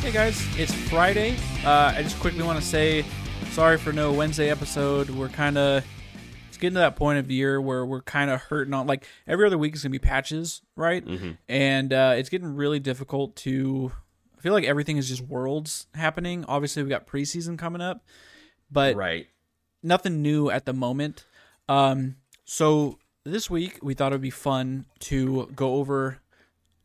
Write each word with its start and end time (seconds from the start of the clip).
Hey 0.00 0.12
guys, 0.12 0.44
it's 0.58 0.72
Friday. 0.90 1.36
Uh, 1.64 1.94
I 1.96 2.02
just 2.02 2.18
quickly 2.20 2.42
want 2.42 2.58
to 2.60 2.64
say 2.64 3.04
sorry 3.52 3.78
for 3.78 3.92
no 3.92 4.12
Wednesday 4.12 4.50
episode. 4.50 5.08
We're 5.10 5.28
kind 5.28 5.56
of 5.56 5.84
it's 6.48 6.58
getting 6.58 6.74
to 6.74 6.80
that 6.80 6.96
point 6.96 7.18
of 7.18 7.26
the 7.28 7.34
year 7.34 7.60
where 7.60 7.86
we're 7.86 8.02
kind 8.02 8.30
of 8.30 8.40
hurting 8.42 8.74
on 8.74 8.86
like 8.86 9.06
every 9.26 9.46
other 9.46 9.56
week 9.56 9.74
is 9.74 9.82
gonna 9.82 9.90
be 9.92 9.98
patches, 9.98 10.60
right? 10.76 11.04
And 11.48 11.92
uh, 11.92 12.14
it's 12.16 12.28
getting 12.28 12.54
really 12.54 12.80
difficult 12.80 13.36
to. 13.36 13.92
I 14.36 14.40
feel 14.42 14.52
like 14.52 14.64
everything 14.64 14.98
is 14.98 15.08
just 15.08 15.22
worlds 15.22 15.86
happening. 15.94 16.44
Obviously, 16.46 16.82
we 16.82 16.90
got 16.90 17.06
preseason 17.06 17.56
coming 17.58 17.80
up, 17.80 18.04
but 18.70 18.96
Right. 18.96 19.26
Nothing 19.84 20.22
new 20.22 20.50
at 20.50 20.64
the 20.64 20.72
moment. 20.72 21.24
Um, 21.68 22.16
so 22.44 22.98
this 23.24 23.48
week 23.48 23.78
we 23.82 23.94
thought 23.94 24.12
it 24.12 24.16
would 24.16 24.22
be 24.22 24.30
fun 24.30 24.86
to 25.00 25.50
go 25.54 25.74
over 25.74 26.20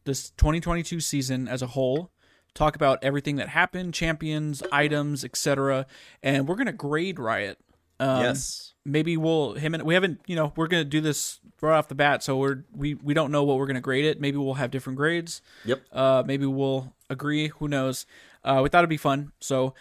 this 0.05 0.31
2022 0.31 0.99
season 0.99 1.47
as 1.47 1.61
a 1.61 1.67
whole, 1.67 2.11
talk 2.53 2.75
about 2.75 3.03
everything 3.03 3.37
that 3.37 3.49
happened, 3.49 3.93
champions, 3.93 4.63
items, 4.71 5.23
etc. 5.23 5.85
And 6.23 6.47
we're 6.47 6.55
gonna 6.55 6.73
grade 6.73 7.19
Riot. 7.19 7.57
Um, 7.99 8.23
yes. 8.23 8.73
Maybe 8.85 9.17
we'll 9.17 9.53
him 9.53 9.73
and 9.73 9.83
we 9.83 9.93
haven't 9.93 10.21
you 10.25 10.35
know 10.35 10.53
we're 10.55 10.67
gonna 10.67 10.85
do 10.85 11.01
this 11.01 11.39
right 11.61 11.77
off 11.77 11.89
the 11.89 11.95
bat, 11.95 12.23
so 12.23 12.37
we're 12.37 12.63
we 12.73 12.95
we 12.95 13.13
don't 13.13 13.31
know 13.31 13.43
what 13.43 13.57
we're 13.57 13.67
gonna 13.67 13.81
grade 13.81 14.05
it. 14.05 14.19
Maybe 14.19 14.37
we'll 14.37 14.55
have 14.55 14.71
different 14.71 14.97
grades. 14.97 15.41
Yep. 15.65 15.81
Uh, 15.91 16.23
maybe 16.25 16.45
we'll 16.45 16.93
agree. 17.09 17.49
Who 17.59 17.67
knows? 17.67 18.05
Uh, 18.43 18.61
we 18.63 18.69
thought 18.69 18.79
it'd 18.79 18.89
be 18.89 18.97
fun. 18.97 19.33
So 19.39 19.73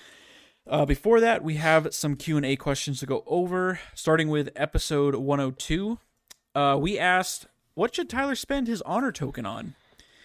uh, 0.68 0.84
before 0.86 1.20
that, 1.20 1.42
we 1.42 1.54
have 1.54 1.94
some 1.94 2.16
Q 2.16 2.36
and 2.36 2.46
A 2.46 2.56
questions 2.56 3.00
to 3.00 3.06
go 3.06 3.22
over. 3.26 3.80
Starting 3.94 4.28
with 4.28 4.50
episode 4.56 5.14
102, 5.14 5.98
uh, 6.54 6.76
we 6.80 6.98
asked, 6.98 7.46
"What 7.74 7.94
should 7.94 8.08
Tyler 8.08 8.34
spend 8.34 8.66
his 8.68 8.82
honor 8.82 9.12
token 9.12 9.46
on?" 9.46 9.74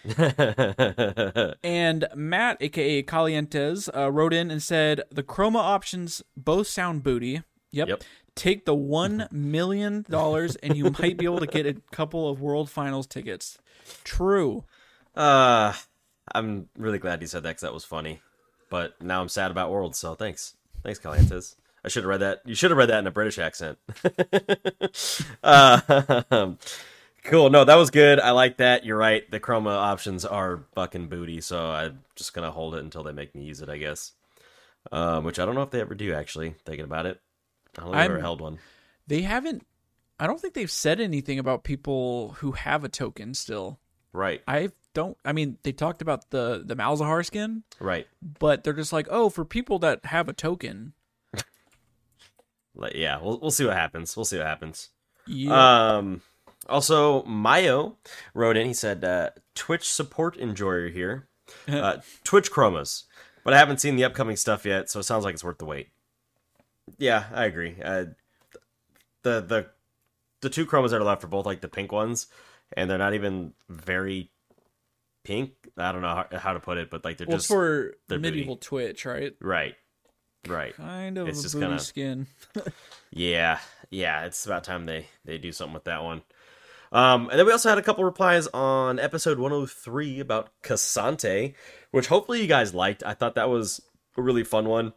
And 1.64 2.06
Matt, 2.14 2.58
aka 2.60 3.02
Calientes, 3.02 3.88
uh, 3.96 4.10
wrote 4.10 4.32
in 4.34 4.50
and 4.50 4.62
said, 4.62 5.02
"The 5.10 5.22
chroma 5.22 5.56
options 5.60 6.22
both 6.36 6.66
sound 6.66 7.02
booty. 7.02 7.42
Yep. 7.70 7.88
Yep. 7.88 8.04
Take 8.34 8.64
the 8.66 8.74
one 8.74 9.28
million 9.32 10.04
dollars, 10.08 10.56
and 10.56 10.76
you 10.76 10.94
might 10.98 11.16
be 11.16 11.24
able 11.24 11.40
to 11.40 11.46
get 11.46 11.66
a 11.66 11.74
couple 11.92 12.28
of 12.28 12.40
World 12.40 12.70
Finals 12.70 13.06
tickets. 13.06 13.58
True. 14.04 14.64
Uh, 15.14 15.72
I'm 16.34 16.68
really 16.76 16.98
glad 16.98 17.20
you 17.20 17.28
said 17.28 17.42
that 17.44 17.50
because 17.50 17.62
that 17.62 17.74
was 17.74 17.84
funny. 17.84 18.20
But 18.74 19.00
now 19.00 19.20
I'm 19.20 19.28
sad 19.28 19.52
about 19.52 19.70
Worlds, 19.70 19.98
so 19.98 20.16
thanks. 20.16 20.54
Thanks, 20.82 20.98
Calientes. 20.98 21.54
I 21.84 21.88
should 21.88 22.02
have 22.02 22.08
read 22.08 22.22
that. 22.22 22.40
You 22.44 22.56
should 22.56 22.72
have 22.72 22.76
read 22.76 22.88
that 22.88 22.98
in 22.98 23.06
a 23.06 23.12
British 23.12 23.38
accent. 23.38 23.78
uh, 25.44 25.80
cool. 27.22 27.50
No, 27.50 27.64
that 27.64 27.76
was 27.76 27.90
good. 27.90 28.18
I 28.18 28.32
like 28.32 28.56
that. 28.56 28.84
You're 28.84 28.98
right. 28.98 29.30
The 29.30 29.38
chroma 29.38 29.76
options 29.76 30.24
are 30.24 30.64
fucking 30.74 31.06
booty, 31.06 31.40
so 31.40 31.70
I'm 31.70 32.00
just 32.16 32.34
gonna 32.34 32.50
hold 32.50 32.74
it 32.74 32.82
until 32.82 33.04
they 33.04 33.12
make 33.12 33.32
me 33.32 33.44
use 33.44 33.60
it, 33.60 33.68
I 33.68 33.76
guess. 33.76 34.10
Um, 34.90 35.22
which 35.22 35.38
I 35.38 35.44
don't 35.44 35.54
know 35.54 35.62
if 35.62 35.70
they 35.70 35.80
ever 35.80 35.94
do. 35.94 36.12
Actually, 36.12 36.56
thinking 36.64 36.84
about 36.84 37.06
it, 37.06 37.20
I 37.78 37.82
don't 37.82 37.92
think 37.92 38.02
I've 38.02 38.10
ever 38.10 38.20
held 38.20 38.40
one. 38.40 38.58
They 39.06 39.22
haven't. 39.22 39.64
I 40.18 40.26
don't 40.26 40.40
think 40.40 40.54
they've 40.54 40.68
said 40.68 40.98
anything 40.98 41.38
about 41.38 41.62
people 41.62 42.30
who 42.38 42.50
have 42.52 42.82
a 42.82 42.88
token 42.88 43.34
still. 43.34 43.78
Right. 44.12 44.42
I 44.48 44.70
don't. 44.94 45.16
I 45.24 45.32
mean, 45.32 45.58
they 45.62 45.72
talked 45.72 46.00
about 46.00 46.30
the 46.30 46.62
the 46.64 46.74
Malzahar 46.76 47.24
skin, 47.26 47.64
Right. 47.78 48.06
but 48.22 48.64
they're 48.64 48.72
just 48.72 48.92
like, 48.92 49.06
oh, 49.10 49.28
for 49.28 49.44
people 49.44 49.78
that 49.80 50.06
have 50.06 50.28
a 50.28 50.32
token. 50.32 50.94
Yeah. 52.92 53.20
We'll 53.22 53.38
we'll 53.40 53.50
see 53.50 53.64
what 53.64 53.76
happens. 53.76 54.16
We'll 54.16 54.24
see 54.24 54.38
what 54.38 54.46
happens. 54.46 54.90
Yeah. 55.26 55.96
Um, 55.96 56.22
also, 56.68 57.22
Mayo 57.24 57.96
wrote 58.34 58.56
in. 58.56 58.66
He 58.66 58.74
said, 58.74 59.04
uh, 59.04 59.30
"Twitch 59.54 59.88
support 59.88 60.36
enjoyer 60.36 60.88
here, 60.88 61.28
uh, 61.68 61.98
Twitch 62.24 62.50
chromas, 62.50 63.04
but 63.44 63.54
I 63.54 63.58
haven't 63.58 63.80
seen 63.80 63.96
the 63.96 64.04
upcoming 64.04 64.36
stuff 64.36 64.64
yet, 64.66 64.90
so 64.90 64.98
it 65.00 65.04
sounds 65.04 65.24
like 65.24 65.34
it's 65.34 65.44
worth 65.44 65.58
the 65.58 65.64
wait." 65.66 65.88
Yeah, 66.98 67.24
I 67.32 67.44
agree. 67.44 67.76
Uh, 67.82 68.06
the 69.22 69.40
the 69.40 69.66
the 70.40 70.50
two 70.50 70.66
chromas 70.66 70.90
that 70.90 71.00
are 71.00 71.04
left 71.04 71.24
are 71.24 71.28
both 71.28 71.46
like 71.46 71.60
the 71.60 71.68
pink 71.68 71.92
ones, 71.92 72.26
and 72.76 72.90
they're 72.90 72.98
not 72.98 73.14
even 73.14 73.52
very 73.68 74.30
pink. 75.24 75.52
I 75.76 75.90
don't 75.92 76.02
know 76.02 76.24
how, 76.30 76.38
how 76.38 76.52
to 76.52 76.60
put 76.60 76.78
it, 76.78 76.90
but 76.90 77.04
like 77.04 77.16
they're 77.18 77.26
well, 77.26 77.38
just 77.38 77.48
for 77.48 77.94
they're 78.08 78.18
medieval 78.18 78.56
Twitch, 78.56 79.04
right? 79.04 79.32
right, 79.40 79.74
right. 80.46 80.74
Kind 80.76 81.18
of 81.18 81.26
It's 81.28 81.42
just 81.42 81.54
booty 81.54 81.66
kinda- 81.66 81.82
skin. 81.82 82.26
Yeah, 83.10 83.60
yeah, 83.90 84.24
it's 84.26 84.44
about 84.44 84.64
time 84.64 84.86
they 84.86 85.06
they 85.24 85.38
do 85.38 85.52
something 85.52 85.74
with 85.74 85.84
that 85.84 86.02
one. 86.02 86.22
Um, 86.92 87.28
and 87.30 87.38
then 87.38 87.46
we 87.46 87.52
also 87.52 87.68
had 87.68 87.78
a 87.78 87.82
couple 87.82 88.04
replies 88.04 88.46
on 88.48 88.98
episode 89.00 89.38
103 89.38 90.20
about 90.20 90.50
K'Sante, 90.62 91.54
which 91.90 92.06
hopefully 92.08 92.40
you 92.40 92.46
guys 92.46 92.72
liked. 92.74 93.02
I 93.04 93.14
thought 93.14 93.34
that 93.36 93.48
was 93.48 93.80
a 94.16 94.22
really 94.22 94.44
fun 94.44 94.66
one. 94.68 94.92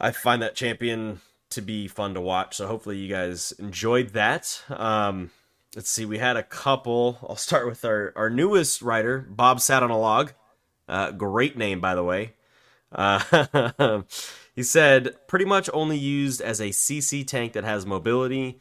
I 0.00 0.12
find 0.12 0.40
that 0.42 0.54
champion 0.54 1.20
to 1.50 1.60
be 1.60 1.86
fun 1.86 2.14
to 2.14 2.20
watch, 2.20 2.56
so 2.56 2.66
hopefully 2.66 2.96
you 2.96 3.08
guys 3.08 3.52
enjoyed 3.58 4.10
that. 4.14 4.62
Um, 4.70 5.30
let's 5.74 5.90
see, 5.90 6.04
we 6.04 6.18
had 6.18 6.36
a 6.36 6.42
couple. 6.42 7.18
I'll 7.28 7.36
start 7.36 7.66
with 7.66 7.84
our 7.84 8.12
our 8.16 8.30
newest 8.30 8.82
writer, 8.82 9.26
Bob 9.28 9.60
sat 9.60 9.82
on 9.82 9.90
a 9.90 9.98
log. 9.98 10.32
Uh, 10.88 11.10
great 11.12 11.56
name, 11.56 11.80
by 11.80 11.94
the 11.94 12.04
way. 12.04 12.34
Uh, 12.90 14.02
he 14.54 14.62
said, 14.62 15.14
pretty 15.26 15.44
much 15.44 15.70
only 15.72 15.96
used 15.96 16.40
as 16.40 16.60
a 16.60 16.68
CC 16.68 17.26
tank 17.26 17.54
that 17.54 17.64
has 17.64 17.86
mobility. 17.86 18.60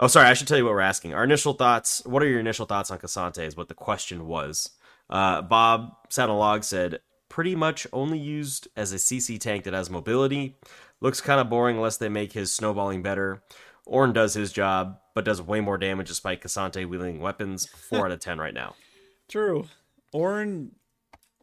Oh, 0.00 0.06
sorry, 0.06 0.28
I 0.28 0.34
should 0.34 0.48
tell 0.48 0.58
you 0.58 0.64
what 0.64 0.72
we're 0.72 0.80
asking. 0.80 1.14
Our 1.14 1.24
initial 1.24 1.52
thoughts. 1.52 2.02
What 2.04 2.22
are 2.22 2.28
your 2.28 2.40
initial 2.40 2.66
thoughts 2.66 2.90
on 2.90 2.98
K'Sante? 2.98 3.44
Is 3.44 3.56
what 3.56 3.68
the 3.68 3.74
question 3.74 4.26
was. 4.26 4.70
Uh, 5.10 5.42
Bob 5.42 5.92
log. 6.16 6.64
said, 6.64 7.00
pretty 7.28 7.54
much 7.54 7.86
only 7.92 8.18
used 8.18 8.68
as 8.76 8.92
a 8.92 8.96
CC 8.96 9.38
tank 9.40 9.64
that 9.64 9.74
has 9.74 9.90
mobility. 9.90 10.56
Looks 11.00 11.20
kind 11.20 11.40
of 11.40 11.48
boring 11.48 11.76
unless 11.76 11.96
they 11.96 12.08
make 12.08 12.32
his 12.32 12.52
snowballing 12.52 13.02
better. 13.02 13.42
Ornn 13.90 14.12
does 14.12 14.34
his 14.34 14.52
job, 14.52 14.98
but 15.14 15.24
does 15.24 15.40
way 15.40 15.60
more 15.60 15.78
damage 15.78 16.08
despite 16.08 16.42
K'Sante 16.42 16.86
wielding 16.88 17.20
weapons. 17.20 17.66
Four 17.66 18.06
out 18.06 18.12
of 18.12 18.20
ten 18.20 18.38
right 18.38 18.54
now. 18.54 18.74
True. 19.28 19.66
Ornn. 20.14 20.70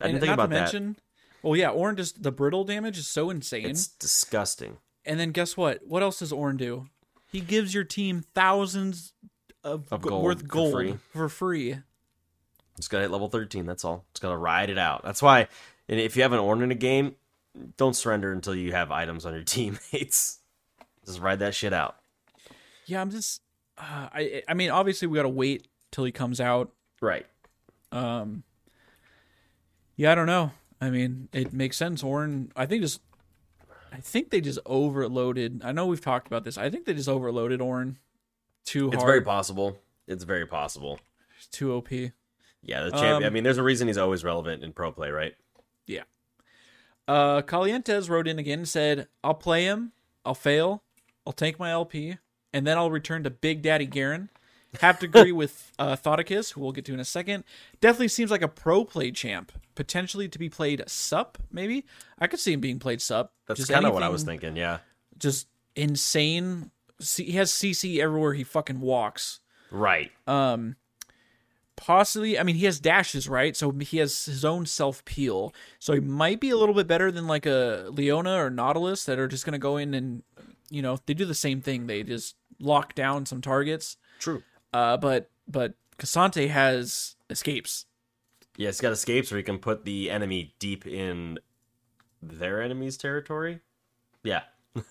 I 0.02 0.08
didn't 0.08 0.16
and 0.18 0.20
think 0.22 0.34
about 0.34 0.50
to 0.50 0.56
that. 0.80 0.96
Well, 1.42 1.56
yeah, 1.56 1.70
Ornn 1.70 1.96
just 1.96 2.24
the 2.24 2.32
brittle 2.32 2.64
damage 2.64 2.98
is 2.98 3.08
so 3.08 3.30
insane. 3.30 3.66
It's 3.66 3.88
disgusting. 3.88 4.78
And 5.06 5.20
then 5.20 5.32
guess 5.32 5.56
what? 5.56 5.82
What 5.86 6.02
else 6.04 6.20
does 6.20 6.32
Ornn 6.32 6.58
do? 6.58 6.88
He 7.32 7.40
gives 7.42 7.74
your 7.74 7.84
team 7.84 8.24
thousands 8.34 9.14
of, 9.64 9.88
Of 9.92 10.02
gold 10.02 10.24
worth 10.24 10.42
for 10.42 10.48
gold 10.48 10.74
free. 10.74 10.98
for 11.12 11.30
free. 11.30 11.78
Just 12.78 12.90
gotta 12.90 13.04
hit 13.04 13.12
level 13.12 13.30
13, 13.30 13.66
that's 13.66 13.86
all. 13.86 14.06
Just 14.14 14.22
gotta 14.22 14.38
ride 14.38 14.70
it 14.70 14.78
out. 14.78 15.04
That's 15.04 15.22
why 15.22 15.48
and 15.88 16.00
if 16.00 16.16
you 16.16 16.24
have 16.24 16.34
an 16.34 16.40
Ornn 16.40 16.64
in 16.64 16.72
a 16.72 16.76
game, 16.76 17.16
don't 17.78 17.96
surrender 17.96 18.32
until 18.32 18.56
you 18.56 18.72
have 18.72 18.92
items 18.92 19.26
on 19.26 19.34
your 19.34 19.44
teammates. 19.46 20.40
Just 21.06 21.20
ride 21.20 21.40
that 21.40 21.54
shit 21.54 21.74
out. 21.74 21.96
Yeah, 22.86 23.02
I'm 23.02 23.12
just. 23.12 23.42
Uh, 23.78 24.10
I 24.14 24.44
I 24.48 24.54
mean, 24.54 24.70
obviously 24.70 25.08
we 25.08 25.16
gotta 25.16 25.30
wait 25.30 25.68
till 25.92 26.04
he 26.04 26.12
comes 26.12 26.40
out. 26.42 26.72
Right. 27.02 27.26
Um. 27.92 28.44
Yeah, 29.96 30.12
I 30.12 30.16
don't 30.16 30.28
know. 30.28 30.52
I 30.82 30.90
mean, 30.90 31.30
it 31.32 31.54
makes 31.54 31.78
sense. 31.78 32.04
Ornn, 32.04 32.52
I 32.56 32.66
think 32.66 32.82
just. 32.82 33.02
I 33.92 33.98
think 33.98 34.30
they 34.30 34.42
just 34.42 34.60
overloaded. 34.66 35.62
I 35.64 35.72
know 35.72 35.86
we've 35.86 36.02
talked 36.02 36.28
about 36.28 36.44
this. 36.44 36.58
I 36.58 36.70
think 36.70 36.86
they 36.86 36.94
just 36.94 37.08
overloaded 37.08 37.62
Ornn 37.62 37.96
too 38.66 38.90
It's 38.92 39.04
very 39.04 39.22
possible. 39.22 39.80
It's 40.06 40.26
very 40.26 40.46
possible. 40.46 41.00
It's 41.38 41.48
too 41.48 41.74
OP. 41.74 41.92
Yeah, 41.92 42.84
the 42.84 42.92
champion. 42.92 43.24
I 43.24 43.28
Um, 43.28 43.34
mean, 43.34 43.44
there's 43.44 43.58
a 43.58 43.64
reason 43.64 43.88
he's 43.88 43.98
always 43.98 44.24
relevant 44.24 44.64
in 44.64 44.74
pro 44.74 44.92
play, 44.92 45.12
right? 45.12 45.34
Yeah. 45.88 46.04
Uh, 47.08 47.42
Calientes 47.44 48.10
wrote 48.10 48.28
in 48.28 48.38
again 48.40 48.60
and 48.60 48.68
said, 48.68 49.08
I'll 49.24 49.36
play 49.36 49.64
him, 49.66 49.92
I'll 50.26 50.34
fail, 50.34 50.84
I'll 51.26 51.34
take 51.34 51.60
my 51.60 51.70
LP, 51.70 52.18
and 52.56 52.66
then 52.66 52.78
I'll 52.78 52.90
return 52.90 53.24
to 53.24 53.30
Big 53.30 53.62
Daddy 53.62 53.86
Garen. 53.86 54.30
Have 54.80 55.00
to 55.00 55.06
agree 55.06 55.32
with 55.34 55.74
uh, 55.78 55.98
Thoticus, 55.98 56.54
who 56.54 56.62
we'll 56.62 56.72
get 56.72 56.86
to 56.86 56.94
in 56.94 57.02
a 57.02 57.06
second. 57.06 57.44
Definitely 57.82 58.08
seems 58.08 58.32
like 58.32 58.42
a 58.42 58.48
pro 58.48 58.86
play 58.86 59.12
champ, 59.12 59.52
potentially 59.76 60.30
to 60.30 60.40
be 60.40 60.48
played 60.48 60.82
sup, 60.88 61.38
maybe. 61.52 61.86
I 62.18 62.28
could 62.28 62.40
see 62.40 62.54
him 62.54 62.62
being 62.62 62.80
played 62.80 63.02
sup. 63.02 63.34
That's 63.46 63.66
kind 63.66 63.86
of 63.86 63.94
what 63.94 64.04
I 64.04 64.10
was 64.10 64.24
thinking. 64.24 64.56
Yeah. 64.56 64.80
Just 65.18 65.48
insane. 65.76 66.72
He 67.18 67.34
has 67.34 67.52
CC 67.52 68.00
everywhere 68.00 68.34
he 68.34 68.46
fucking 68.46 68.80
walks. 68.80 69.42
Right. 69.70 70.12
Um, 70.26 70.78
possibly. 71.76 72.40
I 72.40 72.44
mean, 72.44 72.56
he 72.56 72.66
has 72.66 72.80
dashes, 72.80 73.28
right? 73.28 73.56
So 73.56 73.72
he 73.72 73.98
has 73.98 74.26
his 74.26 74.46
own 74.46 74.66
self 74.66 75.04
peel. 75.04 75.54
So 75.80 75.94
he 75.94 76.00
might 76.00 76.40
be 76.40 76.52
a 76.52 76.58
little 76.58 76.76
bit 76.76 76.88
better 76.88 77.12
than 77.12 77.28
like 77.28 77.46
a 77.46 77.90
Leona 77.90 78.42
or 78.42 78.50
Nautilus 78.50 79.04
that 79.06 79.20
are 79.20 79.28
just 79.28 79.46
gonna 79.46 79.60
go 79.60 79.76
in 79.76 79.94
and, 79.94 80.24
you 80.70 80.82
know, 80.82 80.98
they 81.06 81.14
do 81.14 81.26
the 81.26 81.36
same 81.36 81.62
thing. 81.62 81.88
They 81.88 82.04
just 82.04 82.36
lock 82.60 82.96
down 82.96 83.26
some 83.26 83.42
targets. 83.42 83.98
True. 84.20 84.44
Uh, 84.74 84.98
but 84.98 85.30
but 85.48 85.74
K'Sante 85.98 86.50
has 86.50 87.16
escapes. 87.30 87.86
Yeah, 88.58 88.68
he's 88.70 88.82
got 88.82 88.92
escapes 88.92 89.32
where 89.32 89.38
he 89.38 89.44
can 89.44 89.60
put 89.60 89.86
the 89.86 90.10
enemy 90.10 90.56
deep 90.60 90.88
in 90.88 91.40
their 92.22 92.62
enemy's 92.62 92.98
territory. 92.98 93.60
Yeah. 94.24 94.42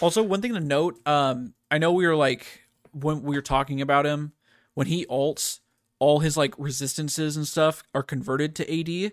Also, 0.00 0.22
one 0.22 0.40
thing 0.40 0.54
to 0.54 0.60
note, 0.60 0.98
um, 1.06 1.54
I 1.70 1.78
know 1.78 1.92
we 1.92 2.06
were 2.06 2.16
like 2.16 2.62
when 2.92 3.22
we 3.22 3.36
were 3.36 3.42
talking 3.42 3.80
about 3.80 4.06
him, 4.06 4.32
when 4.74 4.86
he 4.86 5.04
alts, 5.06 5.60
all 5.98 6.20
his 6.20 6.36
like 6.36 6.54
resistances 6.58 7.36
and 7.36 7.46
stuff 7.46 7.82
are 7.94 8.02
converted 8.02 8.54
to 8.56 9.12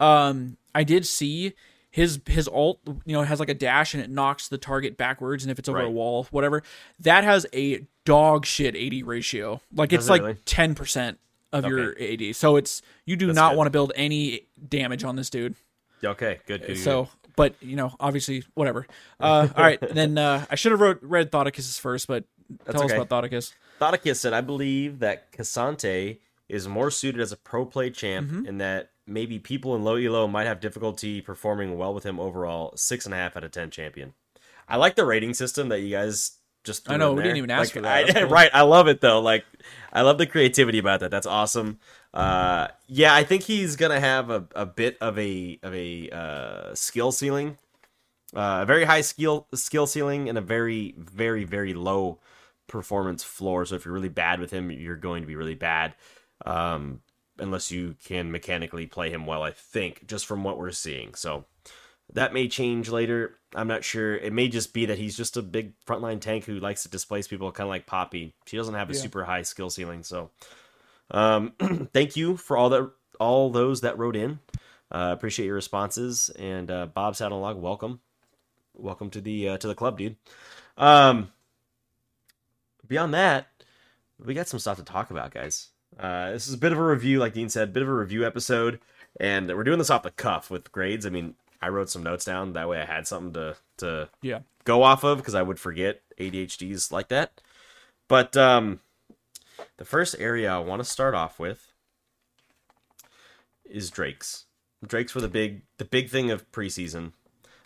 Um, 0.00 0.56
I 0.74 0.82
did 0.84 1.06
see 1.06 1.52
his 1.94 2.18
his 2.26 2.48
ult, 2.48 2.80
you 3.04 3.12
know, 3.12 3.22
has 3.22 3.38
like 3.38 3.48
a 3.48 3.54
dash 3.54 3.94
and 3.94 4.02
it 4.02 4.10
knocks 4.10 4.48
the 4.48 4.58
target 4.58 4.96
backwards, 4.96 5.44
and 5.44 5.50
if 5.52 5.60
it's 5.60 5.68
over 5.68 5.80
a 5.80 5.88
wall, 5.88 6.26
whatever, 6.32 6.64
that 6.98 7.22
has 7.22 7.46
a 7.54 7.86
dog 8.04 8.44
shit 8.46 8.74
AD 8.74 9.06
ratio. 9.06 9.60
Like 9.72 9.92
it's 9.92 10.06
Does 10.08 10.10
it 10.10 10.12
really? 10.22 10.32
like 10.32 10.38
ten 10.44 10.74
percent 10.74 11.20
of 11.52 11.64
your 11.66 11.94
AD. 12.00 12.34
So 12.34 12.56
it's 12.56 12.82
you 13.06 13.14
do 13.14 13.26
That's 13.28 13.36
not 13.36 13.50
good. 13.52 13.58
want 13.58 13.66
to 13.68 13.70
build 13.70 13.92
any 13.94 14.40
damage 14.68 15.04
on 15.04 15.14
this 15.14 15.30
dude. 15.30 15.54
Okay, 16.02 16.40
good. 16.46 16.62
good, 16.62 16.66
good. 16.66 16.78
So, 16.78 17.08
but 17.36 17.54
you 17.60 17.76
know, 17.76 17.94
obviously, 18.00 18.42
whatever. 18.54 18.88
Uh, 19.20 19.46
all 19.56 19.62
right, 19.62 19.78
then 19.80 20.18
uh, 20.18 20.44
I 20.50 20.56
should 20.56 20.72
have 20.72 20.80
wrote 20.80 20.98
read 21.00 21.30
Thoticus 21.30 21.78
first, 21.78 22.08
but 22.08 22.24
tell 22.68 22.82
okay. 22.82 22.96
us 22.96 23.00
about 23.00 23.08
Thoticus. 23.24 23.54
Thoticus 23.80 24.16
said, 24.16 24.32
I 24.32 24.40
believe 24.40 24.98
that 24.98 25.30
K'Sante 25.30 26.18
is 26.48 26.66
more 26.66 26.90
suited 26.90 27.20
as 27.20 27.30
a 27.30 27.36
pro 27.36 27.64
play 27.64 27.90
champ 27.90 28.30
Mm-hmm. 28.30 28.46
and 28.46 28.60
that 28.60 28.90
maybe 29.06 29.38
people 29.38 29.74
in 29.76 29.84
low 29.84 29.96
elo 29.96 30.26
might 30.26 30.46
have 30.46 30.60
difficulty 30.60 31.20
performing 31.20 31.76
well 31.76 31.92
with 31.94 32.04
him 32.04 32.18
overall. 32.20 32.72
Six 32.76 33.04
and 33.04 33.14
a 33.14 33.18
half 33.18 33.36
out 33.36 33.44
of 33.44 33.50
ten 33.52 33.70
champion. 33.70 34.14
I 34.68 34.76
like 34.76 34.94
the 34.96 35.04
rating 35.04 35.34
system 35.34 35.68
that 35.68 35.80
you 35.80 35.90
guys 35.90 36.38
just 36.64 36.90
I 36.90 36.96
know, 36.96 37.12
we 37.12 37.22
didn't 37.22 37.36
even 37.36 37.50
ask 37.50 37.68
Like, 37.68 37.72
for 37.74 37.80
that. 37.82 38.16
I- 38.16 38.20
cool. 38.22 38.30
right, 38.30 38.50
I 38.54 38.62
love 38.62 38.88
it 38.88 39.00
though. 39.02 39.20
Like 39.20 39.44
I 39.92 40.00
love 40.02 40.16
the 40.18 40.26
creativity 40.26 40.78
about 40.78 41.00
that. 41.00 41.10
That's 41.10 41.26
awesome. 41.26 41.78
Uh, 42.14 42.68
yeah, 42.86 43.14
I 43.14 43.24
think 43.24 43.42
he's 43.42 43.76
gonna 43.76 44.00
have 44.00 44.30
a, 44.30 44.46
a 44.54 44.64
bit 44.64 44.96
of 45.00 45.18
a 45.18 45.58
of 45.62 45.74
a 45.74 46.08
uh, 46.10 46.74
skill 46.74 47.12
ceiling, 47.12 47.58
uh, 48.34 48.60
a 48.62 48.66
very 48.66 48.84
high 48.84 49.02
skill 49.02 49.46
skill 49.54 49.86
ceiling, 49.86 50.28
and 50.30 50.38
a 50.38 50.40
very 50.40 50.94
very 50.96 51.44
very 51.44 51.74
low 51.74 52.20
performance 52.66 53.22
floor. 53.22 53.66
So 53.66 53.74
if 53.74 53.84
you're 53.84 53.92
really 53.92 54.08
bad 54.08 54.40
with 54.40 54.50
him, 54.50 54.70
you're 54.70 54.96
going 54.96 55.22
to 55.22 55.26
be 55.26 55.36
really 55.36 55.54
bad. 55.56 55.94
Um, 56.46 57.00
unless 57.38 57.70
you 57.70 57.96
can 58.04 58.30
mechanically 58.30 58.86
play 58.86 59.10
him 59.10 59.26
well, 59.26 59.42
I 59.42 59.50
think, 59.50 60.06
just 60.06 60.26
from 60.26 60.44
what 60.44 60.58
we're 60.58 60.70
seeing. 60.70 61.14
So 61.14 61.44
that 62.12 62.32
may 62.34 62.48
change 62.48 62.90
later. 62.90 63.36
I'm 63.54 63.66
not 63.68 63.84
sure. 63.84 64.16
It 64.16 64.32
may 64.32 64.48
just 64.48 64.72
be 64.74 64.86
that 64.86 64.98
he's 64.98 65.16
just 65.16 65.36
a 65.36 65.42
big 65.42 65.72
frontline 65.86 66.20
tank 66.20 66.44
who 66.44 66.60
likes 66.60 66.82
to 66.82 66.88
displace 66.88 67.26
people, 67.26 67.50
kind 67.52 67.66
of 67.66 67.70
like 67.70 67.86
Poppy. 67.86 68.34
She 68.46 68.56
doesn't 68.56 68.74
have 68.74 68.90
a 68.90 68.94
Yeah. 68.94 69.00
super 69.00 69.24
high 69.24 69.42
skill 69.42 69.70
ceiling. 69.70 70.02
So, 70.02 70.30
um, 71.10 71.52
thank 71.92 72.16
you 72.16 72.36
for 72.36 72.56
all 72.56 72.68
that, 72.70 72.90
all 73.18 73.50
those 73.50 73.80
that 73.82 73.98
wrote 73.98 74.16
in. 74.16 74.38
Uh, 74.92 75.10
appreciate 75.12 75.46
your 75.46 75.54
responses. 75.54 76.30
And 76.30 76.70
uh, 76.70 76.86
Bob 76.86 77.14
Saddlelog, 77.14 77.56
welcome, 77.56 78.00
welcome 78.74 79.10
to 79.10 79.20
the 79.20 79.48
uh, 79.50 79.58
to 79.58 79.66
the 79.66 79.74
club, 79.74 79.98
dude. 79.98 80.16
Um, 80.76 81.32
beyond 82.86 83.14
that, 83.14 83.46
we 84.24 84.34
got 84.34 84.46
some 84.48 84.60
stuff 84.60 84.76
to 84.78 84.84
talk 84.84 85.10
about, 85.10 85.32
guys. 85.32 85.68
Uh, 85.98 86.32
this 86.32 86.48
is 86.48 86.54
a 86.54 86.58
bit 86.58 86.72
of 86.72 86.78
a 86.78 86.84
review, 86.84 87.18
like 87.18 87.34
Dean 87.34 87.48
said, 87.48 87.72
bit 87.72 87.82
of 87.82 87.88
a 87.88 87.94
review 87.94 88.26
episode, 88.26 88.80
and 89.20 89.48
we're 89.48 89.64
doing 89.64 89.78
this 89.78 89.90
off 89.90 90.02
the 90.02 90.10
cuff 90.10 90.50
with 90.50 90.72
grades. 90.72 91.06
I 91.06 91.10
mean, 91.10 91.34
I 91.62 91.68
wrote 91.68 91.88
some 91.88 92.02
notes 92.02 92.24
down 92.24 92.52
that 92.54 92.68
way 92.68 92.80
I 92.80 92.84
had 92.84 93.06
something 93.06 93.32
to 93.34 93.56
to 93.78 94.08
Yeah, 94.22 94.40
go 94.64 94.82
off 94.82 95.04
of 95.04 95.18
because 95.18 95.34
I 95.34 95.42
would 95.42 95.58
forget 95.58 96.02
ADHDs 96.18 96.92
like 96.92 97.08
that. 97.08 97.40
But 98.08 98.36
um, 98.36 98.80
the 99.76 99.84
first 99.84 100.16
area 100.18 100.52
I 100.52 100.58
want 100.58 100.80
to 100.80 100.88
start 100.88 101.14
off 101.14 101.38
with 101.38 101.72
is 103.64 103.90
Drake's. 103.90 104.44
Drake's 104.86 105.14
were 105.14 105.20
the 105.20 105.28
big 105.28 105.62
the 105.78 105.84
big 105.84 106.10
thing 106.10 106.30
of 106.30 106.50
preseason. 106.52 107.12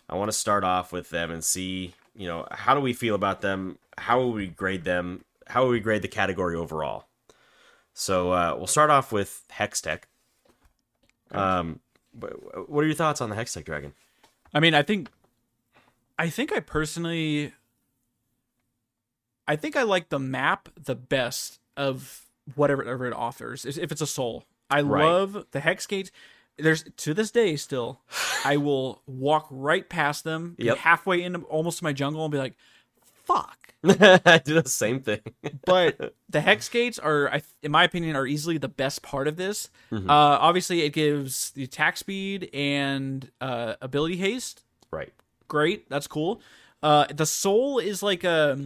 I 0.08 0.14
want 0.16 0.30
to 0.30 0.36
start 0.36 0.64
off 0.64 0.92
with 0.92 1.10
them 1.10 1.30
and 1.30 1.44
see, 1.44 1.94
you 2.14 2.28
know, 2.28 2.46
how 2.50 2.74
do 2.74 2.80
we 2.80 2.92
feel 2.92 3.14
about 3.14 3.40
them? 3.40 3.78
How 3.98 4.18
will 4.18 4.32
we 4.32 4.46
grade 4.46 4.84
them? 4.84 5.24
How 5.48 5.64
will 5.64 5.70
we 5.70 5.80
grade 5.80 6.02
the 6.02 6.08
category 6.08 6.54
overall? 6.54 7.07
So 7.98 8.30
uh, 8.30 8.54
we'll 8.56 8.68
start 8.68 8.90
off 8.90 9.10
with 9.10 9.44
Hextech. 9.52 10.02
Um, 11.32 11.80
what 12.12 12.84
are 12.84 12.86
your 12.86 12.94
thoughts 12.94 13.20
on 13.20 13.28
the 13.28 13.34
Hextech 13.34 13.64
Dragon? 13.64 13.92
I 14.54 14.60
mean, 14.60 14.72
I 14.72 14.82
think, 14.82 15.10
I 16.16 16.30
think 16.30 16.52
I 16.52 16.60
personally, 16.60 17.52
I 19.48 19.56
think 19.56 19.74
I 19.74 19.82
like 19.82 20.10
the 20.10 20.20
map 20.20 20.68
the 20.80 20.94
best 20.94 21.58
of 21.76 22.24
whatever 22.54 22.82
whatever 22.84 23.06
it 23.06 23.14
offers. 23.14 23.64
If 23.66 23.90
it's 23.90 24.00
a 24.00 24.06
soul, 24.06 24.44
I 24.70 24.80
Right. 24.82 25.04
love 25.04 25.46
the 25.50 25.58
hex 25.58 25.84
gates. 25.86 26.12
There's 26.56 26.84
to 26.98 27.14
this 27.14 27.32
day 27.32 27.56
still, 27.56 28.00
I 28.44 28.58
will 28.58 29.02
walk 29.06 29.48
right 29.50 29.88
past 29.88 30.22
them, 30.22 30.54
Yep. 30.58 30.78
halfway 30.78 31.20
into 31.22 31.40
almost 31.40 31.78
to 31.78 31.84
my 31.84 31.92
jungle, 31.92 32.24
and 32.24 32.30
be 32.30 32.38
like, 32.38 32.54
"Fuck." 33.28 33.74
I 33.84 34.40
do 34.44 34.60
the 34.60 34.68
same 34.68 35.00
thing. 35.00 35.20
but 35.64 36.14
the 36.28 36.40
hex 36.40 36.68
gates 36.68 36.98
are 36.98 37.40
in 37.62 37.70
my 37.70 37.84
opinion 37.84 38.16
are 38.16 38.26
easily 38.26 38.58
the 38.58 38.68
best 38.68 39.02
part 39.02 39.28
of 39.28 39.36
this 39.36 39.70
Mm-hmm. 39.92 40.10
uh 40.10 40.12
obviously 40.40 40.82
it 40.82 40.90
gives 40.90 41.50
the 41.52 41.62
attack 41.64 41.96
speed 41.96 42.50
and 42.52 43.30
uh 43.40 43.74
ability 43.80 44.16
haste 44.16 44.64
right. 44.90 45.12
great 45.46 45.88
that's 45.88 46.06
cool 46.08 46.40
uh 46.82 47.06
the 47.14 47.24
soul 47.26 47.78
is 47.78 48.02
like 48.02 48.24
a. 48.24 48.58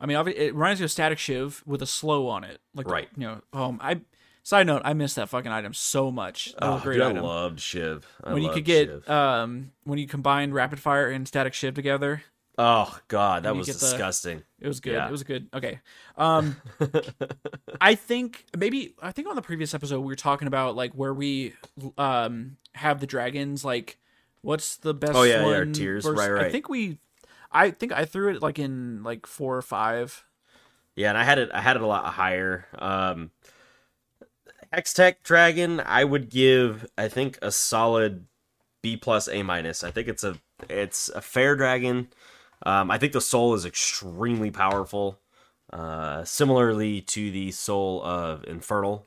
I 0.00 0.06
mean 0.06 0.16
it 0.28 0.54
reminds 0.54 0.80
me 0.80 0.84
of 0.84 0.90
Statikk 0.90 1.18
Shiv 1.18 1.62
with 1.66 1.82
a 1.82 1.86
slow 1.86 2.28
on 2.28 2.42
it 2.44 2.60
like 2.74 2.86
the- 2.86 2.92
Right. 2.92 3.08
you 3.16 3.26
know 3.26 3.40
um 3.52 3.78
i 3.82 4.00
side 4.42 4.66
note 4.66 4.80
i 4.84 4.94
miss 4.94 5.14
that 5.14 5.28
fucking 5.28 5.52
item 5.52 5.74
so 5.74 6.10
much 6.10 6.54
Oh, 6.62 6.78
a 6.78 6.80
great 6.80 6.94
dude, 6.98 7.18
I 7.18 7.20
loved 7.20 7.60
Shiv. 7.60 8.06
I 8.24 8.32
when 8.32 8.42
you 8.42 8.50
could 8.50 8.64
get 8.64 8.88
Shiv. 8.88 9.10
um 9.10 9.72
when 9.84 9.98
you 9.98 10.06
combine 10.06 10.52
rapid 10.52 10.80
fire 10.80 11.08
and 11.10 11.26
Statikk 11.26 11.52
Shiv 11.52 11.74
together 11.74 12.22
oh 12.58 12.98
god, 13.08 13.44
that 13.44 13.56
was 13.56 13.66
get 13.66 13.74
the- 13.76 13.80
disgusting. 13.80 14.42
It 14.60 14.66
was 14.68 14.80
good. 14.80 14.92
Yeah. 14.94 15.08
It 15.08 15.10
was 15.12 15.22
good. 15.22 15.48
Okay. 15.54 15.80
Um 16.16 16.56
I 17.80 17.94
think 17.94 18.44
maybe 18.56 18.94
I 19.00 19.12
think 19.12 19.28
on 19.28 19.36
the 19.36 19.42
previous 19.42 19.72
episode 19.72 20.00
we 20.00 20.06
were 20.06 20.16
talking 20.16 20.48
about 20.48 20.76
like 20.76 20.92
where 20.92 21.14
we 21.14 21.54
um 21.96 22.56
have 22.74 23.00
the 23.00 23.06
dragons 23.06 23.64
like 23.64 23.98
what's 24.42 24.76
the 24.76 24.92
best 24.94 25.14
Oh, 25.14 25.22
yeah, 25.22 25.40
yeah, 25.40 25.44
one 25.44 25.54
our 25.54 25.64
tiers. 25.64 26.04
Right, 26.04 26.32
I 26.32 26.50
think 26.50 26.68
we 26.68 26.98
I 27.50 27.70
think 27.70 27.92
I 27.92 28.04
threw 28.04 28.34
it 28.34 28.42
like 28.42 28.58
in 28.58 29.02
like 29.02 29.26
4 29.26 29.56
or 29.56 29.62
5. 29.62 30.24
Yeah, 30.96 31.08
and 31.10 31.16
I 31.16 31.24
had 31.24 31.38
it. 31.38 31.48
I 31.52 31.60
had 31.60 31.76
it 31.76 31.82
a 31.82 31.86
lot 31.86 32.04
higher. 32.06 32.66
Um, 32.76 33.30
Hextech 34.74 35.22
Dragon, 35.22 35.80
I 35.80 36.04
would 36.04 36.28
give. 36.28 36.86
I 36.98 37.08
think 37.08 37.38
a 37.40 37.50
solid 37.50 38.26
B 38.82 38.96
plus 38.96 39.28
A 39.28 39.42
minus. 39.42 39.82
I 39.82 39.90
think 39.90 40.08
it's 40.08 40.24
a 40.24 40.36
it's 40.68 41.08
a 41.08 41.20
fair 41.22 41.56
dragon. 41.56 42.08
Um, 42.64 42.90
I 42.90 42.98
think 42.98 43.12
the 43.12 43.20
soul 43.20 43.54
is 43.54 43.64
extremely 43.64 44.50
powerful. 44.50 45.20
Uh, 45.72 46.24
similarly 46.24 47.02
to 47.02 47.30
the 47.30 47.50
soul 47.50 48.02
of 48.02 48.42
Infernal, 48.44 49.06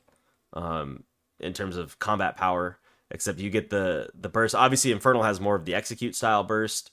um, 0.52 1.02
in 1.40 1.52
terms 1.52 1.76
of 1.76 1.98
combat 1.98 2.36
power. 2.36 2.78
Except 3.10 3.40
you 3.40 3.50
get 3.50 3.68
the 3.68 4.08
the 4.14 4.28
burst. 4.28 4.54
Obviously, 4.54 4.92
Infernal 4.92 5.22
has 5.22 5.40
more 5.40 5.54
of 5.54 5.64
the 5.66 5.74
execute 5.74 6.14
style 6.14 6.44
burst. 6.44 6.90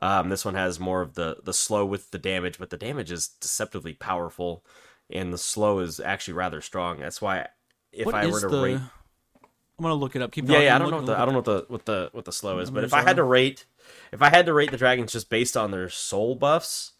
Um, 0.00 0.28
this 0.28 0.44
one 0.44 0.54
has 0.54 0.80
more 0.80 1.00
of 1.02 1.14
the 1.14 1.38
the 1.42 1.54
slow 1.54 1.86
with 1.86 2.10
the 2.10 2.18
damage, 2.18 2.58
but 2.58 2.70
the 2.70 2.76
damage 2.76 3.10
is 3.10 3.28
deceptively 3.28 3.94
powerful, 3.94 4.64
and 5.08 5.32
the 5.32 5.38
slow 5.38 5.78
is 5.78 5.98
actually 6.00 6.34
rather 6.34 6.60
strong. 6.60 6.98
That's 6.98 7.22
why 7.22 7.48
if 7.92 8.06
What 8.06 8.14
I 8.14 8.26
were 8.26 8.40
to 8.40 8.48
the 8.48 8.62
rate, 8.62 8.74
I'm 8.74 9.82
going 9.82 9.90
to 9.90 9.94
look 9.94 10.16
it 10.16 10.22
up. 10.22 10.32
Keep 10.32 10.48
yeah, 10.48 10.60
yeah, 10.60 10.76
I 10.76 10.78
don't 10.78 10.90
know 10.90 10.98
what 10.98 11.06
the 11.06 11.18
I 11.18 11.24
don't 11.24 11.32
know 11.32 11.38
what 11.38 11.44
the 11.44 11.64
what 11.68 11.84
the 11.86 12.10
what 12.12 12.24
the 12.24 12.32
slow 12.32 12.58
is, 12.58 12.70
but 12.70 12.84
if 12.84 12.92
I 12.92 13.02
had 13.02 13.16
to 13.16 13.24
rate, 13.24 13.66
if 14.12 14.22
I 14.22 14.30
had 14.30 14.46
to 14.46 14.52
rate 14.54 14.70
the 14.70 14.76
dragons 14.76 15.12
just 15.12 15.30
based 15.30 15.56
on 15.56 15.70
their 15.70 15.88
soul 15.88 16.34
buffs, 16.34 16.92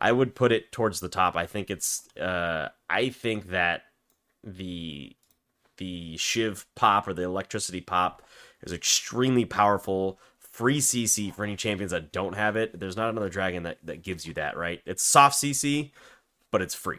I 0.00 0.12
would 0.12 0.34
put 0.34 0.52
it 0.52 0.72
towards 0.72 1.00
the 1.00 1.08
top. 1.08 1.36
I 1.36 1.46
think 1.46 1.70
it's 1.70 2.08
uh 2.16 2.68
I 2.90 3.10
think 3.10 3.48
that 3.50 3.82
the 4.44 5.16
the 5.78 6.16
shiv 6.16 6.66
pop 6.74 7.08
or 7.08 7.14
the 7.14 7.22
electricity 7.22 7.80
pop 7.80 8.22
is 8.62 8.72
extremely 8.72 9.44
powerful. 9.44 10.18
Free 10.38 10.80
cc 10.80 11.34
for 11.34 11.44
any 11.44 11.56
champions 11.56 11.92
that 11.92 12.12
don't 12.12 12.34
have 12.34 12.56
it. 12.56 12.78
There's 12.78 12.96
not 12.96 13.10
another 13.10 13.28
dragon 13.30 13.62
that, 13.62 13.78
that 13.84 14.02
gives 14.02 14.26
you 14.26 14.34
that 14.34 14.56
right? 14.56 14.80
It's 14.86 15.02
soft 15.02 15.36
cc 15.36 15.92
but 16.50 16.62
it's 16.62 16.74
free. 16.74 16.98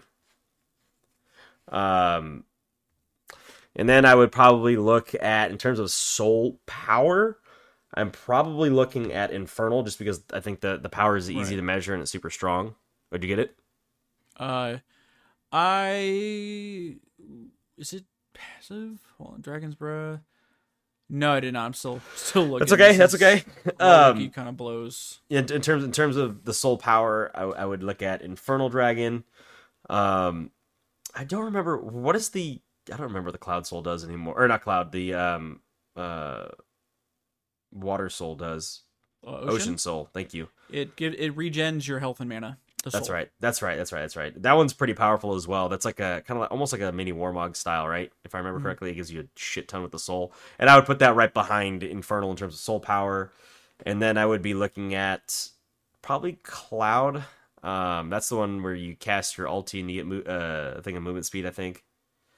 Um 1.67 2.45
and 3.75 3.89
then 3.89 4.05
i 4.05 4.13
would 4.13 4.31
probably 4.31 4.77
look 4.77 5.15
at 5.21 5.51
in 5.51 5.57
terms 5.57 5.79
of 5.79 5.89
soul 5.91 6.59
power 6.65 7.37
i'm 7.95 8.11
probably 8.11 8.69
looking 8.69 9.11
at 9.13 9.31
infernal 9.31 9.83
just 9.83 9.99
because 9.99 10.21
i 10.33 10.39
think 10.39 10.59
the 10.61 10.77
the 10.77 10.89
power 10.89 11.15
is 11.17 11.29
easy 11.29 11.39
Right. 11.53 11.55
to 11.57 11.61
measure 11.61 11.93
and 11.93 12.01
it's 12.01 12.11
super 12.11 12.29
strong 12.29 12.75
would 13.11 13.21
you 13.23 13.27
get 13.27 13.39
it 13.39 13.55
Uh 14.37 14.77
I 15.51 16.97
is 17.77 17.93
it 17.93 18.05
passive? 18.33 18.99
Hold 19.17 19.35
on, 19.35 19.41
Dragon's 19.41 19.75
Breath. 19.75 20.21
No, 21.09 21.33
I 21.33 21.39
did 21.41 21.53
not. 21.53 21.65
I'm 21.67 21.73
still 21.73 22.01
still 22.15 22.45
looking. 22.45 22.59
that's 22.67 22.73
okay 22.73 22.97
that's 22.97 23.13
okay 23.13 23.43
um 23.79 24.29
kind 24.31 24.49
of 24.49 24.57
blows. 24.57 25.19
in, 25.29 25.51
in 25.51 25.61
terms 25.61 25.83
in 25.83 25.91
terms 25.91 26.15
of 26.17 26.43
the 26.45 26.53
soul 26.53 26.77
power, 26.77 27.31
I, 27.35 27.43
I 27.43 27.65
would 27.65 27.83
look 27.83 28.01
at 28.01 28.21
Infernal 28.23 28.69
Dragon. 28.69 29.23
Um, 29.89 30.49
I 31.13 31.23
don't 31.23 31.45
remember 31.45 31.77
what 31.77 32.15
is 32.15 32.29
the 32.29 32.59
I 32.91 32.97
don't 32.97 33.07
remember 33.07 33.31
the 33.31 33.37
Cloud 33.37 33.67
Soul 33.67 33.81
does 33.83 34.03
anymore, 34.03 34.33
or 34.41 34.47
not 34.47 34.63
Cloud. 34.63 34.91
The 34.91 35.13
um 35.13 35.59
uh 35.95 36.45
Water 37.73 38.09
Soul 38.09 38.35
does 38.35 38.81
Uh, 39.25 39.37
Ocean, 39.41 39.77
Soul. 39.77 40.09
Thank 40.13 40.33
you. 40.33 40.49
It 40.69 40.95
give 40.95 41.13
it 41.13 41.35
regens 41.35 41.87
your 41.87 41.99
health 41.99 42.19
and 42.19 42.29
mana. 42.29 42.57
That's 42.91 43.09
right. 43.09 43.29
That's 43.39 43.61
right. 43.61 43.77
That's 43.77 43.93
right. 43.93 44.01
That's 44.01 44.17
right. 44.17 44.41
That 44.43 44.57
one's 44.57 44.73
pretty 44.73 44.93
powerful 44.93 45.35
as 45.35 45.47
well. 45.47 45.69
That's 45.69 45.85
like 45.85 46.01
a 46.01 46.21
kind 46.27 46.31
of 46.31 46.39
like, 46.39 46.51
almost 46.51 46.73
like 46.73 46.81
a 46.81 46.91
mini 46.91 47.13
Warmog 47.13 47.55
style, 47.55 47.87
right? 47.87 48.11
If 48.25 48.35
I 48.35 48.39
remember 48.39 48.59
Mhm. 48.59 48.63
correctly, 48.63 48.91
it 48.91 48.95
gives 48.95 49.09
you 49.09 49.21
a 49.21 49.39
shit 49.39 49.69
ton 49.69 49.81
with 49.83 49.93
the 49.93 49.99
soul. 49.99 50.33
And 50.59 50.69
I 50.69 50.75
would 50.75 50.85
put 50.85 50.99
that 50.99 51.15
right 51.15 51.33
behind 51.33 51.81
Infernal 51.83 52.29
in 52.31 52.35
terms 52.35 52.55
of 52.55 52.59
soul 52.59 52.81
power. 52.81 53.31
And 53.85 54.01
then 54.01 54.17
I 54.17 54.25
would 54.25 54.41
be 54.41 54.53
looking 54.53 54.93
at 54.93 55.47
probably 56.01 56.33
Cloud. 56.43 57.23
Um, 57.63 58.09
that's 58.09 58.27
the 58.27 58.35
one 58.35 58.61
where 58.61 58.75
you 58.75 58.97
cast 58.97 59.37
your 59.37 59.47
ulti 59.47 59.79
and 59.79 59.89
you 59.89 60.03
get 60.03 60.05
mo- 60.05 60.29
uh, 60.33 60.73
a 60.79 60.81
thing 60.81 60.97
of 60.97 61.03
movement 61.03 61.25
speed, 61.25 61.45
I 61.45 61.51
think. 61.51 61.85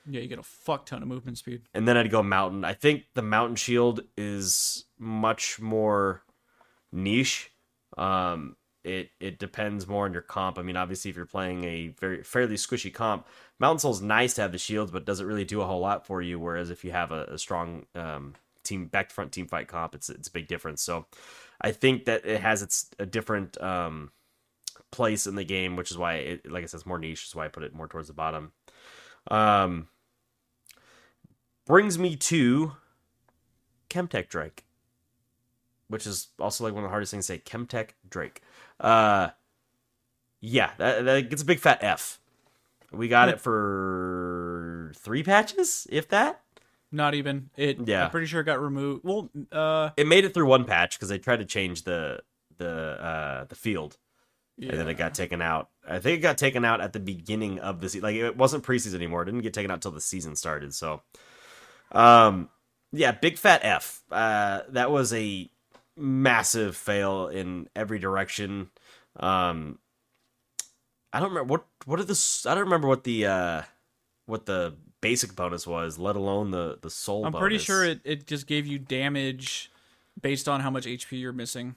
Yeah, 0.07 0.21
you 0.21 0.27
get 0.27 0.39
a 0.39 0.43
fuck 0.43 0.85
ton 0.85 1.01
of 1.01 1.07
movement 1.07 1.37
speed. 1.37 1.63
And 1.73 1.87
then 1.87 1.97
I'd 1.97 2.11
go 2.11 2.21
Mountain. 2.21 2.63
I 2.63 2.73
think 2.73 3.05
the 3.15 3.21
Mountain 3.21 3.55
Shield 3.55 4.01
is 4.17 4.85
much 4.99 5.59
more 5.59 6.23
niche. 6.91 7.51
Um, 7.97 8.55
it 8.83 9.09
it 9.19 9.39
depends 9.39 9.87
more 9.87 10.05
on 10.05 10.13
your 10.13 10.21
comp. 10.21 10.59
I 10.59 10.61
mean, 10.61 10.77
obviously, 10.77 11.09
if 11.09 11.17
you're 11.17 11.25
playing 11.25 11.63
a 11.63 11.87
very 11.99 12.23
fairly 12.23 12.55
squishy 12.55 12.93
comp, 12.93 13.25
Mountain 13.59 13.79
Soul's 13.79 14.01
nice 14.01 14.35
to 14.35 14.41
have 14.41 14.51
the 14.51 14.59
shields, 14.59 14.91
but 14.91 15.05
doesn't 15.05 15.25
really 15.25 15.43
do 15.45 15.61
a 15.61 15.65
whole 15.65 15.79
lot 15.79 16.05
for 16.05 16.21
you. 16.21 16.39
Whereas 16.39 16.69
if 16.69 16.85
you 16.85 16.91
have 16.91 17.11
a, 17.11 17.23
a 17.25 17.37
strong 17.39 17.87
um, 17.95 18.35
team 18.63 18.85
back 18.85 19.09
to 19.09 19.15
front 19.15 19.31
team 19.31 19.47
fight 19.47 19.67
comp, 19.67 19.95
it's 19.95 20.09
it's 20.09 20.27
a 20.27 20.31
big 20.31 20.47
difference. 20.47 20.83
So 20.83 21.07
I 21.59 21.71
think 21.71 22.05
that 22.05 22.25
it 22.25 22.41
has 22.41 22.61
its 22.61 22.91
a 22.99 23.07
different 23.07 23.59
um, 23.59 24.11
place 24.91 25.25
in 25.25 25.35
the 25.35 25.43
game, 25.43 25.75
which 25.75 25.89
is 25.89 25.97
why, 25.97 26.15
it, 26.15 26.51
like 26.51 26.63
I 26.63 26.67
said, 26.67 26.77
it's 26.77 26.85
more 26.85 26.99
niche. 26.99 27.25
Is 27.25 27.35
why 27.35 27.45
I 27.45 27.49
put 27.49 27.63
it 27.63 27.73
more 27.73 27.87
towards 27.87 28.07
the 28.07 28.13
bottom. 28.13 28.51
Um, 29.31 29.87
brings 31.65 31.97
me 31.97 32.15
to 32.15 32.73
Chemtech 33.89 34.29
Drake, 34.29 34.65
which 35.87 36.05
is 36.05 36.29
also 36.39 36.63
like 36.63 36.73
one 36.73 36.83
of 36.83 36.87
the 36.87 36.91
hardest 36.91 37.11
things 37.11 37.27
to 37.27 37.33
say. 37.33 37.39
Chemtech 37.39 37.91
Drake. 38.09 38.41
Uh, 38.79 39.29
yeah, 40.41 40.71
that, 40.77 41.05
that 41.05 41.29
gets 41.29 41.41
a 41.41 41.45
big 41.45 41.59
fat 41.59 41.79
F. 41.81 42.19
We 42.91 43.07
got 43.07 43.29
it 43.29 43.41
for 43.41 44.93
three 44.95 45.23
patches, 45.23 45.87
if 45.89 46.07
that. 46.09 46.41
Not 46.91 47.13
even 47.13 47.49
it. 47.57 47.79
Yeah. 47.85 48.05
I'm 48.05 48.11
pretty 48.11 48.27
sure 48.27 48.41
it 48.41 48.45
got 48.45 48.61
removed. 48.61 49.03
Well, 49.03 49.29
uh, 49.51 49.89
It 49.97 50.07
made 50.07 50.23
it 50.23 50.33
through 50.33 50.45
one 50.45 50.65
patch 50.65 50.97
because 50.97 51.09
they 51.09 51.17
tried 51.17 51.37
to 51.37 51.45
change 51.45 51.83
the 51.83 52.21
the 52.57 52.69
uh 52.69 53.43
the 53.45 53.55
field, 53.55 53.97
yeah. 54.57 54.69
and 54.69 54.79
then 54.79 54.87
it 54.87 54.93
got 54.93 55.13
taken 55.13 55.41
out. 55.41 55.69
I 55.85 55.99
think 55.99 56.19
it 56.19 56.21
got 56.21 56.37
taken 56.37 56.63
out 56.63 56.79
at 56.79 56.93
the 56.93 57.01
beginning 57.01 57.59
of 57.59 57.81
the 57.81 57.89
season. 57.89 58.03
Like 58.03 58.15
it 58.15 58.37
wasn't 58.37 58.63
preseason 58.63 58.95
anymore. 58.95 59.23
It 59.23 59.25
didn't 59.25 59.41
get 59.41 59.53
taken 59.53 59.71
out 59.71 59.75
until 59.75 59.91
the 59.91 59.99
season 59.99 60.37
started. 60.37 60.73
So, 60.73 61.01
um, 61.91 62.49
yeah, 62.91 63.11
big 63.11 63.37
fat 63.37 63.61
F. 63.63 64.03
Uh, 64.11 64.61
that 64.69 64.91
was 64.91 65.13
a 65.13 65.49
massive 65.97 66.75
fail 66.75 67.27
in 67.27 67.69
every 67.75 67.99
direction. 67.99 68.69
Um, 69.17 69.79
I 71.13 71.19
don't 71.19 71.29
remember 71.29 71.51
what 71.51 71.65
what 71.85 71.97
did 71.97 72.07
this. 72.07 72.45
I 72.45 72.53
don't 72.53 72.65
remember 72.65 72.87
what 72.87 73.03
the 73.03 73.25
uh 73.25 73.61
what 74.25 74.45
the 74.45 74.75
basic 75.01 75.35
bonus 75.35 75.65
was, 75.65 75.97
let 75.97 76.15
alone 76.15 76.51
the 76.51 76.77
the 76.81 76.89
soul. 76.89 77.25
I'm 77.25 77.33
pretty 77.33 77.57
sure 77.57 77.85
it, 77.85 78.01
it 78.03 78.27
just 78.27 78.47
gave 78.47 78.65
you 78.67 78.79
damage 78.79 79.71
based 80.19 80.49
on 80.49 80.59
how 80.59 80.69
much 80.69 80.85
HP 80.85 81.19
you're 81.19 81.31
missing. 81.31 81.75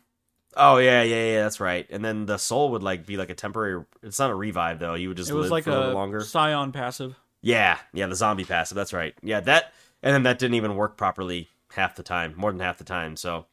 Oh 0.57 0.79
yeah, 0.79 1.03
yeah, 1.03 1.25
yeah. 1.25 1.43
That's 1.43 1.61
right. 1.61 1.87
And 1.91 2.05
then 2.05 2.27
the 2.27 2.39
soul 2.39 2.71
would 2.71 2.83
like 2.83 3.07
be 3.07 3.17
like 3.17 3.31
a 3.31 3.35
temporary. 3.35 3.85
It's 4.03 4.19
not 4.19 4.31
a 4.31 4.35
revive 4.35 4.79
though. 4.79 4.95
You 4.95 5.09
would 5.09 5.17
just 5.17 5.31
it 5.31 5.35
was 5.35 5.51
like 5.51 5.67
a 5.67 5.71
little 5.71 5.93
a 5.93 5.95
longer. 5.95 6.21
Sion 6.21 6.73
passive. 6.73 7.17
Yeah, 7.41 7.79
yeah. 7.93 8.07
The 8.07 8.17
zombie 8.17 8.45
passive. 8.45 8.75
That's 8.75 8.93
right. 8.93 9.15
Yeah, 9.23 9.41
that. 9.41 9.73
And 10.03 10.15
then 10.15 10.23
that 10.25 10.39
didn't 10.39 10.55
even 10.55 10.77
work 10.77 10.97
properly 10.97 11.49
half 11.73 11.97
the 11.97 12.03
time, 12.03 12.35
more 12.37 12.53
than 12.53 12.61
half 12.61 12.79
the 12.79 12.85
time. 12.85 13.17
So, 13.17 13.47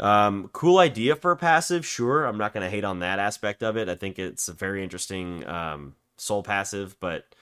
um, 0.00 0.48
cool 0.52 0.78
idea 0.78 1.14
for 1.14 1.30
a 1.30 1.36
passive. 1.36 1.86
Sure, 1.86 2.24
I'm 2.24 2.38
not 2.38 2.52
gonna 2.52 2.70
hate 2.70 2.84
on 2.84 3.00
that 3.00 3.18
aspect 3.18 3.62
of 3.62 3.76
it. 3.76 3.88
I 3.88 3.94
think 3.94 4.18
it's 4.18 4.48
a 4.48 4.52
very 4.52 4.82
interesting 4.82 5.46
um, 5.46 5.94
soul 6.16 6.42
passive, 6.42 6.96
but 7.00 7.34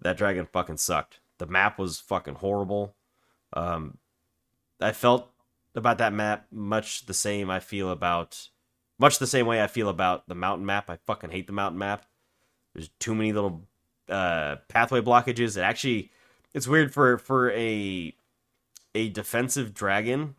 that 0.00 0.16
dragon 0.16 0.46
fucking 0.52 0.76
sucked. 0.76 1.20
The 1.38 1.46
map 1.46 1.78
was 1.78 2.00
fucking 2.00 2.36
horrible. 2.36 2.94
Um, 3.52 3.98
I 4.80 4.92
felt 4.92 5.30
about 5.74 5.98
that 5.98 6.12
map 6.12 6.46
much 6.50 7.06
the 7.06 7.14
same 7.14 7.50
I 7.50 7.60
feel 7.60 7.90
about 7.90 8.48
much 8.98 9.18
the 9.18 9.26
same 9.26 9.46
way 9.46 9.62
I 9.62 9.68
feel 9.68 9.88
about 9.88 10.28
the 10.28 10.34
mountain 10.34 10.66
map. 10.66 10.90
I 10.90 10.98
fucking 11.06 11.30
hate 11.30 11.46
the 11.46 11.52
mountain 11.52 11.78
map. 11.78 12.04
There's 12.74 12.90
too 12.98 13.14
many 13.14 13.32
little 13.32 13.66
uh, 14.08 14.56
pathway 14.68 15.00
blockages. 15.00 15.56
It 15.56 15.62
actually 15.62 16.10
it's 16.58 16.66
weird 16.66 16.92
for 16.92 17.18
for 17.18 17.52
a 17.52 18.12
a 18.94 19.08
defensive 19.10 19.72
dragon. 19.72 20.34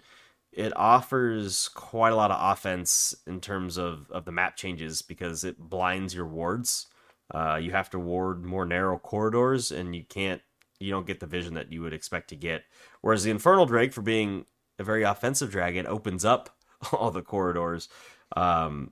It 0.51 0.75
offers 0.75 1.69
quite 1.69 2.11
a 2.11 2.15
lot 2.15 2.29
of 2.29 2.51
offense 2.51 3.15
in 3.25 3.39
terms 3.39 3.77
of 3.77 4.11
of 4.11 4.25
the 4.25 4.31
map 4.33 4.57
changes 4.57 5.01
because 5.01 5.45
it 5.45 5.57
blinds 5.57 6.13
your 6.13 6.27
wards. 6.27 6.87
Uh, 7.33 7.55
you 7.55 7.71
have 7.71 7.89
to 7.91 7.99
ward 7.99 8.43
more 8.43 8.65
narrow 8.65 8.99
corridors, 8.99 9.71
and 9.71 9.95
you 9.95 10.03
can't 10.03 10.41
you 10.81 10.91
don't 10.91 11.07
get 11.07 11.21
the 11.21 11.25
vision 11.25 11.53
that 11.53 11.71
you 11.71 11.81
would 11.81 11.93
expect 11.93 12.27
to 12.29 12.35
get. 12.35 12.63
Whereas 12.99 13.23
the 13.23 13.31
Infernal 13.31 13.65
Drake, 13.65 13.93
for 13.93 14.01
being 14.01 14.45
a 14.77 14.83
very 14.83 15.03
offensive 15.03 15.51
dragon, 15.51 15.87
opens 15.87 16.25
up 16.25 16.49
all 16.91 17.11
the 17.11 17.21
corridors. 17.21 17.87
Um, 18.35 18.91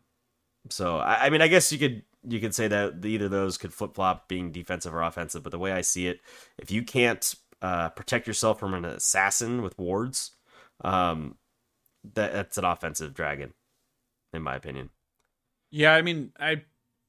so 0.70 0.98
I, 0.98 1.26
I 1.26 1.30
mean, 1.30 1.42
I 1.42 1.50
guess 1.50 1.74
you 1.74 1.80
could 1.80 2.04
you 2.28 2.40
could 2.40 2.56
say 2.56 2.68
that 2.68 3.04
either 3.06 3.26
of 3.26 3.32
those 3.32 3.58
could 3.58 3.74
flip 3.74 3.96
flop 3.96 4.28
being 4.28 4.52
defensive 4.52 4.94
or 4.94 5.02
offensive. 5.02 5.44
But 5.44 5.52
the 5.52 5.60
way 5.60 5.72
I 5.72 5.82
see 5.82 6.08
it, 6.08 6.20
if 6.58 6.72
you 6.72 6.84
can't 6.84 7.34
uh, 7.62 7.90
protect 7.90 8.28
yourself 8.28 8.60
from 8.60 8.74
an 8.74 8.86
assassin 8.86 9.62
with 9.62 9.78
wards, 9.78 10.32
um, 10.84 11.36
that 12.14 12.34
that's 12.34 12.58
an 12.58 12.66
offensive 12.66 13.14
dragon, 13.14 13.54
in 14.34 14.42
my 14.42 14.56
opinion. 14.56 14.90
Yeah, 15.72 15.94
I 15.94 16.02
mean, 16.02 16.32
I 16.40 16.64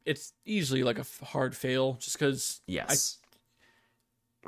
it's 0.04 0.32
easily 0.46 0.82
like 0.82 0.98
a 0.98 1.04
hard 1.26 1.54
fail 1.54 1.94
just 2.00 2.18
because, 2.18 2.60
Yes. 2.66 3.18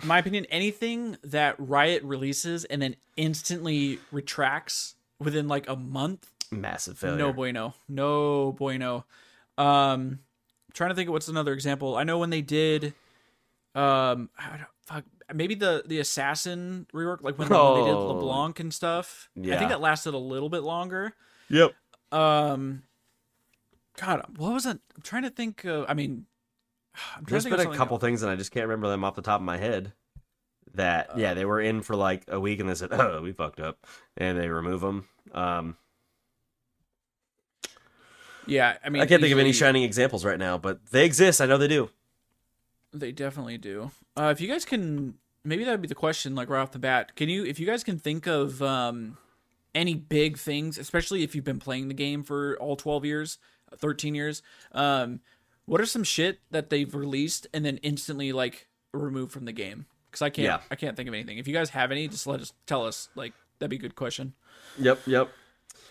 in 0.00 0.08
my 0.08 0.18
opinion, 0.18 0.46
anything 0.46 1.16
that 1.22 1.54
Riot 1.58 2.02
releases 2.02 2.64
and 2.64 2.80
then 2.80 2.96
instantly 3.16 3.98
retracts 4.10 4.94
within 5.18 5.48
like 5.48 5.68
a 5.68 5.76
month, 5.76 6.30
Massive 6.50 6.98
failure. 6.98 7.18
no 7.18 7.32
bueno, 7.32 7.74
no 7.88 8.52
bueno. 8.52 9.04
Um, 9.58 10.20
trying 10.74 10.90
to 10.90 10.94
think 10.94 11.08
of 11.08 11.12
what's 11.12 11.28
another 11.28 11.52
example. 11.52 11.96
I 11.96 12.04
know 12.04 12.18
when 12.18 12.30
they 12.30 12.42
did, 12.42 12.94
um, 13.74 14.30
I 14.38 14.56
don't- 14.58 14.66
fuck, 14.86 15.04
maybe 15.32 15.54
the 15.54 15.82
the 15.86 16.00
assassin 16.00 16.86
rework, 16.92 17.22
like 17.22 17.38
when, 17.38 17.48
when 17.48 17.74
they 17.74 17.84
did 17.90 17.94
Oh. 17.94 18.12
LeBlanc 18.14 18.58
and 18.60 18.74
stuff. 18.74 19.30
Yeah. 19.34 19.54
I 19.54 19.58
think 19.58 19.70
that 19.70 19.80
lasted 19.80 20.14
a 20.14 20.18
little 20.18 20.48
bit 20.48 20.62
longer. 20.62 21.14
Yep. 21.48 21.74
Um, 22.12 22.82
God, 23.98 24.24
what 24.36 24.52
was 24.52 24.66
it? 24.66 24.78
I'm 24.96 25.02
trying 25.02 25.22
to 25.22 25.30
think. 25.30 25.64
Of, 25.64 25.86
I 25.88 25.94
mean, 25.94 26.26
I'm 27.16 27.24
trying 27.24 27.24
There's 27.26 27.44
to 27.44 27.50
think 27.50 27.62
been 27.62 27.72
a 27.74 27.76
couple 27.76 27.94
else. 27.96 28.02
things, 28.02 28.22
and 28.22 28.30
I 28.30 28.36
just 28.36 28.50
can't 28.50 28.66
remember 28.66 28.88
them 28.88 29.04
off 29.04 29.14
the 29.14 29.22
top 29.22 29.40
of 29.40 29.44
my 29.44 29.56
head. 29.58 29.92
That 30.74 31.10
Uh, 31.10 31.14
yeah, 31.18 31.34
they 31.34 31.44
were 31.44 31.60
in 31.60 31.82
for 31.82 31.96
like 31.96 32.24
a 32.28 32.38
week, 32.38 32.60
and 32.60 32.68
they 32.68 32.74
said, 32.74 32.90
"Oh, 32.92 33.20
we 33.22 33.32
fucked 33.32 33.60
up," 33.60 33.84
and 34.16 34.38
they 34.38 34.48
remove 34.48 34.80
them. 34.80 35.08
Um, 35.32 35.76
Yeah, 38.46 38.76
I 38.84 38.88
mean, 38.88 39.02
I 39.02 39.06
can't 39.06 39.20
think 39.20 39.32
of 39.32 39.38
any 39.38 39.50
easily- 39.50 39.66
shining 39.66 39.82
examples 39.82 40.24
right 40.24 40.38
now, 40.38 40.58
but 40.58 40.84
they 40.90 41.04
exist. 41.04 41.40
I 41.40 41.46
know 41.46 41.58
they 41.58 41.68
do. 41.68 41.90
They 42.92 43.12
definitely 43.12 43.58
do. 43.58 43.90
Uh, 44.16 44.30
if 44.32 44.40
you 44.40 44.48
guys 44.48 44.64
can, 44.64 45.14
maybe 45.44 45.64
that 45.64 45.70
would 45.70 45.82
be 45.82 45.88
the 45.88 45.94
question, 45.94 46.34
like 46.34 46.48
right 46.48 46.60
off 46.60 46.72
the 46.72 46.78
bat. 46.78 47.14
Can 47.14 47.28
you, 47.28 47.44
if 47.44 47.60
you 47.60 47.66
guys 47.66 47.84
can 47.84 47.98
think 47.98 48.26
of 48.26 48.60
um, 48.62 49.16
any 49.74 49.94
big 49.94 50.38
things, 50.38 50.76
especially 50.78 51.22
if 51.22 51.34
you've 51.34 51.44
been 51.44 51.60
playing 51.60 51.88
the 51.88 51.94
game 51.94 52.24
for 52.24 52.56
all 52.58 52.74
12 52.76 53.04
years, 53.04 53.38
13 53.76 54.14
years, 54.16 54.42
um, 54.72 55.20
what 55.66 55.80
are 55.80 55.86
some 55.86 56.02
shit 56.02 56.40
that 56.50 56.70
they've 56.70 56.92
released 56.92 57.46
and 57.54 57.64
then 57.64 57.76
instantly 57.78 58.32
like 58.32 58.66
removed 58.92 59.30
from 59.30 59.44
the 59.44 59.52
game? 59.52 59.86
Because 60.10 60.22
I 60.22 60.30
can't, 60.30 60.46
Yeah. 60.46 60.60
I 60.70 60.74
can't 60.74 60.96
think 60.96 61.06
of 61.08 61.14
anything. 61.14 61.38
If 61.38 61.46
you 61.46 61.54
guys 61.54 61.70
have 61.70 61.92
any, 61.92 62.08
just 62.08 62.26
let 62.26 62.40
us 62.40 62.52
tell 62.66 62.84
us. 62.84 63.08
Like 63.14 63.32
that'd 63.60 63.70
be 63.70 63.76
a 63.76 63.78
good 63.78 63.94
question. 63.94 64.34
Yep, 64.78 65.06
yep. 65.06 65.30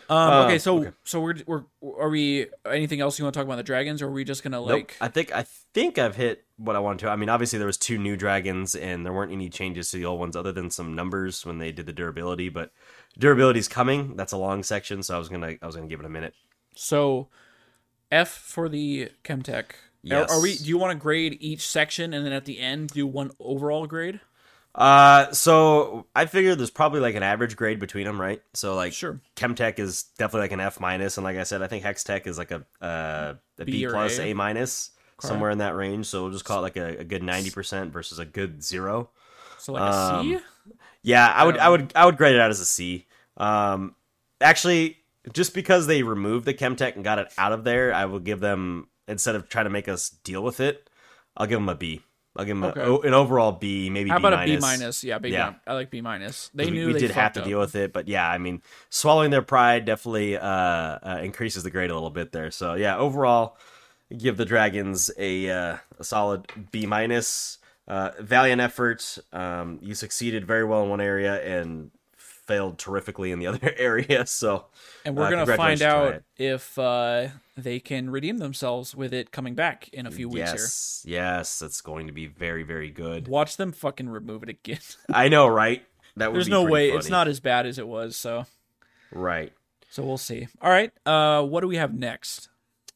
Um, 0.10 0.18
Uh, 0.18 0.44
okay, 0.46 0.58
so 0.60 0.78
okay. 0.80 0.92
so 1.04 1.22
we're 1.22 1.36
we're 1.46 1.63
are 2.00 2.10
we 2.10 2.48
anything 2.66 3.00
else 3.00 3.20
you 3.20 3.25
want 3.25 3.34
to 3.34 3.39
talk 3.39 3.46
about 3.46 3.58
the 3.58 3.63
dragons, 3.63 4.01
or 4.01 4.08
are 4.08 4.12
we 4.12 4.24
just 4.24 4.44
gonna 4.44 4.60
like? 4.60 4.89
nope. 4.89 4.92
I 5.00 5.08
think 5.08 5.32
I 5.34 5.44
think 5.74 5.98
I've 5.98 6.16
hit 6.16 6.46
what 6.58 6.75
I 6.75 6.80
wanted 6.80 7.00
to. 7.00 7.10
I 7.10 7.16
mean, 7.16 7.30
obviously 7.30 7.60
there 7.60 7.68
was 7.68 7.78
two 7.78 7.98
new 7.98 8.16
dragons, 8.18 8.75
and 8.75 9.06
there 9.06 9.13
weren't 9.13 9.32
any 9.32 9.50
changes 9.50 9.92
to 9.92 9.98
the 9.98 10.06
old 10.06 10.20
ones 10.20 10.36
other 10.36 10.51
than 10.51 10.72
some 10.72 10.96
numbers 10.96 11.46
when 11.46 11.60
they 11.60 11.72
did 11.72 11.86
the 11.86 11.94
durability. 11.94 12.50
But 12.50 12.72
durability's 13.18 13.68
coming. 13.68 14.16
That's 14.16 14.32
a 14.34 14.38
long 14.38 14.63
section, 14.63 15.04
so 15.04 15.16
I 15.16 15.20
was 15.20 15.30
gonna 15.30 15.56
I 15.62 15.66
was 15.66 15.75
gonna 15.75 15.88
give 15.88 16.00
it 16.00 16.06
a 16.06 16.10
minute. 16.10 16.34
So, 16.75 17.30
F 18.12 18.30
for 18.30 18.70
the 18.70 19.12
Chemtech. 19.24 19.72
Yes. 20.01 20.30
Are, 20.32 20.38
are 20.38 20.42
we? 20.42 20.56
Do 20.56 20.66
you 20.66 20.78
want 20.78 20.92
to 20.92 21.01
grade 21.01 21.38
each 21.39 21.68
section 21.68 22.13
and 22.13 22.25
then 22.25 22.34
at 22.34 22.46
the 22.46 22.60
end 22.60 22.89
do 22.89 23.06
one 23.06 23.32
overall 23.39 23.86
grade? 23.86 24.22
Uh, 24.76 25.32
so 25.32 26.06
I 26.16 26.26
figured 26.26 26.60
there's 26.60 26.70
probably 26.70 27.00
like 27.00 27.16
an 27.16 27.24
average 27.24 27.56
grade 27.56 27.80
between 27.80 28.06
them, 28.06 28.20
right? 28.22 28.42
So 28.54 28.76
like, 28.76 28.94
Sure. 28.94 29.20
Chemtech 29.36 29.80
is 29.80 30.04
definitely 30.18 30.42
like 30.42 30.52
an 30.52 30.60
F 30.60 30.80
minus, 30.80 31.18
and 31.18 31.24
like 31.24 31.38
I 31.38 31.44
said, 31.44 31.62
I 31.62 31.68
think 31.68 31.84
Hextech 31.84 32.28
is 32.28 32.38
like 32.38 32.52
a 32.52 32.66
uh, 32.82 33.34
a 33.58 33.66
B 33.66 33.72
B 33.72 33.86
plus, 33.88 34.20
A. 34.20 34.32
A 34.32 34.36
minus, 34.36 34.92
Okay. 35.20 35.28
somewhere 35.28 35.50
in 35.52 35.58
that 35.58 35.76
range. 35.76 36.06
So 36.06 36.24
we'll 36.24 36.32
just 36.32 36.46
call 36.46 36.60
it 36.60 36.62
like 36.62 36.78
a, 36.78 37.00
a 37.00 37.04
good 37.04 37.24
ninety 37.24 37.50
percent 37.52 37.92
versus 37.92 38.20
a 38.20 38.26
good 38.26 38.64
zero. 38.64 39.10
So 39.58 39.74
like 39.74 39.82
a 39.84 39.92
C. 39.94 40.36
Um, 40.36 40.42
Yeah, 41.02 41.28
I 41.28 41.46
would, 41.46 41.56
Um, 41.56 41.62
I 41.62 41.70
would, 41.70 41.94
I 41.96 42.06
would 42.06 42.18
grade 42.18 42.36
it 42.36 42.42
out 42.42 42.52
as 42.52 42.60
a 42.60 42.66
C. 42.66 43.08
Um, 43.38 43.96
actually, 44.42 44.98
just 45.34 45.54
because 45.54 45.88
they 45.88 46.04
removed 46.04 46.46
the 46.46 46.54
Chemtech 46.54 46.96
and 46.96 47.04
got 47.04 47.20
it 47.20 47.34
out 47.38 47.52
of 47.52 47.64
there, 47.64 47.94
I 47.94 48.06
will 48.06 48.20
give 48.20 48.40
them 48.40 48.88
instead 49.08 49.36
of 49.36 49.50
trying 49.50 49.66
to 49.66 49.70
make 49.72 49.88
us 49.88 50.10
deal 50.10 50.44
with 50.44 50.60
it, 50.60 50.90
I'll 51.36 51.48
give 51.48 51.60
them 51.60 51.70
a 51.70 51.76
B. 51.76 52.02
I'll 52.39 52.46
give 52.46 52.55
them 52.55 52.63
Okay. 52.63 52.81
a, 52.81 52.98
an 53.00 53.13
overall 53.13 53.51
B, 53.51 53.89
maybe 53.89 54.10
How 54.10 54.17
B 54.17 54.25
about 54.25 54.41
a 54.41 54.46
B 54.46 54.58
minus. 54.58 55.03
Yeah, 55.03 55.17
B 55.19 55.29
Yeah. 55.29 55.55
I 55.67 55.74
like 55.74 55.91
B 55.91 56.00
minus. 56.00 56.50
They 56.53 56.65
we, 56.65 56.72
knew 56.72 56.88
we 56.88 56.93
they 56.93 57.00
did 57.00 57.12
have 57.12 57.34
to 57.34 57.41
up. 57.41 57.46
deal 57.46 57.60
with 57.60 57.75
it, 57.75 57.91
but 57.91 58.08
yeah, 58.08 58.29
I 58.29 58.38
mean, 58.38 58.62
swallowing 58.89 59.29
their 59.29 59.41
pride 59.41 59.84
definitely 59.84 60.38
uh, 60.38 60.41
uh, 60.48 61.19
increases 61.22 61.63
the 61.63 61.69
grade 61.69 61.89
a 61.89 61.93
little 61.93 62.10
bit 62.10 62.31
there. 62.31 62.50
So 62.50 62.75
yeah, 62.75 62.98
overall, 62.98 63.58
give 64.17 64.38
the 64.38 64.46
Dragons 64.46 65.12
a 65.17 65.50
uh, 65.50 65.77
a 66.00 66.03
solid 66.03 66.48
B 66.72 66.86
minus. 66.86 67.58
Uh, 67.89 68.12
valiant 68.19 68.62
effort. 68.62 69.17
Um, 69.34 69.79
you 69.81 69.96
succeeded 69.96 70.46
very 70.46 70.63
well 70.63 70.84
in 70.84 70.89
one 70.89 71.01
area 71.01 71.41
and 71.43 71.89
failed 72.50 72.77
terrifically 72.79 73.32
in 73.32 73.39
the 73.39 73.48
other 73.48 73.74
area. 73.77 74.25
So 74.25 74.65
And 75.06 75.15
we're 75.15 75.25
Uh, 75.27 75.29
gonna 75.29 75.56
find 75.56 75.82
out 75.82 76.24
if 76.36 76.77
uh, 76.79 77.27
they 77.56 77.79
can 77.79 78.10
redeem 78.10 78.39
themselves 78.39 78.96
with 78.96 79.13
it 79.13 79.32
coming 79.32 79.53
back 79.56 79.88
in 79.94 80.06
a 80.08 80.12
few 80.12 80.27
weeks 80.27 80.51
yes, 80.51 81.03
yes, 81.06 81.62
it's 81.62 81.82
going 81.82 82.08
to 82.08 82.13
be 82.13 82.25
very 82.25 82.63
very 82.63 82.89
good. 82.89 83.27
Watch 83.27 83.56
them 83.58 83.72
fucking 83.72 84.10
remove 84.10 84.44
it 84.44 84.50
again. 84.50 84.79
I 85.13 85.29
know, 85.29 85.48
right? 85.48 85.86
That 86.18 86.32
would 86.32 86.38
There's 86.38 86.50
no 86.50 86.63
way 86.63 86.89
funny. 86.89 86.98
it's 86.98 87.10
not 87.10 87.27
as 87.27 87.39
bad 87.39 87.65
as 87.65 87.77
it 87.77 87.88
was. 87.88 88.18
So 88.18 88.46
right. 89.12 89.53
so 89.91 90.03
we'll 90.03 90.18
see. 90.18 90.48
All 90.62 90.72
right. 90.72 90.91
Uh, 91.06 91.44
what 91.44 91.62
do 91.62 91.68
we 91.68 91.77
have 91.77 91.94
next? 91.94 92.50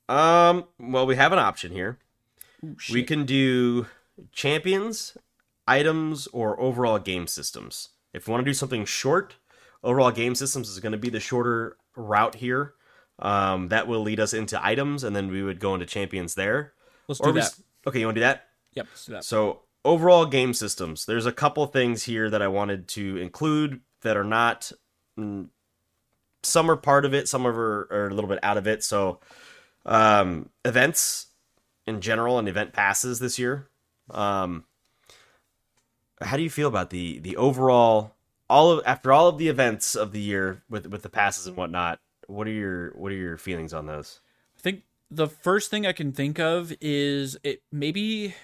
Um. 0.09 0.65
Well, 0.79 1.05
we 1.05 1.15
have 1.15 1.31
an 1.31 1.39
option 1.39 1.71
here. 1.71 1.97
Ooh, 2.65 2.75
We 2.91 3.03
can 3.03 3.25
do 3.25 3.85
champions, 4.31 5.17
items, 5.67 6.27
or 6.33 6.59
overall 6.59 6.99
game 6.99 7.27
systems. 7.27 7.89
If 8.13 8.27
we 8.27 8.31
want 8.31 8.43
to 8.45 8.49
do 8.49 8.53
something 8.53 8.85
short, 8.85 9.35
overall 9.83 10.11
game 10.11 10.35
systems 10.35 10.69
is 10.69 10.79
going 10.79 10.91
to 10.93 10.97
be 10.97 11.09
the 11.09 11.19
shorter 11.19 11.77
route 11.95 12.35
here. 12.35 12.73
Um, 13.19 13.67
that 13.69 13.87
will 13.87 14.01
lead 14.01 14.19
us 14.19 14.33
into 14.33 14.63
items, 14.63 15.03
and 15.03 15.15
then 15.15 15.29
we 15.29 15.43
would 15.43 15.59
go 15.59 15.73
into 15.75 15.85
champions 15.85 16.35
there. 16.35 16.73
Let's 17.07 17.19
Or 17.21 17.27
do 17.27 17.33
that. 17.33 17.43
s- 17.43 17.61
okay, 17.85 17.99
you 17.99 18.05
want 18.07 18.15
to 18.15 18.21
do 18.21 18.25
that? 18.25 18.47
Yep. 18.73 18.87
Let's 18.89 19.05
do 19.05 19.11
that. 19.13 19.23
So 19.23 19.61
overall 19.85 20.25
game 20.25 20.53
systems. 20.53 21.05
There's 21.05 21.25
a 21.27 21.31
couple 21.31 21.65
things 21.67 22.03
here 22.03 22.29
that 22.29 22.41
I 22.41 22.47
wanted 22.47 22.87
to 22.89 23.17
include 23.17 23.81
that 24.01 24.17
are 24.17 24.23
not. 24.23 24.71
mm, 25.17 25.47
Some 26.41 26.71
are 26.71 26.75
part 26.75 27.05
of 27.05 27.13
it. 27.13 27.29
Some 27.29 27.45
are, 27.45 27.87
are 27.91 28.07
a 28.07 28.13
little 28.13 28.29
bit 28.29 28.39
out 28.43 28.57
of 28.57 28.67
it. 28.67 28.83
So 28.83 29.19
um, 29.85 30.49
events 30.65 31.27
in 31.85 32.01
general 32.01 32.39
and 32.39 32.47
event 32.49 32.73
passes 32.73 33.19
this 33.19 33.37
year. 33.37 33.69
Um, 34.09 34.63
how 36.21 36.35
do 36.37 36.43
you 36.43 36.49
feel 36.49 36.67
about 36.67 36.89
the 36.89 37.19
the 37.19 37.37
overall 37.37 38.15
all 38.53 38.71
of 38.71 38.83
after 38.85 39.11
all 39.11 39.27
of 39.27 39.39
the 39.39 39.47
events 39.47 39.95
of 39.95 40.11
the 40.11 40.19
year 40.19 40.61
with 40.69 40.85
with 40.85 41.01
the 41.01 41.09
passes 41.09 41.47
and 41.47 41.57
whatnot? 41.57 41.99
What 42.27 42.47
are 42.47 42.51
your 42.51 42.91
what 42.91 43.11
are 43.11 43.15
your 43.15 43.37
feelings 43.37 43.73
on 43.73 43.87
those? 43.87 44.21
I 44.55 44.61
think 44.61 44.83
the 45.09 45.27
first 45.27 45.71
thing 45.71 45.87
I 45.87 45.91
can 45.91 46.11
think 46.11 46.39
of 46.39 46.71
is 46.79 47.35
it 47.43 47.63
maybe 47.71 48.35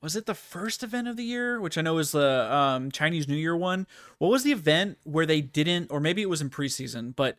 was 0.00 0.14
it 0.14 0.26
the 0.26 0.34
first 0.34 0.84
event 0.84 1.08
of 1.08 1.16
the 1.16 1.24
year, 1.24 1.60
which 1.60 1.76
I 1.76 1.82
know 1.82 1.98
is 1.98 2.12
the 2.12 2.54
um, 2.54 2.92
Chinese 2.92 3.26
New 3.26 3.36
Year 3.36 3.56
one. 3.56 3.88
What 4.18 4.30
was 4.30 4.44
the 4.44 4.52
event 4.52 4.98
where 5.02 5.26
they 5.26 5.40
didn't, 5.40 5.90
or 5.90 5.98
maybe 5.98 6.22
it 6.22 6.28
was 6.30 6.40
in 6.40 6.48
preseason, 6.48 7.14
but 7.14 7.36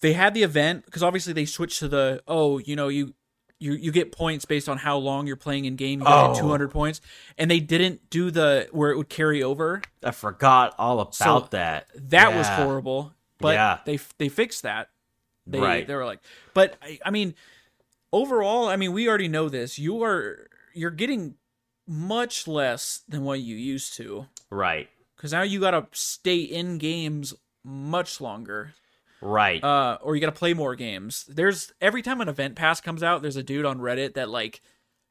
they 0.00 0.12
had 0.12 0.34
the 0.34 0.42
event 0.42 0.84
because 0.84 1.02
obviously 1.02 1.32
they 1.32 1.46
switched 1.46 1.78
to 1.78 1.88
the 1.88 2.22
oh, 2.26 2.58
you 2.58 2.74
know 2.74 2.88
you. 2.88 3.14
You, 3.58 3.72
you 3.72 3.90
get 3.90 4.12
points 4.12 4.44
based 4.44 4.68
on 4.68 4.76
how 4.76 4.98
long 4.98 5.26
you're 5.26 5.34
playing 5.36 5.64
in 5.64 5.76
game. 5.76 6.00
You 6.00 6.04
get 6.06 6.12
Oh. 6.14 6.38
200 6.38 6.70
points, 6.70 7.00
and 7.38 7.50
they 7.50 7.58
didn't 7.60 8.10
do 8.10 8.30
the 8.30 8.68
where 8.70 8.90
it 8.90 8.96
would 8.98 9.08
carry 9.08 9.42
over. 9.42 9.80
I 10.04 10.10
forgot 10.10 10.74
all 10.78 11.00
about 11.00 11.14
So, 11.14 11.48
that. 11.50 11.88
That 11.94 12.34
was 12.34 12.46
horrible. 12.48 13.14
But 13.38 13.54
Yeah. 13.54 13.78
they 13.86 13.98
they 14.18 14.28
fixed 14.28 14.62
that. 14.64 14.90
They 15.46 15.60
Right. 15.60 15.86
they 15.86 15.94
were 15.94 16.04
like, 16.04 16.20
but 16.54 16.76
I, 16.82 16.98
I 17.04 17.10
mean, 17.10 17.34
overall, 18.12 18.68
I 18.68 18.76
mean, 18.76 18.92
we 18.92 19.08
already 19.08 19.28
know 19.28 19.48
this. 19.48 19.78
You 19.78 20.02
are 20.02 20.48
you're 20.74 20.90
getting 20.90 21.36
much 21.86 22.46
less 22.46 23.00
than 23.08 23.24
what 23.24 23.40
you 23.40 23.56
used 23.56 23.94
to 23.94 24.26
Right. 24.50 24.88
because 25.16 25.32
now 25.32 25.42
you 25.42 25.60
got 25.60 25.70
to 25.70 25.86
stay 25.92 26.40
in 26.40 26.76
games 26.78 27.32
much 27.64 28.20
longer, 28.20 28.74
Right. 29.20 29.62
uh, 29.64 29.98
or 30.02 30.14
you 30.14 30.20
got 30.20 30.26
to 30.32 30.38
play 30.38 30.52
more 30.54 30.74
games. 30.74 31.24
There's 31.28 31.72
every 31.80 32.02
time 32.02 32.20
an 32.20 32.28
event 32.28 32.54
pass 32.56 32.80
comes 32.80 33.02
out, 33.02 33.22
there's 33.22 33.36
a 33.36 33.42
dude 33.42 33.64
on 33.64 33.78
Reddit 33.78 34.14
that 34.14 34.28
like 34.28 34.60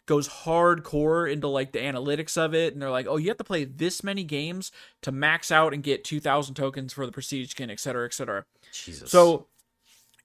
goes 0.05 0.27
hardcore 0.29 1.31
into 1.31 1.47
like 1.47 1.71
the 1.71 1.79
analytics 1.79 2.37
of 2.37 2.53
it 2.53 2.73
and 2.73 2.79
they're 2.81 2.91
like 2.91 3.07
oh 3.09 3.17
you 3.17 3.27
have 3.27 3.37
to 3.39 3.43
play 3.43 3.63
this 3.65 4.03
many 4.03 4.23
games 4.23 4.71
to 5.01 5.11
max 5.11 5.51
out 5.51 5.73
and 5.73 5.81
get 5.81 6.03
2000 6.03 6.53
tokens 6.53 6.93
for 6.93 7.07
the 7.07 7.11
prestige 7.11 7.49
skin 7.49 7.71
et 7.71 7.79
cetera 7.79 8.05
et 8.05 8.13
cetera 8.13 8.45
Jesus. 8.71 9.09
so, 9.09 9.47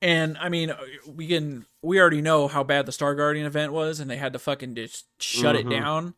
and 0.03 0.37
I 0.39 0.51
mean, 0.51 0.73
we 1.07 1.27
can 1.29 1.65
we 1.83 1.99
already 1.99 2.21
know 2.21 2.47
how 2.49 2.63
bad 2.63 2.85
the 2.85 2.93
Star 2.93 3.15
Guardian 3.15 3.47
event 3.47 3.73
was, 3.73 4.01
and 4.01 4.11
they 4.11 4.17
had 4.19 4.35
to 4.35 4.39
fucking 4.39 4.75
just 4.75 5.07
shut 5.23 5.57
Mhm. 5.57 5.61
it 5.61 5.71
down. 5.71 6.15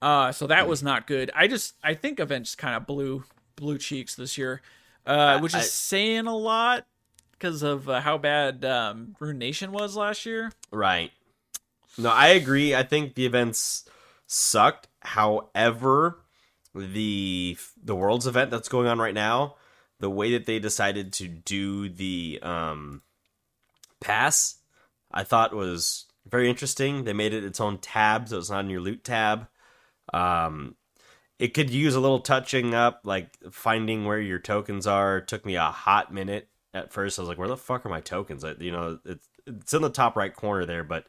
Uh, 0.00 0.32
so 0.32 0.46
that 0.46 0.66
was 0.68 0.82
not 0.82 1.06
good. 1.06 1.30
I 1.34 1.48
just 1.48 1.74
I 1.82 1.92
think 1.94 2.18
events 2.20 2.54
kind 2.54 2.74
of 2.76 2.86
blew 2.86 3.24
blue 3.56 3.76
cheeks 3.78 4.14
this 4.14 4.36
year, 4.38 4.62
uh, 5.06 5.38
which 5.40 5.54
is 5.54 5.60
I- 5.60 5.64
saying 5.64 6.26
a 6.26 6.36
lot 6.36 6.86
because 7.32 7.62
of 7.62 7.88
uh, 7.88 8.00
how 8.00 8.18
bad 8.18 8.64
um, 8.64 9.14
Ruination 9.20 9.72
was 9.72 9.96
last 9.96 10.26
year. 10.26 10.52
right. 10.70 11.10
No, 11.98 12.10
I 12.10 12.28
agree. 12.28 12.74
I 12.74 12.82
think 12.82 13.14
the 13.14 13.24
events 13.24 13.88
sucked. 14.26 14.88
However, 15.00 16.18
the 16.74 17.56
the 17.82 17.94
Worlds 17.94 18.26
event 18.26 18.50
that's 18.50 18.68
going 18.68 18.86
on 18.86 18.98
right 18.98 19.14
now, 19.14 19.54
the 19.98 20.10
way 20.10 20.32
that 20.32 20.44
they 20.44 20.58
decided 20.58 21.12
to 21.14 21.26
do 21.28 21.88
the 21.88 22.38
um 22.42 23.00
pass, 24.00 24.56
I 25.10 25.24
thought 25.24 25.54
was 25.54 26.04
very 26.28 26.50
interesting. 26.50 27.04
They 27.04 27.14
made 27.14 27.32
it 27.32 27.44
its 27.44 27.60
own 27.60 27.78
tab, 27.78 28.28
so 28.28 28.38
it's 28.38 28.50
not 28.50 28.64
in 28.64 28.70
your 28.70 28.80
loot 28.82 29.02
tab. 29.04 29.48
Um, 30.12 30.74
it 31.38 31.54
could 31.54 31.70
use 31.70 31.94
a 31.94 32.00
little 32.00 32.20
touching 32.20 32.74
up, 32.74 33.00
like 33.04 33.36
finding 33.50 34.04
where 34.04 34.20
your 34.20 34.38
tokens 34.38 34.86
are. 34.86 35.18
It 35.18 35.28
took 35.28 35.44
me 35.44 35.56
a 35.56 35.64
hot 35.64 36.12
minute 36.12 36.48
at 36.72 36.92
first. 36.92 37.18
I 37.18 37.22
was 37.22 37.28
like, 37.28 37.38
"Where 37.38 37.48
the 37.48 37.56
fuck 37.56 37.84
are 37.84 37.90
my 37.90 38.00
tokens?" 38.00 38.44
I, 38.44 38.52
you 38.58 38.72
know, 38.72 38.98
it's 39.04 39.28
it's 39.46 39.74
in 39.74 39.82
the 39.82 39.90
top 39.90 40.16
right 40.16 40.34
corner 40.34 40.64
there, 40.64 40.84
but 40.84 41.06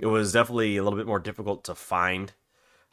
it 0.00 0.06
was 0.06 0.32
definitely 0.32 0.76
a 0.76 0.82
little 0.82 0.98
bit 0.98 1.06
more 1.06 1.20
difficult 1.20 1.64
to 1.64 1.74
find. 1.74 2.32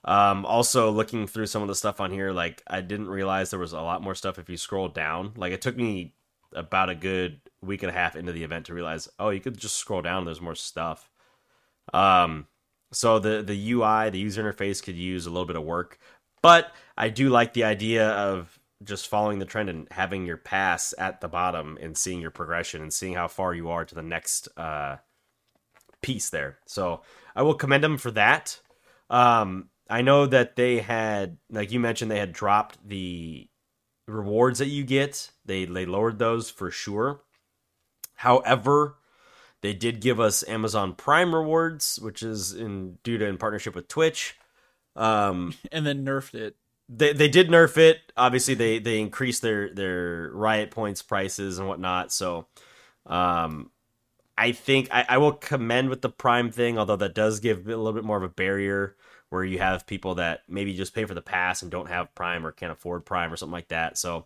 Um, 0.04 0.46
also, 0.46 0.90
looking 0.92 1.28
through 1.28 1.46
some 1.48 1.62
of 1.62 1.68
the 1.68 1.76
stuff 1.76 2.02
on 2.02 2.12
here, 2.12 2.32
like 2.32 2.64
I 2.68 2.82
didn't 2.82 3.10
realize 3.10 3.50
there 3.50 3.60
was 3.60 3.74
a 3.74 3.82
lot 3.82 4.02
more 4.02 4.16
stuff 4.16 4.40
if 4.40 4.50
you 4.50 4.58
scroll 4.58 4.88
down. 4.90 5.34
Like 5.38 5.54
it 5.54 5.62
took 5.62 5.78
me 5.78 6.16
about 6.54 6.90
a 6.90 6.96
good 6.96 7.42
week 7.62 7.84
and 7.84 7.90
a 7.90 7.94
half 7.94 8.16
into 8.16 8.32
the 8.32 8.44
event 8.44 8.66
to 8.66 8.74
realize, 8.74 9.08
oh, 9.20 9.30
you 9.30 9.40
could 9.40 9.58
just 9.58 9.78
scroll 9.78 10.02
down. 10.02 10.26
There's 10.26 10.42
more 10.42 10.56
stuff. 10.56 11.10
Um, 11.94 12.48
so 12.92 13.20
the 13.20 13.42
the 13.42 13.72
UI, 13.72 14.10
the 14.10 14.20
user 14.20 14.44
interface 14.44 14.84
could 14.84 14.96
use 14.96 15.26
a 15.26 15.30
little 15.30 15.46
bit 15.46 15.56
of 15.56 15.64
work, 15.64 15.98
but 16.42 16.72
I 16.98 17.10
do 17.10 17.30
like 17.30 17.54
the 17.54 17.64
idea 17.64 18.10
of 18.10 18.60
just 18.84 19.08
following 19.08 19.40
the 19.40 19.46
trend 19.46 19.70
and 19.70 19.88
having 19.92 20.26
your 20.26 20.38
pass 20.38 20.94
at 20.98 21.22
the 21.22 21.28
bottom 21.28 21.78
and 21.82 21.98
seeing 21.98 22.20
your 22.20 22.32
progression 22.32 22.82
and 22.82 22.92
seeing 22.92 23.14
how 23.14 23.28
far 23.28 23.54
you 23.54 23.70
are 23.70 23.86
to 23.86 23.96
the 23.96 24.02
next 24.02 24.48
uh, 24.58 24.98
piece 26.02 26.30
there. 26.30 26.58
So 26.66 27.02
I 27.36 27.44
will 27.44 27.54
commend 27.54 27.84
them 27.84 27.98
for 27.98 28.12
that. 28.12 28.60
Um, 29.10 29.70
I 29.90 30.02
know 30.02 30.26
that 30.26 30.56
they 30.56 30.80
had, 30.80 31.38
like 31.50 31.72
you 31.72 31.80
mentioned, 31.80 32.10
they 32.10 32.20
had 32.20 32.34
dropped 32.34 32.78
the 32.88 33.48
rewards 34.08 34.60
that 34.60 34.68
you 34.68 34.84
get. 34.84 35.32
They 35.46 35.66
they 35.66 35.86
lowered 35.86 36.18
those 36.18 36.50
for 36.50 36.72
sure. 36.72 37.22
However, 38.16 38.98
they 39.62 39.74
did 39.74 40.00
give 40.00 40.20
us 40.20 40.48
Amazon 40.48 40.94
Prime 40.96 41.36
rewards, 41.36 42.00
which 42.02 42.24
is 42.24 42.54
in 42.54 42.98
due 43.04 43.18
to 43.18 43.26
in 43.26 43.38
partnership 43.38 43.76
with 43.76 43.88
Twitch. 43.88 44.36
Um, 44.96 45.54
And 45.72 45.86
then 45.86 46.06
nerfed 46.06 46.36
it. 46.36 46.56
they 46.90 47.14
they 47.14 47.30
did 47.30 47.50
nerf 47.50 47.78
it. 47.78 48.00
Obviously, 48.18 48.54
they 48.54 48.80
they 48.80 49.00
increased 49.00 49.42
their 49.42 49.74
their 49.74 50.32
riot 50.34 50.72
points 50.72 51.02
prices 51.02 51.60
and 51.60 51.68
whatnot. 51.68 52.12
So, 52.12 52.48
um, 53.06 53.72
I 54.38 54.52
think 54.54 54.90
I, 54.92 55.06
I 55.10 55.18
will 55.20 55.34
commend 55.34 55.90
with 55.90 56.02
the 56.02 56.10
Prime 56.10 56.52
thing, 56.52 56.78
although 56.78 56.96
that 56.98 57.16
does 57.16 57.40
give 57.40 57.68
a 57.68 57.70
little 57.70 57.94
bit 57.94 58.04
more 58.06 58.18
of 58.18 58.24
a 58.24 58.30
barrier 58.30 58.96
where 59.30 59.44
you 59.44 59.60
have 59.60 59.88
people 59.88 60.16
that 60.16 60.42
maybe 60.50 60.74
just 60.76 60.94
pay 60.96 61.06
for 61.06 61.14
the 61.14 61.22
pass 61.22 61.62
and 61.62 61.72
don't 61.72 61.90
have 61.90 62.14
Prime 62.16 62.46
or 62.46 62.52
can't 62.52 62.72
afford 62.72 63.06
Prime 63.06 63.32
or 63.34 63.38
something 63.38 63.54
like 63.54 63.70
that. 63.70 63.98
So 63.98 64.26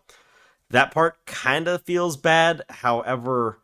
that 0.70 0.92
part 0.92 1.24
kind 1.26 1.68
of 1.68 1.82
feels 1.82 2.16
bad. 2.16 2.62
However, 2.68 3.58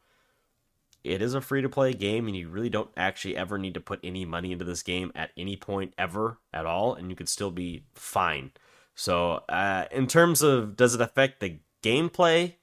it 1.05 1.21
is 1.23 1.35
a 1.35 1.41
free 1.41 1.63
to 1.63 1.69
play 1.69 1.93
game 1.93 2.27
and 2.27 2.37
you 2.37 2.49
really 2.49 2.71
don't 2.71 2.91
actually 2.97 3.37
ever 3.37 3.59
need 3.59 3.75
to 3.75 3.81
put 3.81 4.01
any 4.03 4.25
money 4.25 4.53
into 4.53 4.65
this 4.65 4.83
game 4.83 5.13
at 5.15 5.31
any 5.37 5.57
point 5.57 5.95
ever 5.99 6.39
at 6.53 6.67
all 6.67 6.95
and 6.95 7.11
you 7.11 7.17
could 7.17 7.29
still 7.29 7.51
be 7.51 7.85
fine. 7.95 8.51
So 8.95 9.43
uh, 9.49 9.87
in 9.91 10.07
terms 10.07 10.43
of 10.43 10.77
does 10.77 10.95
it 10.95 11.01
affect 11.01 11.41
the 11.41 11.59
gameplay? 11.83 12.55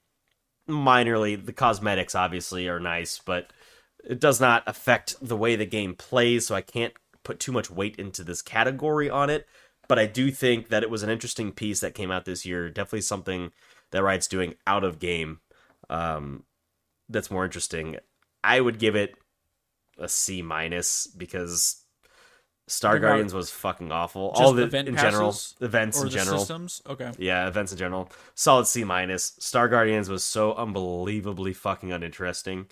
Minorly. 0.69 1.43
The 1.43 1.53
cosmetics 1.53 2.15
obviously 2.15 2.67
are 2.67 2.79
nice 2.79 3.19
but 3.23 3.51
it 4.03 4.19
does 4.19 4.39
not 4.39 4.63
affect 4.67 5.15
the 5.21 5.37
way 5.37 5.55
the 5.55 5.65
game 5.65 5.93
plays 5.93 6.47
so 6.47 6.55
i 6.55 6.61
can't 6.61 6.93
put 7.23 7.37
too 7.39 7.51
much 7.51 7.69
weight 7.69 7.97
into 7.97 8.23
this 8.23 8.41
category 8.41 9.09
on 9.09 9.29
it. 9.29 9.47
But 9.87 9.99
i 9.99 10.05
do 10.05 10.31
think 10.31 10.69
that 10.69 10.83
it 10.83 10.89
was 10.89 11.03
an 11.03 11.09
interesting 11.09 11.51
piece 11.51 11.79
that 11.81 11.95
came 11.95 12.11
out 12.11 12.25
this 12.25 12.45
year 12.45 12.69
definitely 12.69 13.01
something 13.01 13.51
that 13.91 14.03
riot's 14.03 14.27
doing 14.27 14.53
out 14.67 14.83
of 14.83 14.99
game 14.99 15.39
um, 15.89 16.43
that's 17.09 17.31
more 17.31 17.43
interesting. 17.43 17.97
I 18.43 18.59
would 18.59 18.79
give 18.79 18.95
it 18.95 19.15
a 19.97 20.07
C 20.07 20.41
minus 20.41 21.07
because 21.07 21.83
Star 22.67 22.99
Guardians 22.99 23.33
was 23.33 23.49
fucking 23.49 23.91
awful. 23.91 24.29
Just 24.31 24.41
All 24.41 24.53
the 24.53 24.63
event 24.63 24.87
in 24.87 24.95
general, 24.95 25.35
events 25.59 26.01
in 26.01 26.09
general. 26.09 26.39
systems. 26.39 26.81
Okay. 26.87 27.11
Yeah, 27.17 27.47
events 27.47 27.71
in 27.71 27.77
general. 27.77 28.11
Solid 28.35 28.67
C 28.67 28.83
minus. 28.83 29.33
Star 29.39 29.67
Guardians 29.67 30.07
was 30.07 30.23
so 30.23 30.53
unbelievably 30.53 31.53
fucking 31.53 31.91
uninteresting. 31.91 32.67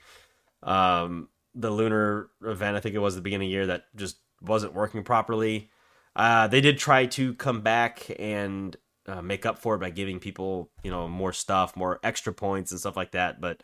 Um, 0.61 1.29
the 1.55 1.71
lunar 1.71 2.29
event, 2.43 2.77
I 2.77 2.79
think 2.79 2.93
it 2.93 2.99
was 2.99 3.15
the 3.15 3.21
beginning 3.21 3.47
of 3.47 3.49
the 3.49 3.53
year, 3.53 3.65
that 3.67 3.85
just 3.95 4.17
wasn't 4.39 4.75
working 4.75 5.03
properly. 5.03 5.71
Uh, 6.15 6.47
they 6.47 6.61
did 6.61 6.77
try 6.77 7.07
to 7.07 7.33
come 7.33 7.61
back 7.61 8.05
and 8.19 8.75
uh, 9.07 9.21
make 9.21 9.45
up 9.45 9.57
for 9.57 9.75
it 9.75 9.79
by 9.79 9.89
giving 9.89 10.19
people, 10.19 10.69
you 10.83 10.91
know, 10.91 11.07
more 11.07 11.33
stuff, 11.33 11.75
more 11.75 11.99
extra 12.03 12.33
points 12.33 12.71
and 12.71 12.79
stuff 12.79 12.95
like 12.97 13.11
that. 13.11 13.41
But 13.41 13.61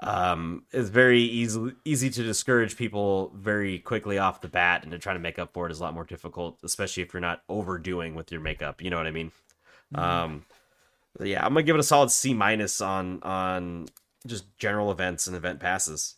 um, 0.00 0.64
it's 0.72 0.88
very 0.88 1.20
easy 1.20 1.72
easy 1.84 2.10
to 2.10 2.22
discourage 2.22 2.76
people 2.76 3.32
very 3.34 3.78
quickly 3.78 4.18
off 4.18 4.40
the 4.40 4.48
bat, 4.48 4.82
and 4.82 4.92
to 4.92 4.98
try 4.98 5.12
to 5.12 5.18
make 5.18 5.38
up 5.38 5.52
for 5.52 5.66
it 5.66 5.72
is 5.72 5.80
a 5.80 5.82
lot 5.82 5.94
more 5.94 6.04
difficult, 6.04 6.58
especially 6.64 7.02
if 7.02 7.12
you're 7.12 7.20
not 7.20 7.42
overdoing 7.48 8.14
with 8.14 8.32
your 8.32 8.40
makeup. 8.40 8.82
You 8.82 8.90
know 8.90 8.96
what 8.96 9.06
I 9.06 9.10
mean? 9.10 9.32
Um, 9.94 10.44
yeah, 11.20 11.44
I'm 11.44 11.52
gonna 11.52 11.64
give 11.64 11.76
it 11.76 11.80
a 11.80 11.84
solid 11.84 12.10
C 12.10 12.32
minus 12.32 12.80
on 12.80 13.22
on 13.22 13.88
just 14.26 14.56
general 14.58 14.90
events 14.90 15.26
and 15.26 15.36
event 15.36 15.60
passes. 15.60 16.16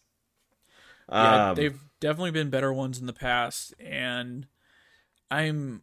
Yeah, 1.10 1.50
Um, 1.50 1.56
they've 1.56 1.80
definitely 2.00 2.30
been 2.30 2.50
better 2.50 2.72
ones 2.72 3.00
in 3.00 3.06
the 3.06 3.12
past, 3.12 3.74
and 3.80 4.46
I'm. 5.30 5.82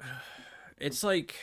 It's 0.78 1.04
like 1.04 1.36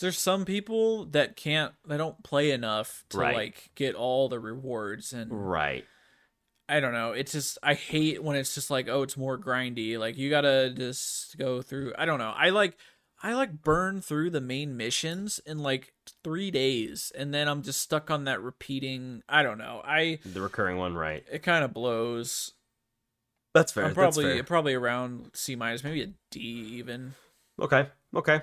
there's 0.00 0.18
some 0.18 0.44
people 0.44 1.04
that 1.06 1.36
can't, 1.36 1.72
they 1.86 1.96
don't 1.96 2.22
play 2.22 2.50
enough 2.50 3.04
to 3.10 3.18
Right. 3.18 3.34
like 3.34 3.70
get 3.74 3.94
all 3.94 4.28
the 4.28 4.40
rewards, 4.40 5.12
and 5.12 5.30
right. 5.48 5.84
I 6.68 6.80
don't 6.80 6.94
know. 6.94 7.12
It's 7.12 7.32
just 7.32 7.58
I 7.62 7.74
hate 7.74 8.22
when 8.22 8.36
it's 8.36 8.54
just 8.54 8.70
like, 8.70 8.88
oh, 8.88 9.02
it's 9.02 9.16
more 9.16 9.38
grindy. 9.38 9.98
Like 9.98 10.16
you 10.16 10.30
gotta 10.30 10.70
just 10.76 11.36
go 11.36 11.60
through. 11.60 11.92
I 11.98 12.06
don't 12.06 12.18
know. 12.18 12.32
I 12.34 12.48
like 12.50 12.78
I 13.22 13.34
like 13.34 13.62
burn 13.62 14.00
through 14.00 14.30
the 14.30 14.40
main 14.40 14.76
missions 14.76 15.38
in 15.44 15.58
like 15.58 15.92
three 16.24 16.50
days, 16.50 17.12
and 17.14 17.34
then 17.34 17.46
I'm 17.48 17.62
just 17.62 17.80
stuck 17.82 18.10
on 18.10 18.24
that 18.24 18.40
repeating. 18.40 19.22
I 19.28 19.42
don't 19.42 19.58
know. 19.58 19.82
I 19.84 20.20
The 20.24 20.40
recurring 20.40 20.78
one, 20.78 20.94
right? 20.94 21.24
it 21.30 21.42
kind 21.42 21.64
of 21.64 21.74
blows. 21.74 22.52
That's 23.54 23.70
fair. 23.72 23.84
I'm 23.84 23.90
that's 23.90 23.96
probably 23.96 24.24
fair. 24.24 24.44
probably 24.44 24.74
around 24.74 25.30
C 25.34 25.56
minus, 25.56 25.84
maybe 25.84 26.02
a 26.02 26.08
D 26.30 26.40
even. 26.40 27.14
Okay. 27.60 27.88
Okay. 28.14 28.40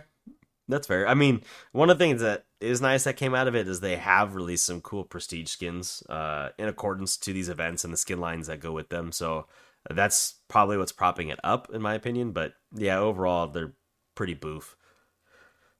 That's 0.69 0.85
fair. 0.85 1.07
I 1.07 1.15
mean, 1.15 1.41
one 1.71 1.89
of 1.89 1.97
the 1.97 2.05
things 2.05 2.21
that 2.21 2.45
is 2.61 2.79
nice 2.79 3.03
that 3.05 3.17
came 3.17 3.33
out 3.33 3.47
of 3.47 3.55
it 3.55 3.67
is 3.67 3.79
they 3.79 3.95
have 3.95 4.35
released 4.35 4.65
some 4.65 4.81
cool 4.81 5.03
prestige 5.03 5.49
skins 5.49 6.03
uh, 6.07 6.49
in 6.59 6.67
accordance 6.67 7.17
to 7.17 7.33
these 7.33 7.49
events 7.49 7.83
and 7.83 7.91
the 7.91 7.97
skin 7.97 8.19
lines 8.19 8.47
that 8.47 8.59
go 8.59 8.71
with 8.71 8.89
them. 8.89 9.11
So 9.11 9.47
that's 9.89 10.35
probably 10.47 10.77
what's 10.77 10.91
propping 10.91 11.29
it 11.29 11.39
up, 11.43 11.71
in 11.73 11.81
my 11.81 11.95
opinion. 11.95 12.33
But 12.33 12.53
yeah, 12.71 12.99
overall, 12.99 13.47
they're 13.47 13.73
pretty 14.13 14.35
boof. 14.35 14.77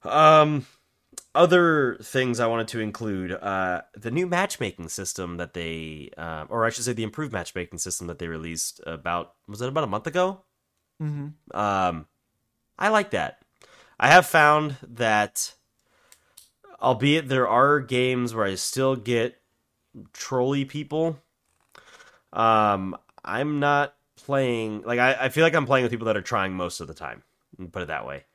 Um, 0.01 0.65
other 1.35 1.97
things 2.01 2.39
I 2.39 2.47
wanted 2.47 2.69
to 2.69 2.79
include 2.79 3.33
uh, 3.33 3.81
the 3.95 4.09
new 4.09 4.25
matchmaking 4.25 4.89
system 4.89 5.37
that 5.37 5.53
they, 5.53 6.09
uh, 6.17 6.45
or 6.49 6.65
I 6.65 6.71
should 6.71 6.85
say, 6.85 6.93
the 6.93 7.03
improved 7.03 7.33
matchmaking 7.33 7.77
system 7.77 8.07
that 8.07 8.17
they 8.17 8.27
released 8.27 8.81
about 8.87 9.33
was 9.47 9.61
it 9.61 9.69
about 9.69 9.83
a 9.83 9.87
month 9.87 10.07
ago? 10.07 10.41
Mm-hmm. 10.99 11.55
Um, 11.55 12.07
I 12.79 12.89
like 12.89 13.11
that. 13.11 13.43
I 13.99 14.07
have 14.07 14.25
found 14.25 14.77
that, 14.81 15.55
albeit 16.81 17.27
there 17.27 17.47
are 17.47 17.79
games 17.79 18.33
where 18.33 18.45
I 18.45 18.55
still 18.55 18.95
get 18.95 19.41
trolly 20.13 20.65
people, 20.65 21.19
um, 22.31 22.95
I'm 23.23 23.59
not 23.59 23.95
playing 24.15 24.83
like 24.83 24.99
I, 24.99 25.25
I 25.25 25.29
feel 25.29 25.43
like 25.43 25.55
I'm 25.55 25.65
playing 25.65 25.83
with 25.83 25.91
people 25.91 26.07
that 26.07 26.17
are 26.17 26.21
trying 26.21 26.53
most 26.53 26.79
of 26.79 26.87
the 26.87 26.93
time. 26.93 27.23
Put 27.71 27.83
it 27.83 27.87
that 27.87 28.05
way. 28.05 28.25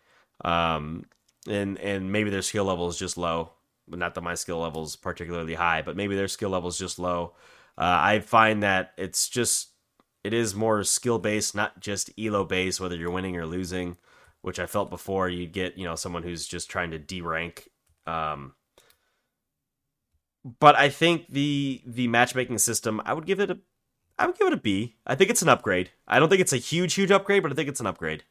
Um, 0.45 1.07
and 1.49 1.79
and 1.79 2.13
maybe 2.13 2.31
their 2.31 2.43
skill 2.43 2.65
level 2.65 2.89
is 2.89 2.99
just 2.99 3.17
low. 3.17 3.53
Not 3.89 4.15
that 4.15 4.23
my 4.23 4.35
skill 4.35 4.61
level 4.61 4.83
is 4.85 4.97
particularly 4.97 5.55
high, 5.55 5.83
but 5.83 5.97
maybe 5.97 6.17
their 6.17 6.29
skill 6.29 6.51
level 6.51 6.69
is 6.69 6.79
just 6.79 6.99
low. 6.99 7.35
Uh, 7.77 7.99
I 8.01 8.21
find 8.21 8.63
that 8.63 8.93
it's 8.97 9.29
just 9.29 9.69
it 10.23 10.33
is 10.33 10.55
more 10.55 10.85
skill 10.85 11.19
based, 11.19 11.55
not 11.55 11.81
just 11.81 12.11
elo 12.19 12.45
based, 12.45 12.81
whether 12.81 12.97
you're 12.97 13.11
winning 13.11 13.37
or 13.37 13.47
losing. 13.47 13.97
Which 14.45 14.59
I 14.59 14.67
felt 14.67 14.91
before 14.91 15.31
you'd 15.31 15.53
get, 15.53 15.79
you 15.79 15.85
know, 15.85 15.95
someone 15.95 16.23
who's 16.23 16.47
just 16.47 16.69
trying 16.69 16.91
to 16.91 16.99
D 16.99 17.23
rank. 17.23 17.71
Um, 18.07 18.53
but 20.61 20.77
I 20.77 20.91
think 20.91 21.31
the 21.31 21.81
the 21.87 22.09
matchmaking 22.09 22.59
system, 22.59 23.01
I 23.07 23.15
would 23.15 23.25
give 23.25 23.41
it 23.41 23.51
a, 23.51 23.59
I 24.19 24.27
would 24.27 24.37
give 24.37 24.47
it 24.49 24.53
a 24.53 24.59
B. 24.59 24.97
I 25.07 25.15
think 25.15 25.31
it's 25.31 25.41
an 25.41 25.49
upgrade. 25.49 25.93
I 26.07 26.19
don't 26.19 26.29
think 26.29 26.43
it's 26.43 26.53
a 26.53 26.59
huge, 26.59 26.93
huge 26.93 27.11
upgrade, 27.11 27.43
but 27.43 27.53
I 27.53 27.55
think 27.55 27.71
it's 27.71 27.81
an 27.81 27.87
upgrade. 27.87 28.25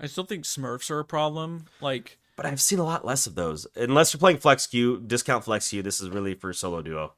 I 0.00 0.06
still 0.06 0.24
think 0.24 0.42
Smurfs 0.42 0.90
are 0.90 0.98
a 0.98 1.04
problem. 1.04 1.66
Like 1.80 2.18
But 2.34 2.44
I've 2.44 2.60
seen 2.60 2.80
a 2.80 2.84
lot 2.84 3.04
less 3.04 3.28
of 3.28 3.36
those. 3.36 3.68
Unless 3.76 4.12
you're 4.12 4.18
playing 4.18 4.38
flex 4.38 4.66
queue, 4.66 5.00
discount 5.06 5.44
flex 5.44 5.70
queue. 5.70 5.82
This 5.82 6.00
is 6.00 6.10
really 6.10 6.34
for 6.34 6.52
solo 6.52 6.82
duo. 6.82 7.12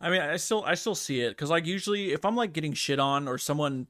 I 0.00 0.08
mean, 0.08 0.22
I 0.22 0.36
still 0.36 0.64
I 0.64 0.74
still 0.74 0.94
see 0.94 1.20
it 1.20 1.30
because 1.30 1.50
like 1.50 1.66
usually 1.66 2.12
if 2.12 2.24
I'm 2.24 2.36
like 2.36 2.54
getting 2.54 2.72
shit 2.72 2.98
on 2.98 3.28
or 3.28 3.36
someone 3.36 3.86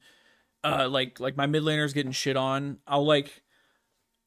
uh 0.63 0.87
like 0.89 1.19
like 1.19 1.37
my 1.37 1.45
mid 1.45 1.63
laner's 1.63 1.93
getting 1.93 2.11
shit 2.11 2.37
on, 2.37 2.79
I'll 2.87 3.05
like 3.05 3.43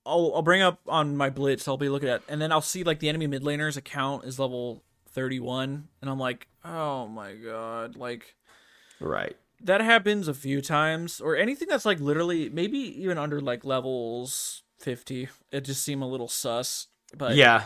I'll 0.04 0.32
I'll 0.34 0.42
bring 0.42 0.62
up 0.62 0.80
on 0.86 1.16
my 1.16 1.30
blitz. 1.30 1.68
I'll 1.68 1.76
be 1.76 1.88
looking 1.88 2.08
at 2.08 2.22
and 2.28 2.40
then 2.40 2.52
I'll 2.52 2.60
see 2.60 2.84
like 2.84 2.98
the 3.00 3.08
enemy 3.08 3.26
mid 3.26 3.42
laner's 3.42 3.76
account 3.76 4.24
is 4.24 4.38
level 4.38 4.82
31 5.10 5.88
and 6.00 6.10
I'm 6.10 6.18
like, 6.18 6.48
"Oh 6.64 7.06
my 7.06 7.34
god." 7.34 7.96
Like 7.96 8.34
Right. 9.00 9.36
that 9.62 9.80
happens 9.80 10.26
a 10.28 10.34
few 10.34 10.60
times 10.62 11.20
or 11.20 11.36
anything 11.36 11.68
that's 11.68 11.84
like 11.84 12.00
literally 12.00 12.48
maybe 12.48 12.78
even 13.02 13.18
under 13.18 13.40
like 13.40 13.64
levels 13.64 14.62
50. 14.78 15.28
It 15.50 15.60
just 15.62 15.84
seem 15.84 16.02
a 16.02 16.08
little 16.08 16.28
sus. 16.28 16.88
But 17.16 17.36
yeah. 17.36 17.64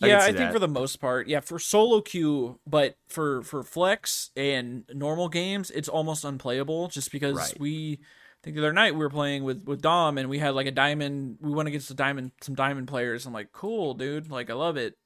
I 0.00 0.08
yeah, 0.08 0.20
can 0.20 0.22
I, 0.22 0.32
think 0.32 0.50
that. 0.50 0.52
for 0.52 0.58
the 0.58 0.68
most 0.68 0.96
part, 1.00 1.28
yeah, 1.28 1.40
for 1.40 1.58
solo 1.58 2.00
queue, 2.00 2.58
but 2.66 2.96
for 3.08 3.42
for 3.42 3.62
flex 3.62 4.30
and 4.36 4.84
normal 4.94 5.28
games, 5.28 5.70
it's 5.70 5.88
almost 5.88 6.24
unplayable 6.24 6.88
just 6.88 7.12
because 7.12 7.52
Right. 7.52 7.58
we 7.58 7.98
I 8.02 8.06
think 8.42 8.56
the 8.56 8.62
other 8.62 8.72
night 8.72 8.94
we 8.94 9.00
were 9.00 9.10
playing 9.10 9.44
with 9.44 9.64
with 9.66 9.82
Dom 9.82 10.16
and 10.16 10.30
we 10.30 10.38
had 10.38 10.54
like 10.54 10.66
a 10.66 10.70
diamond 10.72 11.36
we 11.40 11.52
went 11.52 11.68
against 11.68 11.88
the 11.88 11.94
diamond 11.94 12.32
some 12.40 12.54
diamond 12.54 12.88
players. 12.88 13.26
I'm 13.26 13.34
like, 13.34 13.52
cool, 13.52 13.92
dude, 13.94 14.30
like 14.30 14.48
I 14.50 14.54
love 14.54 14.76
it. 14.78 14.96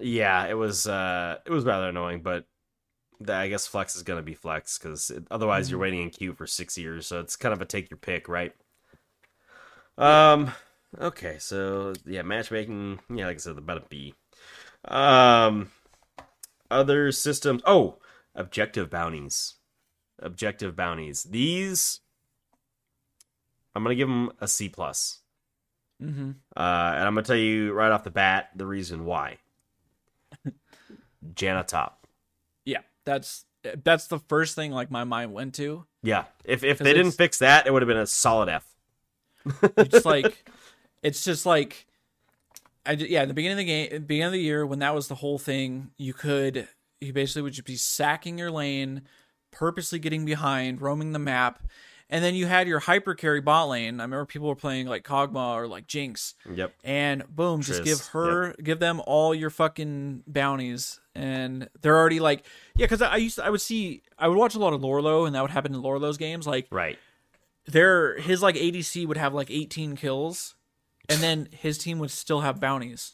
Yeah, 0.00 0.46
it 0.46 0.54
was 0.54 0.86
uh 0.86 1.38
it 1.46 1.50
was 1.50 1.64
rather 1.64 1.88
annoying, 1.88 2.22
but 2.22 2.46
the, 3.20 3.34
I 3.34 3.48
guess 3.48 3.66
flex 3.66 3.96
is 3.96 4.02
gonna 4.04 4.22
be 4.22 4.34
flex 4.34 4.78
because 4.78 5.12
otherwise 5.30 5.70
you're 5.70 5.80
waiting 5.80 6.02
in 6.02 6.10
queue 6.10 6.34
for 6.34 6.46
six 6.46 6.78
years, 6.78 7.06
so 7.06 7.20
it's 7.20 7.36
kind 7.36 7.54
of 7.54 7.62
a 7.62 7.66
take 7.66 7.90
your 7.90 7.98
pick, 7.98 8.28
right? 8.28 8.54
Um, 9.98 10.52
okay, 11.00 11.36
so 11.38 11.92
yeah, 12.04 12.22
matchmaking, 12.22 13.00
yeah, 13.12 13.26
like 13.26 13.36
I 13.36 13.38
said, 13.38 13.58
about 13.58 13.78
a 13.78 13.84
B. 13.88 14.14
Um, 14.84 15.70
other 16.70 17.12
systems. 17.12 17.62
Oh, 17.66 17.98
objective 18.34 18.90
bounties, 18.90 19.54
objective 20.18 20.76
bounties. 20.76 21.24
These, 21.24 22.00
I'm 23.74 23.82
gonna 23.82 23.94
give 23.94 24.08
them 24.08 24.32
a 24.40 24.48
C 24.48 24.68
plus. 24.68 25.20
Mm-hmm. 26.02 26.30
Uh, 26.54 26.92
and 26.96 27.04
I'm 27.04 27.14
gonna 27.14 27.22
tell 27.22 27.36
you 27.36 27.72
right 27.72 27.90
off 27.90 28.04
the 28.04 28.10
bat 28.10 28.50
the 28.54 28.66
reason 28.66 29.04
why. 29.04 29.38
Janna 31.34 31.66
top. 31.66 32.06
Yeah, 32.64 32.82
that's 33.04 33.44
that's 33.82 34.06
the 34.06 34.18
first 34.18 34.54
thing 34.54 34.72
like 34.72 34.90
my 34.90 35.04
mind 35.04 35.32
went 35.32 35.54
to. 35.54 35.86
Yeah, 36.02 36.24
if 36.44 36.62
if 36.62 36.78
they 36.78 36.92
didn't 36.92 37.12
fix 37.12 37.38
that, 37.38 37.66
it 37.66 37.72
would 37.72 37.82
have 37.82 37.88
been 37.88 37.96
a 37.96 38.06
solid 38.06 38.48
F. 38.48 38.66
It's 39.76 40.04
like 40.04 40.48
it's 41.06 41.24
just 41.24 41.46
like 41.46 41.86
I 42.84 42.92
yeah, 42.92 43.24
the 43.24 43.34
beginning 43.34 43.58
of 43.58 43.66
the 43.66 43.88
game, 43.88 44.02
beginning 44.04 44.26
of 44.26 44.32
the 44.32 44.40
year 44.40 44.64
when 44.66 44.78
that 44.80 44.94
was 44.94 45.08
the 45.08 45.16
whole 45.16 45.38
thing, 45.38 45.90
you 45.98 46.12
could 46.12 46.68
you 47.00 47.12
basically 47.12 47.42
would 47.42 47.52
just 47.52 47.66
be 47.66 47.76
sacking 47.76 48.38
your 48.38 48.50
lane, 48.50 49.02
purposely 49.50 49.98
getting 49.98 50.24
behind, 50.24 50.80
roaming 50.80 51.12
the 51.12 51.18
map, 51.18 51.62
and 52.08 52.24
then 52.24 52.34
you 52.34 52.46
had 52.46 52.66
your 52.68 52.80
hyper 52.80 53.14
carry 53.14 53.40
bot 53.40 53.68
lane. 53.68 54.00
I 54.00 54.04
remember 54.04 54.24
people 54.24 54.48
were 54.48 54.54
playing 54.56 54.86
like 54.86 55.04
Kog'Maw 55.04 55.54
or 55.56 55.66
like 55.66 55.86
Jinx, 55.86 56.34
Yep. 56.54 56.72
and 56.84 57.24
boom, 57.28 57.60
just 57.62 57.82
give 57.84 58.00
her, 58.12 58.54
give 58.62 58.78
them 58.78 59.02
all 59.06 59.34
your 59.34 59.50
fucking 59.50 60.22
bounties, 60.26 61.00
and 61.14 61.68
they're 61.82 61.96
already 61.96 62.20
like, 62.20 62.46
yeah, 62.76 62.84
because 62.86 63.02
I, 63.02 63.14
I 63.14 63.16
used 63.16 63.36
to, 63.36 63.44
I 63.44 63.50
would 63.50 63.60
see, 63.60 64.02
I 64.18 64.28
would 64.28 64.38
watch 64.38 64.54
a 64.54 64.58
lot 64.58 64.72
of 64.72 64.80
Lourlo, 64.80 65.26
and 65.26 65.34
that 65.34 65.42
would 65.42 65.50
happen 65.50 65.74
in 65.74 65.82
Lourlo's 65.82 66.16
games, 66.16 66.46
like 66.46 66.66
Right. 66.70 66.98
their 67.66 68.18
his 68.20 68.42
like 68.42 68.54
ADC 68.54 69.06
would 69.06 69.16
have 69.16 69.34
like 69.34 69.50
18 69.50 69.96
kills, 69.96 70.54
and 71.08 71.20
then 71.20 71.48
his 71.52 71.78
team 71.78 71.98
would 71.98 72.10
still 72.10 72.40
have 72.40 72.60
bounties. 72.60 73.12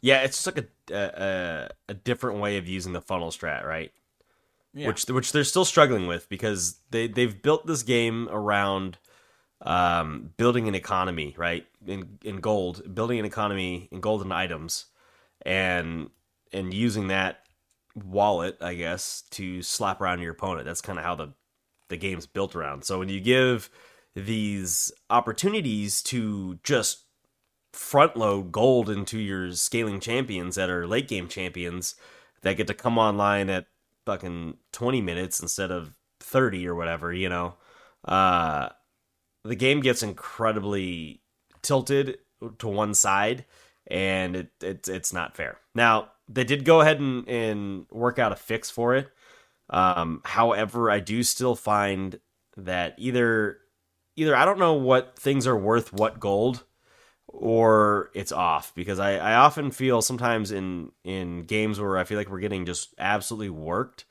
Yeah, 0.00 0.22
it's 0.22 0.42
just 0.42 0.56
like 0.56 0.70
a 0.90 0.94
a, 0.94 1.68
a 1.90 1.94
different 1.94 2.40
way 2.40 2.56
of 2.56 2.66
using 2.66 2.92
the 2.92 3.00
funnel 3.00 3.30
strat, 3.30 3.64
right? 3.64 3.92
Yeah. 4.72 4.88
Which 4.88 5.06
which 5.06 5.32
they're 5.32 5.44
still 5.44 5.64
struggling 5.64 6.06
with 6.06 6.28
because 6.28 6.78
they 6.90 7.08
they've 7.08 7.42
built 7.42 7.66
this 7.66 7.82
game 7.82 8.28
around 8.30 8.98
um, 9.62 10.30
building 10.36 10.68
an 10.68 10.74
economy, 10.74 11.34
right? 11.36 11.66
In 11.86 12.18
in 12.24 12.36
gold, 12.36 12.94
building 12.94 13.18
an 13.18 13.24
economy 13.24 13.88
in 13.90 14.00
golden 14.00 14.32
items, 14.32 14.86
and 15.42 16.10
and 16.52 16.72
using 16.72 17.08
that 17.08 17.40
wallet, 17.94 18.56
I 18.60 18.74
guess, 18.74 19.22
to 19.32 19.62
slap 19.62 20.00
around 20.00 20.20
your 20.20 20.32
opponent. 20.32 20.66
That's 20.66 20.80
kind 20.80 20.98
of 20.98 21.04
how 21.04 21.14
the 21.14 21.34
the 21.88 21.96
game's 21.96 22.26
built 22.26 22.54
around. 22.54 22.84
So 22.84 22.98
when 22.98 23.08
you 23.08 23.20
give 23.20 23.68
these 24.14 24.92
opportunities 25.10 26.02
to 26.02 26.58
just 26.62 27.04
front 27.72 28.16
load 28.16 28.52
gold 28.52 28.90
into 28.90 29.18
your 29.18 29.52
scaling 29.52 30.00
champions 30.00 30.56
that 30.56 30.70
are 30.70 30.86
late 30.86 31.08
game 31.08 31.28
champions 31.28 31.94
that 32.42 32.56
get 32.56 32.66
to 32.66 32.74
come 32.74 32.98
online 32.98 33.48
at 33.48 33.66
fucking 34.06 34.56
20 34.72 35.00
minutes 35.00 35.40
instead 35.40 35.70
of 35.70 35.94
30 36.20 36.66
or 36.66 36.74
whatever, 36.74 37.12
you 37.12 37.28
know. 37.28 37.54
Uh 38.04 38.70
the 39.44 39.56
game 39.56 39.80
gets 39.80 40.02
incredibly 40.02 41.22
tilted 41.62 42.18
to 42.58 42.68
one 42.68 42.94
side 42.94 43.44
and 43.86 44.36
it, 44.36 44.50
it 44.62 44.88
it's 44.88 45.12
not 45.12 45.36
fair. 45.36 45.58
Now, 45.74 46.10
they 46.28 46.44
did 46.44 46.64
go 46.64 46.80
ahead 46.80 47.00
and, 47.00 47.28
and 47.28 47.86
work 47.90 48.18
out 48.18 48.32
a 48.32 48.36
fix 48.36 48.70
for 48.70 48.94
it. 48.94 49.10
Um, 49.68 50.20
however, 50.24 50.90
I 50.90 51.00
do 51.00 51.22
still 51.22 51.56
find 51.56 52.20
that 52.56 52.94
either 52.98 53.58
either 54.16 54.36
I 54.36 54.44
don't 54.44 54.58
know 54.58 54.74
what 54.74 55.18
things 55.18 55.46
are 55.46 55.56
worth 55.56 55.92
what 55.92 56.20
gold 56.20 56.64
or 57.32 58.10
it's 58.14 58.32
off 58.32 58.74
because 58.74 58.98
I, 58.98 59.16
I 59.16 59.34
often 59.34 59.70
feel 59.70 60.02
sometimes 60.02 60.50
in 60.50 60.90
in 61.04 61.44
games 61.44 61.80
where 61.80 61.96
I 61.96 62.04
feel 62.04 62.18
like 62.18 62.28
we're 62.28 62.40
getting 62.40 62.66
just 62.66 62.94
absolutely 62.98 63.50
worked. 63.50 64.04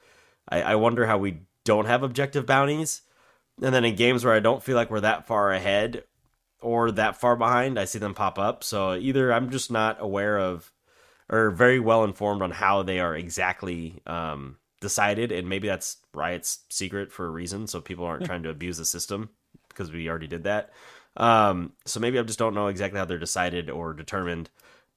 I, 0.47 0.61
I 0.61 0.75
wonder 0.75 1.05
how 1.05 1.17
we 1.17 1.41
don't 1.65 1.85
have 1.85 2.03
objective 2.03 2.45
bounties. 2.45 3.01
And 3.61 3.75
then 3.75 3.83
in 3.83 3.95
games 3.95 4.23
where 4.23 4.33
I 4.33 4.39
don't 4.39 4.63
feel 4.63 4.75
like 4.75 4.89
we're 4.89 5.01
that 5.01 5.27
far 5.27 5.51
ahead 5.51 6.03
or 6.61 6.91
that 6.91 7.17
far 7.17 7.35
behind, 7.35 7.77
I 7.77 7.85
see 7.85 7.99
them 7.99 8.13
pop 8.13 8.39
up. 8.39 8.63
So 8.63 8.95
either 8.95 9.33
I'm 9.33 9.49
just 9.49 9.69
not 9.69 9.97
aware 9.99 10.39
of 10.39 10.71
or 11.29 11.51
very 11.51 11.79
well 11.79 12.03
informed 12.05 12.41
on 12.41 12.51
how 12.51 12.83
they 12.83 12.99
are 12.99 13.15
exactly 13.15 14.01
um, 14.07 14.57
decided, 14.81 15.31
and 15.31 15.47
maybe 15.47 15.67
that's 15.67 15.97
Riot's 16.13 16.59
secret 16.69 17.11
for 17.11 17.25
a 17.25 17.29
reason, 17.29 17.67
so 17.67 17.81
people 17.81 18.05
aren't 18.05 18.25
trying 18.27 18.43
to 18.43 18.49
abuse 18.49 18.77
the 18.77 18.85
system 18.85 19.29
because 19.67 19.91
we 19.91 20.09
already 20.09 20.27
did 20.27 20.45
that. 20.45 20.71
Um, 21.17 21.73
so 21.85 21.99
maybe 21.99 22.17
I 22.19 22.23
just 22.23 22.39
don't 22.39 22.53
know 22.53 22.67
exactly 22.67 22.99
how 22.99 23.05
they're 23.05 23.17
decided 23.17 23.69
or 23.69 23.93
determined, 23.93 24.49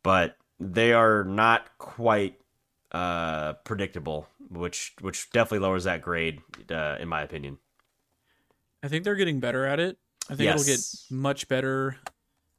but 0.03 0.37
they 0.61 0.93
are 0.93 1.25
not 1.25 1.77
quite 1.79 2.41
uh, 2.93 3.55
predictable, 3.65 4.29
which 4.51 4.95
which 5.01 5.31
definitely 5.31 5.61
lowers 5.61 5.85
that 5.85 6.03
grade, 6.03 6.41
uh, 6.71 6.97
in 7.01 7.09
my 7.09 7.23
opinion. 7.23 7.59
I 8.83 8.89
think 8.89 9.05
they're 9.05 9.15
getting 9.17 9.41
better 9.41 9.65
at 9.65 9.81
it. 9.81 9.99
I 10.29 10.35
think 10.35 10.41
Yes. 10.47 10.61
it'll 10.61 10.77
get 10.77 11.21
much 11.23 11.49
better 11.49 11.97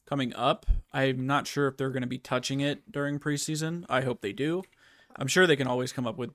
coming 0.05 0.33
up. 0.35 0.65
I'm 0.91 1.25
not 1.25 1.47
sure 1.47 1.67
if 1.67 1.77
they're 1.77 1.91
going 1.91 2.01
to 2.01 2.07
be 2.07 2.17
touching 2.17 2.59
it 2.61 2.91
during 2.91 3.19
preseason. 3.19 3.85
I 3.89 4.01
hope 4.01 4.21
they 4.21 4.33
do. 4.33 4.63
I'm 5.15 5.27
sure 5.27 5.47
they 5.47 5.55
can 5.55 5.67
always 5.67 5.93
come 5.93 6.07
up 6.07 6.17
with 6.17 6.31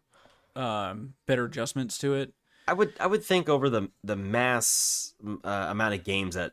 um, 0.56 1.14
better 1.26 1.44
adjustments 1.44 1.98
to 1.98 2.14
it. 2.14 2.32
I 2.66 2.72
would 2.74 2.92
I 3.00 3.06
would 3.06 3.24
think 3.24 3.48
over 3.48 3.70
the 3.70 3.90
the 4.04 4.16
mass 4.16 5.14
uh, 5.26 5.66
amount 5.70 5.94
of 5.94 6.04
games 6.04 6.34
that 6.34 6.52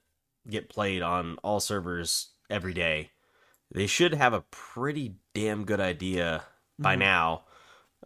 get 0.49 0.69
played 0.69 1.01
on 1.01 1.38
all 1.43 1.60
servers 1.60 2.29
every 2.49 2.73
day, 2.73 3.12
they 3.71 3.88
should 3.88 4.13
have 4.13 4.34
a 4.34 4.41
pretty 4.51 5.15
damn 5.34 5.65
good 5.65 5.79
idea 5.79 6.43
by 6.77 6.95
Mhm. 6.95 6.99
now 6.99 7.43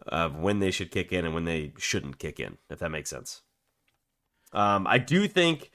of 0.06 0.36
when 0.36 0.58
they 0.60 0.70
should 0.70 0.90
kick 0.90 1.12
in 1.12 1.24
and 1.24 1.34
when 1.34 1.44
they 1.44 1.72
shouldn't 1.76 2.18
kick 2.18 2.40
in, 2.40 2.56
if 2.70 2.78
that 2.78 2.90
makes 2.90 3.10
sense. 3.10 3.42
Um, 4.52 4.86
I 4.86 4.98
do 4.98 5.28
think 5.28 5.70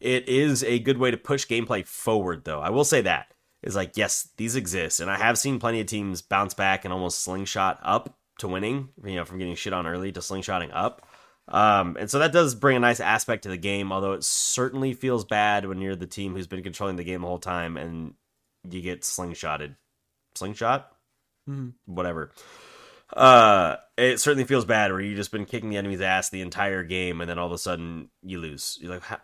it 0.00 0.28
is 0.28 0.64
a 0.64 0.78
good 0.78 0.98
way 0.98 1.10
to 1.10 1.16
push 1.16 1.46
gameplay 1.46 1.86
forward, 1.86 2.44
though. 2.44 2.60
I 2.60 2.70
will 2.70 2.84
say 2.84 3.00
that 3.02 3.34
is 3.62 3.76
like 3.76 3.96
yes, 3.96 4.28
these 4.36 4.56
exist, 4.56 5.00
and 5.00 5.10
I 5.10 5.18
have 5.18 5.38
seen 5.38 5.58
plenty 5.58 5.80
of 5.80 5.86
teams 5.86 6.22
bounce 6.22 6.54
back 6.54 6.84
and 6.84 6.92
almost 6.92 7.20
slingshot 7.22 7.78
up 7.82 8.16
to 8.38 8.48
winning. 8.48 8.90
You 9.04 9.16
know, 9.16 9.24
from 9.24 9.38
getting 9.38 9.54
shit 9.56 9.72
on 9.72 9.86
early 9.86 10.12
to 10.12 10.20
slingshotting 10.20 10.70
up. 10.72 11.06
Um, 11.48 11.96
and 11.98 12.10
so 12.10 12.18
that 12.18 12.32
does 12.32 12.54
bring 12.54 12.76
a 12.76 12.80
nice 12.80 13.00
aspect 13.00 13.44
to 13.44 13.48
the 13.48 13.56
game, 13.56 13.90
although 13.90 14.12
it 14.12 14.24
certainly 14.24 14.92
feels 14.92 15.24
bad 15.24 15.66
when 15.66 15.80
you're 15.80 15.96
the 15.96 16.06
team 16.06 16.34
who's 16.34 16.46
been 16.46 16.62
controlling 16.62 16.96
the 16.96 17.04
game 17.04 17.22
the 17.22 17.26
whole 17.26 17.38
time 17.38 17.76
and 17.76 18.14
you 18.68 18.82
get 18.82 19.00
slingshotted. 19.02 19.74
Slingshot? 20.34 20.92
Mhm. 21.48 21.72
Whatever. 21.86 22.32
Uh, 23.16 23.76
it 23.96 24.20
certainly 24.20 24.44
feels 24.44 24.66
bad 24.66 24.92
where 24.92 25.00
you've 25.00 25.16
just 25.16 25.32
been 25.32 25.46
kicking 25.46 25.70
the 25.70 25.78
enemy's 25.78 26.02
ass 26.02 26.28
the 26.28 26.42
entire 26.42 26.84
game 26.84 27.22
and 27.22 27.30
then 27.30 27.38
all 27.38 27.46
of 27.46 27.52
a 27.52 27.58
sudden 27.58 28.10
you 28.22 28.38
lose. 28.38 28.76
You're 28.82 28.92
like, 28.92 29.02
how, 29.02 29.18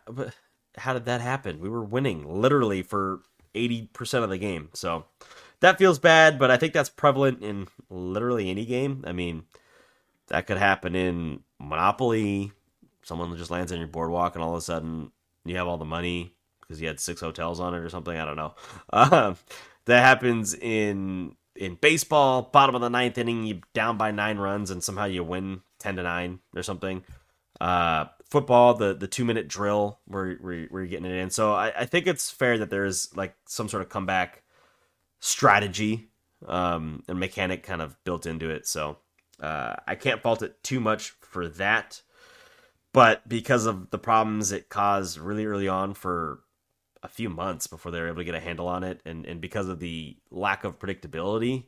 how 0.78 0.92
did 0.94 1.04
that 1.04 1.20
happen? 1.20 1.60
We 1.60 1.68
were 1.68 1.84
winning 1.84 2.40
literally 2.40 2.82
for 2.82 3.20
80% 3.54 4.24
of 4.24 4.30
the 4.30 4.38
game. 4.38 4.70
So 4.72 5.04
that 5.60 5.78
feels 5.78 5.98
bad, 5.98 6.38
but 6.38 6.50
I 6.50 6.56
think 6.56 6.72
that's 6.72 6.88
prevalent 6.88 7.42
in 7.42 7.68
literally 7.90 8.50
any 8.50 8.64
game. 8.64 9.04
I 9.06 9.12
mean, 9.12 9.44
that 10.28 10.46
could 10.46 10.56
happen 10.58 10.96
in 10.96 11.43
Monopoly. 11.68 12.52
Someone 13.02 13.36
just 13.36 13.50
lands 13.50 13.72
on 13.72 13.78
your 13.78 13.88
boardwalk 13.88 14.34
and 14.34 14.42
all 14.42 14.52
of 14.52 14.58
a 14.58 14.62
sudden 14.62 15.10
you 15.44 15.56
have 15.56 15.68
all 15.68 15.78
the 15.78 15.84
money 15.84 16.34
because 16.60 16.80
you 16.80 16.86
had 16.86 17.00
six 17.00 17.20
hotels 17.20 17.60
on 17.60 17.74
it 17.74 17.78
or 17.78 17.88
something. 17.88 18.16
I 18.16 18.24
don't 18.24 18.36
know. 18.36 18.54
Um, 18.92 19.36
that 19.86 20.00
happens 20.00 20.54
in 20.54 21.36
in 21.56 21.74
baseball. 21.74 22.42
Bottom 22.42 22.74
of 22.74 22.80
the 22.80 22.88
ninth 22.88 23.18
inning, 23.18 23.44
you 23.44 23.60
down 23.74 23.96
by 23.96 24.10
nine 24.10 24.38
runs 24.38 24.70
and 24.70 24.82
somehow 24.82 25.04
you 25.04 25.22
win 25.22 25.60
ten 25.78 25.96
to 25.96 26.02
nine 26.02 26.40
or 26.56 26.62
something. 26.62 27.04
Uh, 27.60 28.06
football, 28.30 28.74
the 28.74 28.94
the 28.94 29.06
two 29.06 29.24
minute 29.24 29.46
drill 29.48 30.00
where 30.06 30.36
where, 30.36 30.64
where 30.66 30.82
you're 30.82 30.88
getting 30.88 31.06
it 31.06 31.16
in. 31.16 31.30
So 31.30 31.52
I, 31.52 31.72
I 31.80 31.84
think 31.84 32.06
it's 32.06 32.30
fair 32.30 32.58
that 32.58 32.70
there's 32.70 33.14
like 33.14 33.34
some 33.46 33.68
sort 33.68 33.82
of 33.82 33.88
comeback 33.88 34.42
strategy 35.20 36.08
um, 36.46 37.02
and 37.08 37.18
mechanic 37.18 37.62
kind 37.62 37.82
of 37.82 37.96
built 38.04 38.26
into 38.26 38.50
it. 38.50 38.66
So 38.66 38.98
uh, 39.40 39.76
I 39.86 39.94
can't 39.94 40.22
fault 40.22 40.42
it 40.42 40.62
too 40.62 40.80
much 40.80 41.14
for 41.34 41.48
that. 41.48 42.00
But 42.92 43.28
because 43.28 43.66
of 43.66 43.90
the 43.90 43.98
problems 43.98 44.52
it 44.52 44.68
caused 44.68 45.18
really 45.18 45.46
early 45.46 45.66
on 45.66 45.94
for 45.94 46.44
a 47.02 47.08
few 47.08 47.28
months 47.28 47.66
before 47.66 47.90
they 47.90 48.00
were 48.00 48.06
able 48.06 48.18
to 48.18 48.24
get 48.24 48.36
a 48.36 48.40
handle 48.40 48.68
on 48.68 48.84
it, 48.84 49.00
and, 49.04 49.26
and 49.26 49.40
because 49.40 49.68
of 49.68 49.80
the 49.80 50.16
lack 50.30 50.62
of 50.62 50.78
predictability 50.78 51.64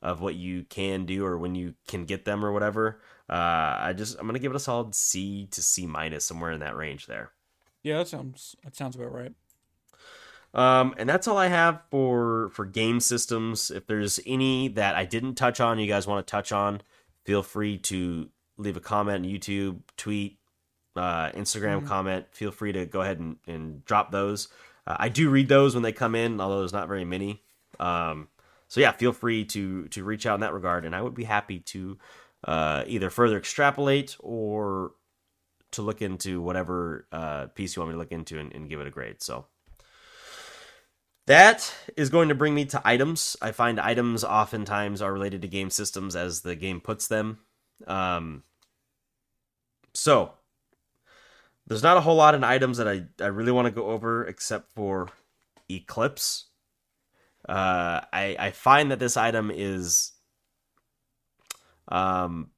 of 0.00 0.22
what 0.22 0.36
you 0.36 0.64
can 0.64 1.04
do 1.04 1.26
or 1.26 1.36
when 1.36 1.54
you 1.54 1.74
can 1.86 2.06
get 2.06 2.24
them 2.24 2.42
or 2.42 2.50
whatever, 2.50 3.02
uh, 3.28 3.76
I 3.78 3.92
just 3.94 4.18
I'm 4.18 4.26
gonna 4.26 4.38
give 4.38 4.52
it 4.52 4.56
a 4.56 4.60
solid 4.60 4.94
C 4.94 5.46
to 5.50 5.60
C 5.60 5.86
minus 5.86 6.24
somewhere 6.24 6.50
in 6.50 6.60
that 6.60 6.74
range 6.74 7.06
there. 7.06 7.32
Yeah, 7.82 7.98
that 7.98 8.08
sounds 8.08 8.56
that 8.64 8.74
sounds 8.74 8.96
about 8.96 9.12
right. 9.12 9.32
Um, 10.52 10.94
and 10.96 11.06
that's 11.06 11.28
all 11.28 11.36
I 11.36 11.48
have 11.48 11.82
for 11.90 12.48
for 12.54 12.64
game 12.64 13.00
systems. 13.00 13.70
If 13.70 13.86
there's 13.86 14.18
any 14.26 14.68
that 14.68 14.96
I 14.96 15.04
didn't 15.04 15.34
touch 15.34 15.60
on, 15.60 15.78
you 15.78 15.86
guys 15.86 16.06
want 16.06 16.26
to 16.26 16.30
touch 16.30 16.52
on, 16.52 16.80
feel 17.24 17.42
free 17.42 17.76
to 17.78 18.30
leave 18.60 18.76
a 18.76 18.80
comment 18.80 19.24
on 19.24 19.30
YouTube, 19.30 19.80
tweet, 19.96 20.38
uh, 20.96 21.30
Instagram 21.30 21.82
Mhm. 21.82 21.86
comment. 21.86 22.26
Feel 22.32 22.50
free 22.50 22.72
to 22.72 22.86
go 22.86 23.00
ahead 23.00 23.18
and, 23.18 23.36
and 23.46 23.84
drop 23.84 24.10
those. 24.10 24.48
Uh, 24.86 24.96
I 24.98 25.08
do 25.08 25.30
read 25.30 25.48
those 25.48 25.74
when 25.74 25.82
they 25.82 25.92
come 25.92 26.14
in, 26.14 26.40
although 26.40 26.58
there's 26.60 26.72
not 26.72 26.88
very 26.88 27.04
many. 27.04 27.42
Um, 27.78 28.28
so 28.68 28.80
yeah, 28.80 28.92
feel 28.92 29.12
free 29.12 29.44
to 29.46 29.88
to 29.88 30.04
reach 30.04 30.26
out 30.26 30.34
in 30.34 30.40
that 30.40 30.52
regard, 30.54 30.84
and 30.84 30.94
I 30.94 31.02
would 31.02 31.14
be 31.14 31.24
happy 31.24 31.60
to 31.60 31.98
uh, 32.44 32.84
either 32.86 33.10
further 33.10 33.36
extrapolate 33.36 34.16
or 34.20 34.92
to 35.72 35.82
look 35.82 36.02
into 36.02 36.40
whatever 36.40 37.06
uh, 37.12 37.46
piece 37.48 37.76
you 37.76 37.80
want 37.82 37.90
me 37.90 37.94
to 37.94 37.98
look 37.98 38.12
into 38.12 38.38
and, 38.38 38.52
and 38.52 38.68
give 38.68 38.80
it 38.80 38.86
a 38.86 38.90
grade. 38.90 39.22
So. 39.22 39.46
That 41.26 41.72
is 41.96 42.10
going 42.10 42.28
to 42.30 42.34
bring 42.34 42.54
me 42.54 42.64
to 42.66 42.82
items. 42.84 43.36
I 43.40 43.52
find 43.52 43.78
items 43.78 44.24
oftentimes 44.24 45.00
are 45.00 45.12
related 45.12 45.42
to 45.42 45.48
game 45.48 45.70
systems 45.70 46.16
as 46.16 46.40
the 46.40 46.56
game 46.56 46.80
puts 46.80 47.06
them. 47.06 47.38
Um, 47.86 48.42
so, 49.94 50.32
there's 51.66 51.82
not 51.82 51.96
a 51.96 52.00
whole 52.00 52.16
lot 52.16 52.34
in 52.34 52.42
items 52.44 52.78
that 52.78 52.88
I, 52.88 53.04
I 53.20 53.28
really 53.28 53.52
want 53.52 53.66
to 53.66 53.70
go 53.72 53.86
over 53.86 54.24
except 54.26 54.72
for 54.72 55.08
Eclipse. 55.70 56.46
Uh, 57.48 58.00
I, 58.12 58.36
I 58.38 58.50
find 58.50 58.90
that 58.90 58.98
this 58.98 59.16
item 59.16 59.50
is. 59.54 60.12
Um, 61.88 62.50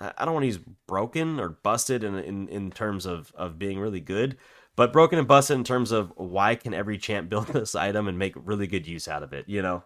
I 0.00 0.24
don't 0.24 0.34
want 0.34 0.42
to 0.42 0.48
use 0.48 0.58
broken 0.88 1.38
or 1.38 1.50
busted 1.50 2.02
in, 2.02 2.16
in, 2.16 2.48
in 2.48 2.70
terms 2.72 3.06
of, 3.06 3.30
of 3.36 3.56
being 3.58 3.78
really 3.78 4.00
good, 4.00 4.36
but 4.74 4.92
broken 4.92 5.18
and 5.18 5.28
busted 5.28 5.56
in 5.56 5.62
terms 5.62 5.92
of 5.92 6.12
why 6.16 6.56
can 6.56 6.74
every 6.74 6.98
champ 6.98 7.28
build 7.30 7.46
this 7.48 7.76
item 7.76 8.08
and 8.08 8.18
make 8.18 8.34
really 8.36 8.66
good 8.66 8.86
use 8.86 9.06
out 9.06 9.22
of 9.22 9.32
it, 9.32 9.48
you 9.48 9.62
know? 9.62 9.84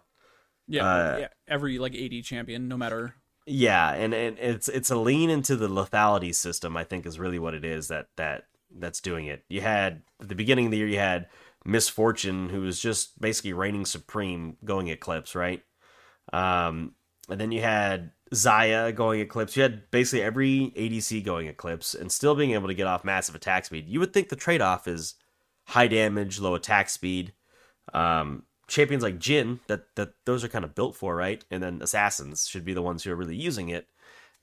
Yeah, 0.67 0.85
Uh, 0.85 1.17
yeah. 1.19 1.27
Every 1.47 1.77
like 1.77 1.95
AD 1.95 2.23
champion, 2.23 2.67
no 2.67 2.77
matter. 2.77 3.15
Yeah, 3.49 3.93
and, 3.93 4.13
and 4.13 4.37
it's 4.39 4.67
it's 4.67 4.91
a 4.91 4.97
lean 4.97 5.29
into 5.29 5.55
the 5.55 5.69
lethality 5.69 6.35
system, 6.35 6.75
I 6.75 6.83
think 6.83 7.05
is 7.05 7.17
really 7.17 7.39
what 7.39 7.53
it 7.53 7.63
is 7.63 7.87
that 7.87 8.07
that 8.17 8.43
that's 8.77 8.99
doing 8.99 9.27
it. 9.27 9.45
You 9.47 9.61
had 9.61 10.03
at 10.21 10.27
the 10.27 10.35
beginning 10.35 10.65
of 10.65 10.71
the 10.71 10.77
year 10.77 10.87
you 10.87 10.99
had 10.99 11.27
Miss 11.63 11.87
Fortune, 11.87 12.49
who 12.49 12.61
was 12.61 12.79
just 12.79 13.19
basically 13.21 13.53
reigning 13.53 13.85
supreme 13.85 14.57
going 14.65 14.89
Eclipse, 14.89 15.33
right? 15.33 15.63
Um 16.33 16.95
and 17.29 17.39
then 17.39 17.51
you 17.53 17.61
had 17.61 18.11
Xayah 18.33 18.93
going 18.93 19.21
Eclipse. 19.21 19.55
You 19.55 19.63
had 19.63 19.89
basically 19.91 20.23
every 20.23 20.73
ADC 20.75 21.23
going 21.23 21.47
Eclipse 21.47 21.95
and 21.95 22.11
still 22.11 22.35
being 22.35 22.51
able 22.51 22.67
to 22.67 22.73
get 22.73 22.87
off 22.87 23.05
massive 23.05 23.35
attack 23.35 23.63
speed. 23.65 23.87
You 23.87 24.01
would 24.01 24.13
think 24.13 24.27
the 24.29 24.35
trade 24.35 24.61
off 24.61 24.89
is 24.89 25.15
high 25.67 25.87
damage, 25.87 26.39
low 26.39 26.55
attack 26.55 26.89
speed. 26.89 27.33
Um, 27.93 28.43
champions 28.67 29.03
like 29.03 29.19
Jhin 29.19 29.59
that 29.67 29.95
that 29.95 30.13
those 30.25 30.43
are 30.43 30.49
kind 30.49 30.65
of 30.65 30.75
built 30.75 30.95
for, 30.95 31.15
right? 31.15 31.43
And 31.49 31.63
then 31.63 31.81
assassins 31.81 32.47
should 32.47 32.65
be 32.65 32.73
the 32.73 32.81
ones 32.81 33.03
who 33.03 33.11
are 33.11 33.15
really 33.15 33.35
using 33.35 33.69
it. 33.69 33.87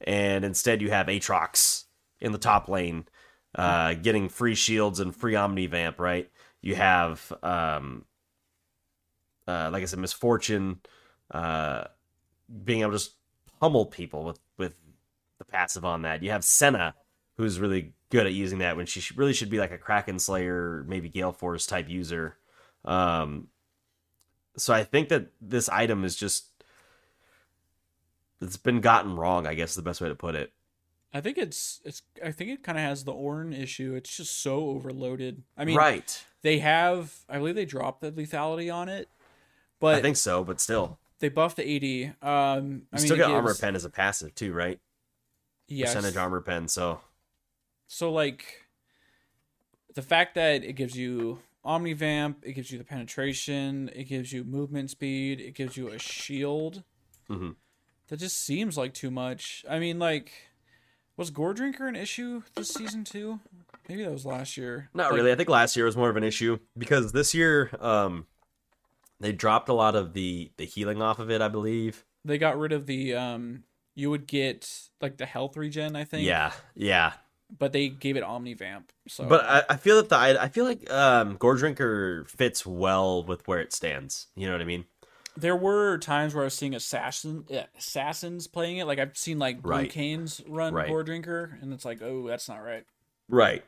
And 0.00 0.44
instead, 0.44 0.82
you 0.82 0.90
have 0.90 1.06
Aatrox 1.06 1.84
in 2.20 2.32
the 2.32 2.38
top 2.38 2.68
lane, 2.68 3.06
uh, 3.54 3.94
getting 3.94 4.28
free 4.28 4.54
shields 4.54 5.00
and 5.00 5.14
free 5.14 5.34
Omnivamp, 5.34 5.98
right? 5.98 6.30
You 6.60 6.74
have, 6.74 7.32
um, 7.42 8.04
uh, 9.46 9.70
like 9.72 9.82
I 9.82 9.86
said, 9.86 9.98
Miss 9.98 10.12
Fortune, 10.12 10.80
uh, 11.30 11.84
being 12.64 12.80
able 12.80 12.92
to 12.92 12.98
just 12.98 13.12
pummel 13.60 13.86
people 13.86 14.24
with 14.24 14.40
with 14.58 14.74
the 15.38 15.44
passive 15.44 15.84
on 15.84 16.02
that. 16.02 16.22
You 16.22 16.30
have 16.30 16.44
Senna, 16.44 16.94
who's 17.36 17.60
really 17.60 17.92
good 18.10 18.26
at 18.26 18.32
using 18.32 18.58
that 18.58 18.76
when 18.76 18.86
she 18.86 19.02
really 19.16 19.32
should 19.32 19.50
be 19.50 19.58
like 19.58 19.72
a 19.72 19.78
Kraken 19.78 20.18
Slayer, 20.18 20.84
maybe 20.88 21.08
Gale 21.08 21.32
Force 21.32 21.66
type 21.66 21.88
user. 21.88 22.36
Um, 22.84 23.48
so 24.56 24.72
I 24.74 24.84
think 24.84 25.08
that 25.08 25.26
this 25.40 25.68
item 25.68 26.04
is 26.04 26.16
just 26.16 26.46
it's 28.40 28.56
been 28.56 28.80
gotten 28.80 29.16
wrong. 29.16 29.46
I 29.46 29.54
guess 29.54 29.70
is 29.70 29.76
the 29.76 29.82
best 29.82 30.00
way 30.00 30.08
to 30.08 30.14
put 30.14 30.34
it. 30.34 30.52
I 31.12 31.20
think 31.20 31.38
it's 31.38 31.80
it's 31.84 32.02
I 32.24 32.32
think 32.32 32.50
it 32.50 32.62
kind 32.62 32.76
of 32.76 32.82
has 32.84 33.04
the 33.04 33.12
Ornn 33.12 33.56
issue. 33.58 33.94
It's 33.94 34.16
just 34.16 34.40
so 34.42 34.68
overloaded. 34.70 35.42
I 35.56 35.64
mean, 35.64 35.76
right? 35.76 36.24
They 36.42 36.58
have 36.58 37.14
I 37.28 37.38
believe 37.38 37.54
they 37.54 37.64
dropped 37.64 38.00
the 38.00 38.10
lethality 38.12 38.72
on 38.74 38.88
it, 38.88 39.08
but 39.80 39.94
I 39.96 40.02
think 40.02 40.16
so. 40.16 40.42
But 40.44 40.60
still, 40.60 40.98
they 41.20 41.28
buffed 41.28 41.56
the 41.56 41.62
AD. 42.22 42.28
Um, 42.28 42.64
you 42.66 42.82
I 42.92 42.96
mean, 42.96 43.06
still 43.06 43.16
got 43.16 43.28
gives- 43.28 43.34
armor 43.36 43.54
pen 43.54 43.76
as 43.76 43.84
a 43.84 43.90
passive 43.90 44.34
too, 44.34 44.52
right? 44.52 44.78
yes. 45.68 45.94
Percentage 45.94 46.16
armor 46.16 46.40
pen. 46.40 46.68
So 46.68 47.00
So 47.86 48.12
like 48.12 48.66
the 49.94 50.02
fact 50.02 50.34
that 50.34 50.64
it 50.64 50.74
gives 50.74 50.96
you 50.96 51.38
Omnivamp, 51.64 52.36
it 52.42 52.52
gives 52.52 52.70
you 52.70 52.78
the 52.78 52.84
penetration, 52.84 53.90
it 53.94 54.04
gives 54.04 54.32
you 54.32 54.44
movement 54.44 54.90
speed, 54.90 55.40
it 55.40 55.54
gives 55.54 55.76
you 55.76 55.88
a 55.88 55.98
shield. 55.98 56.82
Mhm. 57.30 57.56
That 58.08 58.18
just 58.18 58.38
seems 58.38 58.76
like 58.76 58.92
too 58.92 59.10
much. 59.10 59.64
I 59.68 59.78
mean, 59.78 59.98
like, 59.98 60.32
was 61.16 61.30
Gore 61.30 61.54
Drinker 61.54 61.86
an 61.88 61.96
issue 61.96 62.42
this 62.54 62.68
season 62.68 63.04
too? 63.04 63.40
Maybe 63.88 64.02
that 64.04 64.12
was 64.12 64.26
last 64.26 64.56
year. 64.56 64.90
Not 64.94 65.10
Like, 65.10 65.16
really. 65.16 65.32
I 65.32 65.36
think 65.36 65.48
last 65.48 65.76
year 65.76 65.86
was 65.86 65.96
more 65.96 66.10
of 66.10 66.16
an 66.16 66.24
issue 66.24 66.58
because 66.76 67.12
this 67.12 67.34
year 67.34 67.70
um 67.80 68.26
they 69.20 69.32
dropped 69.32 69.68
a 69.68 69.74
lot 69.74 69.94
of 69.94 70.12
the 70.12 70.50
the 70.58 70.64
healing 70.66 71.00
off 71.00 71.18
of 71.18 71.30
it, 71.30 71.40
I 71.40 71.48
believe. 71.48 72.04
They 72.24 72.36
got 72.38 72.58
rid 72.58 72.72
of 72.72 72.86
the 72.86 73.14
um. 73.14 73.64
You 73.96 74.10
would 74.10 74.26
get 74.26 74.68
like 75.00 75.18
the 75.18 75.26
health 75.26 75.56
regen, 75.56 75.94
I 75.94 76.02
think. 76.04 76.26
Yeah, 76.26 76.52
yeah. 76.74 77.12
But 77.56 77.72
they 77.72 77.88
gave 77.88 78.16
it 78.16 78.24
Omnivamp. 78.24 78.84
So. 79.06 79.26
But 79.26 79.44
I, 79.44 79.62
I 79.70 79.76
feel 79.76 79.96
that 79.96 80.08
the 80.08 80.16
I 80.16 80.44
I 80.44 80.48
feel 80.48 80.64
like 80.64 80.90
um 80.90 81.36
Gore 81.36 81.56
Drinker 81.56 82.24
fits 82.28 82.66
well 82.66 83.22
with 83.22 83.46
where 83.46 83.60
it 83.60 83.72
stands. 83.72 84.26
You 84.34 84.46
know 84.46 84.52
what 84.52 84.60
I 84.62 84.64
mean? 84.64 84.84
There 85.36 85.56
were 85.56 85.98
times 85.98 86.34
where 86.34 86.44
I 86.44 86.46
was 86.46 86.54
seeing 86.54 86.74
assassin 86.74 87.44
assassins 87.76 88.46
playing 88.46 88.78
it. 88.78 88.86
Like 88.86 88.98
I've 88.98 89.16
seen 89.16 89.38
like 89.38 89.62
Blue 89.62 89.72
Right. 89.72 89.92
Kayns 89.92 90.42
run 90.48 90.74
Right. 90.74 90.88
Gore 90.88 91.04
Drinker, 91.04 91.58
and 91.60 91.72
it's 91.72 91.84
like, 91.84 92.02
oh, 92.02 92.26
that's 92.26 92.48
not 92.48 92.58
right. 92.58 92.84
Right. 93.28 93.64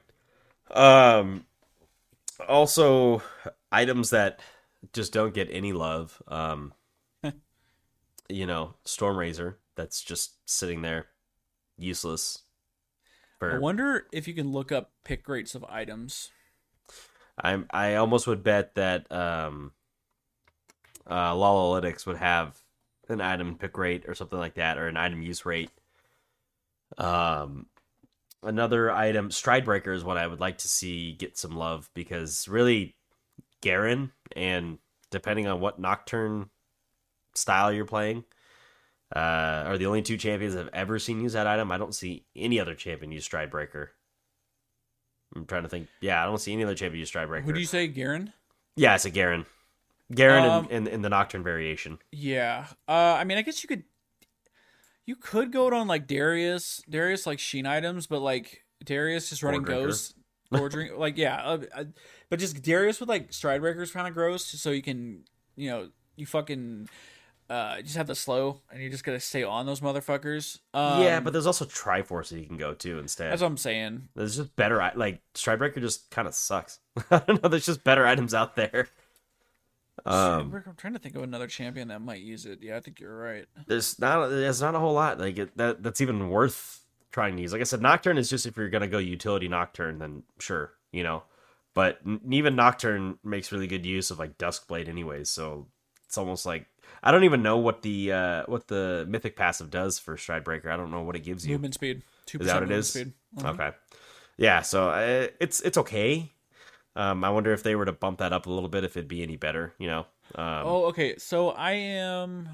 Um 0.70 1.46
also 2.48 3.22
items 3.72 4.10
that 4.10 4.40
just 4.92 5.12
don't 5.12 5.34
get 5.34 5.48
any 5.50 5.72
love. 5.72 6.20
Um 6.28 6.72
you 8.28 8.46
know, 8.46 8.74
Storm 8.84 9.16
Razor 9.16 9.58
that's 9.76 10.02
just 10.02 10.34
sitting 10.48 10.82
there 10.82 11.06
useless. 11.78 12.42
I 13.40 13.58
wonder 13.58 14.06
if 14.12 14.26
you 14.26 14.34
can 14.34 14.52
look 14.52 14.72
up 14.72 14.92
pick 15.04 15.28
rates 15.28 15.54
of 15.54 15.64
items. 15.64 16.30
I'm 17.38 17.66
I 17.70 17.96
almost 17.96 18.26
would 18.26 18.42
bet 18.42 18.74
that 18.76 19.10
um 19.12 19.72
uh 21.06 21.32
Lolalytics 21.32 22.06
would 22.06 22.16
have 22.16 22.58
an 23.08 23.20
item 23.20 23.56
pick 23.56 23.76
rate 23.76 24.04
or 24.08 24.14
something 24.14 24.38
like 24.38 24.54
that 24.54 24.78
or 24.78 24.88
an 24.88 24.96
item 24.96 25.22
use 25.22 25.44
rate. 25.44 25.70
Um 26.96 27.66
another 28.42 28.90
item 28.90 29.28
Stridebreaker 29.28 29.94
is 29.94 30.04
what 30.04 30.16
I 30.16 30.26
would 30.26 30.40
like 30.40 30.58
to 30.58 30.68
see 30.68 31.12
get 31.12 31.36
some 31.36 31.56
love 31.56 31.90
because 31.94 32.48
really 32.48 32.96
Garen 33.60 34.12
and 34.34 34.78
depending 35.10 35.46
on 35.46 35.60
what 35.60 35.78
nocturne 35.78 36.48
style 37.34 37.72
you're 37.72 37.84
playing 37.84 38.24
uh 39.14 39.64
are 39.66 39.78
the 39.78 39.86
only 39.86 40.02
two 40.02 40.16
champions 40.16 40.56
I've 40.56 40.70
ever 40.72 40.98
seen 40.98 41.20
use 41.20 41.34
that 41.34 41.46
item. 41.46 41.70
I 41.70 41.78
don't 41.78 41.94
see 41.94 42.24
any 42.34 42.58
other 42.58 42.74
champion 42.74 43.12
use 43.12 43.28
Stridebreaker. 43.28 43.88
I'm 45.34 45.46
trying 45.46 45.62
to 45.64 45.68
think. 45.68 45.88
Yeah, 46.00 46.22
I 46.22 46.26
don't 46.26 46.38
see 46.40 46.52
any 46.52 46.64
other 46.64 46.74
champion 46.74 47.00
use 47.00 47.10
Stridebreaker. 47.10 47.52
Do 47.52 47.60
you 47.60 47.66
say, 47.66 47.86
Garen? 47.88 48.32
Yeah, 48.76 48.94
it's 48.94 49.04
a 49.04 49.10
Garen. 49.10 49.46
Garen 50.14 50.44
Um, 50.44 50.64
in, 50.70 50.86
in, 50.86 50.94
in 50.94 51.02
the 51.02 51.08
Nocturne 51.08 51.42
variation. 51.42 51.98
Yeah. 52.12 52.66
Uh, 52.88 52.92
I 52.92 53.24
mean, 53.24 53.38
I 53.38 53.42
guess 53.42 53.62
you 53.62 53.68
could. 53.68 53.84
You 55.04 55.14
could 55.14 55.52
go 55.52 55.68
it 55.68 55.72
on 55.72 55.86
like 55.86 56.08
Darius, 56.08 56.82
Darius 56.88 57.26
like 57.26 57.38
Sheen 57.38 57.64
items, 57.64 58.08
but 58.08 58.20
like 58.20 58.64
Darius 58.84 59.30
just 59.30 59.42
running 59.42 59.62
Drinker. 59.62 59.86
Ghost, 59.86 60.14
or 60.52 60.68
drink 60.68 60.92
like 60.96 61.16
yeah, 61.16 61.36
uh, 61.44 61.58
uh, 61.74 61.84
but 62.28 62.40
just 62.40 62.60
Darius 62.62 62.98
with 62.98 63.08
like 63.08 63.30
Stridebreaker 63.30 63.82
is 63.82 63.92
kind 63.92 64.08
of 64.08 64.14
gross. 64.14 64.44
So 64.44 64.70
you 64.70 64.82
can, 64.82 65.24
you 65.54 65.70
know, 65.70 65.90
you 66.16 66.26
fucking 66.26 66.88
uh 67.48 67.80
just 67.82 67.96
have 67.96 68.06
the 68.06 68.14
slow, 68.14 68.60
and 68.70 68.80
you're 68.80 68.90
just 68.90 69.04
gotta 69.04 69.20
stay 69.20 69.42
on 69.42 69.66
those 69.66 69.80
motherfuckers. 69.80 70.58
Um, 70.74 71.02
yeah, 71.02 71.20
but 71.20 71.32
there's 71.32 71.46
also 71.46 71.64
Triforce 71.64 72.30
that 72.30 72.40
you 72.40 72.46
can 72.46 72.56
go 72.56 72.74
to 72.74 72.98
instead. 72.98 73.30
that's 73.32 73.42
what 73.42 73.48
I'm 73.48 73.56
saying. 73.56 74.08
There's 74.14 74.36
just 74.36 74.56
better, 74.56 74.90
like, 74.96 75.20
Stridebreaker 75.34 75.80
just 75.80 76.10
kind 76.10 76.26
of 76.26 76.34
sucks. 76.34 76.78
I 77.10 77.18
don't 77.18 77.42
know, 77.42 77.48
there's 77.48 77.66
just 77.66 77.84
better 77.84 78.06
items 78.06 78.34
out 78.34 78.56
there. 78.56 78.88
Um, 80.04 80.52
I'm 80.66 80.74
trying 80.76 80.92
to 80.92 80.98
think 80.98 81.16
of 81.16 81.22
another 81.22 81.46
champion 81.46 81.88
that 81.88 82.00
might 82.00 82.20
use 82.20 82.46
it. 82.46 82.60
Yeah, 82.62 82.76
I 82.76 82.80
think 82.80 83.00
you're 83.00 83.16
right. 83.16 83.46
there's 83.66 83.98
not, 83.98 84.28
there's 84.28 84.60
not 84.60 84.74
a 84.74 84.78
whole 84.78 84.92
lot 84.92 85.18
like 85.18 85.38
it, 85.38 85.56
that. 85.56 85.82
That's 85.82 86.00
even 86.00 86.28
worth 86.28 86.84
trying 87.10 87.34
to 87.36 87.42
use. 87.42 87.52
Like 87.52 87.62
I 87.62 87.64
said, 87.64 87.80
Nocturne 87.80 88.18
is 88.18 88.28
just 88.28 88.46
if 88.46 88.56
you're 88.56 88.68
gonna 88.68 88.86
go 88.86 88.98
utility 88.98 89.48
Nocturne, 89.48 89.98
then 89.98 90.22
sure, 90.38 90.74
you 90.92 91.02
know. 91.02 91.22
But 91.74 91.98
n- 92.06 92.20
even 92.30 92.56
Nocturne 92.56 93.18
makes 93.24 93.50
really 93.50 93.66
good 93.66 93.86
use 93.86 94.10
of 94.10 94.18
like 94.18 94.38
Duskblade, 94.38 94.88
anyways. 94.88 95.30
So 95.30 95.66
it's 96.04 96.18
almost 96.18 96.46
like 96.46 96.66
I 97.02 97.10
don't 97.12 97.24
even 97.24 97.42
know 97.42 97.58
what 97.58 97.82
the 97.82 98.12
uh 98.12 98.42
what 98.46 98.66
the 98.68 99.04
mythic 99.08 99.36
passive 99.36 99.70
does 99.70 99.98
for 99.98 100.16
Stridebreaker. 100.16 100.66
I 100.66 100.76
don't 100.76 100.90
know 100.90 101.02
what 101.02 101.16
it 101.16 101.20
gives 101.24 101.46
you. 101.46 101.52
Movement 101.52 101.74
speed, 101.74 102.02
two 102.26 102.38
Is 102.38 102.46
that 102.46 102.54
percent 102.54 102.68
what 102.68 102.72
it 102.74 102.78
is? 102.78 102.90
speed. 102.90 103.12
Mhm. 103.38 103.54
Okay. 103.54 103.70
Yeah, 104.38 104.62
so 104.62 104.90
uh, 104.90 105.28
it's 105.40 105.60
it's 105.60 105.78
okay. 105.78 106.32
Um, 106.94 107.24
I 107.24 107.30
wonder 107.30 107.52
if 107.52 107.62
they 107.62 107.74
were 107.76 107.84
to 107.84 107.92
bump 107.92 108.18
that 108.18 108.32
up 108.32 108.46
a 108.46 108.50
little 108.50 108.68
bit, 108.68 108.82
if 108.84 108.96
it'd 108.96 109.08
be 109.08 109.22
any 109.22 109.36
better. 109.36 109.72
You 109.78 109.86
know. 109.88 110.00
Um, 110.34 110.66
Oh, 110.66 110.84
okay. 110.86 111.16
So 111.18 111.50
I 111.50 111.72
am 111.72 112.48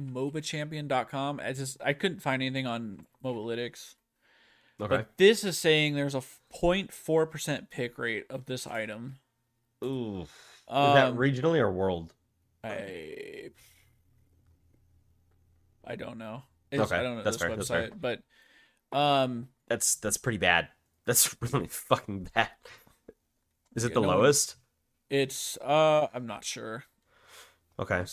MOBAchampion.com. 0.00 1.40
I 1.42 1.52
just 1.52 1.76
I 1.84 1.92
couldn't 1.92 2.20
find 2.20 2.42
anything 2.42 2.66
on 2.66 3.06
Mobalytics. 3.24 3.94
okay. 4.80 4.96
But 4.96 5.16
this 5.18 5.44
is 5.44 5.58
saying 5.58 5.94
there's 5.94 6.14
a 6.14 6.22
0.4 6.54 7.30
percent 7.30 7.70
pick 7.70 7.98
rate 7.98 8.26
of 8.30 8.46
this 8.46 8.66
item. 8.66 9.16
Ooh. 9.84 10.22
Is 10.22 10.28
Um, 10.68 10.94
that 10.94 11.14
regionally 11.14 11.58
or 11.58 11.70
world? 11.70 12.12
I 12.64 13.50
I 15.84 15.96
don't 15.96 16.18
know. 16.18 16.42
It's, 16.70 16.80
Okay, 16.82 16.96
I 16.96 17.02
don't 17.02 17.16
know 17.16 17.22
that's 17.22 17.36
this 17.36 17.42
fair, 17.46 17.56
that's 17.56 17.68
fair. 17.68 17.90
website, 17.90 18.00
but 18.92 18.96
um, 18.96 19.48
That's 19.68 19.96
that's 19.96 20.16
pretty 20.16 20.38
bad. 20.38 20.68
That's 21.06 21.34
really 21.40 21.66
fucking 21.66 22.28
bad. 22.34 22.50
Is 23.74 23.84
it 23.84 23.94
the 23.94 24.00
no- 24.00 24.08
lowest? 24.08 24.56
it's 25.08 25.56
uh, 25.58 26.06
I'm 26.14 26.26
not 26.26 26.44
sure. 26.44 26.84
Okay. 27.78 28.04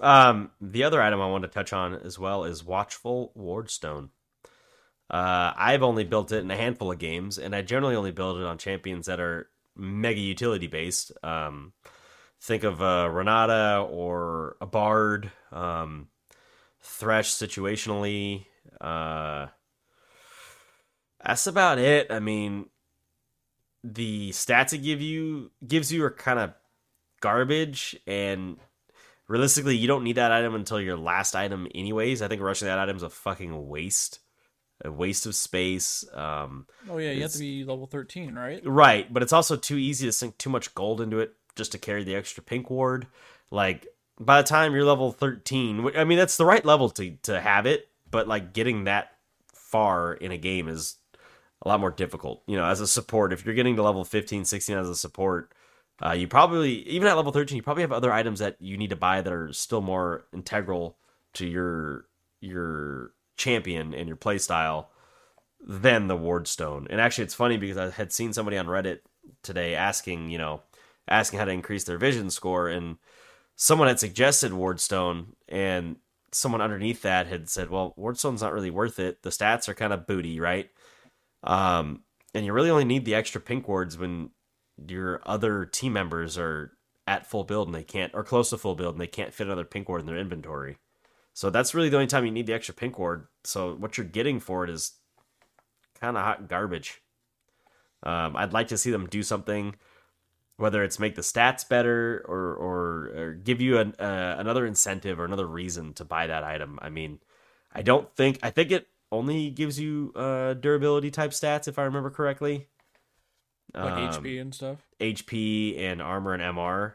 Um, 0.00 0.50
the 0.60 0.84
other 0.84 1.00
item 1.02 1.20
I 1.20 1.26
want 1.30 1.42
to 1.42 1.48
touch 1.48 1.72
on 1.72 1.94
as 1.94 2.18
well 2.18 2.44
is 2.44 2.62
Watchful 2.64 3.32
Wardstone. 3.36 4.10
Uh, 5.10 5.52
I've 5.56 5.82
only 5.82 6.04
built 6.04 6.30
it 6.32 6.38
in 6.44 6.50
a 6.50 6.56
handful 6.56 6.92
of 6.92 6.98
games, 6.98 7.38
and 7.38 7.56
I 7.56 7.62
generally 7.62 7.96
only 7.96 8.12
build 8.12 8.38
it 8.38 8.44
on 8.46 8.58
champions 8.58 9.06
that 9.06 9.18
are 9.20 9.48
mega 9.74 10.20
utility 10.20 10.66
based. 10.68 11.12
Um, 11.24 11.72
think 12.42 12.64
of 12.64 12.80
a 12.80 13.08
Renata 13.08 13.86
or 13.88 14.56
a 14.60 14.66
Bard, 14.66 15.30
um, 15.52 16.08
Thresh 16.80 17.30
situationally. 17.30 18.46
Uh, 18.80 19.46
that's 21.24 21.46
about 21.46 21.78
it. 21.78 22.10
I 22.10 22.18
mean, 22.18 22.66
the 23.84 24.30
stats 24.30 24.72
it 24.72 24.78
give 24.78 25.00
you 25.00 25.52
gives 25.66 25.92
you 25.92 26.04
are 26.04 26.10
kind 26.10 26.40
of 26.40 26.52
garbage, 27.20 27.96
and 28.06 28.56
realistically, 29.28 29.76
you 29.76 29.86
don't 29.86 30.02
need 30.02 30.16
that 30.16 30.32
item 30.32 30.56
until 30.56 30.80
your 30.80 30.96
last 30.96 31.36
item, 31.36 31.68
anyways. 31.74 32.22
I 32.22 32.28
think 32.28 32.42
rushing 32.42 32.66
that 32.66 32.78
item 32.80 32.96
is 32.96 33.04
a 33.04 33.08
fucking 33.08 33.68
waste, 33.68 34.18
a 34.84 34.90
waste 34.90 35.26
of 35.26 35.36
space. 35.36 36.04
Um, 36.12 36.66
Oh 36.90 36.98
yeah, 36.98 37.12
you 37.12 37.22
have 37.22 37.32
to 37.32 37.38
be 37.38 37.62
level 37.62 37.86
13, 37.86 38.34
right? 38.34 38.60
right, 38.64 39.12
but 39.12 39.22
it's 39.22 39.32
also 39.32 39.56
too 39.56 39.76
easy 39.76 40.06
to 40.06 40.12
sink 40.12 40.38
too 40.38 40.50
much 40.50 40.74
gold 40.74 41.00
into 41.00 41.20
it 41.20 41.34
just 41.56 41.72
to 41.72 41.78
carry 41.78 42.04
the 42.04 42.14
extra 42.14 42.42
pink 42.42 42.70
ward. 42.70 43.06
Like 43.50 43.86
by 44.20 44.40
the 44.42 44.48
time 44.48 44.74
you're 44.74 44.84
level 44.84 45.12
13, 45.12 45.90
I 45.96 46.04
mean 46.04 46.18
that's 46.18 46.36
the 46.36 46.46
right 46.46 46.64
level 46.64 46.90
to 46.90 47.16
to 47.24 47.40
have 47.40 47.66
it, 47.66 47.88
but 48.10 48.28
like 48.28 48.52
getting 48.52 48.84
that 48.84 49.12
far 49.54 50.14
in 50.14 50.32
a 50.32 50.38
game 50.38 50.68
is 50.68 50.96
a 51.62 51.68
lot 51.68 51.80
more 51.80 51.90
difficult. 51.90 52.42
You 52.46 52.56
know, 52.56 52.64
as 52.64 52.80
a 52.80 52.86
support, 52.86 53.32
if 53.32 53.44
you're 53.44 53.54
getting 53.54 53.76
to 53.76 53.82
level 53.82 54.04
15, 54.04 54.44
16 54.44 54.76
as 54.76 54.88
a 54.88 54.94
support, 54.96 55.52
Uh, 56.02 56.12
you 56.12 56.26
probably 56.26 56.82
even 56.88 57.06
at 57.06 57.16
level 57.16 57.32
13, 57.32 57.56
you 57.56 57.62
probably 57.62 57.82
have 57.82 57.92
other 57.92 58.12
items 58.12 58.40
that 58.40 58.56
you 58.60 58.76
need 58.76 58.90
to 58.90 58.96
buy 58.96 59.22
that 59.22 59.32
are 59.32 59.52
still 59.52 59.80
more 59.80 60.24
integral 60.32 60.96
to 61.34 61.46
your 61.46 62.06
your 62.40 63.12
champion 63.36 63.94
and 63.94 64.08
your 64.08 64.16
playstyle 64.16 64.86
than 65.60 66.08
the 66.08 66.16
Wardstone. 66.16 66.86
And 66.90 67.00
actually, 67.00 67.24
it's 67.24 67.34
funny 67.34 67.56
because 67.56 67.76
I 67.76 67.90
had 67.90 68.12
seen 68.12 68.32
somebody 68.32 68.58
on 68.58 68.66
Reddit 68.66 69.00
today 69.42 69.74
asking, 69.76 70.30
you 70.30 70.38
know, 70.38 70.62
asking 71.08 71.38
how 71.38 71.44
to 71.44 71.52
increase 71.52 71.84
their 71.84 71.98
vision 71.98 72.30
score, 72.30 72.68
and 72.68 72.96
someone 73.56 73.88
had 73.88 74.00
suggested 74.00 74.52
Wardstone, 74.52 75.34
and 75.48 75.96
someone 76.30 76.60
underneath 76.60 77.02
that 77.02 77.26
had 77.26 77.48
said, 77.48 77.70
"Well, 77.70 77.94
Wardstone's 77.96 78.42
not 78.42 78.52
really 78.52 78.70
worth 78.70 78.98
it. 78.98 79.22
The 79.22 79.30
stats 79.30 79.68
are 79.68 79.74
kind 79.74 79.92
of 79.92 80.06
booty, 80.06 80.40
right? 80.40 80.70
Um, 81.42 82.02
and 82.34 82.46
you 82.46 82.52
really 82.52 82.70
only 82.70 82.84
need 82.84 83.04
the 83.04 83.14
extra 83.14 83.40
pink 83.40 83.68
wards 83.68 83.98
when 83.98 84.30
your 84.88 85.20
other 85.26 85.64
team 85.64 85.92
members 85.92 86.38
are 86.38 86.72
at 87.06 87.26
full 87.26 87.44
build 87.44 87.68
and 87.68 87.74
they 87.74 87.82
can't, 87.82 88.12
or 88.14 88.24
close 88.24 88.50
to 88.50 88.58
full 88.58 88.74
build 88.74 88.94
and 88.94 89.00
they 89.00 89.06
can't 89.06 89.34
fit 89.34 89.46
another 89.46 89.64
pink 89.64 89.88
ward 89.88 90.00
in 90.00 90.06
their 90.06 90.18
inventory. 90.18 90.78
So 91.34 91.50
that's 91.50 91.74
really 91.74 91.88
the 91.88 91.96
only 91.96 92.06
time 92.06 92.24
you 92.24 92.30
need 92.30 92.46
the 92.46 92.52
extra 92.52 92.74
pink 92.74 92.98
ward. 92.98 93.26
So 93.44 93.74
what 93.74 93.96
you're 93.96 94.06
getting 94.06 94.40
for 94.40 94.64
it 94.64 94.70
is 94.70 94.92
kind 96.00 96.16
of 96.16 96.22
hot 96.22 96.48
garbage. 96.48 97.00
Um, 98.02 98.36
I'd 98.36 98.52
like 98.52 98.68
to 98.68 98.78
see 98.78 98.90
them 98.90 99.06
do 99.06 99.22
something, 99.22 99.76
whether 100.56 100.82
it's 100.84 100.98
make 100.98 101.14
the 101.14 101.22
stats 101.22 101.68
better 101.68 102.24
or 102.26 102.54
or, 102.54 103.10
or 103.16 103.32
give 103.34 103.60
you 103.60 103.78
an, 103.78 103.94
uh, 103.98 104.36
another 104.38 104.66
incentive 104.66 105.18
or 105.18 105.24
another 105.24 105.46
reason 105.46 105.94
to 105.94 106.04
buy 106.04 106.26
that 106.26 106.44
item. 106.44 106.78
I 106.82 106.90
mean, 106.90 107.18
I 107.72 107.82
don't 107.82 108.14
think 108.16 108.38
I 108.42 108.50
think 108.50 108.70
it 108.70 108.88
only 109.10 109.50
gives 109.50 109.78
you 109.78 110.12
uh, 110.16 110.54
durability 110.54 111.10
type 111.10 111.32
stats 111.32 111.68
if 111.68 111.78
I 111.78 111.84
remember 111.84 112.10
correctly. 112.10 112.68
Like 113.74 113.94
Um, 113.94 114.24
HP 114.24 114.40
and 114.40 114.54
stuff. 114.54 114.78
HP 115.00 115.78
and 115.78 116.02
armor 116.02 116.34
and 116.34 116.42
MR, 116.42 116.94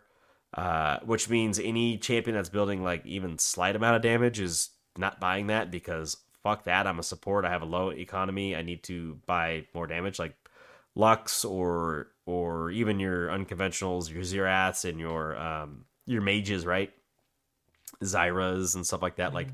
uh, 0.54 1.00
which 1.06 1.30
means 1.30 1.60
any 1.60 1.98
champion 1.98 2.36
that's 2.36 2.50
building 2.50 2.84
like 2.84 3.06
even 3.06 3.38
slight 3.40 3.76
amount 3.76 3.96
of 3.96 4.02
damage 4.02 4.40
is 4.40 4.70
not 4.98 5.20
buying 5.20 5.48
that 5.48 5.72
because 5.72 6.18
fuck 6.44 6.64
that. 6.66 6.88
I'm 6.88 7.00
a 7.00 7.04
support. 7.04 7.46
I 7.46 7.50
have 7.50 7.64
a 7.64 7.66
low 7.66 7.90
economy. 7.90 8.56
I 8.56 8.62
need 8.62 8.84
to 8.84 9.20
buy 9.26 9.66
more 9.74 9.88
damage, 9.88 10.20
like 10.20 10.36
Lux 10.96 11.44
or 11.46 12.10
or 12.28 12.70
even 12.70 13.00
your 13.00 13.30
unconventionals, 13.30 14.14
your 14.14 14.22
Xeraths 14.22 14.88
and 14.88 15.00
your 15.00 15.36
um 15.36 15.86
your 16.06 16.22
mages, 16.22 16.66
right? 16.66 16.92
Zyras 18.04 18.76
and 18.76 18.86
stuff 18.86 19.02
like 19.02 19.16
that. 19.16 19.34
Like, 19.34 19.48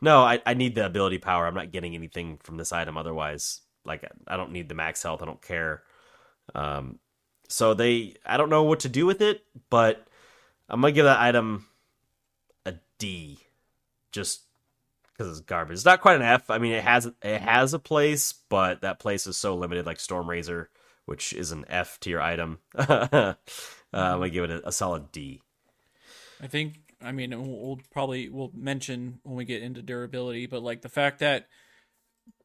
no, 0.00 0.22
I, 0.22 0.40
I 0.46 0.54
need 0.54 0.74
the 0.74 0.86
ability 0.86 1.18
power. 1.18 1.46
I'm 1.46 1.54
not 1.54 1.72
getting 1.72 1.94
anything 1.94 2.38
from 2.42 2.56
this 2.56 2.72
item 2.72 2.96
otherwise. 2.96 3.60
Like, 3.84 4.08
I 4.26 4.36
don't 4.36 4.52
need 4.52 4.68
the 4.68 4.74
max 4.74 5.02
health. 5.02 5.22
I 5.22 5.26
don't 5.26 5.42
care. 5.42 5.82
Um, 6.54 6.98
so 7.48 7.74
they, 7.74 8.14
I 8.24 8.36
don't 8.36 8.48
know 8.48 8.62
what 8.62 8.80
to 8.80 8.88
do 8.88 9.06
with 9.06 9.20
it, 9.20 9.44
but 9.68 10.06
I'm 10.68 10.80
gonna 10.80 10.92
give 10.92 11.04
that 11.04 11.20
item 11.20 11.66
a 12.64 12.74
D, 12.98 13.40
just 14.12 14.42
because 15.12 15.30
it's 15.30 15.46
garbage. 15.46 15.74
It's 15.74 15.84
not 15.84 16.00
quite 16.00 16.16
an 16.16 16.22
F. 16.22 16.48
I 16.48 16.58
mean, 16.58 16.72
it 16.72 16.84
has 16.84 17.10
it 17.22 17.40
has 17.40 17.74
a 17.74 17.78
place, 17.78 18.32
but 18.48 18.82
that 18.82 19.00
place 19.00 19.26
is 19.26 19.36
so 19.36 19.56
limited, 19.56 19.84
like 19.84 19.98
Stormrazor, 19.98 20.66
which 21.10 21.32
is 21.32 21.50
an 21.50 21.64
F 21.68 21.98
tier 21.98 22.20
item. 22.20 22.60
uh, 22.78 23.34
I'm 23.92 24.18
gonna 24.20 24.30
give 24.30 24.44
it 24.44 24.50
a, 24.52 24.68
a 24.68 24.72
solid 24.72 25.10
D. 25.10 25.42
I 26.40 26.46
think. 26.46 26.74
I 27.02 27.10
mean, 27.10 27.30
we'll, 27.30 27.58
we'll 27.60 27.80
probably 27.90 28.28
we'll 28.28 28.52
mention 28.54 29.18
when 29.24 29.34
we 29.34 29.44
get 29.44 29.60
into 29.60 29.82
durability, 29.82 30.46
but 30.46 30.62
like 30.62 30.82
the 30.82 30.88
fact 30.88 31.18
that 31.18 31.48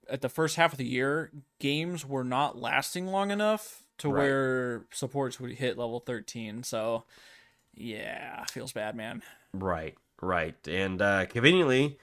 at 0.09 0.21
the 0.21 0.29
first 0.29 0.55
half 0.55 0.71
of 0.71 0.79
the 0.79 0.85
year, 0.85 1.31
games 1.59 2.03
were 2.03 2.23
not 2.23 2.57
lasting 2.57 3.05
long 3.05 3.29
enough 3.29 3.83
to 3.99 4.09
Right. 4.09 4.21
where 4.23 4.85
supports 4.91 5.39
would 5.39 5.51
hit 5.51 5.77
level 5.77 5.99
thirteen. 5.99 6.63
So, 6.63 7.03
yeah, 7.75 8.45
feels 8.45 8.71
bad, 8.71 8.95
man. 8.95 9.21
Right, 9.53 9.95
right. 10.23 10.55
And 10.67 10.99
uh, 11.03 11.27
conveniently, 11.27 11.99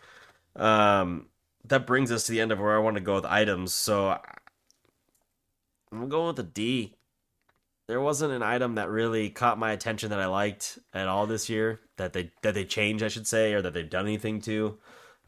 um, 0.55 1.27
that 1.65 1.89
brings 1.89 2.13
us 2.13 2.27
to 2.27 2.33
the 2.33 2.41
end 2.41 2.53
of 2.53 2.61
where 2.61 2.77
I 2.77 2.79
want 2.79 2.97
to 2.99 3.03
go 3.03 3.17
with 3.17 3.25
items. 3.25 3.75
So 3.75 4.19
I'm 5.93 6.09
going 6.09 6.29
with 6.29 6.39
a 6.39 6.43
D. 6.43 6.97
There 7.89 8.01
wasn't 8.01 8.33
an 8.33 8.43
item 8.43 8.77
that 8.77 8.89
really 8.89 9.29
caught 9.29 9.59
my 9.59 9.73
attention 9.73 10.11
that 10.11 10.21
I 10.21 10.27
liked 10.27 10.79
at 10.95 11.09
all 11.09 11.27
this 11.27 11.49
year 11.49 11.81
that 11.97 12.13
they 12.13 12.31
that 12.43 12.55
they 12.55 12.65
changed, 12.65 13.05
I 13.05 13.09
should 13.09 13.27
say, 13.27 13.53
or 13.53 13.63
that 13.63 13.75
they've 13.75 13.89
done 13.89 14.07
anything 14.07 14.41
to. 14.43 14.79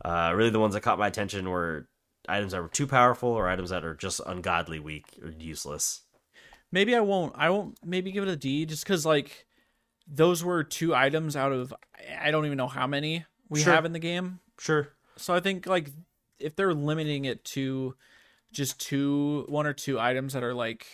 Uh, 0.05 0.33
really, 0.35 0.51
the 0.51 0.61
ones 0.61 0.75
that 0.75 0.81
caught 0.81 0.99
my 0.99 1.09
attention 1.09 1.49
were 1.51 1.89
items 2.29 2.53
that 2.53 2.63
were 2.63 2.69
too 2.69 2.87
powerful 2.87 3.29
or 3.29 3.49
items 3.49 3.71
that 3.71 3.85
are 3.85 3.95
just 3.95 4.21
ungodly 4.27 4.79
weak 4.79 5.05
or 5.23 5.31
useless. 5.31 6.03
Maybe 6.73 6.95
I 6.95 7.01
won't. 7.01 7.35
I 7.37 7.51
won't. 7.51 7.79
Maybe 7.85 8.13
give 8.13 8.23
it 8.23 8.31
a 8.31 8.37
D, 8.37 8.65
just 8.67 8.85
because 8.85 9.05
like 9.05 9.47
those 10.07 10.43
were 10.43 10.65
two 10.65 10.95
items 10.95 11.37
out 11.37 11.53
of 11.53 11.75
I 12.21 12.31
don't 12.31 12.47
even 12.47 12.59
know 12.59 12.69
how 12.69 12.87
many 12.87 13.25
we 13.49 13.63
Sure. 13.63 13.73
have 13.73 13.85
in 13.85 13.93
the 13.93 13.99
game. 13.99 14.41
Sure. 14.59 14.89
So 15.17 15.35
I 15.35 15.41
think 15.41 15.67
like 15.67 15.91
if 16.39 16.57
they're 16.57 16.75
limiting 16.75 17.25
it 17.25 17.45
to 17.47 17.95
just 18.55 18.81
two, 18.81 19.45
one 19.49 19.67
or 19.67 19.73
two 19.75 20.01
items 20.01 20.33
that 20.33 20.43
are 20.43 20.55
like 20.55 20.87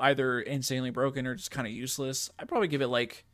either 0.00 0.40
insanely 0.40 0.90
broken 0.90 1.26
or 1.26 1.34
just 1.34 1.50
kind 1.50 1.66
of 1.66 1.72
useless, 1.72 2.30
I'd 2.38 2.48
probably 2.48 2.68
give 2.68 2.82
it 2.82 2.88
like 2.88 3.24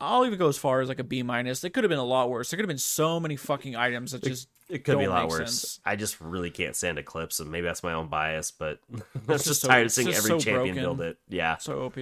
I'll 0.00 0.24
even 0.24 0.38
go 0.38 0.48
as 0.48 0.56
far 0.56 0.80
as 0.80 0.88
like 0.88 1.00
a 1.00 1.04
B 1.04 1.22
minus. 1.22 1.62
It 1.64 1.70
could 1.70 1.82
have 1.84 1.88
been 1.88 1.98
a 1.98 2.04
lot 2.04 2.30
worse. 2.30 2.50
There 2.50 2.56
could 2.56 2.62
have 2.64 2.68
been 2.68 2.78
so 2.78 3.18
many 3.18 3.34
fucking 3.36 3.74
items 3.74 4.12
that 4.12 4.22
just 4.22 4.48
It 4.68 4.84
could 4.84 4.96
be 4.98 5.04
a 5.04 5.10
lot 5.10 5.28
worse. 5.28 5.50
sense. 5.60 5.80
I 5.84 5.96
just 5.96 6.20
really 6.20 6.50
can't 6.50 6.76
stand 6.76 6.98
Eclipse, 6.98 7.40
and 7.40 7.50
maybe 7.50 7.66
that's 7.66 7.82
my 7.82 7.92
own 7.94 8.06
bias, 8.08 8.50
but 8.52 8.78
that's 9.26 9.44
just 9.44 9.46
just 9.46 9.60
so- 9.62 9.68
tired 9.68 9.86
of 9.86 9.92
seeing 9.92 10.08
every 10.08 10.20
so 10.30 10.38
champion 10.38 10.76
broken. 10.76 10.82
build 10.82 11.00
it. 11.00 11.18
Yeah, 11.28 11.56
so 11.56 11.82
OP. 11.86 11.96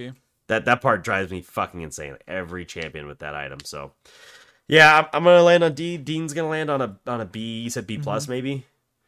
that 0.47 0.65
that 0.65 0.81
part 0.81 1.03
drives 1.03 1.31
me 1.31 1.41
fucking 1.41 1.81
insane. 1.81 2.17
Every 2.27 2.65
champion 2.65 3.07
with 3.07 3.19
that 3.19 3.33
item. 3.33 3.59
So, 3.63 3.93
yeah, 4.67 4.99
I'm, 4.99 5.05
I'm 5.13 5.23
gonna 5.23 5.41
land 5.43 5.63
on 5.63 5.73
D. 5.73 5.97
Dean's 5.97 6.33
gonna 6.35 6.49
land 6.49 6.69
on 6.69 6.81
a 6.83 6.99
on 7.07 7.19
a 7.19 7.25
B. 7.25 7.61
You 7.61 7.69
said 7.71 7.87
B 7.87 7.97
plus, 7.97 8.23
Mm-hmm. 8.25 8.31
maybe 8.31 8.65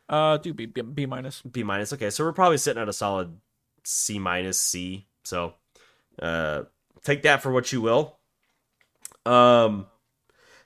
Uh, 0.10 0.38
do 0.38 0.53
B 0.53 0.66
B, 0.66 1.05
minus. 1.05 1.41
B 1.43 1.64
minus. 1.64 1.93
Okay, 1.93 2.10
so 2.10 2.26
we're 2.26 2.34
probably 2.34 2.57
sitting 2.57 2.82
at 2.82 2.89
a 2.89 2.93
solid 2.93 3.38
C 3.84 4.18
minus 4.18 4.60
C. 4.60 5.07
So, 5.24 5.53
uh, 6.20 6.64
take 7.03 7.22
that 7.22 7.43
for 7.43 7.51
what 7.51 7.72
you 7.72 7.82
will. 7.82 8.18
Um, 9.26 9.86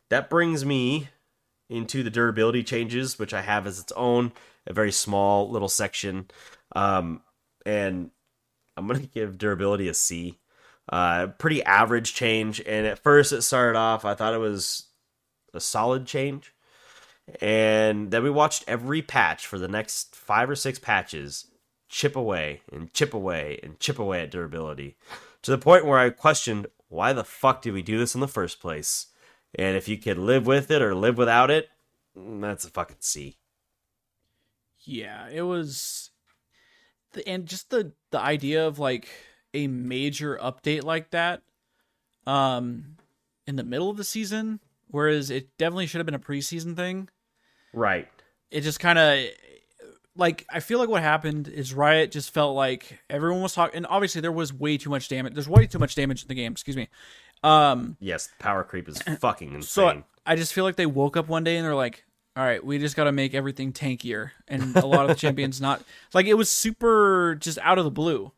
that 0.09 0.29
brings 0.29 0.63
me 0.65 1.09
into 1.69 2.03
the 2.03 2.09
durability 2.09 2.63
changes, 2.63 3.19
which 3.19 3.33
I 3.33 3.41
have 3.41 3.67
as 3.67 3.79
its 3.79 3.91
own, 3.93 4.31
a 4.65 4.73
very 4.73 4.91
small 4.91 5.49
little 5.49 5.67
section. 5.67 6.29
Um, 6.73 7.21
and 7.65 8.11
I'm 8.77 8.87
gonna 8.87 9.01
give 9.01 9.37
durability 9.37 9.89
a 9.89 9.93
C. 9.93 10.39
Uh, 10.87 11.27
pretty 11.27 11.63
average 11.63 12.13
change, 12.13 12.61
and 12.61 12.85
at 12.85 12.99
first 12.99 13.31
it 13.31 13.41
started 13.41 13.77
off, 13.77 14.03
I 14.05 14.15
thought 14.15 14.33
it 14.33 14.39
was 14.39 14.87
a 15.53 15.59
solid 15.59 16.05
change, 16.05 16.53
and 17.41 18.11
then 18.11 18.24
we 18.24 18.30
watched 18.30 18.63
every 18.67 19.01
patch 19.01 19.47
for 19.47 19.57
the 19.57 19.67
next 19.67 20.15
five 20.15 20.49
or 20.49 20.55
six 20.55 20.80
patches 20.80 21.47
chip 21.88 22.15
away 22.15 22.61
and 22.71 22.93
chip 22.93 23.13
away 23.13 23.59
and 23.63 23.80
chip 23.80 23.99
away 23.99 24.21
at 24.21 24.32
durability 24.32 24.97
to 25.43 25.51
the 25.51 25.57
point 25.57 25.86
where 25.86 25.99
I 25.99 26.09
questioned 26.09 26.67
why 26.89 27.13
the 27.13 27.24
fuck 27.24 27.61
did 27.61 27.74
we 27.74 27.82
do 27.82 27.97
this 27.97 28.13
in 28.15 28.21
the 28.21 28.28
first 28.28 28.59
place? 28.59 29.07
And 29.55 29.76
if 29.76 29.88
you 29.88 29.97
could 29.97 30.17
live 30.17 30.45
with 30.45 30.69
it 30.71 30.82
or 30.82 30.95
live 30.95 31.17
without 31.17 31.49
it, 31.49 31.69
mm, 32.17 32.41
that's 32.41 32.65
a 32.65 32.69
fucking 32.69 32.97
C. 32.99 33.38
Yeah, 34.80 35.30
it 35.32 35.41
was, 35.41 36.11
and 37.26 37.45
just 37.45 37.69
the 37.69 37.93
the 38.11 38.19
idea 38.19 38.67
of 38.67 38.80
like 38.80 39.07
a 39.53 39.67
major 39.67 40.38
update 40.38 40.84
like 40.84 41.11
that, 41.11 41.41
um, 42.28 42.97
in 43.47 43.55
the 43.55 43.63
middle 43.63 43.89
of 43.89 43.97
the 43.97 44.03
season, 44.03 44.59
whereas 44.93 45.29
it 45.29 45.49
definitely 45.57 45.87
should 45.87 45.97
have 45.99 46.05
been 46.05 46.15
a 46.15 46.19
preseason 46.19 46.75
thing. 46.75 47.09
Right. 47.73 48.07
It 48.51 48.61
just 48.61 48.79
kind 48.79 48.97
of 48.99 49.25
like 50.15 50.45
I 50.49 50.59
feel 50.59 50.77
like 50.79 50.89
what 50.89 51.01
happened 51.01 51.47
is 51.47 51.73
Riot 51.73 52.11
just 52.11 52.31
felt 52.33 52.55
like 52.55 52.99
everyone 53.09 53.41
was 53.41 53.53
talking, 53.53 53.75
and 53.77 53.87
obviously 53.89 54.21
there 54.21 54.31
was 54.31 54.53
way 54.53 54.77
too 54.77 54.89
much 54.91 55.09
damage. 55.09 55.33
There's 55.33 55.49
way 55.49 55.65
too 55.67 55.79
much 55.79 55.95
damage 55.95 56.21
in 56.21 56.27
the 56.27 56.35
game. 56.35 56.51
Excuse 56.51 56.77
me. 56.77 56.87
Um, 57.43 57.97
Yes, 57.99 58.29
power 58.39 58.63
creep 58.63 58.87
is 58.87 59.01
fucking 59.19 59.53
insane. 59.53 59.63
so. 59.99 60.03
I 60.25 60.35
just 60.37 60.53
feel 60.53 60.63
like 60.63 60.77
they 60.77 60.85
woke 60.85 61.17
up 61.17 61.27
one 61.27 61.43
day 61.43 61.57
and 61.57 61.65
they're 61.65 61.75
like, 61.75 62.05
"All 62.37 62.43
right, 62.45 62.63
we 62.63 62.77
just 62.79 62.95
got 62.95 63.05
to 63.05 63.11
make 63.11 63.33
everything 63.33 63.73
tankier," 63.73 64.31
and 64.47 64.73
a 64.77 64.85
lot 64.85 65.01
of 65.01 65.07
the 65.09 65.15
champions 65.15 65.59
not 65.59 65.83
like 66.13 66.27
it 66.27 66.35
was 66.35 66.49
super 66.49 67.35
just 67.41 67.57
out 67.63 67.77
of 67.79 67.83
the 67.83 67.91
blue. 67.91 68.31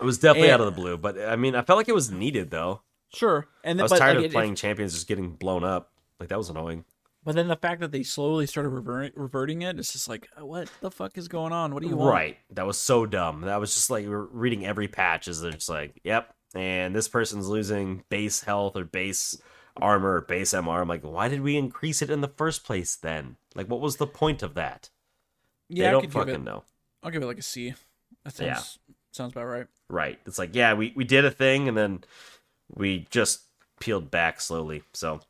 it 0.00 0.04
was 0.04 0.18
definitely 0.18 0.48
and- 0.48 0.54
out 0.60 0.66
of 0.66 0.74
the 0.74 0.80
blue, 0.80 0.96
but 0.96 1.20
I 1.20 1.36
mean, 1.36 1.54
I 1.54 1.62
felt 1.62 1.76
like 1.76 1.88
it 1.88 1.94
was 1.94 2.10
needed 2.10 2.50
though. 2.50 2.80
Sure, 3.14 3.46
and 3.62 3.78
I 3.80 3.82
was 3.84 3.92
but, 3.92 3.98
tired 3.98 4.16
like, 4.16 4.26
of 4.26 4.30
it- 4.30 4.32
playing 4.32 4.52
it- 4.52 4.56
champions 4.56 4.92
just 4.94 5.06
getting 5.08 5.30
blown 5.30 5.64
up. 5.64 5.92
Like 6.20 6.28
that 6.28 6.38
was 6.38 6.48
annoying. 6.50 6.84
but 7.24 7.34
then 7.34 7.48
the 7.48 7.56
fact 7.56 7.80
that 7.80 7.90
they 7.90 8.02
slowly 8.02 8.46
started 8.46 8.68
revert, 8.68 9.16
reverting 9.16 9.62
it, 9.62 9.78
it's 9.78 9.92
just 9.92 10.08
like, 10.08 10.28
uh, 10.40 10.44
what 10.46 10.70
the 10.80 10.90
fuck 10.90 11.16
is 11.18 11.26
going 11.28 11.52
on? 11.52 11.72
What 11.74 11.82
do 11.82 11.88
you 11.88 11.96
want? 11.96 12.12
Right. 12.12 12.36
That 12.50 12.66
was 12.66 12.78
so 12.78 13.06
dumb. 13.06 13.42
That 13.42 13.58
was 13.60 13.74
just 13.74 13.90
like 13.90 14.04
reading 14.08 14.64
every 14.66 14.88
patch 14.88 15.26
is 15.28 15.40
just 15.42 15.68
like, 15.68 16.00
yep, 16.04 16.34
and 16.54 16.94
this 16.94 17.08
person's 17.08 17.48
losing 17.48 18.04
base 18.10 18.42
health 18.42 18.76
or 18.76 18.84
base 18.84 19.36
armor 19.76 20.14
or 20.16 20.20
base 20.20 20.52
MR. 20.52 20.80
I'm 20.80 20.88
like, 20.88 21.02
why 21.02 21.28
did 21.28 21.40
we 21.40 21.56
increase 21.56 22.00
it 22.02 22.10
in 22.10 22.20
the 22.20 22.28
first 22.28 22.64
place 22.64 22.94
then? 22.96 23.36
Like 23.56 23.68
what 23.68 23.80
was 23.80 23.96
the 23.96 24.06
point 24.06 24.42
of 24.42 24.54
that? 24.54 24.90
Yeah, 25.68 25.84
they 25.84 25.88
I 25.88 25.92
don't 25.92 26.12
fucking 26.12 26.34
it. 26.34 26.42
know. 26.44 26.62
I'll 27.02 27.10
give 27.10 27.22
it 27.22 27.26
like 27.26 27.38
a 27.38 27.42
C. 27.42 27.74
That 28.24 28.38
Yeah. 28.38 28.54
sounds 28.54 28.78
sounds 29.12 29.32
about 29.32 29.46
right. 29.46 29.66
Right. 29.88 30.18
It's 30.26 30.38
like, 30.38 30.54
yeah, 30.54 30.74
we, 30.74 30.92
we 30.94 31.04
did 31.04 31.24
a 31.24 31.30
thing 31.30 31.68
and 31.68 31.76
then 31.76 32.04
we 32.68 33.06
just 33.10 33.42
peeled 33.80 34.10
back 34.10 34.40
slowly. 34.40 34.82
So 34.92 35.20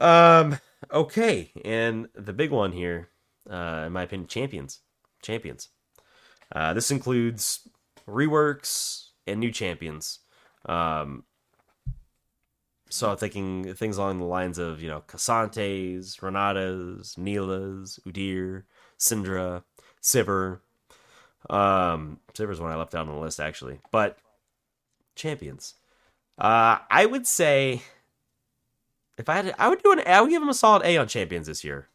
um 0.00 0.58
okay. 0.90 1.50
And 1.64 2.08
the 2.14 2.32
big 2.32 2.50
one 2.50 2.72
here, 2.72 3.08
uh, 3.50 3.84
in 3.86 3.92
my 3.92 4.02
opinion, 4.02 4.28
champions. 4.28 4.80
Champions. 5.22 5.68
Uh, 6.54 6.74
this 6.74 6.90
includes 6.90 7.68
reworks 8.08 9.08
and 9.26 9.40
new 9.40 9.50
champions. 9.50 10.20
Um 10.66 11.24
so 12.92 13.10
I'm 13.10 13.16
thinking 13.16 13.72
things 13.72 13.96
along 13.96 14.18
the 14.18 14.26
lines 14.26 14.58
of, 14.58 14.82
you 14.82 14.90
know, 14.90 15.02
K'Santes, 15.08 16.20
Renatas, 16.20 17.16
Nilahs, 17.16 17.98
Udyr, 18.06 18.64
Syndra, 18.98 19.62
Sivir. 20.02 20.60
Um, 21.48 22.20
Sivir's 22.34 22.60
one 22.60 22.70
I 22.70 22.76
left 22.76 22.94
out 22.94 23.08
on 23.08 23.14
the 23.14 23.20
list 23.20 23.40
actually, 23.40 23.80
but 23.90 24.18
champions. 25.16 25.74
Uh, 26.38 26.78
I 26.90 27.06
would 27.06 27.26
say 27.26 27.82
if 29.18 29.28
I 29.28 29.34
had, 29.36 29.44
to, 29.46 29.60
I 29.62 29.68
would 29.68 29.82
do 29.82 29.92
an, 29.92 30.02
I 30.06 30.20
would 30.20 30.30
give 30.30 30.42
him 30.42 30.48
a 30.48 30.54
solid 30.54 30.82
A 30.84 30.96
on 30.96 31.06
champions 31.08 31.46
this 31.46 31.62
year. 31.64 31.88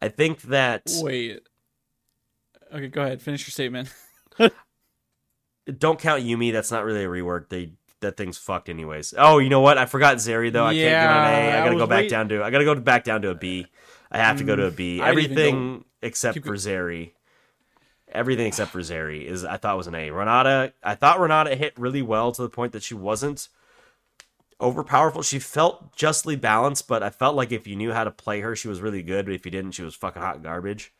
I 0.00 0.08
think 0.08 0.42
that 0.42 0.90
Wait. 1.00 1.40
Okay, 2.72 2.88
go 2.88 3.02
ahead. 3.02 3.22
Finish 3.22 3.46
your 3.46 3.52
statement. 3.52 3.92
don't 5.78 5.98
count 5.98 6.22
Yuumi. 6.24 6.52
That's 6.52 6.70
not 6.72 6.84
really 6.84 7.04
a 7.04 7.08
rework. 7.08 7.48
They 7.48 7.72
that 8.00 8.16
thing's 8.16 8.36
fucked 8.36 8.68
anyways. 8.68 9.14
Oh, 9.16 9.38
you 9.38 9.48
know 9.48 9.60
what? 9.60 9.78
I 9.78 9.86
forgot 9.86 10.16
Zeri 10.16 10.52
though. 10.52 10.64
I 10.66 10.74
can't 10.74 10.78
give 10.84 11.10
an 11.10 11.16
A. 11.26 11.52
I 11.52 11.60
I 11.60 11.64
gotta 11.64 11.74
was 11.76 11.82
go 11.82 11.86
back 11.86 12.00
wait- 12.02 12.10
down 12.10 12.28
to. 12.30 12.42
I 12.42 12.50
gotta 12.50 12.64
go 12.64 12.74
back 12.74 13.04
down 13.04 13.22
to 13.22 13.30
a 13.30 13.34
B. 13.34 13.66
I 14.10 14.18
have 14.18 14.38
to 14.38 14.44
go 14.44 14.54
to 14.56 14.66
a 14.66 14.70
B. 14.70 14.96
didn't 14.96 15.08
Everything 15.08 15.84
except 16.02 16.34
Keep 16.34 16.44
for 16.44 16.54
Zeri. 16.54 17.12
Everything 18.14 18.46
except 18.46 18.70
for 18.70 18.78
Zeri 18.78 19.24
is 19.24 19.44
I 19.44 19.56
thought 19.56 19.76
was 19.76 19.88
an 19.88 19.94
A. 19.94 20.10
Renata, 20.10 20.72
I 20.82 20.94
thought 20.94 21.20
Renata 21.20 21.56
hit 21.56 21.74
really 21.76 22.02
well 22.02 22.30
to 22.32 22.42
the 22.42 22.48
point 22.48 22.72
that 22.72 22.82
she 22.82 22.94
wasn't 22.94 23.48
overpowerful. 24.60 25.24
She 25.24 25.38
felt 25.38 25.96
justly 25.96 26.36
balanced, 26.36 26.86
but 26.86 27.02
I 27.02 27.10
felt 27.10 27.34
like 27.34 27.50
if 27.50 27.66
you 27.66 27.76
knew 27.76 27.92
how 27.92 28.04
to 28.04 28.10
play 28.10 28.40
her, 28.40 28.54
she 28.54 28.68
was 28.68 28.80
really 28.80 29.02
good. 29.02 29.26
But 29.26 29.34
if 29.34 29.44
you 29.44 29.50
didn't, 29.50 29.72
she 29.72 29.82
was 29.82 29.94
fucking 29.94 30.22
hot 30.22 30.42
garbage. 30.42 30.92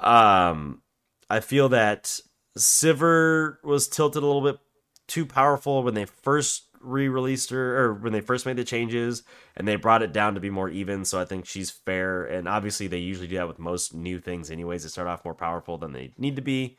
Um, 0.00 0.82
I 1.28 1.40
feel 1.40 1.68
that 1.70 2.18
Sivir 2.56 3.56
was 3.62 3.88
tilted 3.88 4.22
a 4.22 4.26
little 4.26 4.42
bit 4.42 4.58
too 5.06 5.26
powerful 5.26 5.82
when 5.82 5.94
they 5.94 6.04
first 6.04 6.67
re-released 6.80 7.50
her 7.50 7.78
or 7.78 7.94
when 7.94 8.12
they 8.12 8.20
first 8.20 8.46
made 8.46 8.56
the 8.56 8.64
changes 8.64 9.22
and 9.56 9.66
they 9.66 9.76
brought 9.76 10.02
it 10.02 10.12
down 10.12 10.34
to 10.34 10.40
be 10.40 10.50
more 10.50 10.68
even 10.68 11.04
so 11.04 11.20
i 11.20 11.24
think 11.24 11.46
she's 11.46 11.70
fair 11.70 12.24
and 12.24 12.48
obviously 12.48 12.86
they 12.86 12.98
usually 12.98 13.26
do 13.26 13.36
that 13.36 13.48
with 13.48 13.58
most 13.58 13.94
new 13.94 14.18
things 14.18 14.50
anyways. 14.50 14.82
They 14.82 14.88
start 14.88 15.08
off 15.08 15.24
more 15.24 15.34
powerful 15.34 15.78
than 15.78 15.92
they 15.92 16.12
need 16.18 16.36
to 16.36 16.42
be. 16.42 16.78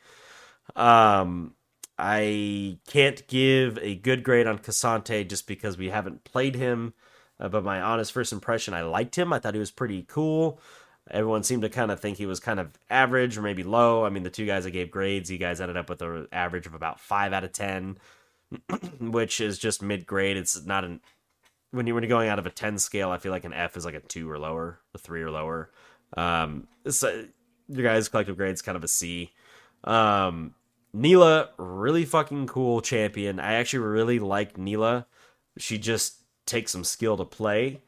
Um 0.76 1.54
i 1.98 2.78
can't 2.86 3.26
give 3.28 3.78
a 3.82 3.94
good 3.94 4.22
grade 4.22 4.46
on 4.46 4.58
K'Sante 4.58 5.28
just 5.28 5.46
because 5.46 5.76
we 5.76 5.90
haven't 5.90 6.24
played 6.24 6.54
him 6.54 6.94
uh, 7.38 7.48
but 7.48 7.64
my 7.64 7.80
honest 7.80 8.12
first 8.12 8.32
impression 8.32 8.74
i 8.74 8.82
liked 8.82 9.16
him. 9.16 9.32
I 9.32 9.38
thought 9.38 9.54
he 9.54 9.60
was 9.60 9.70
pretty 9.70 10.02
cool. 10.02 10.60
Everyone 11.10 11.42
seemed 11.42 11.62
to 11.62 11.68
kind 11.68 11.90
of 11.90 11.98
think 11.98 12.18
he 12.18 12.26
was 12.26 12.38
kind 12.38 12.60
of 12.60 12.70
average 12.88 13.36
or 13.36 13.42
maybe 13.42 13.64
low. 13.64 14.04
I 14.04 14.10
mean 14.10 14.22
the 14.22 14.30
two 14.30 14.46
guys 14.46 14.66
i 14.66 14.70
gave 14.70 14.90
grades 14.90 15.30
you 15.30 15.38
guys 15.38 15.60
ended 15.60 15.76
up 15.76 15.88
with 15.88 16.02
an 16.02 16.28
average 16.32 16.66
of 16.66 16.74
about 16.74 17.00
5 17.00 17.32
out 17.32 17.44
of 17.44 17.52
10 17.52 17.98
which 19.00 19.40
is 19.40 19.58
just 19.58 19.82
mid 19.82 20.06
grade. 20.06 20.36
It's 20.36 20.64
not 20.64 20.84
an 20.84 21.00
when 21.70 21.86
you 21.86 21.94
when 21.94 22.02
you're 22.02 22.08
going 22.08 22.28
out 22.28 22.38
of 22.38 22.46
a 22.46 22.50
ten 22.50 22.78
scale. 22.78 23.10
I 23.10 23.18
feel 23.18 23.32
like 23.32 23.44
an 23.44 23.52
F 23.52 23.76
is 23.76 23.84
like 23.84 23.94
a 23.94 24.00
two 24.00 24.30
or 24.30 24.38
lower, 24.38 24.80
a 24.94 24.98
three 24.98 25.22
or 25.22 25.30
lower. 25.30 25.70
Um, 26.16 26.66
so 26.88 27.24
your 27.68 27.84
guys' 27.84 28.08
collective 28.08 28.36
grade's 28.36 28.62
kind 28.62 28.76
of 28.76 28.84
a 28.84 28.88
C. 28.88 29.30
Um, 29.84 30.54
Nilah, 30.94 31.50
really 31.56 32.04
fucking 32.04 32.48
cool 32.48 32.80
champion. 32.80 33.38
I 33.38 33.54
actually 33.54 33.80
really 33.80 34.18
like 34.18 34.58
Nilah. 34.58 35.06
She 35.56 35.78
just 35.78 36.16
takes 36.46 36.72
some 36.72 36.84
skill 36.84 37.16
to 37.16 37.24
play. 37.24 37.82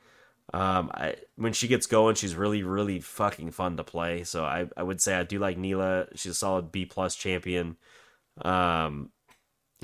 Um, 0.54 0.90
I, 0.94 1.16
when 1.36 1.52
she 1.52 1.66
gets 1.66 1.86
going, 1.86 2.14
she's 2.14 2.34
really, 2.34 2.62
really 2.62 3.00
fucking 3.00 3.50
fun 3.52 3.76
to 3.76 3.84
play. 3.84 4.24
So 4.24 4.44
I, 4.44 4.68
I 4.76 4.82
would 4.82 5.00
say 5.00 5.14
I 5.14 5.24
do 5.24 5.38
like 5.38 5.56
Nilah. 5.56 6.08
She's 6.14 6.32
a 6.32 6.36
solid 6.36 6.70
B 6.70 6.84
plus 6.84 7.16
champion. 7.16 7.76
Um, 8.42 9.10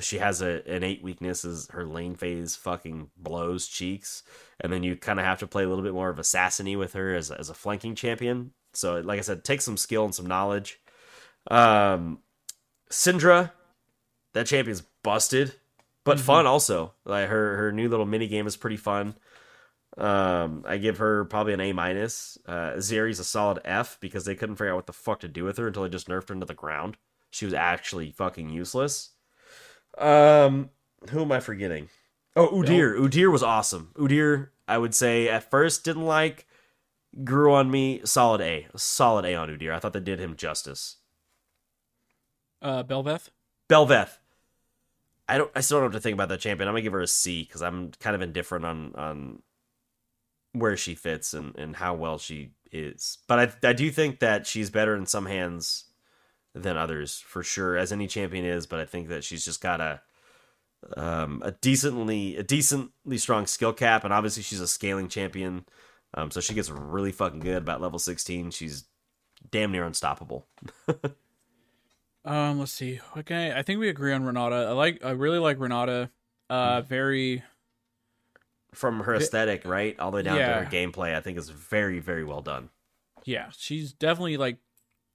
she 0.01 0.19
has 0.19 0.43
a 0.43 0.63
an 0.71 0.83
eight 0.83 1.03
weaknesses. 1.03 1.69
Her 1.71 1.85
lane 1.85 2.15
phase 2.15 2.57
fucking 2.57 3.11
blows 3.17 3.67
cheeks, 3.67 4.23
and 4.61 4.73
then 4.73 4.83
you 4.83 4.97
kind 4.97 5.19
of 5.19 5.25
have 5.25 5.41
to 5.41 5.47
play 5.47 5.65
a 5.65 5.69
little 5.69 5.85
bit 5.85 5.95
more 5.95 6.11
of 6.11 6.19
assassiny 6.19 6.79
with 6.79 6.93
her 6.95 7.15
as 7.15 7.31
as 7.31 7.51
a 7.51 7.55
flanking 7.55 7.95
champion. 7.95 8.53
So, 8.75 9.01
like 9.01 9.19
I 9.19 9.23
said, 9.23 9.45
take 9.45 9.61
some 9.61 9.77
skill 9.77 10.05
and 10.05 10.15
some 10.15 10.27
knowledge. 10.27 10.81
Um, 11.51 12.19
Syndra, 12.91 13.53
that 14.35 14.47
champion's 14.47 14.83
busted, 15.03 15.55
but 16.05 16.21
fun 16.21 16.47
also. 16.47 16.95
Like 17.05 17.29
her 17.29 17.57
her 17.57 17.73
new 17.73 17.89
little 17.89 18.07
mini 18.07 18.29
game 18.29 18.47
is 18.47 18.57
pretty 18.57 18.77
fun. 18.77 19.15
Um, 19.97 20.65
I 20.67 20.77
give 20.77 20.99
her 20.99 21.25
probably 21.25 21.55
an 21.55 21.61
A 21.61 21.73
minus. 21.73 22.39
Uh, 22.47 22.75
Zeri's 22.75 23.19
a 23.19 23.25
solid 23.25 23.61
F 23.65 23.99
because 24.01 24.25
they 24.25 24.37
couldn't 24.37 24.57
figure 24.57 24.73
out 24.73 24.77
what 24.77 24.87
the 24.87 24.93
fuck 24.93 25.21
to 25.21 25.29
do 25.29 25.45
with 25.45 25.57
her 25.57 25.67
until 25.67 25.83
they 25.83 25.89
just 25.89 26.09
nerfed 26.09 26.29
her 26.29 26.35
into 26.35 26.47
the 26.47 26.55
ground. 26.55 26.97
She 27.31 27.45
was 27.45 27.55
actually 27.55 28.13
fucking 28.13 28.49
useless. 28.49 29.11
Um, 29.99 30.71
who 31.11 31.23
am 31.23 31.33
I 31.33 31.41
forgetting? 31.41 31.89
Oh, 32.37 32.49
Udyr. 32.49 32.97
Udyr 32.99 33.33
was 33.33 33.43
awesome. 33.43 33.91
Udyr, 33.95 34.49
I 34.67 34.79
would 34.79 34.95
say 34.95 35.29
at 35.29 35.51
first 35.51 35.85
didn't 35.85 36.07
like, 36.07 36.47
grew 37.25 37.53
on 37.53 37.71
me. 37.71 38.01
Solid 38.05 38.41
A, 38.41 38.69
solid 38.77 39.25
A 39.25 39.35
on 39.35 39.49
Udyr. 39.49 39.75
I 39.75 39.81
thought 39.81 39.93
they 39.93 40.01
did 40.01 40.21
him 40.21 40.37
justice. 40.37 40.97
Uh, 42.63 42.83
Bel'Veth. 42.83 43.31
Bel'Veth. 43.69 44.19
I 45.29 45.37
don't. 45.37 45.51
I 45.55 45.61
still 45.61 45.77
don't 45.77 45.83
know 45.83 45.87
what 45.89 45.93
to 45.95 46.01
think 46.01 46.15
about 46.15 46.31
that 46.31 46.41
champion. 46.41 46.69
I'm 46.69 46.75
gonna 46.75 46.83
give 46.83 46.93
her 46.95 47.03
a 47.03 47.07
C 47.07 47.43
because 47.43 47.63
I'm 47.63 47.91
kind 48.01 48.17
of 48.17 48.23
indifferent 48.23 48.65
on 48.65 48.95
on 48.95 49.43
where 50.53 50.77
she 50.77 50.95
fits 50.95 51.35
and 51.35 51.55
and 51.57 51.77
how 51.77 51.95
well 51.95 52.19
she 52.19 52.53
is. 52.73 53.19
But 53.27 53.39
I 53.63 53.69
I 53.69 53.73
do 53.75 53.91
think 53.91 54.21
that 54.21 54.47
she's 54.47 54.71
better 54.71 54.97
in 54.97 55.05
some 55.05 55.27
hands 55.27 55.85
than 56.55 56.77
others 56.77 57.19
for 57.19 57.43
sure, 57.43 57.77
as 57.77 57.93
any 57.93 58.07
champion 58.07 58.45
is. 58.45 58.67
But 58.67 58.81
I 58.81 58.85
think 58.85 59.09
that 59.09 59.25
she's 59.25 59.45
just 59.45 59.61
got 59.61 59.81
a 59.81 60.01
um 60.97 61.43
a 61.45 61.53
decently 61.53 62.37
a 62.37 62.43
decently 62.43 63.19
strong 63.19 63.47
skill 63.47 63.73
cap, 63.73 64.05
and 64.05 64.13
obviously 64.13 64.43
she's 64.43 64.61
a 64.61 64.69
scaling 64.69 65.09
champion. 65.09 65.65
Um, 66.15 66.31
so 66.31 66.41
she 66.41 66.55
gets 66.55 66.71
really 66.71 67.13
fucking 67.13 67.41
good 67.41 67.59
about 67.59 67.83
level 67.83 67.99
16. 67.99 68.51
She's 68.53 68.85
damn 69.51 69.73
near 69.73 69.85
unstoppable. 69.85 70.47
Um, 72.25 72.59
let's 72.59 72.73
see. 72.73 73.01
Okay, 73.17 73.53
I 73.57 73.63
think 73.63 73.81
we 73.81 73.89
agree 73.89 74.13
on 74.13 74.23
Renata. 74.23 74.57
I 74.57 74.73
like. 74.73 75.03
I 75.03 75.13
really 75.13 75.39
like 75.39 75.59
Renata. 75.59 76.11
Uh, 76.51 76.83
very. 76.83 77.43
From 78.75 79.01
her 79.01 79.15
aesthetic, 79.15 79.65
right, 79.65 79.99
all 79.99 80.11
the 80.11 80.17
way 80.17 80.23
down 80.23 80.37
to 80.37 80.45
her 80.45 80.67
gameplay, 80.71 81.15
I 81.15 81.21
think 81.21 81.39
is 81.39 81.49
very, 81.49 82.01
very 82.01 82.25
well 82.25 82.43
done. 82.43 82.69
Yeah, 83.25 83.47
she's 83.57 83.95
definitely 83.95 84.37
like, 84.37 84.59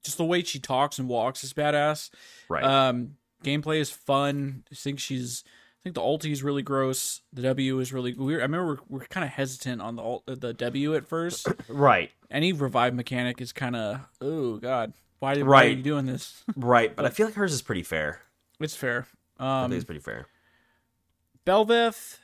just 0.04 0.18
the 0.18 0.26
way 0.26 0.44
she 0.44 0.60
talks 0.60 1.00
and 1.00 1.08
walks 1.08 1.44
is 1.44 1.54
badass. 1.54 2.10
Right. 2.50 2.64
Um, 2.64 3.16
gameplay 3.44 3.80
is 3.80 3.90
fun. 3.90 4.64
I 4.72 4.76
think 4.76 5.00
she's. 5.00 5.44
I 5.46 5.84
think 5.84 5.96
the 5.96 6.02
ulti 6.02 6.32
is 6.32 6.44
really 6.44 6.62
gross. 6.62 7.20
The 7.34 7.42
W 7.42 7.80
is 7.80 7.92
really 7.92 8.14
weird. 8.14 8.40
I 8.40 8.44
remember 8.44 8.80
we're, 8.90 9.00
we're 9.00 9.06
kind 9.08 9.26
of 9.26 9.32
hesitant 9.32 9.82
on 9.82 9.98
the 9.98 10.02
ult, 10.02 10.24
the 10.28 10.54
W 10.54 10.96
at 10.96 11.06
first. 11.08 11.48
right. 11.68 12.10
Any 12.32 12.54
revive 12.54 12.94
mechanic 12.94 13.42
is 13.42 13.52
kind 13.52 13.76
of 13.76 14.00
oh 14.22 14.58
god, 14.58 14.94
why, 15.20 15.36
why 15.44 15.66
are 15.66 15.70
you 15.70 15.84
doing 15.84 16.06
this? 16.06 16.42
Right. 16.56 16.96
But 16.96 17.06
I 17.06 17.10
feel 17.10 17.26
like 17.28 17.36
hers 17.36 17.52
is 17.52 17.62
pretty 17.62 17.84
fair. 17.84 18.22
it's 18.62 18.76
fair. 18.76 19.08
I 19.38 19.64
Um, 19.64 19.72
think 19.72 19.78
it's 19.80 19.86
pretty 19.86 20.00
fair. 20.02 20.28
Bel'Veth 21.46 22.20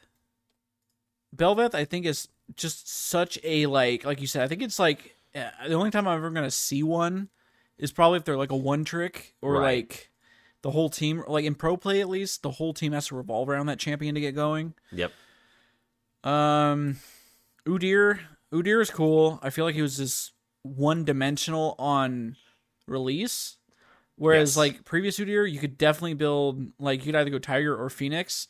Bel'Veth 1.35 1.75
I 1.75 1.85
think 1.85 2.05
is 2.05 2.27
just 2.55 2.89
such 2.89 3.37
a 3.43 3.65
like 3.65 4.05
like 4.05 4.21
you 4.21 4.27
said 4.27 4.43
I 4.43 4.47
think 4.47 4.61
it's 4.61 4.79
like 4.79 5.15
uh, 5.35 5.49
the 5.67 5.73
only 5.75 5.91
time 5.91 6.07
I'm 6.07 6.17
ever 6.17 6.29
going 6.29 6.45
to 6.45 6.51
see 6.51 6.81
one 6.83 7.29
is 7.79 7.91
probably 7.91 8.17
if 8.17 8.25
they're 8.25 8.37
like 8.37 8.51
a 8.51 8.55
one 8.55 8.85
trick 8.85 9.33
or 9.41 9.53
Right. 9.53 9.61
like 9.87 10.11
the 10.61 10.71
whole 10.71 10.89
team 10.89 11.23
like 11.27 11.45
in 11.45 11.55
pro 11.55 11.77
play 11.77 12.01
at 12.01 12.09
least 12.09 12.43
the 12.43 12.51
whole 12.51 12.73
team 12.73 12.91
has 12.91 13.07
to 13.07 13.15
revolve 13.15 13.49
around 13.49 13.65
that 13.67 13.79
champion 13.79 14.13
to 14.15 14.21
get 14.21 14.35
going. 14.35 14.73
Yep. 14.91 15.11
Um 16.23 16.97
Udyr 17.65 18.19
Udyr 18.53 18.81
is 18.81 18.89
cool. 18.89 19.39
I 19.41 19.49
feel 19.49 19.65
like 19.65 19.75
he 19.75 19.81
was 19.81 19.97
just 19.97 20.33
one 20.63 21.05
dimensional 21.05 21.75
on 21.79 22.35
release. 22.87 23.57
Whereas 24.15 24.51
Yes. 24.51 24.57
like 24.57 24.83
previous 24.85 25.17
Udyr, 25.19 25.49
you 25.49 25.59
could 25.59 25.77
definitely 25.77 26.15
build 26.15 26.73
like 26.79 26.99
you 26.99 27.05
could 27.13 27.15
either 27.15 27.29
go 27.29 27.39
Tiger 27.39 27.75
or 27.75 27.89
Phoenix. 27.89 28.47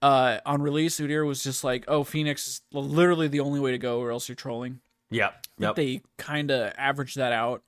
Uh 0.00 0.38
on 0.46 0.62
release, 0.62 0.98
Udyr 0.98 1.26
was 1.26 1.42
just 1.42 1.62
like, 1.64 1.84
oh, 1.86 2.02
Phoenix 2.02 2.46
is 2.48 2.60
literally 2.72 3.28
the 3.28 3.40
only 3.40 3.60
way 3.60 3.72
to 3.72 3.78
go, 3.78 4.00
or 4.00 4.10
else 4.10 4.28
you're 4.28 4.36
trolling. 4.36 4.80
Yep. 5.10 5.32
I 5.60 5.62
Yep. 5.64 5.76
They 5.76 6.00
kind 6.16 6.50
of 6.50 6.72
averaged 6.78 7.18
that 7.18 7.32
out. 7.32 7.62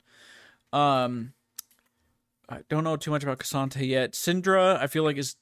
Um, 0.74 1.32
I 2.48 2.60
don't 2.68 2.84
know 2.84 2.96
too 2.96 3.10
much 3.10 3.22
about 3.22 3.38
K'Sante 3.38 3.86
yet. 3.86 4.12
Syndra, 4.12 4.76
I 4.78 4.86
feel 4.88 5.04
like 5.04 5.16
is 5.16 5.36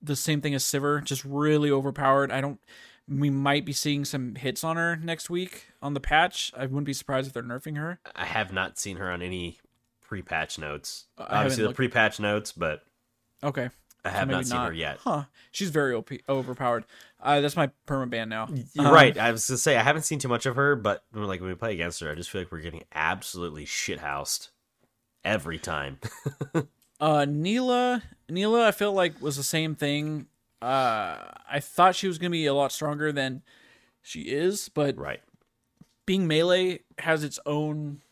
the 0.00 0.16
same 0.16 0.40
thing 0.40 0.54
as 0.54 0.64
Sivir, 0.64 1.02
just 1.02 1.24
really 1.24 1.70
overpowered. 1.70 2.30
I 2.30 2.40
don't. 2.40 2.60
We 3.08 3.30
might 3.30 3.64
be 3.64 3.72
seeing 3.72 4.04
some 4.04 4.34
hits 4.34 4.62
on 4.62 4.76
her 4.76 4.94
next 4.96 5.30
week 5.30 5.64
on 5.80 5.94
the 5.94 6.00
patch. 6.00 6.52
I 6.56 6.66
wouldn't 6.66 6.84
be 6.84 6.92
surprised 6.92 7.26
if 7.26 7.32
they're 7.32 7.42
nerfing 7.42 7.78
her. 7.78 8.00
I 8.14 8.26
have 8.26 8.52
not 8.52 8.78
seen 8.78 8.98
her 8.98 9.10
on 9.10 9.22
any 9.22 9.58
pre-patch 10.02 10.58
notes. 10.58 11.06
I 11.16 11.38
Obviously, 11.38 11.66
the 11.66 11.72
pre-patch 11.72 12.20
notes, 12.20 12.52
but 12.52 12.82
Okay. 13.42 13.70
I 14.04 14.10
have 14.10 14.28
maybe 14.28 14.36
not 14.36 14.46
seen 14.46 14.60
her 14.60 14.72
yet. 14.72 14.98
Huh. 15.00 15.24
She's 15.50 15.70
very 15.70 15.94
OP, 15.94 16.10
overpowered. 16.28 16.84
Uh, 17.20 17.40
that's 17.40 17.56
my 17.56 17.70
perma 17.86 18.08
ban 18.08 18.28
now. 18.28 18.44
Um, 18.78 18.86
right. 18.92 19.16
I 19.18 19.32
was 19.32 19.48
gonna 19.48 19.58
say 19.58 19.76
I 19.76 19.82
haven't 19.82 20.02
seen 20.02 20.18
too 20.18 20.28
much 20.28 20.46
of 20.46 20.56
her, 20.56 20.76
but 20.76 21.02
like 21.12 21.40
when 21.40 21.48
we 21.48 21.56
play 21.56 21.72
against 21.72 22.00
her, 22.00 22.10
I 22.10 22.14
just 22.14 22.30
feel 22.30 22.42
like 22.42 22.52
we're 22.52 22.60
getting 22.60 22.84
absolutely 22.94 23.64
shithoused 23.64 24.48
every 25.28 25.58
time. 25.58 25.98
Uh, 27.00 27.24
Nilah, 27.24 28.02
Nilah, 28.28 28.66
I 28.66 28.72
feel 28.72 28.92
like 28.92 29.22
was 29.22 29.36
the 29.36 29.44
same 29.44 29.76
thing. 29.76 30.26
Uh, 30.60 31.30
I 31.48 31.60
thought 31.60 31.94
she 31.94 32.08
was 32.08 32.18
gonna 32.18 32.30
be 32.30 32.46
a 32.46 32.52
lot 32.54 32.72
stronger 32.72 33.12
than 33.12 33.42
she 34.02 34.22
is, 34.22 34.68
but 34.68 34.96
right. 34.96 35.20
being 36.06 36.26
melee 36.26 36.80
has 36.98 37.22
its 37.22 37.38
own. 37.46 38.02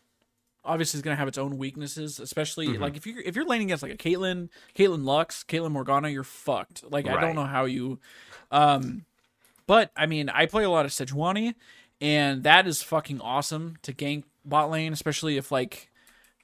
Obviously, 0.63 0.99
it's 0.99 1.03
gonna 1.03 1.17
have 1.17 1.27
its 1.27 1.37
own 1.37 1.57
weaknesses, 1.57 2.17
especially 2.17 2.67
Mm-hmm. 2.69 2.81
like 2.81 2.95
if 2.95 3.05
you're 3.05 3.19
if 3.19 3.35
you're 3.35 3.43
laning 3.45 3.67
against 3.67 3.83
like 3.83 3.91
a 3.91 3.97
Caitlyn, 3.97 4.47
Caitlyn 4.73 5.03
Lux, 5.03 5.43
Caitlyn 5.43 5.71
Morgana, 5.71 6.07
you're 6.07 6.23
fucked. 6.23 6.89
Like 6.89 7.09
I 7.09 7.19
don't 7.19 7.35
know 7.35 7.43
how 7.43 7.65
you. 7.65 7.99
Um, 8.51 9.03
but 9.65 9.91
I 9.97 10.05
mean, 10.05 10.29
I 10.29 10.45
play 10.45 10.63
a 10.63 10.69
lot 10.69 10.85
of 10.85 10.91
Sejuani, 10.91 11.55
and 11.99 12.43
that 12.43 12.67
is 12.67 12.81
fucking 12.81 13.19
awesome 13.19 13.75
to 13.81 13.91
gank 13.91 14.23
bot 14.45 14.69
lane, 14.69 14.93
especially 14.93 15.35
if 15.35 15.51
like 15.51 15.89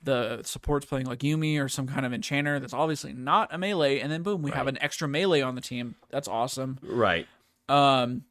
the 0.03 0.41
support's 0.43 0.85
playing 0.85 1.05
like 1.05 1.19
Yuumi 1.19 1.63
or 1.63 1.69
some 1.69 1.87
kind 1.87 2.05
of 2.05 2.13
enchanter 2.13 2.59
that's 2.59 2.73
obviously 2.73 3.13
not 3.13 3.53
a 3.53 3.57
melee, 3.57 3.99
and 3.99 4.11
then 4.11 4.21
boom, 4.23 4.41
we 4.41 4.51
have 4.51 4.67
an 4.67 4.77
extra 4.81 5.07
melee 5.07 5.41
on 5.41 5.55
the 5.55 5.61
team. 5.61 5.95
That's 6.09 6.27
awesome. 6.27 6.79
Right. 6.83 7.27
Um, 7.69 8.23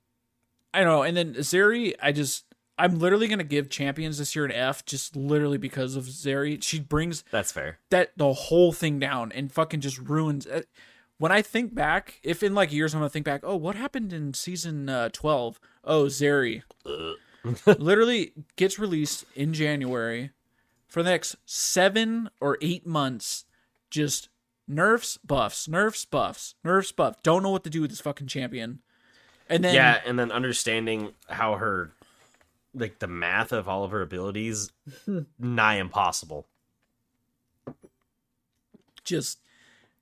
I 0.74 0.80
don't 0.80 0.88
know. 0.88 1.02
And 1.02 1.16
then 1.16 1.34
Zeri, 1.34 1.94
I 2.02 2.12
just 2.12 2.44
I'm 2.78 2.98
literally 2.98 3.28
gonna 3.28 3.44
give 3.44 3.68
champions 3.70 4.18
this 4.18 4.34
year 4.34 4.44
an 4.44 4.52
F, 4.52 4.84
just 4.84 5.16
literally 5.16 5.58
because 5.58 5.96
of 5.96 6.04
Zeri. 6.04 6.62
She 6.62 6.80
brings 6.80 7.24
That's 7.30 7.52
fair. 7.52 7.78
that 7.90 8.12
the 8.16 8.32
whole 8.32 8.72
thing 8.72 8.98
down 8.98 9.32
and 9.32 9.52
fucking 9.52 9.80
just 9.80 9.98
ruins. 9.98 10.46
It. 10.46 10.68
When 11.18 11.30
I 11.30 11.42
think 11.42 11.74
back, 11.74 12.18
if 12.22 12.42
in 12.42 12.54
like 12.54 12.72
years 12.72 12.94
I'm 12.94 13.00
gonna 13.00 13.10
think 13.10 13.26
back, 13.26 13.42
oh, 13.44 13.56
what 13.56 13.76
happened 13.76 14.12
in 14.12 14.34
season 14.34 14.88
uh, 14.88 15.08
twelve? 15.10 15.60
Oh, 15.84 16.04
Zeri 16.04 16.62
literally 17.66 18.32
gets 18.56 18.78
released 18.78 19.24
in 19.34 19.52
January 19.52 20.30
for 20.92 21.02
the 21.02 21.08
next 21.08 21.36
seven 21.46 22.28
or 22.38 22.58
eight 22.60 22.86
months. 22.86 23.46
Just 23.88 24.28
nerfs, 24.68 25.16
buffs, 25.16 25.66
nerfs, 25.66 26.04
buffs, 26.04 26.54
nerfs, 26.62 26.92
buff. 26.92 27.22
Don't 27.22 27.42
know 27.42 27.48
what 27.48 27.64
to 27.64 27.70
do 27.70 27.80
with 27.80 27.88
this 27.88 28.02
fucking 28.02 28.26
champion. 28.26 28.80
And 29.48 29.64
then 29.64 29.74
yeah, 29.74 30.02
and 30.04 30.18
then 30.18 30.30
understanding 30.30 31.14
how 31.30 31.54
her 31.56 31.92
like 32.74 32.98
the 32.98 33.06
math 33.06 33.52
of 33.52 33.68
all 33.68 33.84
of 33.84 33.90
her 33.90 34.02
abilities 34.02 34.70
nigh 35.38 35.76
impossible. 35.76 36.46
just 39.02 39.38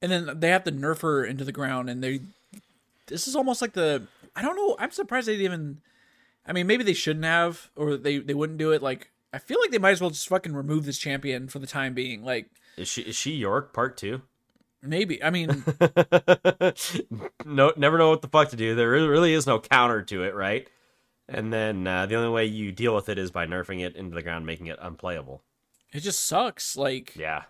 and 0.03 0.11
then 0.11 0.41
they 0.41 0.49
have 0.49 0.64
to 0.64 0.72
nerf 0.72 1.03
her 1.03 1.24
into 1.24 1.45
the 1.45 1.53
ground 1.53 1.88
and 1.88 2.03
they 2.03 2.20
this 3.07 3.26
is 3.26 3.34
almost 3.34 3.62
like 3.62 3.72
the 3.72 4.03
i 4.36 4.43
don't 4.43 4.57
know 4.57 4.76
i'm 4.78 4.91
surprised 4.91 5.26
they 5.26 5.34
even 5.36 5.78
i 6.47 6.53
mean 6.53 6.66
maybe 6.66 6.84
they 6.84 6.93
shouldn't 6.93 7.24
have 7.24 7.70
or 7.76 7.97
they 7.97 8.18
they 8.18 8.34
wouldn't 8.34 8.59
do 8.59 8.72
it 8.72 8.82
like 8.82 9.11
i 9.32 9.38
feel 9.38 9.58
like 9.60 9.70
they 9.70 9.78
might 9.78 9.90
as 9.92 10.00
well 10.00 10.10
just 10.10 10.28
fucking 10.28 10.54
remove 10.54 10.84
this 10.84 10.98
champion 10.98 11.48
for 11.48 11.58
the 11.58 11.66
time 11.66 11.94
being 11.94 12.22
like 12.24 12.50
Is 12.76 12.88
she 12.88 13.02
is 13.02 13.16
she 13.16 13.32
York 13.32 13.72
part 13.72 13.96
two? 13.96 14.22
maybe 14.82 15.22
i 15.22 15.30
mean 15.30 15.62
no, 17.44 17.72
never 17.76 17.98
know 17.98 18.10
what 18.10 18.22
the 18.22 18.28
fuck 18.28 18.50
to 18.50 18.56
do. 18.56 18.74
There 18.74 18.90
really- 18.90 19.34
is 19.34 19.46
no 19.46 19.60
counter 19.60 20.02
to 20.02 20.22
it, 20.24 20.34
right? 20.34 20.68
And 21.28 21.52
then 21.52 21.86
uh, 21.86 22.06
the 22.06 22.16
only 22.16 22.30
way 22.30 22.46
you 22.46 22.72
deal 22.72 22.94
with 22.94 23.08
it 23.08 23.18
is 23.18 23.30
by 23.30 23.46
nerfing 23.46 23.80
it 23.84 23.94
into 23.94 24.14
the 24.14 24.22
ground, 24.22 24.46
making 24.46 24.66
it 24.66 24.78
unplayable. 24.82 25.42
it 25.92 26.00
just 26.00 26.24
sucks 26.26 26.76
like 26.76 27.14
Yeah. 27.16 27.42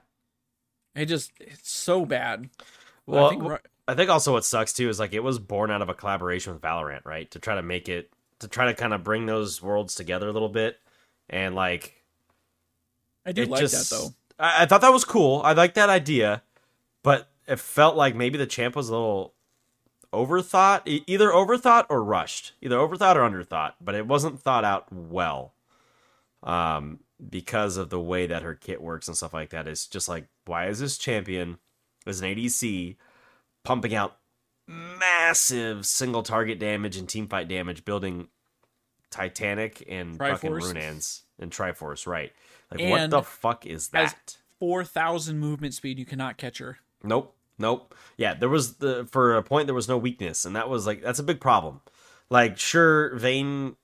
it 0.95 1.07
just 1.07 1.33
it's 1.41 1.71
so 1.71 2.05
bad 2.05 2.51
Well, 3.07 3.27
I 3.27 3.29
think, 3.31 3.43
w- 3.43 3.61
I 3.89 3.95
think 3.95 4.11
also 4.11 4.33
what 4.33 4.45
sucks 4.45 4.73
too 4.73 4.89
is 4.89 4.99
like 4.99 5.13
it 5.15 5.23
was 5.23 5.39
born 5.39 5.71
out 5.71 5.83
of 5.83 5.89
a 5.89 5.95
collaboration 5.95 6.53
with 6.53 6.63
Valorant, 6.63 7.05
right? 7.05 7.31
To 7.31 7.39
try 7.39 7.55
to 7.55 7.63
make 7.63 7.89
it 7.89 8.11
to 8.41 8.49
try 8.49 8.67
to 8.67 8.75
kind 8.75 8.93
of 8.95 9.05
bring 9.05 9.27
those 9.27 9.63
worlds 9.63 9.95
together 9.95 10.29
a 10.29 10.33
little 10.33 10.49
bit, 10.49 10.79
and 11.31 11.55
like 11.55 12.03
i 13.25 13.33
do 13.33 13.43
it 13.43 13.49
like 13.49 13.61
just, 13.61 13.91
that 13.91 13.97
though 13.97 14.15
I, 14.41 14.63
I 14.63 14.67
thought 14.67 14.81
that 14.81 14.93
was 14.93 15.05
cool. 15.05 15.43
I 15.45 15.53
like 15.53 15.75
that 15.75 15.91
idea, 15.91 16.43
but 17.03 17.29
it 17.47 17.61
felt 17.61 17.95
like 17.95 18.17
maybe 18.17 18.39
the 18.39 18.47
champ 18.47 18.75
was 18.75 18.89
a 18.89 18.93
little 18.93 19.35
overthought, 20.13 21.03
either 21.07 21.29
overthought 21.29 21.87
or 21.89 22.03
rushed, 22.03 22.55
either 22.61 22.77
overthought 22.77 23.17
or 23.17 23.21
underthought. 23.21 23.75
But 23.81 23.95
it 23.95 24.07
wasn't 24.07 24.41
thought 24.41 24.65
out 24.65 24.91
well, 24.93 25.53
um, 26.43 27.01
because 27.29 27.77
of 27.77 27.91
the 27.91 28.01
way 28.01 28.27
that 28.27 28.43
her 28.43 28.55
kit 28.55 28.83
works 28.83 29.07
and 29.07 29.17
stuff 29.17 29.35
like 29.35 29.51
that. 29.51 29.69
It's 29.69 29.87
just 29.87 30.09
like, 30.09 30.27
why 30.47 30.69
is 30.69 30.81
this 30.81 30.99
champion 30.99 31.59
as 32.07 32.21
an 32.21 32.35
ADC 32.35 32.97
pumping 33.63 33.95
out 33.95 34.17
massive 34.67 35.85
single 35.85 36.23
target 36.23 36.59
damage 36.59 36.97
and 36.97 37.09
team 37.09 37.29
fight 37.29 37.49
damage, 37.49 37.85
building 37.85 38.29
Titanic 39.11 39.85
and 39.89 40.17
fucking 40.17 40.51
Triforce. 40.51 40.75
Runaan's 40.75 41.23
and 41.39 41.51
Triforce, 41.51 42.07
right? 42.07 42.33
Like, 42.71 42.89
what 42.91 43.11
the 43.11 43.23
fuck 43.23 43.67
is 43.67 43.89
that? 43.89 44.37
4000 44.59 45.39
movement 45.39 45.73
speed 45.73 45.99
you 45.99 46.05
cannot 46.05 46.37
catch 46.37 46.59
her 46.59 46.79
Nope, 47.03 47.35
nope. 47.59 47.95
Yeah, 48.17 48.35
there 48.35 48.49
was 48.49 48.75
the 48.75 49.07
for 49.11 49.37
a 49.37 49.43
point 49.43 49.67
there 49.67 49.75
was 49.75 49.89
no 49.89 49.99
weakness, 49.99 50.45
and 50.45 50.55
that 50.57 50.69
was 50.69 50.87
like 50.87 51.03
that's 51.03 51.19
a 51.19 51.25
big 51.25 51.41
problem. 51.41 51.81
Like, 52.29 52.59
sure, 52.59 53.17
Vayne 53.17 53.77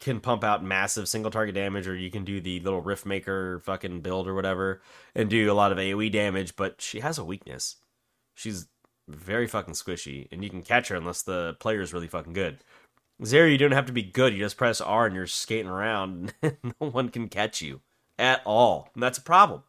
can 0.00 0.20
pump 0.20 0.44
out 0.44 0.62
massive 0.62 1.08
single 1.08 1.30
target 1.30 1.54
damage, 1.54 1.88
or 1.88 1.96
you 1.96 2.10
can 2.10 2.24
do 2.24 2.40
the 2.40 2.60
little 2.60 2.82
Rift 2.82 3.06
Maker 3.06 3.60
fucking 3.60 4.00
build 4.00 4.28
or 4.28 4.34
whatever, 4.34 4.82
and 5.14 5.30
do 5.30 5.50
a 5.50 5.54
lot 5.54 5.72
of 5.72 5.78
AOE 5.78 6.10
damage, 6.12 6.56
but 6.56 6.80
she 6.80 7.00
has 7.00 7.16
a 7.16 7.24
weakness. 7.24 7.76
She's 8.34 8.66
very 9.08 9.46
fucking 9.46 9.74
squishy, 9.74 10.28
and 10.32 10.42
you 10.42 10.50
can 10.50 10.62
catch 10.62 10.88
her 10.88 10.96
unless 10.96 11.22
the 11.22 11.56
player 11.60 11.80
is 11.80 11.92
really 11.92 12.08
fucking 12.08 12.32
good. 12.32 12.58
Zeri, 13.22 13.52
you 13.52 13.58
don't 13.58 13.72
have 13.72 13.86
to 13.86 13.92
be 13.92 14.02
good. 14.02 14.32
You 14.34 14.40
just 14.40 14.56
press 14.56 14.80
R 14.80 15.06
and 15.06 15.14
you're 15.14 15.26
skating 15.26 15.70
around, 15.70 16.34
and 16.42 16.56
no 16.80 16.90
one 16.90 17.08
can 17.08 17.28
catch 17.28 17.62
you 17.62 17.80
at 18.18 18.42
all. 18.44 18.90
And 18.94 19.02
that's 19.02 19.18
a 19.18 19.22
problem. 19.22 19.62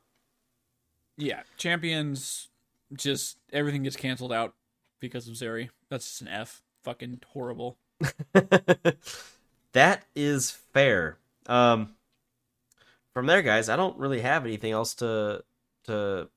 yeah 1.17 1.41
champions 1.57 2.49
just 2.93 3.37
everything 3.53 3.83
gets 3.83 3.95
canceled 3.95 4.31
out 4.33 4.53
because 4.99 5.27
of 5.27 5.33
zeri 5.35 5.69
that's 5.89 6.05
just 6.05 6.21
an 6.21 6.27
f 6.27 6.61
fucking 6.83 7.19
horrible 7.33 7.77
that 9.73 10.03
is 10.15 10.51
fair. 10.51 11.17
Um, 11.47 11.95
from 13.13 13.25
there, 13.27 13.41
guys, 13.41 13.69
I 13.69 13.75
don't 13.77 13.97
really 13.97 14.21
have 14.21 14.45
anything 14.45 14.71
else 14.73 14.93
to 14.95 15.43
to 15.85 16.29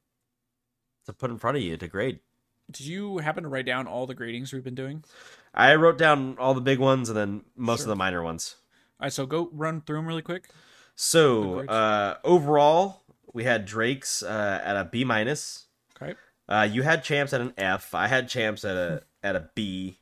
to 1.07 1.13
put 1.13 1.31
in 1.31 1.39
front 1.39 1.57
of 1.57 1.63
you 1.63 1.77
to 1.77 1.89
grade. 1.89 2.21
did 2.71 2.87
you 2.87 3.19
happen 3.19 3.43
to 3.43 3.49
write 3.49 3.67
down 3.67 3.87
all 3.87 4.07
the 4.07 4.15
gradings 4.15 4.53
we've 4.53 4.63
been 4.65 4.75
doing 4.75 5.03
I 5.59 5.75
wrote 5.75 5.99
down 5.99 6.37
all 6.39 6.55
the 6.55 6.61
big 6.61 6.79
ones 6.79 7.09
and 7.09 7.19
then 7.19 7.45
most 7.57 7.81
Sure. 7.81 7.85
of 7.87 7.89
the 7.89 7.97
minor 7.97 8.23
ones. 8.23 8.57
All 9.01 9.05
right, 9.07 9.13
so 9.13 9.27
go 9.27 9.51
run 9.53 9.81
through 9.81 9.97
them 9.97 10.07
really 10.07 10.23
quick. 10.23 10.49
So 10.95 11.61
uh, 11.69 12.17
overall, 12.25 13.03
we 13.33 13.45
had 13.45 13.65
Drake's 13.67 14.23
uh, 14.23 14.61
at 14.65 14.77
a 14.77 14.85
B 14.85 15.05
minus. 15.05 15.67
Okay. 16.01 16.15
Uh, 16.49 16.67
you 16.71 16.83
had 16.83 17.05
champs 17.05 17.33
at 17.33 17.41
an 17.41 17.53
F. 17.59 17.95
I 17.95 18.07
had 18.09 18.29
champs 18.29 18.65
at 18.65 18.77
a 18.77 19.03
at 19.23 19.37
a 19.37 19.51
B 19.55 19.99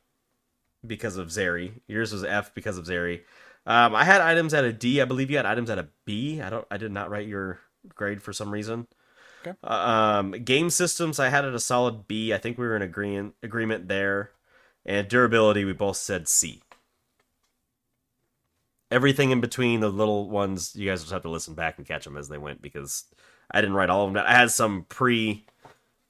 because 0.85 1.17
of 1.17 1.27
Zeri. 1.27 1.73
Yours 1.87 2.13
was 2.13 2.23
F 2.23 2.53
because 2.55 2.77
of 2.77 2.85
Zeri. 2.85 3.21
Um, 3.65 3.93
I 3.95 4.05
had 4.05 4.21
items 4.21 4.53
at 4.53 4.63
a 4.63 4.71
D. 4.71 5.01
I 5.01 5.05
believe 5.05 5.29
you 5.29 5.37
had 5.37 5.45
items 5.45 5.69
at 5.69 5.77
a 5.77 5.87
B. 6.05 6.41
I 6.41 6.49
don't. 6.49 6.65
I 6.71 6.77
did 6.77 6.91
not 6.91 7.09
write 7.09 7.27
your 7.27 7.59
grade 7.93 8.21
for 8.23 8.31
some 8.33 8.49
reason. 8.51 8.87
Okay. 9.45 9.55
Uh, 9.63 9.67
um, 10.19 10.31
game 10.31 10.69
systems, 10.69 11.19
I 11.19 11.29
had 11.29 11.45
it 11.45 11.53
a 11.53 11.59
solid 11.59 12.07
B. 12.07 12.33
I 12.33 12.37
think 12.37 12.57
we 12.57 12.65
were 12.65 12.75
in 12.75 12.81
agreement 12.81 13.35
agreement 13.43 13.87
there. 13.87 14.31
And 14.87 15.07
durability, 15.07 15.65
we 15.65 15.73
both 15.73 15.97
said 15.97 16.27
C. 16.27 16.61
Everything 18.89 19.31
in 19.31 19.41
between 19.41 19.81
the 19.81 19.89
little 19.89 20.29
ones, 20.29 20.73
you 20.73 20.89
guys 20.89 21.01
just 21.01 21.11
have 21.11 21.23
to 21.23 21.29
listen 21.29 21.53
back 21.53 21.77
and 21.77 21.85
catch 21.85 22.05
them 22.05 22.15
as 22.15 22.29
they 22.29 22.37
went 22.37 22.61
because 22.61 23.03
I 23.51 23.59
didn't 23.59 23.75
write 23.75 23.89
all 23.89 24.05
of 24.05 24.07
them. 24.07 24.15
down. 24.15 24.25
I 24.25 24.33
had 24.33 24.49
some 24.49 24.85
pre 24.87 25.45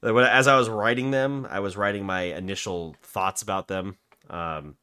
as 0.02 0.46
I 0.46 0.56
was 0.56 0.68
writing 0.68 1.10
them, 1.10 1.46
I 1.50 1.60
was 1.60 1.76
writing 1.76 2.04
my 2.04 2.22
initial 2.22 2.94
thoughts 3.02 3.42
about 3.42 3.68
them, 3.68 3.96
um, 4.30 4.76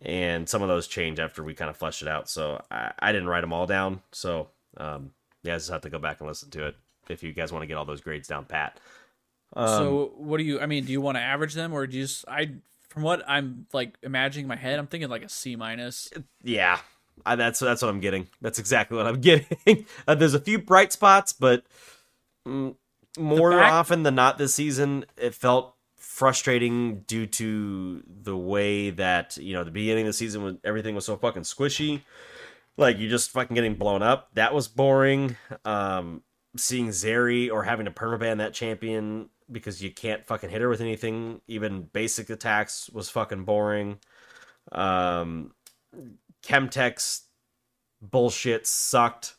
and 0.00 0.48
some 0.48 0.62
of 0.62 0.68
those 0.68 0.86
change 0.86 1.18
after 1.18 1.42
we 1.42 1.54
kind 1.54 1.68
of 1.68 1.76
fleshed 1.76 2.02
it 2.02 2.08
out. 2.08 2.30
So 2.30 2.62
I, 2.70 2.92
I 2.98 3.12
didn't 3.12 3.28
write 3.28 3.42
them 3.42 3.52
all 3.52 3.66
down. 3.66 4.00
So 4.12 4.48
um, 4.76 5.10
you 5.42 5.50
guys 5.50 5.62
just 5.62 5.70
have 5.70 5.82
to 5.82 5.90
go 5.90 5.98
back 5.98 6.20
and 6.20 6.28
listen 6.28 6.50
to 6.50 6.66
it 6.66 6.76
if 7.08 7.22
you 7.22 7.32
guys 7.32 7.52
want 7.52 7.62
to 7.62 7.66
get 7.66 7.76
all 7.76 7.84
those 7.84 8.00
grades 8.00 8.28
down 8.28 8.44
pat. 8.44 8.78
Um, 9.54 9.68
so 9.68 10.12
what 10.16 10.38
do 10.38 10.44
you? 10.44 10.60
I 10.60 10.66
mean, 10.66 10.84
do 10.84 10.92
you 10.92 11.00
want 11.00 11.16
to 11.16 11.22
average 11.22 11.54
them 11.54 11.74
or 11.74 11.86
do 11.86 11.96
you 11.96 12.04
just? 12.04 12.24
I 12.26 12.52
from 12.88 13.02
what 13.02 13.22
I'm 13.28 13.66
like 13.72 13.96
imagining 14.02 14.44
in 14.44 14.48
my 14.48 14.56
head, 14.56 14.78
I'm 14.78 14.86
thinking 14.86 15.08
like 15.08 15.22
a 15.22 15.28
C 15.28 15.56
minus. 15.56 16.10
yeah, 16.42 16.78
I, 17.26 17.36
that's 17.36 17.60
that's 17.60 17.82
what 17.82 17.88
I'm 17.88 18.00
getting. 18.00 18.28
That's 18.40 18.58
exactly 18.58 18.96
what 18.96 19.06
I'm 19.06 19.20
getting. 19.20 19.86
uh, 20.06 20.14
there's 20.14 20.34
a 20.34 20.40
few 20.40 20.58
bright 20.58 20.92
spots, 20.92 21.32
but 21.32 21.64
mm, 22.46 22.74
more 23.18 23.52
fact- 23.52 23.72
often 23.72 24.02
than 24.02 24.14
not 24.14 24.38
this 24.38 24.54
season, 24.54 25.04
it 25.16 25.34
felt 25.34 25.74
frustrating 25.96 27.00
due 27.06 27.26
to 27.26 28.02
the 28.06 28.36
way 28.36 28.90
that 28.90 29.36
you 29.36 29.52
know 29.52 29.64
the 29.64 29.70
beginning 29.70 30.04
of 30.04 30.08
the 30.08 30.12
season 30.12 30.42
when 30.42 30.58
everything 30.64 30.94
was 30.94 31.04
so 31.04 31.16
fucking 31.16 31.42
squishy. 31.42 32.02
Like 32.76 32.98
you 32.98 33.08
just 33.08 33.30
fucking 33.30 33.54
getting 33.54 33.74
blown 33.74 34.02
up. 34.02 34.30
That 34.34 34.54
was 34.54 34.68
boring. 34.68 35.36
Um, 35.64 36.22
seeing 36.56 36.88
Zeri 36.88 37.50
or 37.52 37.64
having 37.64 37.86
to 37.86 37.90
permaban 37.92 38.38
that 38.38 38.54
champion 38.54 39.28
because 39.50 39.82
you 39.82 39.90
can't 39.90 40.26
fucking 40.26 40.50
hit 40.50 40.60
her 40.60 40.68
with 40.68 40.80
anything. 40.80 41.40
Even 41.48 41.82
basic 41.82 42.30
attacks 42.30 42.90
was 42.90 43.08
fucking 43.10 43.44
boring. 43.44 43.98
Um, 44.72 45.52
Chemtech 46.42 47.20
bullshit 48.00 48.66
sucked. 48.66 49.34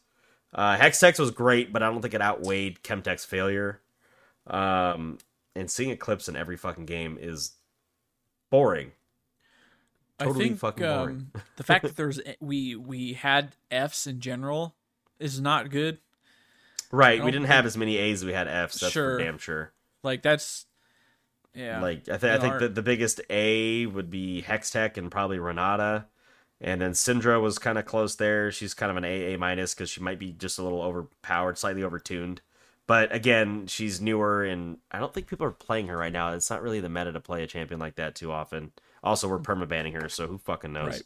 Uh, 0.53 0.77
Hextech 0.77 1.19
was 1.19 1.31
great, 1.31 1.71
but 1.71 1.83
I 1.83 1.91
don't 1.91 2.01
think 2.01 2.13
it 2.13 2.21
outweighed 2.21 2.81
Chemtech 2.83 3.23
failure. 3.25 3.81
Um, 4.47 5.19
and 5.55 5.69
seeing 5.69 5.91
Eclipse 5.91 6.27
in 6.27 6.35
every 6.35 6.57
fucking 6.57 6.85
game 6.85 7.17
is 7.21 7.51
boring. 8.49 8.91
Totally 10.17 10.45
I 10.45 10.47
think 10.49 10.59
fucking 10.59 10.85
boring. 10.85 11.31
um, 11.35 11.41
the 11.55 11.63
fact 11.63 11.83
that 11.83 11.95
there's 11.95 12.19
we 12.39 12.75
we 12.75 13.13
had 13.13 13.55
Fs 13.71 14.07
in 14.07 14.19
general 14.19 14.75
is 15.19 15.39
not 15.39 15.69
good. 15.69 15.99
Right, 16.91 17.23
we 17.23 17.29
didn't 17.29 17.47
have 17.47 17.67
as 17.67 17.77
many 17.77 17.97
A's 17.97 18.21
as 18.21 18.25
we 18.25 18.33
had 18.33 18.47
F's. 18.47 18.79
That's 18.79 18.91
Sure. 18.91 19.17
for 19.17 19.23
damn 19.23 19.37
sure. 19.37 19.71
Like 20.03 20.21
that's 20.21 20.65
yeah. 21.53 21.81
Like 21.81 22.09
I, 22.09 22.17
th- 22.17 22.23
I 22.33 22.39
think 22.39 22.61
are- 22.61 22.67
the, 22.67 22.81
biggest 22.81 23.21
A 23.29 23.85
would 23.85 24.09
be 24.09 24.43
Hextech 24.47 24.97
and 24.97 25.11
probably 25.11 25.39
Renata, 25.39 26.05
and 26.61 26.79
then 26.79 26.91
Syndra 26.91 27.41
was 27.41 27.59
kind 27.59 27.77
of 27.77 27.85
close 27.85 28.15
there. 28.15 28.51
She's 28.51 28.73
kind 28.73 28.91
of 28.91 28.97
an 28.97 29.05
A 29.05 29.33
A 29.33 29.37
minus 29.37 29.73
because 29.73 29.89
she 29.89 30.01
might 30.01 30.19
be 30.19 30.31
just 30.31 30.59
a 30.59 30.63
little 30.63 30.81
overpowered, 30.81 31.57
slightly 31.57 31.81
overtuned. 31.81 32.39
But 32.87 33.13
again, 33.13 33.67
she's 33.67 34.01
newer, 34.01 34.43
and 34.43 34.77
I 34.91 34.97
don't 34.99 35.13
think 35.13 35.27
people 35.27 35.45
are 35.45 35.51
playing 35.51 35.87
her 35.87 35.97
right 35.97 36.11
now. 36.13 36.33
It's 36.33 36.49
not 36.49 36.63
really 36.63 36.79
the 36.79 36.89
meta 36.89 37.11
to 37.11 37.19
play 37.19 37.43
a 37.43 37.47
champion 37.47 37.79
like 37.79 37.95
that 37.95 38.15
too 38.15 38.31
often. 38.31 38.71
Also, 39.03 39.27
we're 39.27 39.39
perma 39.39 39.67
banning 39.67 39.93
her, 39.93 40.09
so 40.09 40.27
who 40.27 40.37
fucking 40.39 40.73
knows? 40.73 41.03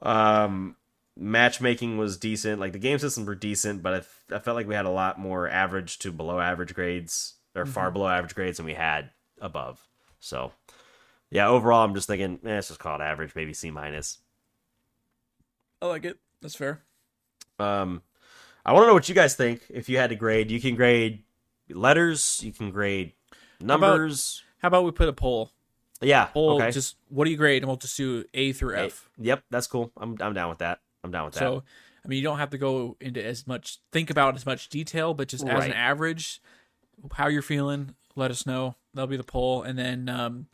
Um, 0.00 0.76
matchmaking 1.16 1.98
was 1.98 2.16
decent. 2.16 2.60
Like 2.60 2.72
the 2.72 2.78
game 2.78 2.98
systems 2.98 3.26
were 3.26 3.34
decent, 3.34 3.82
but 3.82 4.06
I 4.30 4.36
I 4.36 4.38
felt 4.38 4.54
like 4.56 4.66
we 4.66 4.74
had 4.74 4.86
a 4.86 4.90
lot 4.90 5.18
more 5.18 5.48
average 5.48 5.98
to 6.00 6.12
below 6.12 6.40
average 6.40 6.74
grades, 6.74 7.34
or 7.56 7.66
far 7.66 7.90
below 7.90 8.08
average 8.08 8.34
grades 8.34 8.58
than 8.58 8.66
we 8.66 8.74
had 8.74 9.10
above. 9.40 9.86
So, 10.20 10.52
yeah, 11.30 11.48
overall, 11.48 11.84
I'm 11.84 11.94
just 11.94 12.06
thinking, 12.06 12.38
eh, 12.44 12.58
it's 12.58 12.68
just 12.68 12.80
called 12.80 13.00
average, 13.00 13.34
maybe 13.34 13.52
C 13.52 13.70
minus. 13.70 14.18
I 15.80 15.86
like 15.86 16.04
it. 16.04 16.18
That's 16.42 16.54
fair. 16.54 16.82
Um, 17.58 18.02
I 18.64 18.72
want 18.72 18.84
to 18.84 18.86
know 18.88 18.94
what 18.94 19.08
you 19.08 19.14
guys 19.14 19.34
think. 19.34 19.62
If 19.68 19.88
you 19.88 19.98
had 19.98 20.10
to 20.10 20.16
grade, 20.16 20.50
you 20.50 20.60
can 20.60 20.74
grade 20.74 21.22
letters, 21.70 22.40
you 22.42 22.52
can 22.52 22.70
grade 22.70 23.12
numbers. 23.60 24.42
How 24.58 24.68
about 24.68 24.84
we 24.84 24.90
put 24.90 25.08
a 25.08 25.12
poll? 25.12 25.52
yeah, 26.00 26.26
Poll 26.26 26.56
okay. 26.56 26.70
just 26.70 26.96
what 27.08 27.24
do 27.24 27.30
you 27.30 27.36
grade 27.36 27.62
and 27.62 27.68
we'll 27.68 27.76
just 27.76 27.96
do 27.96 28.24
A 28.34 28.52
through 28.52 28.76
F. 28.76 29.08
Yep, 29.18 29.44
that's 29.50 29.66
cool. 29.66 29.92
I'm 29.96 30.16
I'm 30.20 30.34
down 30.34 30.48
with 30.48 30.58
that. 30.58 30.80
I'm 31.02 31.10
down 31.10 31.26
with 31.26 31.34
that. 31.34 31.40
So 31.40 31.62
I 32.04 32.08
mean 32.08 32.18
you 32.18 32.22
don't 32.22 32.38
have 32.38 32.50
to 32.50 32.58
go 32.58 32.96
into 33.00 33.24
as 33.24 33.46
much 33.46 33.78
think 33.92 34.10
about 34.10 34.34
as 34.34 34.44
much 34.44 34.68
detail, 34.68 35.14
but 35.14 35.28
just 35.28 35.46
as 35.46 35.64
an 35.64 35.72
average, 35.72 36.40
how 37.12 37.28
you're 37.28 37.42
feeling, 37.42 37.94
let 38.14 38.30
us 38.30 38.46
know. 38.46 38.74
That'll 38.94 39.08
be 39.08 39.16
the 39.16 39.24
poll. 39.24 39.62
And 39.62 39.78
then 39.78 40.08
um 40.08 40.46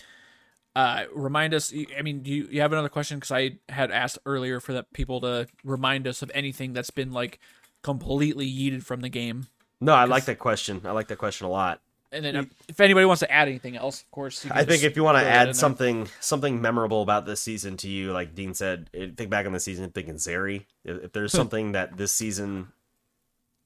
uh 0.74 1.05
remind 1.14 1.55
us 1.55 1.72
I 1.99 2.03
mean, 2.03 2.22
do 2.22 2.30
you, 2.30 2.49
you 2.51 2.61
have 2.61 2.72
another 2.72 2.88
question? 2.88 3.18
Because 3.18 3.32
I 3.32 3.59
had 3.68 3.90
asked 3.90 4.18
earlier 4.26 4.61
for 4.61 4.72
that 4.72 4.93
people 4.93 5.20
to 5.20 5.47
remind 5.64 6.07
us 6.07 6.22
of 6.22 6.30
anything 6.34 6.72
that's 6.72 6.90
been 6.90 7.12
like 7.12 7.38
completely 7.82 8.47
yeeted 8.51 8.82
from 8.82 9.01
the 9.01 9.09
game. 9.09 9.49
no, 9.80 9.93
I 9.93 10.05
like 10.05 10.26
that 10.26 10.38
question. 10.38 10.82
I 10.84 10.93
like 10.93 11.09
that 11.09 11.18
question 11.18 11.47
a 11.47 11.51
lot. 11.51 11.80
And 12.14 12.22
then 12.22 12.51
if 12.68 12.78
anybody 12.78 13.07
wants 13.07 13.20
to 13.20 13.32
add 13.32 13.49
anything 13.49 13.74
else, 13.74 14.03
of 14.03 14.11
course. 14.11 14.47
I 14.51 14.64
think 14.64 14.82
if 14.82 14.97
you 14.97 15.03
want 15.03 15.16
to 15.16 15.24
add 15.24 15.57
something 15.57 16.09
something 16.20 16.61
memorable 16.61 17.01
about 17.01 17.24
this 17.24 17.40
season 17.40 17.78
to 17.78 17.88
you, 17.88 18.12
like 18.12 18.34
Dean 18.34 18.53
said, 18.53 18.90
eh, 18.93 19.09
think 19.16 19.30
back 19.30 19.47
on 19.47 19.53
the 19.53 19.61
season, 19.61 19.90
thinking 19.90 20.16
Zeri. 20.16 20.66
If, 20.84 21.05
if 21.05 21.12
there's 21.12 21.32
something 21.32 21.72
that 21.72 21.97
this 21.97 22.12
season, 22.12 22.68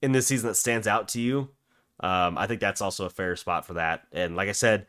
in 0.00 0.12
this 0.12 0.28
season, 0.28 0.46
that 0.46 0.54
stands 0.54 0.86
out 0.86 1.08
to 1.08 1.20
you, 1.20 1.48
um, 2.00 2.36
I 2.36 2.46
think 2.46 2.60
that's 2.60 2.80
also 2.80 3.06
a 3.06 3.10
fair 3.10 3.36
spot 3.36 3.66
for 3.66 3.74
that. 3.74 4.04
And 4.12 4.36
like 4.36 4.48
I 4.48 4.52
said, 4.52 4.86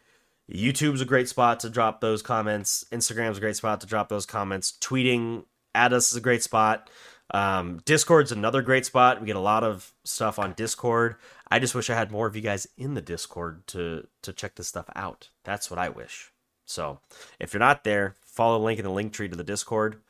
YouTube's 0.52 1.02
a 1.02 1.06
great 1.06 1.30
spot 1.30 1.60
to 1.62 1.70
drop 1.70 2.02
those 2.02 2.22
comments. 2.22 2.86
Instagram's 2.92 3.38
a 3.38 3.42
great 3.42 3.56
spot 3.56 3.82
to 3.82 3.88
drop 3.88 4.10
those 4.10 4.26
comments. 4.26 4.74
Tweeting 4.80 5.44
at 5.76 5.94
us 5.94 6.12
is 6.12 6.18
a 6.18 6.22
great 6.22 6.44
spot. 6.44 6.90
Um, 7.32 7.82
Discord's 7.86 8.32
another 8.32 8.62
great 8.62 8.86
spot. 8.86 9.20
We 9.20 9.28
get 9.28 9.36
a 9.36 9.42
lot 9.42 9.64
of 9.64 9.94
stuff 10.06 10.40
on 10.40 10.54
Discord. 10.54 11.16
I 11.50 11.60
just 11.60 11.76
wish 11.76 11.90
I 11.90 11.96
had 11.96 12.12
more 12.12 12.28
of 12.28 12.36
you 12.36 12.42
guys 12.42 12.68
in 12.78 12.94
the 12.94 13.02
Discord 13.02 13.68
to 13.68 14.08
to 14.22 14.34
check 14.34 14.56
this 14.56 14.68
stuff 14.68 14.90
out. 14.96 15.30
That's 15.44 15.70
what 15.70 15.80
I 15.80 15.90
wish. 15.90 16.32
So 16.66 17.00
if 17.40 17.54
you're 17.54 17.60
not 17.60 17.84
there, 17.84 18.16
follow 18.26 18.60
the 18.60 18.66
link 18.66 18.80
in 18.80 18.86
the 18.86 18.92
link 18.92 19.14
tree 19.14 19.30
to 19.30 19.36
the 19.36 19.44
Discord. 19.44 20.02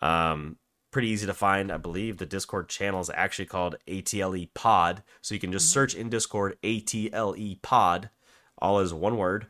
Um, 0.00 0.56
pretty 0.92 1.08
easy 1.08 1.26
to 1.26 1.34
find. 1.34 1.72
I 1.72 1.78
believe 1.78 2.18
the 2.18 2.26
Discord 2.26 2.68
channel 2.68 3.00
is 3.00 3.10
actually 3.12 3.46
called 3.46 3.76
ATLE 3.88 4.46
Pod. 4.54 5.02
So 5.22 5.34
you 5.34 5.40
can 5.40 5.50
just 5.50 5.70
search 5.70 5.94
in 5.94 6.10
Discord 6.10 6.56
ATLE 6.62 7.56
Pod, 7.62 8.10
all 8.58 8.78
is 8.78 8.94
one 8.94 9.16
word. 9.16 9.46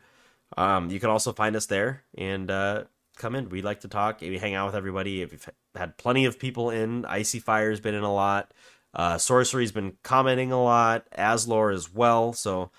Um, 0.57 0.89
you 0.89 0.99
can 0.99 1.09
also 1.09 1.33
find 1.33 1.55
us 1.55 1.65
there 1.65 2.03
and 2.17 2.49
uh, 2.49 2.85
come 3.17 3.35
in. 3.35 3.49
We 3.49 3.61
like 3.61 3.81
to 3.81 3.87
talk. 3.87 4.21
We 4.21 4.37
hang 4.37 4.55
out 4.55 4.67
with 4.67 4.75
everybody. 4.75 5.25
We've 5.25 5.49
had 5.75 5.97
plenty 5.97 6.25
of 6.25 6.39
people 6.39 6.69
in. 6.69 7.05
Icy 7.05 7.39
Fire's 7.39 7.79
been 7.79 7.95
in 7.95 8.03
a 8.03 8.13
lot. 8.13 8.53
Uh, 8.93 9.17
Sorcery's 9.17 9.71
been 9.71 9.97
commenting 10.03 10.51
a 10.51 10.61
lot. 10.61 11.07
Aslor 11.17 11.73
as 11.73 11.91
well. 11.91 12.33
So 12.33 12.71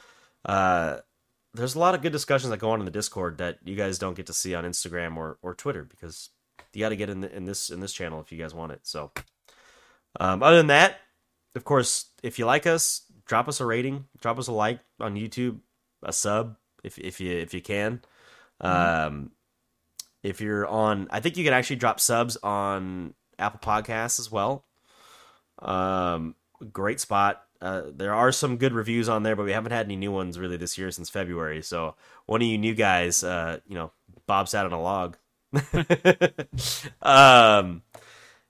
uh, 0.44 0.98
there's 1.52 1.74
a 1.74 1.78
lot 1.80 1.94
of 1.94 2.02
good 2.02 2.12
discussions 2.12 2.50
that 2.50 2.60
go 2.60 2.70
on 2.70 2.80
in 2.80 2.84
the 2.84 2.90
Discord 2.90 3.38
that 3.38 3.58
you 3.64 3.76
guys 3.76 3.98
don't 3.98 4.16
get 4.16 4.26
to 4.26 4.32
see 4.32 4.54
on 4.54 4.64
Instagram 4.64 5.16
or, 5.16 5.38
or 5.42 5.54
Twitter 5.54 5.84
because 5.84 6.30
you 6.76 6.84
got 6.84 6.90
to 6.90 6.96
get 6.96 7.10
in 7.10 7.20
the, 7.20 7.34
in 7.34 7.44
this 7.44 7.70
in 7.70 7.80
this 7.80 7.92
channel 7.92 8.20
if 8.20 8.32
you 8.32 8.38
guys 8.38 8.54
want 8.54 8.72
it. 8.72 8.80
So 8.82 9.10
um, 10.20 10.42
other 10.42 10.56
than 10.56 10.68
that, 10.68 10.98
of 11.54 11.64
course, 11.64 12.06
if 12.22 12.38
you 12.38 12.46
like 12.46 12.66
us, 12.66 13.02
drop 13.26 13.48
us 13.48 13.60
a 13.60 13.66
rating, 13.66 14.06
drop 14.20 14.38
us 14.38 14.48
a 14.48 14.52
like 14.52 14.80
on 15.00 15.14
YouTube, 15.14 15.60
a 16.02 16.12
sub 16.12 16.56
if 16.82 16.98
if 16.98 17.20
you 17.20 17.32
if 17.32 17.54
you 17.54 17.60
can. 17.60 18.02
Um, 18.60 19.32
if 20.22 20.40
you're 20.40 20.66
on, 20.66 21.08
I 21.10 21.20
think 21.20 21.36
you 21.36 21.44
can 21.44 21.52
actually 21.52 21.76
drop 21.76 22.00
subs 22.00 22.36
on 22.42 23.14
Apple 23.38 23.60
Podcasts 23.60 24.18
as 24.18 24.30
well. 24.32 24.64
Um, 25.58 26.34
great 26.72 27.00
spot. 27.00 27.42
Uh, 27.60 27.82
there 27.94 28.14
are 28.14 28.32
some 28.32 28.56
good 28.56 28.72
reviews 28.72 29.08
on 29.08 29.22
there, 29.22 29.36
but 29.36 29.44
we 29.44 29.52
haven't 29.52 29.72
had 29.72 29.86
any 29.86 29.96
new 29.96 30.12
ones 30.12 30.38
really 30.38 30.56
this 30.56 30.76
year 30.76 30.90
since 30.90 31.08
February. 31.08 31.62
So 31.62 31.94
one 32.26 32.42
of 32.42 32.46
you 32.46 32.58
new 32.58 32.74
guys, 32.74 33.22
uh, 33.24 33.58
you 33.66 33.74
know, 33.74 33.92
Bob 34.26 34.48
sat 34.48 34.66
on 34.66 34.72
a 34.72 34.80
log. 34.80 35.16
um, 37.02 37.82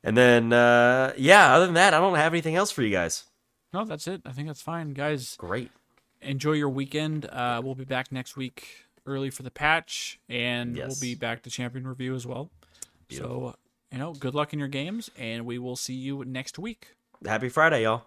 and 0.02 0.16
then 0.16 0.52
uh, 0.52 1.12
yeah, 1.16 1.54
other 1.54 1.66
than 1.66 1.74
that, 1.74 1.94
I 1.94 2.00
don't 2.00 2.14
have 2.16 2.32
anything 2.32 2.56
else 2.56 2.70
for 2.70 2.82
you 2.82 2.90
guys. 2.90 3.24
No, 3.72 3.84
that's 3.84 4.06
it. 4.06 4.22
I 4.24 4.32
think 4.32 4.46
that's 4.46 4.62
fine, 4.62 4.92
guys. 4.92 5.34
Great. 5.38 5.70
enjoy 6.22 6.52
your 6.52 6.68
weekend. 6.68 7.26
Uh, 7.26 7.60
we'll 7.64 7.74
be 7.74 7.84
back 7.84 8.12
next 8.12 8.36
week 8.36 8.86
early 9.06 9.30
for 9.30 9.42
the 9.42 9.50
patch, 9.50 10.18
and 10.28 10.76
Yes. 10.76 10.88
we'll 10.88 11.00
be 11.00 11.14
back 11.14 11.42
to 11.42 11.50
champion 11.50 11.86
review 11.86 12.14
as 12.14 12.26
well. 12.26 12.50
So, 13.10 13.54
you 13.92 13.98
know, 13.98 14.12
good 14.14 14.34
luck 14.34 14.52
in 14.52 14.58
your 14.58 14.68
games, 14.68 15.10
and 15.18 15.44
we 15.44 15.58
will 15.58 15.76
see 15.76 15.94
you 15.94 16.24
next 16.24 16.58
week. 16.58 16.94
Happy 17.26 17.48
Friday, 17.48 17.82
y'all. 17.82 18.04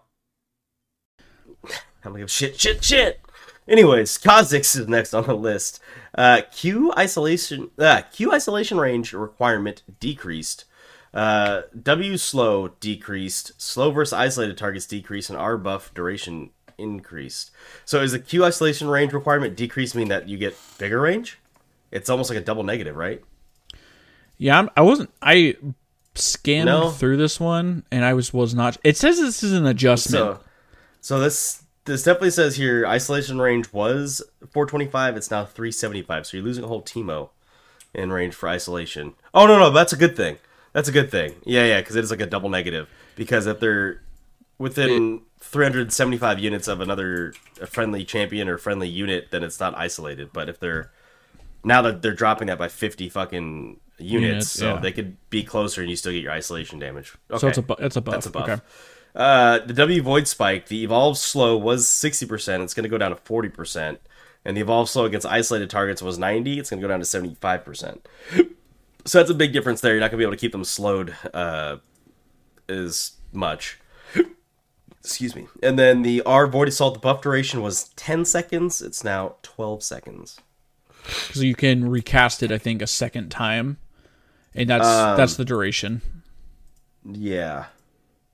I'm 2.08 2.14
like, 2.18 2.28
shit, 2.28 2.58
shit, 2.58 2.82
shit. 2.82 3.20
Anyways, 3.68 4.16
Kha'Zix 4.18 4.78
is 4.78 4.88
next 4.88 5.12
on 5.12 5.26
the 5.26 5.34
list. 5.36 5.80
Uh, 6.16 6.40
Q 6.50 6.90
isolation, 6.96 7.70
uh, 7.78 8.00
Q 8.12 8.32
isolation 8.32 8.78
range 8.78 9.12
requirement 9.12 9.82
decreased. 10.00 10.64
Uh, 11.12 11.62
w 11.80 12.16
slow 12.16 12.68
decreased. 12.80 13.60
Slow 13.60 13.90
versus 13.90 14.14
isolated 14.14 14.56
targets 14.56 14.86
decreased, 14.86 15.28
and 15.28 15.38
R 15.38 15.58
buff 15.58 15.92
duration 15.92 16.50
increased. 16.78 17.50
So, 17.84 18.00
is 18.02 18.12
the 18.12 18.18
Q 18.18 18.44
isolation 18.44 18.88
range 18.88 19.12
requirement 19.12 19.54
decreased 19.56 19.94
mean 19.94 20.08
that 20.08 20.28
you 20.28 20.38
get 20.38 20.56
bigger 20.78 21.00
range? 21.00 21.38
It's 21.90 22.08
almost 22.08 22.30
like 22.30 22.38
a 22.38 22.42
double 22.42 22.62
negative, 22.62 22.96
right? 22.96 23.22
Yeah, 24.38 24.58
I'm, 24.58 24.70
I 24.76 24.80
wasn't. 24.82 25.10
I 25.20 25.56
scanned 26.14 26.66
No. 26.66 26.90
through 26.90 27.18
this 27.18 27.38
one, 27.38 27.84
and 27.90 28.02
I 28.04 28.14
was 28.14 28.32
was 28.32 28.54
not. 28.54 28.78
It 28.82 28.96
says 28.96 29.18
this 29.18 29.42
is 29.42 29.52
an 29.52 29.66
adjustment. 29.66 30.22
So, 30.22 30.40
so 31.00 31.20
this 31.20 31.64
this 31.88 32.02
definitely 32.04 32.30
says 32.30 32.56
here 32.56 32.86
isolation 32.86 33.40
range 33.40 33.72
was 33.72 34.22
425. 34.52 35.16
It's 35.16 35.30
now 35.30 35.44
375. 35.44 36.26
So 36.26 36.36
you're 36.36 36.44
losing 36.44 36.64
a 36.64 36.68
whole 36.68 36.82
Teemo 36.82 37.30
in 37.94 38.12
range 38.12 38.34
for 38.34 38.48
isolation. 38.48 39.14
Oh 39.34 39.46
no 39.46 39.58
no, 39.58 39.70
that's 39.70 39.92
a 39.92 39.96
good 39.96 40.16
thing. 40.16 40.38
That's 40.72 40.88
a 40.88 40.92
good 40.92 41.10
thing. 41.10 41.34
Yeah 41.44 41.64
yeah, 41.66 41.80
because 41.80 41.96
it 41.96 42.04
is 42.04 42.10
like 42.10 42.20
a 42.20 42.26
double 42.26 42.48
negative. 42.48 42.88
Because 43.16 43.46
if 43.46 43.58
they're 43.58 44.02
within 44.58 45.22
375 45.40 46.38
units 46.38 46.68
of 46.68 46.80
another 46.80 47.32
friendly 47.66 48.04
champion 48.04 48.48
or 48.48 48.58
friendly 48.58 48.88
unit, 48.88 49.30
then 49.30 49.42
it's 49.42 49.58
not 49.58 49.76
isolated. 49.76 50.30
But 50.32 50.48
if 50.48 50.60
they're 50.60 50.90
now 51.64 51.82
that 51.82 52.02
they're 52.02 52.14
dropping 52.14 52.46
that 52.48 52.58
by 52.58 52.68
50 52.68 53.08
fucking 53.08 53.80
units, 53.98 54.28
Units, 54.28 54.48
so 54.50 54.74
yeah. 54.74 54.80
they 54.80 54.92
could 54.92 55.16
be 55.30 55.42
closer 55.42 55.80
and 55.80 55.90
you 55.90 55.96
still 55.96 56.12
get 56.12 56.22
your 56.22 56.32
isolation 56.32 56.78
damage. 56.78 57.14
Okay. 57.30 57.38
So 57.40 57.48
it's 57.48 57.58
a 57.58 57.62
bu- 57.62 57.74
it's 57.78 57.96
a 57.96 58.00
buff. 58.00 58.14
That's 58.14 58.26
a 58.26 58.30
buff. 58.30 58.48
Okay. 58.48 58.62
Uh, 59.14 59.58
the 59.60 59.72
W 59.74 60.02
Void 60.02 60.28
Spike, 60.28 60.68
the 60.68 60.84
Evolve 60.84 61.18
Slow 61.18 61.56
was 61.56 61.86
60%. 61.86 62.62
It's 62.62 62.74
going 62.74 62.84
to 62.84 62.88
go 62.88 62.98
down 62.98 63.10
to 63.10 63.16
40%. 63.16 63.98
And 64.44 64.56
the 64.56 64.60
Evolve 64.60 64.88
Slow 64.88 65.04
against 65.04 65.26
isolated 65.26 65.68
targets 65.70 66.00
was 66.00 66.18
90. 66.18 66.58
It's 66.58 66.70
going 66.70 66.80
to 66.80 66.86
go 66.86 66.90
down 66.90 67.00
to 67.00 67.04
75%. 67.06 68.00
So 69.04 69.18
that's 69.18 69.30
a 69.30 69.34
big 69.34 69.52
difference 69.52 69.80
there. 69.80 69.92
You're 69.92 70.00
not 70.00 70.10
going 70.10 70.18
to 70.18 70.24
be 70.24 70.24
able 70.24 70.32
to 70.36 70.40
keep 70.40 70.52
them 70.52 70.64
slowed 70.64 71.14
uh, 71.34 71.76
as 72.68 73.12
much. 73.32 73.78
Excuse 75.00 75.34
me. 75.34 75.46
And 75.62 75.78
then 75.78 76.02
the 76.02 76.22
R 76.22 76.46
Void 76.46 76.68
Assault 76.68 76.94
the 76.94 77.00
buff 77.00 77.22
duration 77.22 77.62
was 77.62 77.88
10 77.96 78.24
seconds. 78.24 78.82
It's 78.82 79.02
now 79.02 79.36
12 79.42 79.82
seconds. 79.82 80.40
because 81.26 81.42
you 81.42 81.54
can 81.54 81.88
recast 81.88 82.42
it. 82.42 82.52
I 82.52 82.58
think 82.58 82.82
a 82.82 82.86
second 82.86 83.30
time, 83.30 83.78
and 84.54 84.68
that's 84.68 84.86
Um, 84.86 85.16
that's 85.16 85.36
the 85.36 85.44
duration. 85.44 86.02
Yeah. 87.04 87.66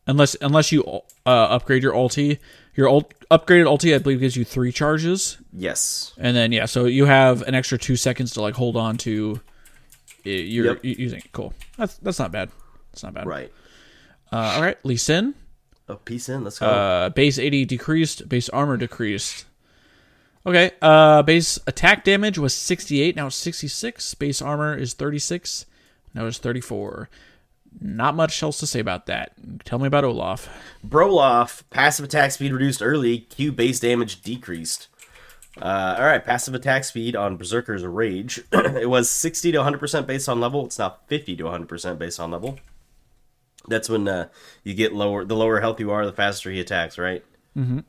Unless 0.07 0.37
unless 0.43 0.71
you 0.71 0.83
uh, 0.85 1.29
upgrade 1.31 1.83
your 1.83 1.95
ulti, 1.95 2.39
your 2.75 2.89
ult, 2.91 3.15
upgraded 3.31 3.65
ulti 3.65 3.95
I 3.95 3.99
believe 3.99 4.21
gives 4.21 4.37
you 4.37 4.45
three 4.45 4.71
charges, 4.71 5.39
Yes. 5.53 6.13
and 6.19 6.37
then 6.37 6.53
yeah, 6.53 6.67
so 6.67 6.85
you 6.85 7.07
have 7.07 7.41
an 7.43 7.55
extra 7.55 7.79
two 7.79 7.97
seconds 7.97 8.33
to 8.33 8.43
like 8.43 8.55
hold 8.55 8.77
on 8.77 8.99
to. 8.99 9.41
uh, 10.27 10.29
You're 10.31 10.75
Yep. 10.75 10.81
using 10.85 11.21
it. 11.21 11.33
Cool. 11.33 11.55
That's 11.79 11.97
that's 11.99 12.19
not 12.19 12.33
bad. 12.33 12.51
That's 12.93 13.03
not 13.03 13.15
bad. 13.15 13.27
Right. 13.27 13.51
Uh, 14.31 14.37
all 14.57 14.63
right, 14.63 14.77
Lee 14.85 14.97
Sin. 14.97 15.35
A 15.89 15.97
piece 15.97 16.29
in. 16.29 16.45
Let's 16.45 16.59
go. 16.59 16.67
Uh, 16.67 17.09
base 17.11 17.39
80 17.39 17.65
decreased, 17.65 18.29
base 18.29 18.49
armor 18.51 18.77
decreased. 18.77 19.47
Okay, 20.47 20.73
uh, 20.83 21.23
base 21.23 21.59
attack 21.67 22.05
damage 22.05 22.37
was 22.39 22.53
68, 22.53 23.17
now 23.17 23.29
it's 23.29 23.37
66. 23.37 24.13
Base 24.15 24.43
armor 24.43 24.77
is 24.77 24.93
36, 24.93 25.65
now 26.13 26.27
it's 26.27 26.37
34. 26.39 27.09
Not 27.81 28.15
much 28.15 28.43
else 28.43 28.59
to 28.61 28.67
say 28.67 28.81
about 28.81 29.07
that. 29.07 29.33
Tell 29.65 29.79
me 29.79 29.87
about 29.87 30.05
Olaf. 30.05 30.49
Broloff, 30.87 31.63
passive 31.71 32.05
attack 32.05 32.33
speed 32.33 32.53
reduced 32.53 32.83
early, 32.83 33.19
Q 33.19 33.53
base 33.53 33.81
damage 33.81 34.23
decreased. 34.23 34.89
Uh, 35.61 35.97
all 35.99 36.05
right, 36.05 36.25
passive 36.25 36.55
attack 36.55 36.85
speed 36.85 37.15
on 37.15 37.37
Berserker's 37.37 37.85
Rage. 37.85 38.43
it 38.53 38.89
was 38.89 39.09
60 39.11 39.53
to 39.53 39.59
100% 39.59 40.07
based 40.07 40.29
on 40.29 40.41
level. 40.41 40.67
It's 40.67 40.79
now 40.79 40.97
50 41.07 41.37
to 41.37 41.45
100% 41.45 41.99
based 41.99 42.19
on 42.19 42.31
level. 42.31 42.59
That's 43.69 43.89
when 43.89 44.09
uh, 44.09 44.29
you 44.63 44.75
get 44.75 44.93
lower. 44.93 45.25
The 45.25 45.37
lower 45.37 45.61
health 45.61 45.81
you 45.81 45.91
are, 45.91 46.05
the 46.05 46.13
faster 46.13 46.51
he 46.51 46.61
attacks, 46.61 46.99
right? 46.99 47.25
Mm-hmm. 47.57 47.81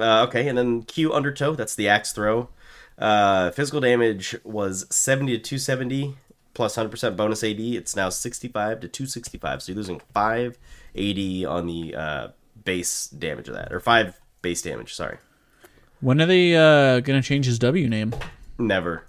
Uh, 0.00 0.24
okay, 0.24 0.48
and 0.48 0.56
then 0.56 0.82
Q 0.82 1.12
Undertow. 1.12 1.54
That's 1.54 1.74
the 1.74 1.88
axe 1.88 2.12
throw. 2.12 2.48
Uh, 2.96 3.50
physical 3.50 3.80
damage 3.80 4.36
was 4.44 4.86
70 4.90 5.32
to 5.32 5.42
270 5.42 6.16
plus 6.54 6.76
100% 6.76 7.16
bonus 7.16 7.44
AD. 7.44 7.60
It's 7.60 7.94
now 7.94 8.08
65 8.08 8.80
to 8.80 8.88
265. 8.88 9.62
So 9.62 9.72
you're 9.72 9.76
losing 9.76 10.00
580 10.14 11.44
on 11.44 11.66
the 11.66 11.94
uh, 11.94 12.28
base 12.64 13.08
damage 13.08 13.48
of 13.48 13.54
that, 13.54 13.72
or 13.72 13.80
5 13.80 14.20
base 14.42 14.62
damage, 14.62 14.94
sorry. 14.94 15.18
When 16.00 16.20
are 16.20 16.26
they 16.26 16.54
uh, 16.54 17.00
going 17.00 17.20
to 17.20 17.26
change 17.26 17.46
his 17.46 17.58
W 17.58 17.88
name? 17.88 18.14
Never. 18.58 19.04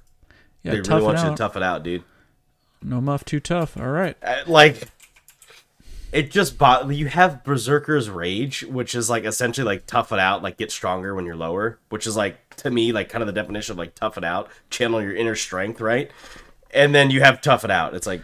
Yeah, 0.63 0.71
they 0.71 0.81
tough 0.81 0.89
really 0.89 1.01
it 1.01 1.05
want 1.05 1.17
you 1.19 1.29
to 1.29 1.35
tough 1.35 1.55
it 1.55 1.63
out, 1.63 1.83
dude. 1.83 2.03
No 2.81 3.01
muff 3.01 3.25
too 3.25 3.39
tough. 3.39 3.77
All 3.77 3.89
right. 3.89 4.15
Uh, 4.23 4.43
like 4.47 4.89
it 6.15 6.31
just 6.31 6.57
bought 6.57 6.87
you 6.93 7.07
have 7.07 7.43
berserker's 7.43 8.09
rage 8.09 8.63
which 8.63 8.95
is 8.95 9.09
like 9.09 9.25
essentially 9.25 9.65
like 9.65 9.85
tough 9.85 10.13
it 10.13 10.19
out 10.19 10.41
like 10.41 10.57
get 10.57 10.71
stronger 10.71 11.13
when 11.13 11.25
you're 11.25 11.35
lower 11.35 11.77
which 11.89 12.07
is 12.07 12.15
like 12.15 12.55
to 12.55 12.71
me 12.71 12.93
like 12.93 13.09
kind 13.09 13.21
of 13.21 13.27
the 13.27 13.33
definition 13.33 13.73
of 13.73 13.77
like 13.77 13.93
tough 13.95 14.17
it 14.17 14.23
out 14.23 14.49
channel 14.69 15.01
your 15.01 15.13
inner 15.13 15.35
strength 15.35 15.81
right 15.81 16.11
and 16.71 16.93
then 16.93 17.09
you 17.09 17.21
have 17.21 17.41
tough 17.41 17.63
it 17.63 17.71
out 17.71 17.93
it's 17.93 18.07
like 18.07 18.21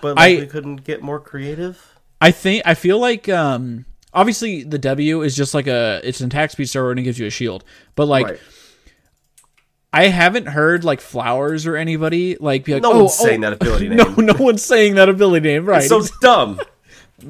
but 0.00 0.16
like 0.16 0.38
I- 0.38 0.40
we 0.40 0.46
couldn't 0.46 0.84
get 0.84 1.02
more 1.02 1.20
creative 1.20 1.94
I 2.20 2.30
think 2.30 2.62
I 2.64 2.72
feel 2.72 2.98
like 2.98 3.28
um 3.28 3.84
obviously 4.14 4.62
the 4.62 4.78
W 4.78 5.20
is 5.20 5.36
just 5.36 5.52
like 5.52 5.66
a 5.66 6.00
it's 6.02 6.20
an 6.20 6.28
attack 6.28 6.52
speed 6.52 6.68
steroid 6.68 6.92
and 6.92 7.00
it 7.00 7.02
gives 7.02 7.18
you 7.18 7.26
a 7.26 7.30
shield. 7.30 7.64
But 7.96 8.06
like 8.06 8.26
right 8.26 8.40
I 9.92 10.08
haven't 10.08 10.46
heard 10.46 10.84
like 10.84 11.02
flowers 11.02 11.66
or 11.66 11.76
anybody 11.76 12.36
like 12.40 12.64
be 12.64 12.72
like 12.72 12.82
no 12.82 12.92
oh, 12.92 12.98
one's 13.00 13.14
saying 13.14 13.44
oh, 13.44 13.50
that 13.50 13.60
ability 13.60 13.88
name 13.90 13.98
No, 13.98 14.14
no 14.14 14.34
one's 14.42 14.62
saying 14.62 14.94
that 14.94 15.10
ability 15.10 15.46
name, 15.46 15.66
right? 15.66 15.84
it's 15.84 15.88
so 15.88 16.02
dumb 16.20 16.60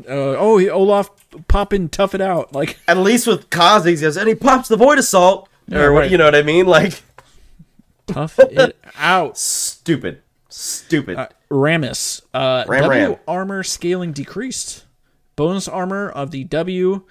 uh, 0.09 0.39
oh, 0.39 0.67
Olaf, 0.71 1.11
popping 1.47 1.89
tough 1.89 2.15
it 2.15 2.21
out. 2.21 2.55
Like, 2.55 2.79
at 2.89 2.97
least 2.97 3.27
with 3.27 3.51
Kha'Zix, 3.51 3.97
he 3.97 4.01
goes 4.01 4.17
and 4.17 4.27
he 4.29 4.35
pops 4.35 4.69
the 4.69 4.77
void 4.77 4.99
assault 4.99 5.49
or 5.71 5.93
what 5.93 6.01
right. 6.01 6.11
you 6.11 6.19
know 6.19 6.25
what 6.25 6.35
i 6.35 6.43
mean 6.43 6.67
like 6.67 7.03
tough 8.07 8.39
it 8.39 8.59
out. 8.59 8.77
Stupid 9.85 10.23
stupid 10.49 11.19
Uh, 11.19 11.29
Rammus, 11.51 12.23
uh, 12.33 12.65
Ram 12.67 12.83
W 12.83 13.01
Ram. 13.01 13.17
armor 13.27 13.63
scaling 13.63 14.13
decreased. 14.13 14.85
Bonus 15.37 15.67
armor 15.67 16.09
of 16.09 16.31
the 16.31 16.45
W 16.45 17.03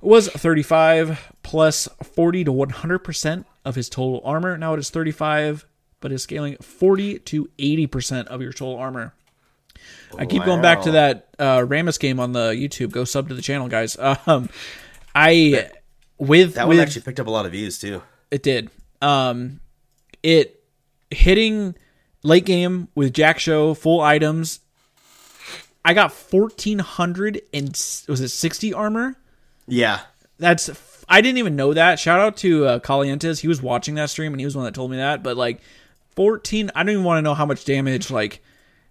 was 0.00 0.28
35 0.28 1.32
plus 1.42 1.88
40 2.02 2.44
to 2.44 2.52
100% 2.52 3.44
of 3.64 3.74
his 3.74 3.88
total 3.88 4.20
armor. 4.24 4.56
Now 4.56 4.74
it 4.74 4.78
is 4.78 4.90
35, 4.90 5.66
but 6.00 6.12
is 6.12 6.22
scaling 6.22 6.56
40 6.58 7.18
to 7.20 7.48
80% 7.58 8.26
of 8.26 8.40
your 8.40 8.52
total 8.52 8.76
armor. 8.76 9.14
I 10.16 10.24
keep 10.26 10.44
going 10.44 10.62
back 10.62 10.82
to 10.82 10.92
that 10.92 11.34
uh, 11.38 11.58
Rammus 11.58 11.98
game 11.98 12.20
on 12.20 12.32
the 12.32 12.50
YouTube. 12.50 12.92
Go 12.92 13.04
sub 13.04 13.28
to 13.28 13.34
the 13.34 13.42
channel, 13.42 13.68
guys. 13.68 13.96
Um, 14.26 14.48
I 15.14 15.70
with 16.18 16.54
that 16.54 16.68
with, 16.68 16.78
one 16.78 16.86
actually 16.86 17.02
picked 17.02 17.20
up 17.20 17.26
a 17.26 17.30
lot 17.30 17.46
of 17.46 17.52
views 17.52 17.78
too 17.78 18.02
it 18.30 18.42
did. 18.42 18.70
Um, 19.00 19.60
it 20.22 20.62
hitting 21.10 21.74
late 22.22 22.44
game 22.44 22.88
with 22.94 23.12
Jak'Sho 23.12 23.76
full 23.76 24.00
items. 24.00 24.60
I 25.84 25.94
got 25.94 26.12
fourteen 26.12 26.80
hundred 26.80 27.42
and 27.54 27.68
was 28.08 28.20
it 28.20 28.28
sixty 28.28 28.72
armor? 28.74 29.16
yeah 29.68 30.00
That's 30.38 30.70
I 31.08 31.20
didn't 31.20 31.38
even 31.38 31.54
know 31.54 31.72
that. 31.74 32.00
Shout 32.00 32.18
out 32.18 32.36
to 32.38 32.66
uh, 32.66 32.78
Calientes. 32.80 33.40
He 33.40 33.46
was 33.48 33.62
watching 33.62 33.94
that 33.94 34.10
stream 34.10 34.32
and 34.32 34.40
he 34.40 34.44
was 34.44 34.56
one 34.56 34.64
that 34.64 34.74
told 34.74 34.90
me 34.90 34.96
that. 34.96 35.22
But 35.22 35.36
like 35.36 35.60
fourteen, 36.16 36.70
I 36.74 36.82
don't 36.82 36.90
even 36.92 37.04
want 37.04 37.18
to 37.18 37.22
know 37.22 37.34
how 37.34 37.46
much 37.46 37.64
damage. 37.64 38.10
Like, 38.10 38.42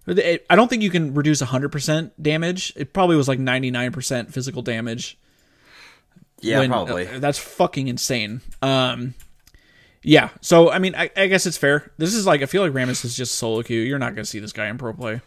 it, 0.06 0.46
I 0.48 0.56
don't 0.56 0.68
think 0.68 0.82
you 0.82 0.90
can 0.90 1.12
reduce 1.12 1.40
hundred 1.40 1.70
percent 1.72 2.20
damage. 2.22 2.72
It 2.76 2.94
probably 2.94 3.16
was 3.16 3.28
like 3.28 3.38
ninety 3.38 3.70
nine 3.70 3.92
percent 3.92 4.32
physical 4.32 4.62
damage 4.62 5.18
yeah 6.40 6.58
when- 6.58 6.70
probably 6.70 7.06
uh, 7.08 7.18
that's 7.18 7.38
fucking 7.38 7.88
insane. 7.88 8.40
Um, 8.62 9.12
yeah. 10.06 10.30
So 10.40 10.70
I 10.70 10.78
mean, 10.78 10.94
I, 10.94 11.10
I 11.16 11.26
guess 11.26 11.44
it's 11.46 11.56
fair. 11.56 11.90
This 11.98 12.14
is 12.14 12.26
like 12.26 12.40
I 12.42 12.46
feel 12.46 12.62
like 12.62 12.72
Rammus 12.72 13.04
is 13.04 13.16
just 13.16 13.34
solo 13.34 13.62
queue. 13.62 13.80
You're 13.80 13.98
not 13.98 14.14
gonna 14.14 14.24
see 14.24 14.38
this 14.38 14.52
guy 14.52 14.68
in 14.68 14.78
pro 14.78 14.92
play. 14.92 15.20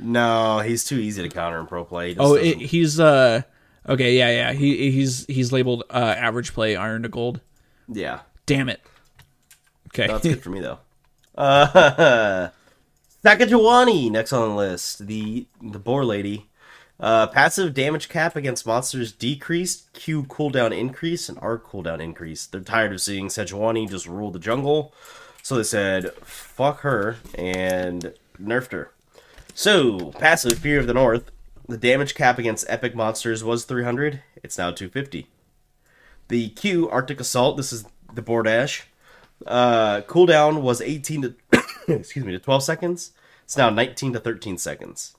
No, 0.00 0.60
he's 0.60 0.84
too 0.84 0.96
easy 0.98 1.22
to 1.22 1.28
counter 1.28 1.58
in 1.60 1.66
pro 1.66 1.84
play. 1.84 2.14
He 2.14 2.20
Oh, 2.20 2.34
it, 2.34 2.56
he's 2.58 2.98
uh 3.00 3.42
okay. 3.88 4.16
Yeah, 4.16 4.30
yeah. 4.30 4.52
He 4.52 4.90
he's 4.92 5.26
he's 5.26 5.52
labeled 5.52 5.82
uh 5.90 6.14
average 6.16 6.52
play 6.54 6.76
iron 6.76 7.02
to 7.02 7.08
gold. 7.08 7.40
yeah, 7.88 8.20
Damn 8.46 8.68
it. 8.68 8.80
Okay. 9.88 10.06
that's 10.06 10.22
good 10.22 10.42
for 10.42 10.50
me 10.50 10.60
though. 10.60 10.78
Uh, 11.36 12.48
Sakajawani 13.24 14.10
next 14.10 14.32
on 14.32 14.50
the 14.50 14.54
list. 14.54 15.06
The 15.06 15.46
the 15.62 15.78
boar 15.78 16.04
lady. 16.04 16.46
Uh, 17.00 17.26
passive 17.26 17.74
damage 17.74 18.08
cap 18.08 18.36
against 18.36 18.66
monsters 18.66 19.12
decreased. 19.12 19.92
Q 19.92 20.24
cooldown 20.24 20.76
increase 20.76 21.28
and 21.28 21.38
R 21.42 21.58
cooldown 21.58 22.00
increase. 22.00 22.46
They're 22.46 22.60
tired 22.60 22.92
of 22.92 23.00
seeing 23.00 23.28
Sejuani 23.28 23.90
just 23.90 24.06
rule 24.06 24.30
the 24.30 24.38
jungle, 24.38 24.94
so 25.42 25.56
they 25.56 25.64
said 25.64 26.12
fuck 26.22 26.80
her 26.80 27.16
and 27.36 28.14
nerfed 28.40 28.72
her. 28.72 28.92
So 29.54 30.12
passive 30.12 30.58
Fury 30.58 30.78
of 30.78 30.86
the 30.86 30.94
North. 30.94 31.30
The 31.68 31.78
damage 31.78 32.14
cap 32.14 32.38
against 32.38 32.66
epic 32.68 32.94
monsters 32.94 33.42
was 33.42 33.64
300. 33.64 34.22
It's 34.42 34.58
now 34.58 34.70
250. 34.70 35.26
The 36.28 36.50
Q 36.50 36.88
Arctic 36.90 37.20
Assault. 37.20 37.56
This 37.56 37.72
is 37.72 37.84
the 38.12 38.22
Bordash. 38.22 38.82
Uh, 39.46 40.02
cooldown 40.02 40.60
was 40.62 40.80
18 40.80 41.22
to 41.22 41.34
excuse 41.88 42.24
me 42.24 42.32
to 42.32 42.38
12 42.38 42.62
seconds. 42.62 43.12
It's 43.44 43.56
now 43.56 43.68
19 43.68 44.12
to 44.12 44.20
13 44.20 44.58
seconds. 44.58 45.16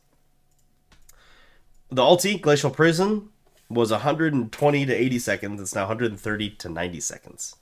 The 1.89 2.01
ulti 2.01 2.41
Glacial 2.41 2.71
Prison 2.71 3.29
was 3.69 3.91
120 3.91 4.85
to 4.85 4.93
80 4.93 5.19
seconds. 5.19 5.61
It's 5.61 5.75
now 5.75 5.81
130 5.83 6.49
to 6.49 6.69
90 6.69 6.99
seconds. 6.99 7.55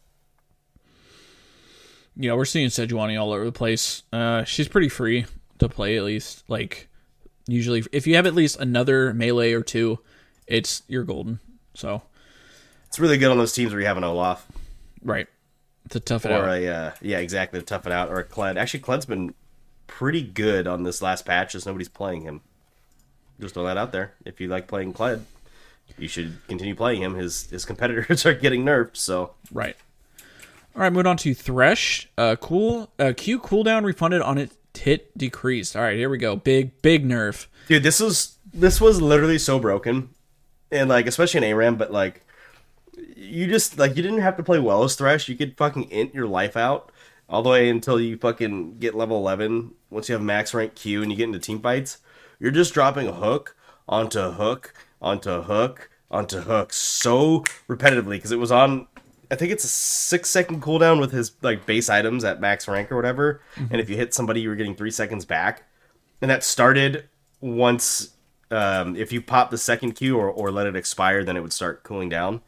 yeah, 2.16 2.34
we're 2.34 2.46
seeing 2.46 2.70
Sejuani 2.70 3.20
all 3.20 3.32
over 3.34 3.46
the 3.46 3.52
place. 3.52 4.04
Uh, 4.12 4.44
she's 4.44 4.68
pretty 4.68 4.90
free 4.90 5.26
to 5.60 5.68
play 5.70 5.98
at 5.98 6.04
least. 6.04 6.44
Like 6.48 6.88
usually, 7.48 7.84
if 7.92 8.06
you 8.08 8.16
have 8.16 8.26
at 8.26 8.34
least 8.36 8.60
another 8.60 9.14
melee 9.14 9.54
or 9.54 9.62
two, 9.64 10.00
it's 10.48 10.84
you're 10.88 11.04
golden. 11.04 11.40
So 11.74 12.04
It's 12.88 13.00
really 13.00 13.18
good 13.18 13.32
on 13.32 13.38
those 13.38 13.54
teams 13.54 13.72
where 13.72 13.82
you 13.82 13.88
have 13.88 13.98
an 13.98 14.04
Olaf 14.04 14.48
right 15.04 15.28
to 15.90 16.00
tough 16.00 16.26
it 16.26 16.32
or 16.32 16.46
out. 16.46 16.58
a 16.58 16.68
uh, 16.68 16.92
yeah 17.02 17.18
exactly 17.20 17.60
to 17.60 17.66
tough 17.66 17.86
it 17.86 17.92
out 17.92 18.10
or 18.10 18.20
a 18.20 18.24
Kled. 18.24 18.58
Actually, 18.58 18.82
Kled's 18.82 19.06
been 19.06 19.34
pretty 19.88 20.22
good 20.22 20.68
on 20.68 20.84
this 20.84 21.02
last 21.02 21.26
patch. 21.26 21.56
as 21.56 21.66
nobody's 21.66 21.90
playing 21.90 22.22
him. 22.22 22.42
Just 23.44 23.54
throw 23.56 23.66
that 23.66 23.78
out 23.78 23.92
there. 23.92 24.14
If 24.26 24.40
you 24.42 24.48
like 24.48 24.68
playing 24.68 24.94
Kled, 24.94 25.22
you 25.98 26.08
should 26.08 26.38
continue 26.48 26.76
playing 26.76 27.02
him. 27.02 27.16
His 27.16 27.50
his 27.50 27.66
competitors 27.66 28.26
are 28.28 28.34
getting 28.34 28.64
nerfed, 28.66 28.98
so 28.98 29.34
Right. 29.52 29.76
All 30.76 30.82
right, 30.82 30.92
moving 30.92 31.06
on 31.08 31.18
to 31.18 31.34
Thresh. 31.36 32.10
Uh, 32.18 32.36
cool. 32.38 32.90
Uh, 32.98 33.14
Q 33.16 33.40
cooldown 33.40 33.84
refunded 33.84 34.22
on 34.24 34.38
it. 34.40 34.52
Hit 34.76 35.16
decreased. 35.16 35.76
All 35.76 35.84
right, 35.84 35.96
here 35.96 36.10
we 36.10 36.18
go. 36.18 36.36
Big, 36.36 36.82
big 36.82 37.06
nerf. 37.08 37.46
dude 37.68 37.84
this 37.84 38.00
was 38.00 38.38
this 38.54 38.82
was 38.82 39.00
literally 39.02 39.38
so 39.38 39.60
broken 39.60 40.10
and 40.72 40.90
like 40.90 41.06
especially 41.08 41.38
in 41.40 41.44
aram 41.44 41.76
but 41.76 41.92
like 41.92 42.26
you 43.16 43.46
just 43.48 43.78
like 43.78 43.96
you 43.96 44.02
didn't 44.04 44.20
have 44.22 44.36
to 44.38 44.44
play 44.44 44.60
well 44.60 44.84
as 44.84 44.96
thresh 44.96 45.28
you 45.30 45.36
could 45.36 45.56
fucking 45.58 45.84
int 45.92 46.14
your 46.14 46.28
life 46.28 46.58
out 46.58 46.92
all 47.30 47.42
the 47.44 47.50
way 47.50 47.70
until 47.70 48.00
you 48.02 48.18
fucking 48.18 48.78
get 48.80 48.94
level 48.96 49.18
11 49.18 49.72
once 49.90 50.10
you 50.10 50.14
have 50.14 50.22
max 50.22 50.54
rank 50.54 50.74
q 50.76 51.02
and 51.04 51.12
you 51.12 51.18
get 51.18 51.26
into 51.26 51.40
team 51.40 51.60
fights 51.62 52.00
you're 52.44 52.52
just 52.52 52.74
dropping 52.74 53.08
a 53.08 53.14
hook 53.14 53.56
onto 53.88 54.20
a 54.20 54.32
hook 54.32 54.74
onto 55.02 55.30
a 55.30 55.42
hook 55.42 55.90
onto 56.12 56.38
a 56.38 56.42
Hook 56.42 56.74
so 56.74 57.40
repetitively 57.68 58.12
because 58.12 58.32
it 58.32 58.38
was 58.38 58.52
on. 58.52 58.88
I 59.32 59.36
think 59.36 59.52
it's 59.52 59.64
a 59.64 59.70
six 59.70 60.30
second 60.30 60.62
cooldown 60.62 61.00
with 61.00 61.12
his 61.12 61.32
like 61.42 61.66
base 61.66 61.90
items 61.90 62.24
at 62.24 62.40
max 62.40 62.68
rank 62.68 62.92
or 62.92 62.96
whatever. 62.98 63.42
And 63.56 63.82
if 63.82 63.90
you 63.90 63.96
hit 63.96 64.14
somebody, 64.14 64.42
you 64.42 64.50
were 64.50 64.56
getting 64.56 64.76
three 64.76 64.92
seconds 64.92 65.26
back. 65.26 65.64
And 66.22 66.30
that 66.30 66.44
started 66.44 67.10
once. 67.42 68.12
Um, 68.52 68.96
if 68.96 69.12
you 69.12 69.22
pop 69.22 69.50
the 69.50 69.58
second 69.58 69.94
Q 69.94 70.18
or, 70.18 70.30
or 70.30 70.52
let 70.52 70.68
it 70.68 70.76
expire, 70.76 71.24
then 71.24 71.36
it 71.36 71.42
would 71.42 71.54
start 71.54 71.82
cooling 71.82 72.10
down. 72.10 72.42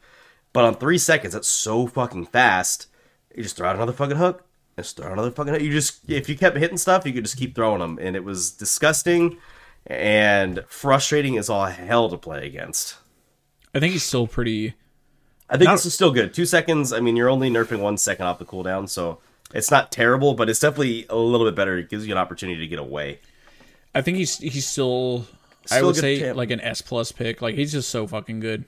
But 0.52 0.64
on 0.64 0.76
three 0.76 0.98
seconds, 0.98 1.34
that's 1.34 1.48
so 1.48 1.88
fucking 1.88 2.26
fast. 2.26 2.86
You 3.34 3.42
just 3.42 3.56
throw 3.56 3.68
out 3.68 3.74
another 3.74 3.92
fucking 3.92 4.18
hook. 4.18 4.44
Just 4.76 4.96
throw 4.96 5.06
out 5.06 5.14
another 5.14 5.32
fucking 5.32 5.54
hook. 5.54 5.62
You 5.62 5.72
just 5.72 6.08
if 6.08 6.28
you 6.28 6.36
kept 6.36 6.56
hitting 6.56 6.78
stuff, 6.78 7.04
you 7.04 7.12
could 7.12 7.24
just 7.24 7.38
keep 7.38 7.56
throwing 7.56 7.80
them, 7.80 7.98
and 8.00 8.14
it 8.14 8.22
was 8.22 8.52
disgusting 8.52 9.38
and 9.86 10.64
frustrating 10.68 11.36
as 11.38 11.48
all 11.48 11.66
hell 11.66 12.08
to 12.08 12.16
play 12.18 12.46
against. 12.46 12.96
I 13.74 13.80
think 13.80 13.92
he's 13.92 14.04
still 14.04 14.26
pretty. 14.26 14.74
I 15.48 15.56
think 15.56 15.68
Not- 15.68 15.74
this 15.76 15.86
is 15.86 15.94
still 15.94 16.10
good. 16.10 16.34
Two 16.34 16.46
seconds. 16.46 16.92
I 16.92 17.00
mean, 17.00 17.14
you're 17.16 17.28
only 17.30 17.50
nerfing 17.50 17.80
one 17.80 17.96
second 17.98 18.26
off 18.26 18.38
the 18.38 18.44
cooldown, 18.44 18.88
so 18.88 19.18
it's 19.54 19.70
not 19.70 19.92
terrible, 19.92 20.34
but 20.34 20.48
it's 20.50 20.58
definitely 20.60 21.06
a 21.08 21.16
little 21.16 21.46
bit 21.46 21.54
better. 21.54 21.78
It 21.78 21.88
gives 21.88 22.06
you 22.06 22.12
an 22.12 22.18
opportunity 22.18 22.58
to 22.60 22.66
get 22.66 22.78
away. 22.80 23.20
I 23.94 24.02
think 24.02 24.16
he's 24.18 24.38
he's 24.38 24.66
still. 24.66 25.26
I 25.70 25.76
Still 25.78 25.82
a 25.82 25.86
would 25.86 25.96
say 25.96 26.32
like 26.32 26.50
an 26.50 26.60
S 26.60 26.80
plus 26.80 27.10
pick. 27.12 27.42
Like 27.42 27.54
he's 27.56 27.72
just 27.72 27.88
so 27.90 28.06
fucking 28.06 28.40
good. 28.40 28.64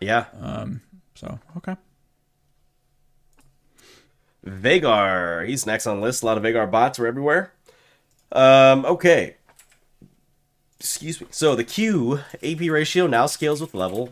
Yeah. 0.00 0.26
Um. 0.40 0.80
So 1.14 1.38
okay. 1.58 1.76
Veigar. 4.46 5.46
He's 5.46 5.66
next 5.66 5.86
on 5.86 5.96
the 6.00 6.02
list. 6.02 6.22
A 6.22 6.26
lot 6.26 6.36
of 6.36 6.42
Veigar 6.44 6.70
bots 6.70 6.98
are 6.98 7.06
everywhere. 7.06 7.52
Um, 8.32 8.84
okay. 8.86 9.36
Excuse 10.82 11.20
me. 11.20 11.28
So 11.30 11.54
the 11.54 11.62
Q 11.62 12.22
AP 12.42 12.58
ratio 12.62 13.06
now 13.06 13.26
scales 13.26 13.60
with 13.60 13.72
level. 13.72 14.10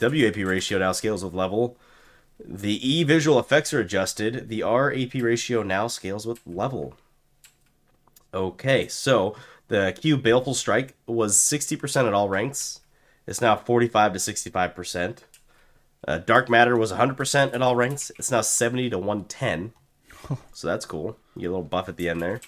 WAP 0.00 0.34
ratio 0.34 0.78
now 0.80 0.90
scales 0.90 1.22
with 1.22 1.32
level. 1.32 1.76
The 2.44 2.74
E 2.86 3.04
visual 3.04 3.38
effects 3.38 3.72
are 3.72 3.78
adjusted. 3.78 4.48
The 4.48 4.64
R 4.64 4.92
AP 4.92 5.14
ratio 5.14 5.62
now 5.62 5.86
scales 5.86 6.26
with 6.26 6.40
level. 6.44 6.94
Okay, 8.34 8.88
so 8.88 9.36
the 9.68 9.96
Q 9.96 10.16
Baleful 10.16 10.54
Strike 10.54 10.96
was 11.06 11.36
60% 11.36 12.08
at 12.08 12.14
all 12.14 12.28
ranks. 12.28 12.80
It's 13.28 13.40
now 13.40 13.54
45 13.54 14.14
to 14.14 14.18
65%. 14.18 15.18
Uh, 16.06 16.18
Dark 16.18 16.48
Matter 16.48 16.76
was 16.76 16.92
100% 16.92 17.54
at 17.54 17.62
all 17.62 17.76
ranks. 17.76 18.10
It's 18.18 18.32
now 18.32 18.40
70 18.40 18.90
to 18.90 18.98
110. 18.98 19.72
So 20.52 20.66
that's 20.66 20.84
cool. 20.84 21.16
You 21.36 21.42
get 21.42 21.46
a 21.46 21.50
little 21.50 21.62
buff 21.62 21.88
at 21.88 21.96
the 21.96 22.08
end 22.08 22.20
there. 22.20 22.40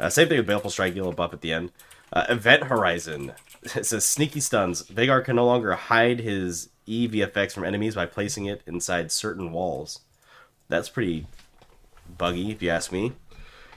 Uh, 0.00 0.10
same 0.10 0.28
thing 0.28 0.38
with 0.38 0.46
Baleful 0.46 0.70
Strike, 0.70 0.90
you 0.90 0.94
get 0.96 1.00
a 1.00 1.04
little 1.04 1.16
buff 1.16 1.32
at 1.32 1.40
the 1.40 1.52
end. 1.52 1.70
Uh, 2.12 2.26
Event 2.28 2.64
Horizon. 2.64 3.32
It 3.76 3.86
says 3.86 4.04
Sneaky 4.04 4.40
Stuns. 4.40 4.82
Veigar 4.88 5.24
can 5.24 5.36
no 5.36 5.46
longer 5.46 5.74
hide 5.74 6.18
his 6.18 6.70
EVFX 6.88 7.52
from 7.52 7.62
enemies 7.62 7.94
by 7.94 8.06
placing 8.06 8.46
it 8.46 8.60
inside 8.66 9.12
certain 9.12 9.52
walls. 9.52 10.00
That's 10.68 10.88
pretty 10.88 11.28
buggy, 12.18 12.50
if 12.50 12.60
you 12.60 12.70
ask 12.70 12.90
me. 12.90 13.12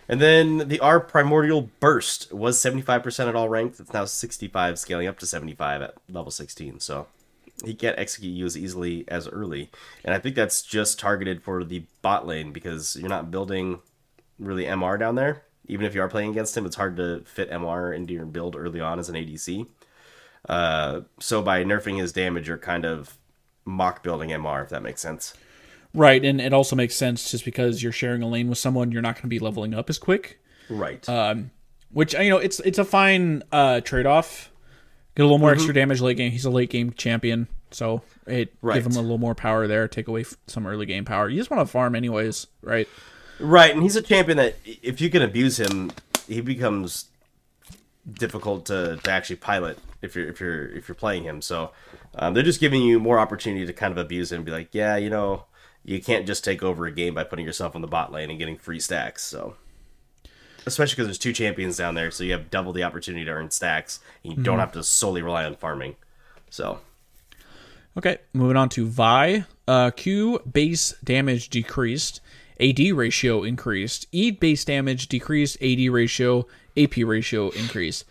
And 0.10 0.20
then 0.20 0.70
the 0.70 0.80
R 0.80 1.00
Primordial 1.00 1.70
Burst 1.80 2.34
was 2.34 2.58
75% 2.58 3.28
at 3.28 3.36
all 3.36 3.48
ranks. 3.48 3.80
It's 3.80 3.94
now 3.94 4.06
65, 4.06 4.80
scaling 4.80 5.08
up 5.08 5.20
to 5.20 5.28
75 5.28 5.84
at 5.84 5.96
level 6.10 6.32
16. 6.32 6.80
So 6.80 7.06
he 7.64 7.74
can't 7.74 7.98
execute 7.98 8.36
you 8.36 8.46
as 8.46 8.58
easily 8.58 9.06
as 9.08 9.28
early. 9.28 9.70
And 10.04 10.14
I 10.14 10.20
think 10.20 10.36
that's 10.36 10.62
just 10.62 11.00
targeted 11.00 11.44
for 11.44 11.64
the 11.64 11.84
bot 12.02 12.28
lane 12.28 12.52
because 12.52 12.96
you're 12.96 13.10
not 13.10 13.32
building 13.32 13.82
really 14.40 14.66
MR 14.66 15.00
down 15.00 15.16
there. 15.16 15.44
Even 15.68 15.86
if 15.86 15.96
you 15.96 16.02
are 16.02 16.08
playing 16.08 16.32
against 16.32 16.56
him, 16.56 16.66
it's 16.66 16.76
hard 16.76 16.98
to 16.98 17.22
fit 17.26 17.50
MR 17.52 17.96
into 17.96 18.14
your 18.14 18.26
build 18.26 18.56
early 18.56 18.80
on 18.82 19.00
as 19.00 19.10
an 19.10 19.16
ADC. 19.16 19.68
Uh, 20.48 21.02
so 21.20 21.42
by 21.42 21.64
nerfing 21.64 22.00
his 22.00 22.12
damage, 22.14 22.48
you're 22.48 22.58
kind 22.58 22.86
of 22.86 23.18
mock 23.66 24.04
building 24.04 24.30
MR, 24.30 24.64
if 24.64 24.70
that 24.70 24.84
makes 24.84 25.02
sense. 25.02 25.34
Right, 25.94 26.24
and 26.24 26.40
it 26.42 26.54
also 26.54 26.76
makes 26.76 26.96
sense 26.96 27.32
just 27.32 27.46
because 27.46 27.82
you're 27.82 27.92
sharing 27.92 28.22
a 28.22 28.28
lane 28.28 28.50
with 28.50 28.58
someone, 28.58 28.92
you're 28.92 29.02
not 29.02 29.16
going 29.16 29.24
to 29.24 29.28
be 29.28 29.40
leveling 29.40 29.74
up 29.74 29.90
as 29.90 29.98
quick. 29.98 30.40
Right. 30.70 31.08
Um, 31.08 31.52
which 31.92 32.14
you 32.14 32.30
know, 32.30 32.38
it's 32.38 32.60
it's 32.60 32.78
a 32.78 32.84
fine 32.84 33.44
uh, 33.52 33.80
trade 33.82 34.06
off. 34.06 34.52
Get 35.16 35.24
a 35.24 35.26
little 35.26 35.38
more 35.38 35.54
extra 35.54 35.74
damage 35.74 36.02
late 36.02 36.18
game. 36.18 36.32
He's 36.32 36.44
a 36.44 36.50
late 36.50 36.70
game 36.70 36.92
champion, 36.92 37.48
so 37.72 38.02
it 38.28 38.54
Right. 38.62 38.74
give 38.76 38.86
him 38.86 38.98
a 38.98 39.02
little 39.02 39.18
more 39.18 39.34
power 39.34 39.66
there. 39.66 39.88
Take 39.88 40.10
away 40.10 40.26
some 40.48 40.68
early 40.68 40.86
game 40.86 41.06
power. 41.06 41.30
You 41.30 41.38
just 41.38 41.50
want 41.50 41.66
to 41.66 41.72
farm 41.72 41.96
anyways, 41.96 42.48
right? 42.62 42.90
Right, 43.40 43.74
and 43.74 43.84
he's 43.84 43.96
a 43.96 44.02
champion 44.02 44.38
that 44.38 44.56
if 44.64 45.02
you 45.02 45.10
can 45.10 45.22
abuse 45.22 45.60
him, 45.60 45.92
he 46.28 46.42
becomes 46.42 47.06
difficult 48.12 48.66
to, 48.68 48.98
to 49.04 49.12
actually 49.12 49.36
pilot 49.38 49.80
if 50.02 50.16
you're 50.16 50.28
if 50.28 50.40
you're 50.40 50.68
if 50.70 50.88
you're 50.88 50.96
playing 50.96 51.24
him. 51.24 51.42
So 51.42 51.72
um, 52.16 52.34
they're 52.34 52.44
just 52.44 52.60
giving 52.60 52.82
you 52.82 53.00
more 53.00 53.20
opportunity 53.20 53.66
to 53.66 53.74
kind 53.74 53.92
of 53.92 53.98
abuse 53.98 54.32
him 54.32 54.38
and 54.38 54.46
be 54.46 54.52
like, 54.52 54.70
yeah, 54.72 54.96
you 54.96 55.10
know, 55.10 55.46
you 55.84 56.02
can't 56.02 56.26
just 56.26 56.44
take 56.44 56.64
over 56.64 56.86
a 56.86 56.92
game 56.92 57.14
by 57.14 57.24
putting 57.24 57.46
yourself 57.46 57.76
on 57.76 57.82
the 57.82 57.88
bot 57.88 58.12
lane 58.12 58.30
and 58.30 58.40
getting 58.40 58.58
free 58.58 58.80
stacks. 58.80 59.24
So 59.24 59.56
especially 60.66 60.96
because 60.96 61.08
there's 61.08 61.18
two 61.18 61.34
champions 61.34 61.78
down 61.78 61.96
there, 61.96 62.12
so 62.12 62.24
you 62.24 62.32
have 62.32 62.50
double 62.50 62.74
the 62.74 62.84
opportunity 62.84 63.26
to 63.26 63.32
earn 63.32 63.52
stacks. 63.52 64.00
And 64.24 64.38
you 64.38 64.44
don't 64.44 64.60
have 64.60 64.72
to 64.74 64.84
solely 64.84 65.22
rely 65.22 65.46
on 65.46 65.56
farming. 65.56 65.96
So 66.50 66.80
Okay, 67.98 68.18
moving 68.34 68.58
on 68.58 68.68
to 68.70 68.88
Vi. 68.88 69.46
Uh, 69.68 69.92
Q 69.92 70.40
base 70.40 70.94
damage 71.04 71.50
decreased. 71.50 72.20
AD 72.60 72.80
ratio 72.80 73.44
increased. 73.44 74.08
E 74.12 74.32
base 74.32 74.64
damage 74.66 75.08
decreased. 75.08 75.62
AD 75.62 75.80
ratio, 75.90 76.48
AP 76.78 76.98
ratio 76.98 77.50
increased. 77.50 78.06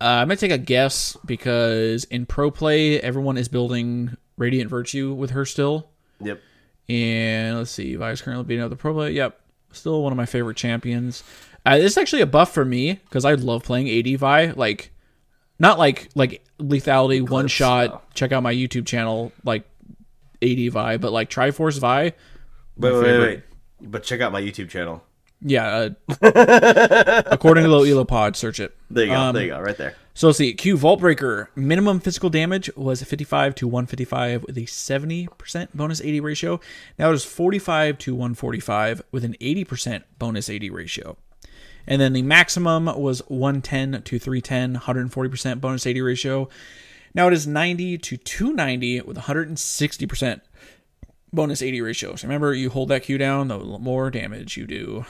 Uh, 0.00 0.04
I'm 0.20 0.28
gonna 0.28 0.36
take 0.36 0.50
a 0.50 0.58
guess 0.58 1.16
because 1.24 2.04
in 2.04 2.26
pro 2.26 2.50
play, 2.50 3.00
everyone 3.00 3.36
is 3.38 3.48
building 3.48 4.16
Radiant 4.36 4.68
Virtue 4.68 5.12
with 5.12 5.30
her 5.30 5.44
still. 5.44 5.88
yep. 6.20 6.40
And 6.88 7.56
let's 7.58 7.70
see, 7.70 7.94
Vi 7.94 8.10
is 8.10 8.20
currently 8.20 8.44
beating 8.44 8.64
up 8.64 8.70
the 8.70 8.76
pro 8.76 8.92
play. 8.92 9.12
Yep, 9.12 9.38
still 9.72 10.02
one 10.02 10.12
of 10.12 10.16
my 10.16 10.26
favorite 10.26 10.56
champions. 10.56 11.22
Uh, 11.64 11.78
this 11.78 11.92
is 11.92 11.98
actually 11.98 12.22
a 12.22 12.26
buff 12.26 12.52
for 12.52 12.64
me 12.64 12.94
because 12.94 13.24
I 13.24 13.34
love 13.34 13.62
playing 13.62 13.88
AD 13.88 14.18
Vi. 14.18 14.46
Like, 14.56 14.90
not 15.60 15.78
like 15.78 16.08
like 16.16 16.44
lethality 16.58 17.28
one 17.28 17.46
shot. 17.46 17.90
oh. 17.92 18.00
Check 18.14 18.32
out 18.32 18.42
my 18.42 18.52
YouTube 18.52 18.86
channel, 18.86 19.30
like 19.44 19.62
AD 20.42 20.72
Vi, 20.72 20.96
but 20.96 21.12
like 21.12 21.30
Triforce 21.30 21.78
Vi. 21.78 22.02
Wait, 22.02 22.14
wait, 22.76 22.92
wait, 22.92 23.18
wait. 23.18 23.42
But 23.82 24.04
check 24.04 24.20
out 24.20 24.32
my 24.32 24.40
YouTube 24.40 24.68
channel. 24.68 25.02
Yeah, 25.44 25.88
uh, 26.22 27.22
according 27.26 27.64
to 27.64 27.70
Low 27.70 27.82
Elo 27.82 28.04
Pod, 28.04 28.36
search 28.36 28.60
it. 28.60 28.76
There 28.90 29.04
you 29.04 29.10
go. 29.10 29.16
Um, 29.16 29.34
there 29.34 29.44
you 29.44 29.50
go. 29.50 29.60
Right 29.60 29.76
there. 29.76 29.96
So 30.14 30.28
let's 30.28 30.38
see. 30.38 30.52
Q 30.52 30.76
Vault 30.76 31.00
Breaker 31.00 31.50
minimum 31.56 31.98
physical 31.98 32.30
damage 32.30 32.70
was 32.76 33.02
55 33.02 33.54
to 33.56 33.66
155 33.66 34.44
with 34.44 34.56
a 34.56 34.62
70% 34.62 35.68
bonus 35.74 36.00
AD 36.00 36.22
ratio. 36.22 36.60
Now 36.98 37.10
it 37.10 37.14
is 37.14 37.24
45 37.24 37.98
to 37.98 38.14
145 38.14 39.02
with 39.10 39.24
an 39.24 39.34
80% 39.40 40.04
bonus 40.18 40.48
AD 40.48 40.70
ratio. 40.70 41.16
And 41.86 42.00
then 42.00 42.12
the 42.12 42.22
maximum 42.22 42.84
was 42.84 43.20
110 43.28 44.02
to 44.02 44.18
310, 44.18 44.82
140% 44.82 45.60
bonus 45.60 45.86
AD 45.86 45.96
ratio. 45.96 46.48
Now 47.14 47.26
it 47.26 47.32
is 47.32 47.46
90 47.46 47.98
to 47.98 48.16
290 48.16 49.00
with 49.02 49.16
160% 49.16 50.40
bonus 51.32 51.62
AD 51.62 51.74
ratio. 51.80 52.14
So 52.16 52.26
remember, 52.26 52.54
you 52.54 52.70
hold 52.70 52.88
that 52.88 53.04
Q 53.04 53.18
down, 53.18 53.48
the 53.48 53.58
more 53.58 54.10
damage 54.10 54.56
you 54.56 54.66
do. 54.66 55.04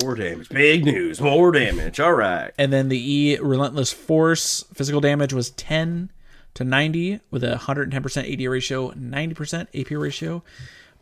More 0.00 0.14
damage. 0.14 0.48
Big 0.48 0.84
news. 0.84 1.20
More 1.20 1.52
damage. 1.52 2.00
All 2.00 2.14
right. 2.14 2.50
And 2.56 2.72
then 2.72 2.88
the 2.88 2.98
E 2.98 3.38
Relentless 3.38 3.92
Force 3.92 4.64
physical 4.72 5.02
damage 5.02 5.34
was 5.34 5.50
10 5.50 6.10
to 6.54 6.64
90 6.64 7.20
with 7.30 7.44
a 7.44 7.56
110% 7.56 8.32
AD 8.32 8.50
ratio, 8.50 8.90
90% 8.92 9.80
AP 9.80 9.90
ratio. 9.90 10.42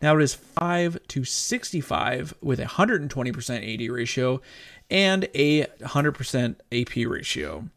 Now 0.01 0.17
it 0.17 0.23
is 0.23 0.33
5 0.33 0.99
to 1.09 1.23
65 1.23 2.33
with 2.41 2.59
a 2.59 2.65
120% 2.65 3.73
AD 3.73 3.91
ratio 3.91 4.41
and 4.89 5.27
a 5.33 5.65
100% 5.65 6.55
AP 6.71 7.09
ratio. 7.09 7.69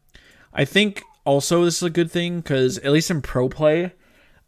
I 0.53 0.65
think 0.65 1.03
also 1.23 1.63
this 1.63 1.77
is 1.77 1.83
a 1.83 1.89
good 1.89 2.11
thing 2.11 2.41
because 2.41 2.77
at 2.79 2.91
least 2.91 3.11
in 3.11 3.21
pro 3.21 3.47
play, 3.47 3.93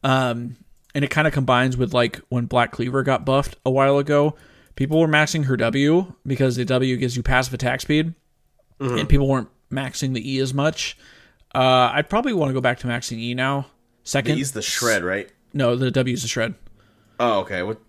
um, 0.04 0.58
and 0.98 1.06
it 1.06 1.10
kind 1.12 1.28
of 1.28 1.34
combines 1.34 1.78
with 1.78 1.94
like 1.94 2.18
when 2.30 2.46
Black 2.48 2.72
Cleaver 2.72 3.04
got 3.04 3.24
buffed 3.24 3.56
a 3.64 3.70
while 3.70 4.00
ago. 4.00 4.36
People 4.76 5.00
were 5.00 5.08
maxing 5.08 5.46
her 5.46 5.56
W 5.56 6.14
because 6.26 6.56
the 6.56 6.66
W 6.66 6.98
gives 6.98 7.16
you 7.16 7.22
passive 7.22 7.54
attack 7.54 7.82
speed, 7.82 8.16
and 8.80 9.08
people 9.08 9.28
weren't 9.28 9.50
maxing 9.72 10.14
the 10.16 10.34
E 10.34 10.40
as 10.40 10.54
much. 10.56 10.98
Uh, 11.54 11.92
I'd 11.94 12.10
probably 12.10 12.34
want 12.34 12.50
to 12.50 12.54
go 12.54 12.62
back 12.62 12.80
to 12.80 12.88
maxing 12.88 13.18
E 13.20 13.34
now. 13.36 13.68
Second, 14.04 14.38
He's 14.38 14.54
the 14.54 14.62
shred, 14.64 15.04
right? 15.04 15.30
no, 15.54 15.76
the 15.76 15.92
W 15.92 16.14
is 16.14 16.24
the 16.24 16.28
shred. 16.28 16.56
Oh, 17.20 17.40
okay. 17.42 17.62
What 17.64 17.80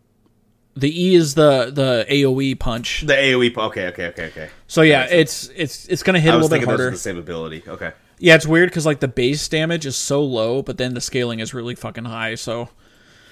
The 0.77 0.91
E 1.09 1.15
is 1.15 1.35
the 1.35 1.71
the 1.73 2.05
AOE 2.11 2.59
punch. 2.59 3.03
the 3.07 3.13
AOE? 3.15 3.57
Okay, 3.57 3.87
okay, 3.89 4.07
okay, 4.09 4.27
okay. 4.27 4.49
So 4.67 4.83
yeah, 4.83 5.07
it's 5.11 5.49
it's 5.57 5.87
it's 5.89 6.03
gonna 6.03 6.21
hit 6.21 6.31
I 6.31 6.35
a 6.35 6.37
little 6.37 6.49
bit 6.49 6.53
thinking 6.61 6.69
those 6.71 6.79
were 6.79 6.85
harder. 6.85 6.97
the 6.97 7.01
same 7.01 7.19
ability. 7.19 7.63
Okay. 7.69 7.93
Yeah, 8.19 8.35
it's 8.35 8.47
weird 8.47 8.71
because 8.71 8.87
like 8.87 9.01
the 9.01 9.09
base 9.09 9.47
damage 9.49 9.85
is 9.87 9.95
so 9.97 10.23
low, 10.25 10.63
but 10.63 10.77
then 10.79 10.95
the 10.95 11.01
scaling 11.01 11.39
is 11.41 11.53
really 11.55 11.75
fucking 11.75 12.07
high. 12.07 12.35
So 12.35 12.71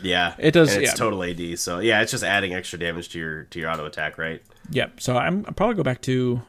Yeah, 0.02 0.34
It 0.38 0.50
does, 0.52 0.74
And 0.74 0.82
it's 0.82 0.92
yeah. 0.92 0.96
total 0.96 1.22
AD. 1.24 1.58
So 1.58 1.78
yeah, 1.78 2.02
it's 2.02 2.10
just 2.12 2.22
adding 2.24 2.54
extra 2.54 2.78
damage 2.78 3.08
to 3.10 3.18
your 3.18 3.44
to 3.44 3.58
your 3.58 3.70
auto 3.70 3.86
attack, 3.86 4.18
right? 4.18 4.42
Yep. 4.70 5.00
so 5.00 5.16
I'm 5.16 5.44
I'll 5.46 5.54
probably 5.54 5.74
go 5.76 5.82
back 5.82 6.02
to 6.02 6.42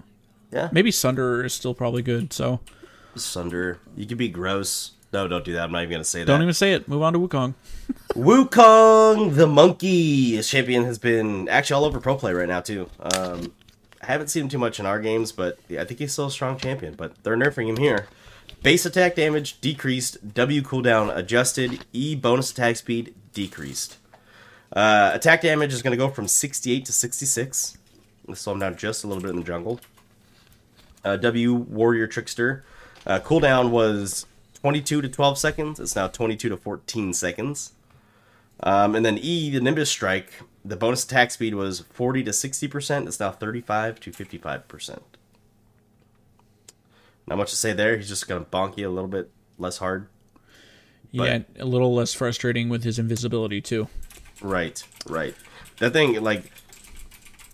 Yeah. 0.51 0.69
maybe 0.71 0.91
Sunder 0.91 1.43
is 1.45 1.53
still 1.53 1.73
probably 1.73 2.01
good. 2.01 2.33
So 2.33 2.59
Sunder. 3.15 3.79
You 3.95 4.05
could 4.05 4.17
be 4.17 4.29
gross. 4.29 4.91
No, 5.13 5.27
don't 5.27 5.45
do 5.45 5.53
that. 5.53 5.63
I'm 5.63 5.71
not 5.71 5.83
even 5.83 5.91
gonna 5.93 6.03
say 6.03 6.19
that. 6.19 6.25
Don't 6.25 6.41
even 6.41 6.53
say 6.53 6.73
it. 6.73 6.87
Move 6.87 7.01
on 7.01 7.13
to 7.13 7.19
Wukong. 7.19 7.53
Wukong 8.15 9.35
the 9.35 9.47
monkey 9.47 10.35
his 10.35 10.49
champion 10.49 10.83
has 10.83 10.97
been 10.97 11.47
actually 11.49 11.75
all 11.77 11.85
over 11.85 11.99
pro 11.99 12.15
play 12.17 12.33
right 12.33 12.47
now 12.47 12.59
too. 12.61 12.89
Um, 12.99 13.53
I 14.01 14.07
haven't 14.07 14.27
seen 14.27 14.43
him 14.43 14.49
too 14.49 14.57
much 14.57 14.79
in 14.79 14.85
our 14.85 14.99
games, 14.99 15.31
but 15.31 15.57
yeah, 15.69 15.81
I 15.81 15.85
think 15.85 15.99
he's 15.99 16.11
still 16.13 16.27
a 16.27 16.31
strong 16.31 16.57
champion. 16.57 16.93
But 16.95 17.23
they're 17.23 17.37
nerfing 17.37 17.67
him 17.67 17.77
here. 17.77 18.07
Base 18.63 18.85
attack 18.85 19.15
damage 19.15 19.61
decreased. 19.61 20.33
W 20.33 20.61
cooldown 20.61 21.15
adjusted. 21.15 21.85
E 21.93 22.15
bonus 22.15 22.51
attack 22.51 22.75
speed 22.75 23.15
decreased. 23.33 23.97
Uh, 24.73 25.11
attack 25.13 25.41
damage 25.41 25.73
is 25.73 25.81
going 25.81 25.91
to 25.91 25.97
go 25.97 26.09
from 26.09 26.27
68 26.27 26.85
to 26.85 26.91
66. 26.91 27.77
Let's 28.27 28.41
slow 28.41 28.53
him 28.53 28.59
down 28.59 28.75
just 28.75 29.03
a 29.03 29.07
little 29.07 29.21
bit 29.21 29.31
in 29.31 29.37
the 29.37 29.43
jungle. 29.43 29.79
Uh, 31.05 31.15
w 31.15 31.53
warrior 31.53 32.07
trickster. 32.07 32.65
Uh, 33.05 33.19
cooldown 33.19 33.69
was 33.69 34.25
22 34.61 35.01
to 35.01 35.07
12 35.07 35.37
seconds. 35.37 35.79
It's 35.79 35.95
now 35.95 36.07
22 36.07 36.49
to 36.49 36.57
14 36.57 37.13
seconds. 37.13 37.71
Um, 38.61 38.95
and 38.95 39.05
then 39.05 39.17
E, 39.19 39.49
the 39.49 39.61
Nimbus 39.61 39.89
Strike, 39.89 40.41
the 40.65 40.75
bonus 40.75 41.03
attack 41.03 41.31
speed 41.31 41.53
was 41.53 41.81
40 41.81 42.23
to 42.23 42.31
60%. 42.31 43.07
It's 43.07 43.19
now 43.19 43.31
35 43.31 43.99
to 44.01 44.11
55%. 44.11 44.99
Not 47.27 47.37
much 47.37 47.49
to 47.49 47.57
say 47.57 47.73
there. 47.73 47.97
He's 47.97 48.07
just 48.07 48.27
going 48.27 48.43
to 48.43 48.49
bonk 48.49 48.77
you 48.77 48.87
a 48.87 48.91
little 48.91 49.09
bit 49.09 49.29
less 49.57 49.77
hard. 49.77 50.07
yeah, 51.11 51.39
a 51.59 51.65
little 51.65 51.93
less 51.93 52.13
frustrating 52.13 52.69
with 52.69 52.83
his 52.83 52.99
invisibility 52.99 53.61
too. 53.61 53.87
Right, 54.41 54.83
right. 55.07 55.35
That 55.79 55.93
thing, 55.93 56.21
like, 56.23 56.51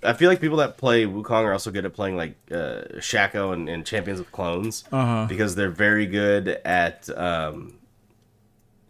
I 0.04 0.14
feel 0.14 0.30
like 0.30 0.42
people 0.42 0.58
that 0.58 0.78
play 0.78 1.06
Wukong 1.06 1.44
are 1.44 1.54
also 1.54 1.72
good 1.72 1.86
at 1.86 1.94
playing, 1.94 2.18
like, 2.18 2.36
uh, 2.52 2.84
Shaco 2.98 3.54
and, 3.54 3.70
and 3.70 3.86
Champions 3.86 4.20
of 4.20 4.32
Clones. 4.32 4.84
Uh-huh. 4.92 5.26
Because 5.28 5.56
they're 5.56 5.70
very 5.70 6.06
good 6.06 6.50
at 6.66 7.10
um, 7.18 7.76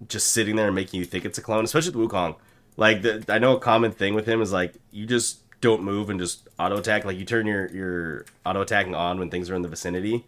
just 0.08 0.32
sitting 0.32 0.56
there 0.56 0.68
and 0.68 0.76
making 0.76 1.00
you 1.00 1.06
think 1.06 1.26
it's 1.26 1.38
a 1.38 1.42
clone, 1.42 1.64
especially 1.64 1.92
with 1.92 2.10
Wukong. 2.10 2.36
Like, 2.78 3.04
the, 3.04 3.24
I 3.30 3.38
know 3.38 3.56
a 3.56 3.60
common 3.60 3.92
thing 3.92 4.16
with 4.16 4.26
him 4.26 4.42
is, 4.42 4.52
like, 4.52 4.74
you 4.92 5.06
just 5.06 5.40
don't 5.62 5.84
move 5.84 6.10
and 6.10 6.20
just 6.20 6.48
auto 6.58 6.78
attack. 6.78 7.06
Like, 7.06 7.18
you 7.18 7.26
turn 7.26 7.46
your, 7.46 7.70
your 7.70 8.26
auto 8.46 8.62
attacking 8.62 8.96
on 8.96 9.20
when 9.20 9.30
things 9.30 9.50
are 9.50 9.56
in 9.56 9.62
the 9.62 9.70
vicinity. 9.70 10.26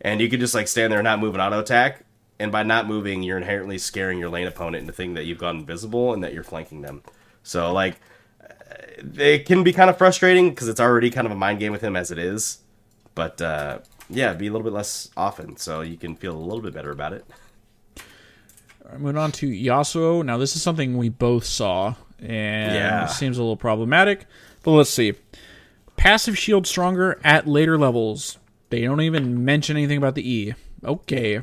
And 0.00 0.20
you 0.20 0.28
can 0.28 0.40
just, 0.40 0.54
like, 0.54 0.68
stand 0.68 0.92
there 0.92 1.00
and 1.00 1.04
not 1.04 1.18
move 1.20 1.34
and 1.34 1.42
auto 1.42 1.60
attack. 1.60 2.04
And 2.38 2.52
by 2.52 2.62
not 2.62 2.86
moving, 2.86 3.22
you're 3.22 3.36
inherently 3.38 3.78
scaring 3.78 4.18
your 4.18 4.28
lane 4.28 4.46
opponent 4.46 4.82
into 4.82 4.92
thinking 4.92 5.14
that 5.14 5.24
you've 5.24 5.38
gone 5.38 5.56
invisible 5.58 6.12
and 6.12 6.22
that 6.22 6.32
you're 6.32 6.44
flanking 6.44 6.82
them. 6.82 7.02
So, 7.42 7.72
like, 7.72 7.96
it 9.16 9.46
can 9.46 9.64
be 9.64 9.72
kind 9.72 9.90
of 9.90 9.98
frustrating 9.98 10.50
because 10.50 10.68
it's 10.68 10.80
already 10.80 11.10
kind 11.10 11.26
of 11.26 11.32
a 11.32 11.36
mind 11.36 11.58
game 11.58 11.72
with 11.72 11.82
him 11.82 11.96
as 11.96 12.10
it 12.10 12.18
is. 12.18 12.58
But 13.14 13.40
uh, 13.42 13.80
yeah, 14.08 14.32
be 14.34 14.46
a 14.46 14.52
little 14.52 14.64
bit 14.64 14.72
less 14.72 15.10
often, 15.16 15.56
so 15.56 15.80
you 15.80 15.96
can 15.96 16.14
feel 16.14 16.36
a 16.36 16.38
little 16.38 16.62
bit 16.62 16.74
better 16.74 16.90
about 16.92 17.12
it. 17.12 17.24
Moving 18.96 19.18
on 19.18 19.32
to 19.32 19.48
Yasuo. 19.48 20.24
Now, 20.24 20.38
this 20.38 20.56
is 20.56 20.62
something 20.62 20.96
we 20.96 21.08
both 21.08 21.44
saw, 21.44 21.94
and 22.20 22.74
Yeah. 22.74 23.04
it 23.04 23.10
seems 23.10 23.36
a 23.36 23.42
little 23.42 23.56
problematic. 23.56 24.24
But 24.62 24.72
let's 24.72 24.90
see. 24.90 25.14
Passive 25.96 26.38
shield 26.38 26.66
stronger 26.66 27.20
at 27.24 27.46
later 27.46 27.76
levels. 27.76 28.38
They 28.70 28.82
don't 28.82 29.00
even 29.00 29.44
mention 29.44 29.76
anything 29.76 29.98
about 29.98 30.14
the 30.14 30.28
E. 30.30 30.54
Okay. 30.84 31.40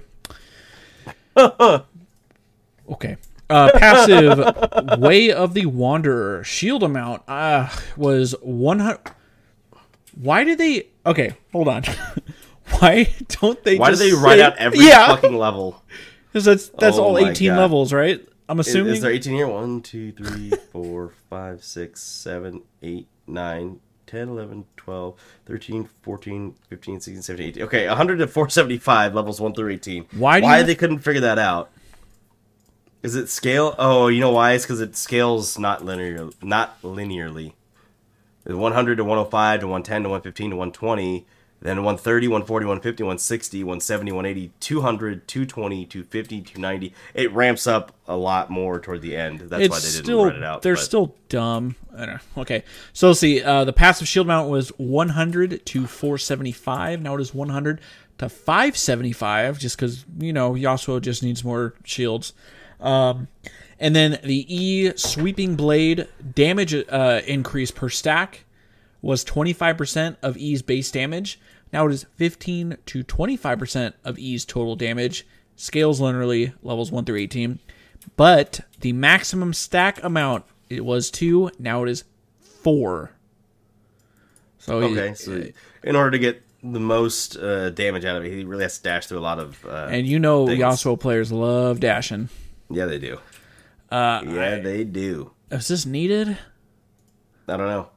okay. 1.38 3.18
Uh, 3.48 3.70
passive 3.76 5.00
Way 5.00 5.32
of 5.32 5.54
the 5.54 5.66
Wanderer 5.68 6.44
shield 6.44 6.82
amount 6.84 7.22
uh, 7.28 7.70
was 7.96 8.34
100. 8.42 9.00
Why 10.20 10.44
did 10.44 10.58
they? 10.58 10.88
Okay, 11.06 11.36
hold 11.52 11.68
on. 11.68 11.84
Why 12.80 13.14
don't 13.28 13.64
they? 13.64 13.78
Why 13.78 13.92
do 13.92 13.98
they 13.98 14.14
write 14.14 14.38
say- 14.40 14.44
out 14.44 14.58
every 14.58 14.80
yeah? 14.86 15.08
fucking 15.08 15.38
level? 15.38 15.84
Because 16.32 16.46
that's 16.46 16.70
that's 16.70 16.98
Oh 16.98 17.04
all 17.04 17.18
18 17.20 17.52
God. 17.52 17.58
levels, 17.60 17.94
right? 17.94 18.26
I'm 18.50 18.60
Is, 18.60 18.68
assuming. 18.68 18.94
is 18.94 19.02
there 19.02 19.12
18 19.12 19.34
here? 19.34 19.48
1, 19.48 19.82
2, 19.82 20.12
3, 20.12 20.52
4, 20.72 21.14
5, 21.30 21.64
6, 21.64 22.02
7, 22.02 22.62
8, 22.82 23.08
9, 23.28 23.80
10, 24.08 24.30
11, 24.30 24.66
12, 24.78 25.16
13, 25.46 25.90
14, 26.02 26.56
15, 26.70 27.00
16, 27.00 27.22
17, 27.22 27.48
18. 27.50 27.64
Okay, 27.64 27.88
100 27.88 28.18
to 28.18 28.28
475 28.28 29.14
levels 29.16 29.42
1 29.42 29.54
through 29.54 29.70
18. 29.72 30.06
Why 30.14 30.40
do 30.40 30.46
why 30.46 30.60
you- 30.60 30.64
they 30.66 30.76
couldn't 30.76 31.00
figure 31.00 31.22
that 31.22 31.40
out? 31.40 31.70
Is 33.04 33.16
it 33.16 33.30
scale? 33.30 33.76
Oh, 33.78 34.08
you 34.08 34.20
know 34.20 34.32
why? 34.32 34.54
It's 34.54 34.66
because 34.66 34.82
it 34.82 34.96
scales 34.96 35.60
not 35.60 35.86
linear, 35.86 36.30
not 36.42 36.82
linearly. 36.82 37.54
It's 38.46 38.56
100 38.56 38.96
to 38.98 39.04
105 39.04 39.60
to 39.62 39.68
110 39.68 40.04
to 40.04 40.10
115 40.10 40.52
to 40.52 40.56
120, 40.56 41.26
then 41.66 41.78
130, 41.78 42.28
140, 42.28 42.66
150, 42.66 43.04
160, 43.04 43.64
170, 43.64 44.12
180, 44.12 44.52
200, 44.60 45.28
220, 45.28 45.86
250, 45.86 46.42
290. 46.42 46.94
It 47.14 47.32
ramps 47.34 47.66
up 47.66 47.94
a 48.08 48.16
lot 48.16 48.50
more 48.50 48.80
toward 48.80 49.02
the 49.02 49.16
end. 49.16 49.40
That's 49.42 49.64
it's 49.64 49.72
why 49.72 49.80
they 49.80 49.92
didn't 49.92 50.06
still 50.06 50.26
write 50.26 50.36
it 50.36 50.44
out. 50.44 50.62
they're 50.62 50.76
but- 50.76 50.82
still 50.82 51.16
dumb. 51.30 51.76
I 51.94 52.06
don't 52.06 52.16
know. 52.16 52.42
Okay, 52.42 52.64
so 52.92 53.08
let's 53.08 53.22
see. 53.22 53.42
Uh, 53.42 53.64
the 53.64 53.72
passive 53.72 54.08
shield 54.08 54.28
mount 54.28 54.50
was 54.50 54.70
100 54.78 55.66
to 55.66 55.88
475. 55.88 57.02
Now 57.02 57.16
it 57.16 57.22
is 57.22 57.34
100 57.34 57.80
to 58.18 58.30
575, 58.30 59.60
just 59.60 59.78
because 59.78 60.06
you 60.20 60.34
know 60.34 60.54
Yasuo 60.54 61.02
just 61.02 61.24
needs 61.24 61.44
more 61.44 61.74
shields. 61.84 62.34
Um, 62.80 63.30
and 63.80 63.96
then 63.96 64.20
the 64.24 64.46
E 64.54 64.92
sweeping 64.96 65.56
blade 65.56 66.08
damage 66.34 66.74
uh, 66.74 67.22
increase 67.26 67.72
per 67.72 67.90
stack 67.90 68.46
was 69.02 69.24
25% 69.24 70.18
of 70.22 70.36
E's 70.38 70.62
base 70.62 70.90
damage. 70.92 71.40
Now 71.74 71.88
it 71.88 71.94
is 71.94 72.06
15 72.16 72.78
to 72.86 73.04
25% 73.04 73.94
of 74.04 74.18
E's 74.20 74.46
total 74.46 74.76
damage. 74.76 75.26
Scales 75.56 76.00
linearly, 76.00 76.54
levels 76.64 76.92
1 76.92 77.06
through 77.06 77.18
18. 77.18 77.60
But 78.16 78.62
the 78.82 78.94
maximum 78.94 79.54
stack 79.54 80.04
amount 80.04 80.46
it 80.70 80.84
was 80.86 81.10
2, 81.12 81.52
now 81.60 81.84
it 81.84 81.90
is 81.90 82.04
4. 82.40 83.12
So 84.60 84.78
Okay, 84.82 85.14
so 85.14 85.44
in 85.84 85.96
order 85.96 86.12
to 86.12 86.20
get 86.20 86.42
the 86.64 86.80
most 86.80 87.38
uh, 87.38 87.70
damage 87.70 88.06
out 88.06 88.18
of 88.18 88.26
it, 88.26 88.32
he 88.32 88.44
really 88.44 88.64
has 88.64 88.78
to 88.78 88.84
dash 88.84 89.06
through 89.08 89.20
a 89.20 89.22
lot 89.22 89.40
of. 89.40 89.64
Uh, 89.66 89.88
and 89.92 90.08
you 90.08 90.18
know 90.18 90.48
things. 90.48 90.60
Yasuo 90.62 91.00
players 91.00 91.32
love 91.32 91.80
dashing. 91.80 92.30
yeah, 92.70 92.86
they 92.86 92.98
do. 93.00 93.20
Uh, 93.92 94.22
Yeah, 94.26 94.58
they 94.60 94.84
do. 94.84 95.32
is 95.52 95.68
this 95.68 95.86
needed? 95.86 96.38
I 97.48 97.58
don't 97.58 97.68
know. 97.68 97.90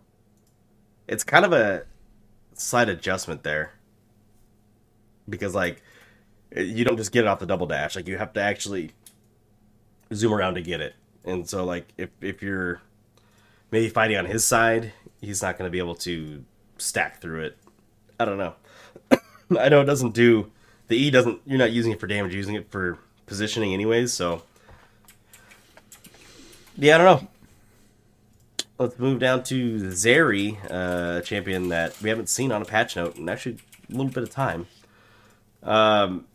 It's 1.06 1.24
kind 1.24 1.46
of 1.46 1.54
a 1.54 1.84
slight 2.58 2.88
adjustment 2.88 3.42
there. 3.42 3.72
Because 5.28 5.54
like 5.54 5.82
you 6.56 6.84
don't 6.84 6.96
just 6.96 7.12
get 7.12 7.24
it 7.24 7.26
off 7.26 7.38
the 7.38 7.46
double 7.46 7.66
dash. 7.66 7.96
Like 7.96 8.08
you 8.08 8.18
have 8.18 8.32
to 8.34 8.40
actually 8.40 8.92
zoom 10.12 10.32
around 10.32 10.54
to 10.54 10.62
get 10.62 10.80
it. 10.80 10.94
And 11.24 11.48
so 11.48 11.64
like 11.64 11.92
if 11.96 12.10
if 12.20 12.42
you're 12.42 12.80
maybe 13.70 13.88
fighting 13.88 14.16
on 14.16 14.26
his 14.26 14.44
side, 14.44 14.92
he's 15.20 15.42
not 15.42 15.58
going 15.58 15.68
to 15.68 15.72
be 15.72 15.78
able 15.78 15.94
to 15.96 16.44
stack 16.78 17.20
through 17.20 17.42
it. 17.44 17.58
I 18.18 18.24
don't 18.24 18.38
know. 18.38 18.54
I 19.58 19.68
know 19.68 19.80
it 19.80 19.86
doesn't 19.86 20.14
do 20.14 20.50
the 20.88 20.96
E 20.96 21.10
doesn't 21.10 21.40
you're 21.46 21.58
not 21.58 21.72
using 21.72 21.92
it 21.92 22.00
for 22.00 22.06
damage, 22.06 22.32
you're 22.32 22.38
using 22.38 22.54
it 22.54 22.70
for 22.70 22.98
positioning 23.26 23.74
anyways, 23.74 24.12
so 24.12 24.42
Yeah, 26.76 26.94
I 26.94 26.98
don't 26.98 27.22
know. 27.22 27.28
Let's 28.78 28.96
move 28.96 29.18
down 29.18 29.42
to 29.44 29.80
Zeri, 29.90 30.56
uh, 30.70 31.18
a 31.18 31.22
champion 31.22 31.68
that 31.70 32.00
we 32.00 32.10
haven't 32.10 32.28
seen 32.28 32.52
on 32.52 32.62
a 32.62 32.64
patch 32.64 32.94
note 32.94 33.16
in 33.16 33.28
actually 33.28 33.58
a 33.88 33.92
little 33.92 34.12
bit 34.12 34.22
of 34.22 34.30
time. 34.30 34.68
Um, 35.64 36.26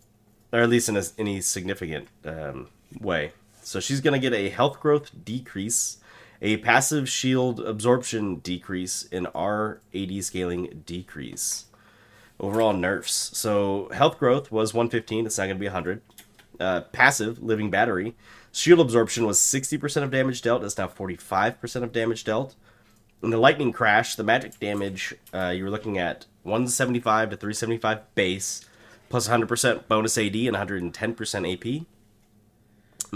or 0.52 0.60
at 0.60 0.70
least 0.70 0.90
in 0.90 0.98
a, 0.98 1.04
any 1.18 1.40
significant 1.40 2.10
um, 2.26 2.68
way. 3.00 3.32
So 3.62 3.80
she's 3.80 4.02
going 4.02 4.14
to 4.14 4.20
get 4.20 4.38
a 4.38 4.50
health 4.50 4.82
growth 4.82 5.12
decrease, 5.24 6.00
a 6.42 6.58
passive 6.58 7.08
shield 7.08 7.62
absorption 7.62 8.36
decrease, 8.36 9.08
and 9.10 9.28
R 9.34 9.80
AD 9.96 10.24
scaling 10.26 10.84
decrease. 10.86 11.68
Overall 12.42 12.74
nerfs. 12.74 13.38
So 13.38 13.90
health 13.94 14.20
growth 14.20 14.52
was 14.52 14.74
115. 14.74 15.26
It's 15.26 15.38
not 15.38 15.46
going 15.46 15.56
to 15.56 15.60
be 15.62 15.68
100. 15.68 16.02
Uh, 16.60 16.82
passive 16.92 17.42
living 17.42 17.72
battery. 17.72 18.16
Shield 18.54 18.80
absorption 18.80 19.26
was 19.26 19.40
60% 19.40 20.04
of 20.04 20.12
damage 20.12 20.44
dealt. 20.44 20.64
It's 20.64 20.78
now 20.78 20.88
45% 20.88 21.84
of 21.84 21.92
damage 21.92 22.24
dealt. 22.24 22.56
In 23.24 23.32
the 23.32 23.38
lightning 23.38 23.72
crash, 23.72 24.16
the 24.16 24.24
magic 24.24 24.60
damage 24.60 25.16
uh, 25.34 25.48
you 25.50 25.64
were 25.64 25.72
looking 25.72 25.98
at 25.98 26.28
175 26.44 27.32
to 27.32 27.36
375 27.36 28.16
base, 28.16 28.64
plus 29.10 29.28
100% 29.28 29.88
bonus 29.88 30.18
AD 30.20 30.36
and 30.36 30.56
110% 30.56 31.54
AP. 31.54 31.86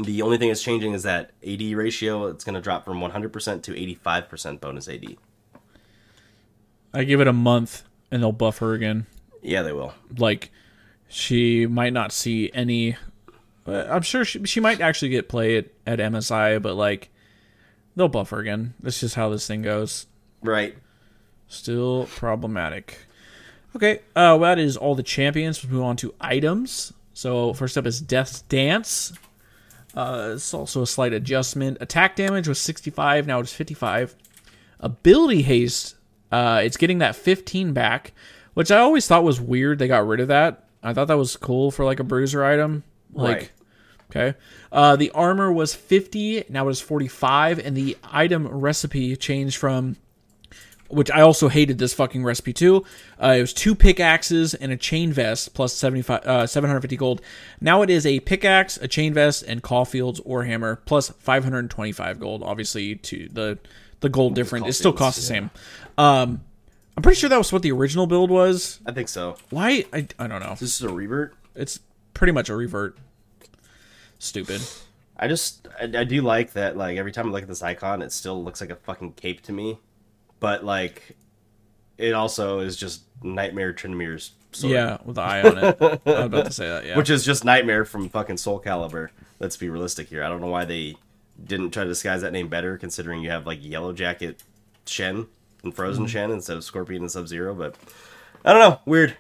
The 0.04 0.22
only 0.24 0.40
thing 0.40 0.48
that's 0.48 0.64
changing 0.64 0.94
is 0.94 1.04
that 1.04 1.32
AD 1.48 1.62
ratio. 1.62 2.28
It's 2.28 2.44
going 2.44 2.56
to 2.56 2.62
drop 2.62 2.86
from 2.86 3.00
100% 3.00 3.62
to 3.62 3.72
85% 3.72 4.60
bonus 4.60 4.90
AD. 4.90 5.18
I 6.94 7.04
give 7.04 7.22
it 7.22 7.28
a 7.28 7.34
month 7.34 7.84
and 8.10 8.24
they'll 8.24 8.32
buff 8.32 8.58
her 8.58 8.74
again. 8.74 9.06
Yeah, 9.44 9.62
they 9.62 9.74
will. 9.74 9.94
Like 10.18 10.52
she 11.08 11.68
might 11.68 11.94
not 11.94 12.12
see 12.12 12.50
any. 12.56 12.98
I'm 13.68 14.02
sure 14.02 14.24
she 14.24 14.44
she 14.46 14.60
might 14.60 14.82
actually 14.82 15.10
get 15.10 15.28
play 15.30 15.58
at, 15.58 15.66
at 15.86 16.00
MSI, 16.00 16.62
but 16.62 16.76
like 16.76 17.10
they'll 17.96 18.08
buff 18.08 18.30
her 18.30 18.40
again. 18.40 18.74
That's 18.80 19.00
just 19.00 19.16
how 19.16 19.30
this 19.30 19.46
thing 19.48 19.62
goes. 19.62 20.08
Right. 20.42 20.76
Still 21.48 22.08
problematic. 22.16 23.00
Okay, 23.76 23.98
uh, 24.16 24.36
well, 24.40 24.40
that 24.40 24.60
is 24.60 24.76
all 24.78 24.96
the 24.96 25.04
champions. 25.04 25.64
Let's 25.64 25.72
move 25.72 25.84
on 25.84 25.98
to 25.98 26.14
items. 26.20 26.94
So 27.14 27.54
first 27.54 27.78
up 27.78 27.86
is 27.86 28.02
Death's 28.02 28.42
Dance. 28.44 29.14
Uh, 29.96 30.34
it's 30.36 30.54
also 30.54 30.84
a 30.84 30.88
slight 30.88 31.14
adjustment. 31.14 31.78
Attack 31.82 32.16
damage 32.16 32.48
was 32.48 32.60
65, 32.60 33.28
now 33.28 33.40
it's 33.40 33.54
55. 33.54 34.16
Ability 34.80 35.42
haste, 35.42 35.96
uh, 36.32 36.62
it's 36.64 36.78
getting 36.78 37.00
that 37.00 37.16
15 37.16 37.74
back, 37.74 38.14
which 38.54 38.70
I 38.72 38.78
always 38.78 39.08
thought 39.08 39.24
was 39.24 39.42
weird. 39.42 39.80
They 39.80 39.88
got 39.88 40.06
rid 40.08 40.20
of 40.20 40.28
that. 40.28 40.66
I 40.84 40.94
thought 40.94 41.08
that 41.08 41.18
was 41.18 41.36
cool 41.36 41.72
for 41.72 41.84
like 41.84 42.00
a 42.00 42.04
bruiser 42.04 42.44
item. 42.44 42.84
Like, 43.14 43.36
Right. 43.38 43.52
Okay. 44.10 44.38
Uh, 44.72 44.96
the 44.96 45.12
armor 45.12 45.52
was 45.52 45.76
50, 45.76 46.46
now 46.50 46.68
it 46.68 46.72
is 46.72 46.82
45, 46.82 47.60
and 47.60 47.76
the 47.76 47.98
item 48.04 48.48
recipe 48.48 49.16
changed 49.16 49.58
from 49.58 49.98
which 50.90 51.12
I 51.12 51.22
also 51.22 51.50
hated 51.50 51.78
this 51.78 51.94
fucking 51.94 52.24
recipe 52.24 52.54
too. 52.54 52.86
Uh, 53.22 53.36
it 53.38 53.42
was 53.42 53.54
two 53.54 53.76
pickaxes 53.76 54.54
and 54.54 54.72
a 54.72 54.78
chain 54.78 55.12
vest 55.12 55.54
plus 55.54 55.74
75, 55.74 56.24
uh, 56.26 56.48
750 56.48 56.98
gold. 56.98 57.22
Now 57.60 57.82
it 57.82 57.90
is 57.90 58.06
a 58.06 58.20
pickaxe, 58.22 58.78
a 58.78 58.88
chain 58.88 59.14
vest, 59.14 59.44
and 59.44 59.62
Caulfield's 59.62 60.22
Warhammer 60.22 60.80
plus 60.86 61.10
525 61.10 62.20
gold. 62.20 62.44
Obviously, 62.44 62.96
to 62.96 63.30
the 63.32 63.60
the 64.00 64.10
gold 64.10 64.36
different, 64.36 64.68
it 64.68 64.74
still 64.74 64.94
costs 64.94 65.20
the 65.20 65.26
same. 65.26 65.50
Um, 65.98 66.42
I'm 66.96 67.04
pretty 67.04 67.20
sure 67.20 67.30
that 67.30 67.38
was 67.38 67.52
what 67.52 67.64
the 67.64 67.72
original 67.72 68.08
build 68.08 68.30
was. 68.30 68.80
I 68.86 68.92
think 68.92 69.10
so. 69.10 69.38
Why? 69.50 69.86
I, 69.92 70.08
I 70.20 70.28
don't 70.28 70.40
know. 70.40 70.56
This 70.60 70.76
is 70.76 70.82
a 70.82 70.90
revert. 70.90 71.36
It's 71.56 71.80
pretty 72.14 72.32
much 72.32 72.50
a 72.50 72.56
revert. 72.56 72.98
Stupid. 74.20 74.62
I 75.18 75.28
just 75.28 75.68
I, 75.80 75.84
I 75.86 76.04
do 76.04 76.22
like 76.22 76.54
that. 76.54 76.78
Like 76.78 76.98
every 76.98 77.12
time 77.12 77.28
I 77.28 77.32
look 77.32 77.42
at 77.44 77.48
this 77.48 77.64
icon, 77.64 78.02
it 78.02 78.12
still 78.12 78.44
looks 78.44 78.62
like 78.62 78.70
a 78.70 78.76
fucking 78.76 79.14
cape 79.14 79.42
to 79.44 79.52
me. 79.52 79.80
But 80.40 80.64
like, 80.64 81.16
it 81.98 82.14
also 82.14 82.60
is 82.60 82.78
just 82.78 83.02
Nightmare 83.24 83.74
Trinimir's 83.74 84.32
sword. 84.52 84.74
Yeah, 84.74 84.98
with 85.04 85.16
the 85.16 85.22
eye 85.22 85.42
on 85.42 85.58
it. 85.58 85.78
I 85.82 85.88
was 86.06 86.26
about 86.26 86.46
to 86.46 86.52
say 86.54 86.68
that. 86.68 86.86
Yeah. 86.86 86.98
which 86.98 87.10
is 87.10 87.26
just 87.26 87.44
Nightmare 87.44 87.86
from 87.86 88.10
fucking 88.10 88.38
Soul 88.38 88.62
Calibur. 88.62 89.10
Let's 89.40 89.58
be 89.58 89.70
realistic 89.70 90.08
here. 90.10 90.24
I 90.24 90.30
don't 90.30 90.42
know 90.42 90.48
why 90.48 90.66
they 90.66 90.96
didn't 91.44 91.72
try 91.72 91.84
to 91.84 91.90
disguise 91.90 92.22
that 92.22 92.34
name 92.34 92.48
better, 92.48 92.78
considering 92.78 93.22
you 93.22 93.30
have 93.32 93.46
like 93.48 93.60
Yellow 93.64 93.94
Jacket 93.94 94.44
Shen 94.86 95.28
and 95.64 95.74
Frozen 95.76 96.06
Mm-hmm. 96.06 96.12
Shen 96.12 96.32
instead 96.32 96.58
of 96.58 96.64
Scorpion 96.64 97.02
and 97.02 97.12
Sub 97.12 97.28
Zero. 97.28 97.54
But 97.56 97.76
I 98.46 98.54
don't 98.54 98.62
know, 98.62 98.80
weird. 98.86 99.18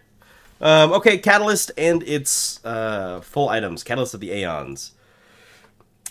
Um, 0.60 0.92
okay, 0.94 1.18
Catalyst 1.18 1.72
and 1.78 2.04
its 2.04 2.64
uh, 2.66 3.22
full 3.22 3.50
items. 3.50 3.84
Catalyst 3.84 4.14
of 4.14 4.20
the 4.20 4.32
Aeons. 4.32 4.94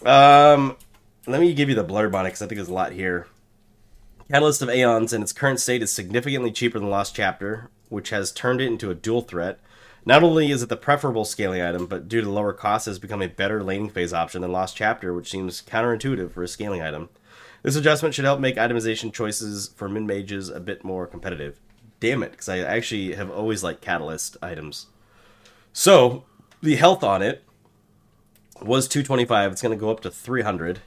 Um, 0.05 0.77
let 1.27 1.41
me 1.41 1.53
give 1.55 1.69
you 1.69 1.75
the 1.75 1.85
blurb 1.85 2.15
on 2.15 2.27
it 2.27 2.31
because 2.31 2.43
I 2.43 2.47
think 2.47 2.57
there's 2.57 2.69
a 2.69 2.75
lot 2.75 2.93
here. 2.93 3.27
Catalyst 4.31 4.63
of 4.63 4.69
Aeons 4.69 5.13
in 5.13 5.23
its 5.23 5.33
current 5.33 5.61
state 5.61 5.83
is 5.83 5.93
significantly 5.93 6.51
cheaper 6.51 6.79
than 6.79 6.91
Lost 6.91 7.15
Chapter, 7.15 7.71
which 7.89 8.11
has 8.11 8.33
turned 8.33 8.61
it 8.61 8.67
into 8.67 8.91
a 8.91 8.95
dual 8.95 9.23
threat. 9.23 9.61
Not 10.05 10.23
only 10.23 10.51
is 10.53 10.63
it 10.63 10.69
the 10.69 10.77
preferable 10.77 11.25
scaling 11.25 11.63
item, 11.63 11.87
but 11.87 12.09
due 12.09 12.21
to 12.21 12.31
lower 12.31 12.53
cost, 12.53 12.87
has 12.87 13.01
become 13.01 13.23
a 13.23 13.29
better 13.29 13.63
laning 13.63 13.91
phase 13.91 14.13
option 14.13 14.43
than 14.43 14.53
Lost 14.53 14.77
Chapter, 14.77 15.13
which 15.13 15.31
seems 15.31 15.63
counterintuitive 15.63 16.31
for 16.31 16.45
a 16.45 16.49
scaling 16.49 16.83
item. 16.83 17.09
This 17.63 17.75
adjustment 17.75 18.15
should 18.15 18.25
help 18.25 18.39
make 18.39 18.57
itemization 18.57 19.13
choices 19.13 19.71
for 19.75 19.89
min 19.89 20.07
mages 20.07 20.49
a 20.49 20.61
bit 20.61 20.85
more 20.85 21.09
competitive. 21.09 21.59
Damn 22.07 22.23
it, 22.23 22.31
because 22.31 22.49
I 22.49 22.59
actually 22.61 23.15
have 23.15 23.33
always 23.33 23.65
liked 23.65 23.81
Catalyst 23.81 24.37
items. 24.41 24.87
So, 25.73 26.23
the 26.63 26.77
health 26.77 27.03
on 27.03 27.21
it 27.21 27.43
was 28.63 28.87
225. 28.87 29.51
It's 29.51 29.61
going 29.63 29.77
to 29.77 29.81
go 29.81 29.91
up 29.91 29.99
to 30.03 30.11
300. 30.13 30.79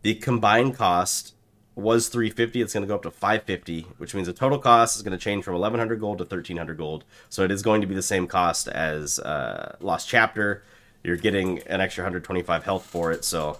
The 0.00 0.14
combined 0.14 0.74
cost 0.74 1.34
was 1.74 2.08
350. 2.08 2.62
It's 2.62 2.72
going 2.72 2.84
to 2.84 2.88
go 2.88 2.94
up 2.94 3.02
to 3.02 3.10
550, 3.10 3.82
which 3.98 4.14
means 4.14 4.28
the 4.28 4.32
total 4.32 4.58
cost 4.58 4.96
is 4.96 5.02
going 5.02 5.12
to 5.12 5.22
change 5.22 5.44
from 5.44 5.52
1100 5.52 6.00
gold 6.00 6.16
to 6.18 6.24
1300 6.24 6.78
gold. 6.78 7.04
So 7.28 7.42
it 7.42 7.50
is 7.50 7.62
going 7.62 7.82
to 7.82 7.86
be 7.86 7.94
the 7.94 8.00
same 8.00 8.26
cost 8.26 8.66
as 8.66 9.18
uh, 9.18 9.76
Lost 9.80 10.08
Chapter. 10.08 10.62
You're 11.04 11.16
getting 11.18 11.58
an 11.64 11.82
extra 11.82 12.02
125 12.02 12.64
health 12.64 12.86
for 12.86 13.12
it. 13.12 13.26
So 13.26 13.58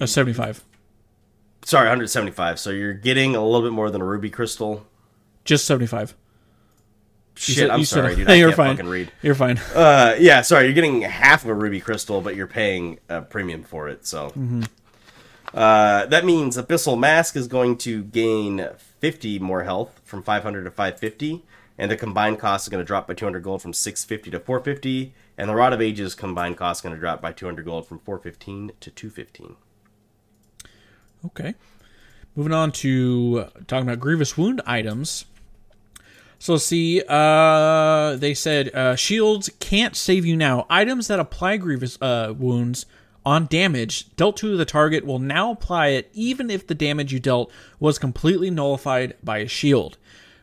Uh, 0.00 0.06
75. 0.06 0.64
sorry, 1.66 1.84
175. 1.88 2.58
So 2.58 2.70
you're 2.70 2.94
getting 2.94 3.36
a 3.36 3.44
little 3.44 3.60
bit 3.60 3.72
more 3.74 3.90
than 3.90 4.00
a 4.00 4.06
ruby 4.06 4.30
crystal. 4.30 4.86
Just 5.44 5.64
75. 5.64 6.14
Shit, 7.34 7.56
said- 7.56 7.70
I'm 7.70 7.84
sorry, 7.84 8.14
dude. 8.16 8.30
I 8.30 8.34
You're 8.36 8.48
can't 8.50 8.56
fine. 8.56 8.76
fucking 8.76 8.90
read. 8.90 9.12
You're 9.22 9.34
fine. 9.34 9.58
Uh, 9.74 10.14
yeah, 10.18 10.42
sorry, 10.42 10.64
you're 10.66 10.74
getting 10.74 11.00
half 11.02 11.44
of 11.44 11.50
a 11.50 11.54
ruby 11.54 11.80
crystal, 11.80 12.20
but 12.20 12.36
you're 12.36 12.46
paying 12.46 12.98
a 13.08 13.22
premium 13.22 13.62
for 13.62 13.88
it. 13.88 14.06
So, 14.06 14.28
Mm-hmm. 14.30 14.62
uh, 15.54 16.06
that 16.06 16.24
means 16.24 16.56
Abyssal 16.56 16.98
Mask 16.98 17.34
is 17.36 17.48
going 17.48 17.78
to 17.78 18.04
gain 18.04 18.68
50 19.00 19.38
more 19.38 19.64
health 19.64 20.00
from 20.04 20.22
500 20.22 20.64
to 20.64 20.70
550, 20.70 21.42
and 21.78 21.90
the 21.90 21.96
combined 21.96 22.38
cost 22.38 22.66
is 22.66 22.68
going 22.68 22.82
to 22.82 22.86
drop 22.86 23.08
by 23.08 23.14
200 23.14 23.42
gold 23.42 23.62
from 23.62 23.72
650 23.72 24.30
to 24.30 24.38
450, 24.38 25.14
and 25.38 25.48
the 25.48 25.54
Rod 25.54 25.72
of 25.72 25.80
Ages 25.80 26.14
combined 26.14 26.58
cost 26.58 26.78
is 26.78 26.82
going 26.82 26.94
to 26.94 27.00
drop 27.00 27.22
by 27.22 27.32
200 27.32 27.64
gold 27.64 27.88
from 27.88 27.98
415 27.98 28.72
to 28.80 28.90
215. 28.90 29.56
Okay. 31.26 31.54
Moving 32.36 32.52
on 32.52 32.72
to 32.72 33.46
talking 33.66 33.86
about 33.88 34.00
grievous 34.00 34.36
wound 34.36 34.60
items. 34.66 35.24
So 36.42 36.56
see, 36.56 37.00
uh, 37.08 38.16
they 38.16 38.34
said 38.34 38.74
uh, 38.74 38.96
shields 38.96 39.48
can't 39.60 39.94
save 39.94 40.26
you 40.26 40.36
now. 40.36 40.66
Items 40.68 41.06
that 41.06 41.20
apply 41.20 41.58
grievous 41.58 41.96
uh, 42.02 42.34
wounds 42.36 42.84
on 43.24 43.46
damage 43.46 44.12
dealt 44.16 44.38
to 44.38 44.56
the 44.56 44.64
target 44.64 45.06
will 45.06 45.20
now 45.20 45.52
apply 45.52 45.90
it 45.90 46.10
even 46.14 46.50
if 46.50 46.66
the 46.66 46.74
damage 46.74 47.12
you 47.12 47.20
dealt 47.20 47.52
was 47.78 47.96
completely 47.96 48.50
nullified 48.50 49.14
by 49.22 49.38
a 49.38 49.46
shield. 49.46 49.98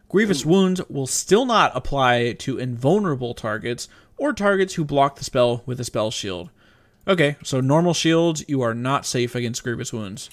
Grievous 0.08 0.46
wounds 0.46 0.80
will 0.88 1.06
still 1.06 1.44
not 1.44 1.76
apply 1.76 2.32
to 2.32 2.58
invulnerable 2.58 3.34
targets 3.34 3.90
or 4.16 4.32
targets 4.32 4.76
who 4.76 4.86
block 4.86 5.18
the 5.18 5.26
spell 5.26 5.64
with 5.66 5.82
a 5.82 5.84
spell 5.84 6.12
shield. 6.12 6.50
Okay, 7.10 7.36
so 7.44 7.60
normal 7.60 7.94
shields, 7.94 8.46
you 8.48 8.62
are 8.62 8.74
not 8.74 9.06
safe 9.06 9.36
against 9.36 9.66
grievous 9.66 9.92
wounds. 9.92 10.30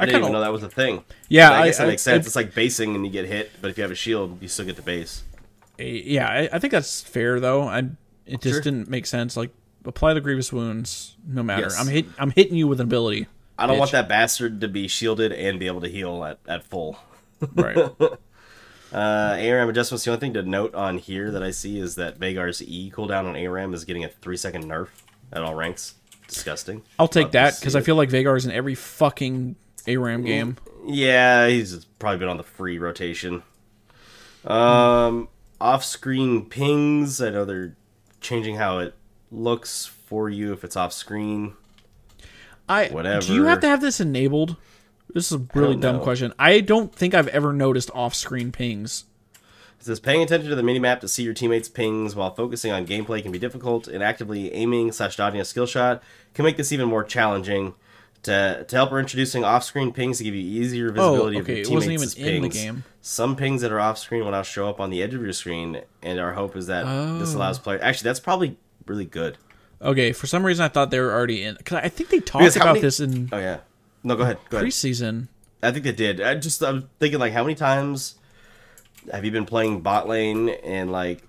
I 0.00 0.06
didn't 0.06 0.14
kinda- 0.16 0.26
even 0.26 0.32
know 0.32 0.40
that 0.40 0.52
was 0.52 0.62
a 0.62 0.68
thing. 0.68 1.04
Yeah, 1.28 1.52
I 1.52 1.66
guess 1.66 1.78
I- 1.80 1.84
that 1.84 1.88
makes 1.90 2.02
sense. 2.02 2.26
it's 2.26 2.36
like 2.36 2.54
basing 2.54 2.94
and 2.94 3.04
you 3.04 3.12
get 3.12 3.26
hit, 3.26 3.50
but 3.60 3.70
if 3.70 3.76
you 3.78 3.82
have 3.82 3.90
a 3.90 3.94
shield, 3.96 4.38
you 4.42 4.48
still 4.48 4.64
get 4.66 4.76
the 4.76 4.82
base. 4.82 5.22
yeah, 5.78 6.28
I, 6.28 6.48
I 6.52 6.58
think 6.58 6.72
that's 6.72 7.00
fair 7.00 7.40
though. 7.40 7.62
I 7.62 7.78
it 8.26 8.40
just 8.40 8.54
Sure. 8.56 8.60
didn't 8.60 8.88
make 8.88 9.06
sense. 9.06 9.36
Like 9.36 9.50
apply 9.84 10.14
the 10.14 10.20
grievous 10.20 10.52
wounds 10.52 11.16
no 11.26 11.42
matter. 11.42 11.62
Yes. 11.62 11.80
I'm 11.80 11.86
hit 11.88 12.06
I'm 12.18 12.30
hitting 12.30 12.56
you 12.56 12.66
with 12.68 12.80
an 12.80 12.86
ability. 12.86 13.26
I 13.58 13.66
don't 13.66 13.76
Bitch. 13.76 13.80
want 13.80 13.90
that 13.92 14.08
bastard 14.08 14.60
to 14.62 14.68
be 14.68 14.88
shielded 14.88 15.32
and 15.32 15.58
be 15.58 15.66
able 15.66 15.80
to 15.82 15.88
heal 15.88 16.24
at, 16.24 16.38
at 16.48 16.64
full. 16.64 16.98
Right. 17.54 17.90
Uh, 18.92 19.36
ARAM 19.38 19.68
adjustments. 19.68 20.04
The 20.04 20.10
only 20.10 20.18
thing 20.20 20.32
to 20.34 20.42
note 20.42 20.74
on 20.74 20.98
here 20.98 21.30
that 21.30 21.44
I 21.44 21.52
see 21.52 21.78
is 21.78 21.94
that 21.94 22.18
Veigar's 22.18 22.60
E 22.60 22.90
cooldown 22.90 23.24
on 23.24 23.36
ARAM 23.36 23.72
is 23.72 23.84
getting 23.84 24.02
a 24.04 24.08
three 24.08 24.36
second 24.36 24.64
nerf 24.64 24.88
at 25.32 25.42
all 25.42 25.54
ranks. 25.54 25.94
Disgusting. 26.26 26.82
I'll 26.98 27.06
take 27.06 27.26
Love 27.26 27.32
that 27.32 27.60
because 27.60 27.76
I 27.76 27.82
feel 27.82 27.94
like 27.94 28.08
Veigar 28.08 28.36
is 28.36 28.46
in 28.46 28.50
every 28.52 28.74
fucking 28.74 29.54
ARAM 29.86 30.24
game. 30.24 30.56
Yeah, 30.86 31.48
he's 31.48 31.84
probably 31.98 32.18
been 32.18 32.28
on 32.28 32.36
the 32.36 32.42
free 32.42 32.78
rotation. 32.78 33.42
Um, 34.44 35.28
off 35.60 35.84
screen 35.84 36.46
pings. 36.46 37.20
I 37.20 37.30
know 37.30 37.44
they're 37.44 37.76
changing 38.20 38.56
how 38.56 38.78
it 38.78 38.94
looks 39.30 39.86
for 39.86 40.28
you 40.28 40.52
if 40.52 40.64
it's 40.64 40.76
off 40.76 40.92
screen. 40.92 41.54
I 42.68 42.88
whatever. 42.88 43.26
Do 43.26 43.34
you 43.34 43.44
have 43.44 43.60
to 43.60 43.68
have 43.68 43.80
this 43.80 44.00
enabled? 44.00 44.56
This 45.12 45.32
is 45.32 45.40
a 45.40 45.46
really 45.54 45.76
dumb 45.76 45.96
know. 45.96 46.02
question. 46.02 46.32
I 46.38 46.60
don't 46.60 46.94
think 46.94 47.14
I've 47.14 47.28
ever 47.28 47.52
noticed 47.52 47.90
off-screen 47.94 48.52
pings. 48.52 49.04
It 49.80 49.86
says 49.86 49.98
paying 49.98 50.22
attention 50.22 50.50
to 50.50 50.56
the 50.56 50.62
minimap 50.62 51.00
to 51.00 51.08
see 51.08 51.22
your 51.22 51.34
teammates' 51.34 51.68
pings 51.68 52.14
while 52.14 52.34
focusing 52.34 52.70
on 52.70 52.86
gameplay 52.86 53.22
can 53.22 53.32
be 53.32 53.38
difficult, 53.38 53.88
and 53.88 54.04
actively 54.04 54.52
aiming 54.52 54.92
slash 54.92 55.16
dodging 55.16 55.40
a 55.40 55.44
skill 55.44 55.66
shot 55.66 56.02
can 56.34 56.44
make 56.44 56.56
this 56.56 56.70
even 56.70 56.88
more 56.88 57.02
challenging. 57.02 57.74
To, 58.24 58.64
to 58.68 58.76
help, 58.76 58.92
we're 58.92 59.00
introducing 59.00 59.44
off-screen 59.44 59.92
pings 59.92 60.18
to 60.18 60.24
give 60.24 60.34
you 60.34 60.42
easier 60.42 60.88
oh, 60.88 60.92
visibility 60.92 61.38
of 61.38 61.40
Oh, 61.40 61.44
okay, 61.44 61.52
your 61.60 61.62
it 61.62 61.70
wasn't 61.70 61.90
teammates' 61.92 62.18
even 62.18 62.34
in 62.34 62.42
the 62.42 62.48
pings. 62.50 62.62
game. 62.62 62.84
Some 63.00 63.34
pings 63.34 63.62
that 63.62 63.72
are 63.72 63.80
off-screen 63.80 64.22
will 64.24 64.30
now 64.32 64.42
show 64.42 64.68
up 64.68 64.78
on 64.78 64.90
the 64.90 65.02
edge 65.02 65.14
of 65.14 65.22
your 65.22 65.32
screen, 65.32 65.80
and 66.02 66.20
our 66.20 66.34
hope 66.34 66.54
is 66.54 66.66
that 66.66 66.84
this 67.18 67.32
allows 67.34 67.58
Oh. 67.58 67.62
players. 67.62 67.80
Actually, 67.82 68.08
that's 68.08 68.20
probably 68.20 68.56
really 68.86 69.06
good. 69.06 69.38
Okay, 69.80 70.12
for 70.12 70.26
some 70.26 70.44
reason 70.44 70.62
I 70.62 70.68
thought 70.68 70.90
they 70.90 71.00
were 71.00 71.12
already 71.12 71.42
in 71.42 71.54
because 71.54 71.78
I 71.78 71.88
think 71.88 72.10
they 72.10 72.20
talked 72.20 72.54
about 72.56 72.66
many- 72.74 72.80
this 72.82 73.00
in 73.00 73.30
Oh 73.32 73.38
yeah, 73.38 73.60
no, 74.04 74.14
go 74.16 74.24
ahead. 74.24 74.36
Go 74.50 74.58
ahead. 74.58 74.68
preseason. 74.68 75.28
I 75.62 75.70
think 75.72 75.84
they 75.84 75.92
did. 75.92 76.20
I 76.20 76.34
just 76.34 76.62
I'm 76.62 76.90
thinking 76.98 77.18
like, 77.18 77.32
how 77.32 77.42
many 77.42 77.54
times 77.54 78.16
have 79.10 79.24
you 79.24 79.30
been 79.30 79.46
playing 79.46 79.80
bot 79.80 80.06
lane 80.06 80.50
and 80.50 80.92
like 80.92 81.22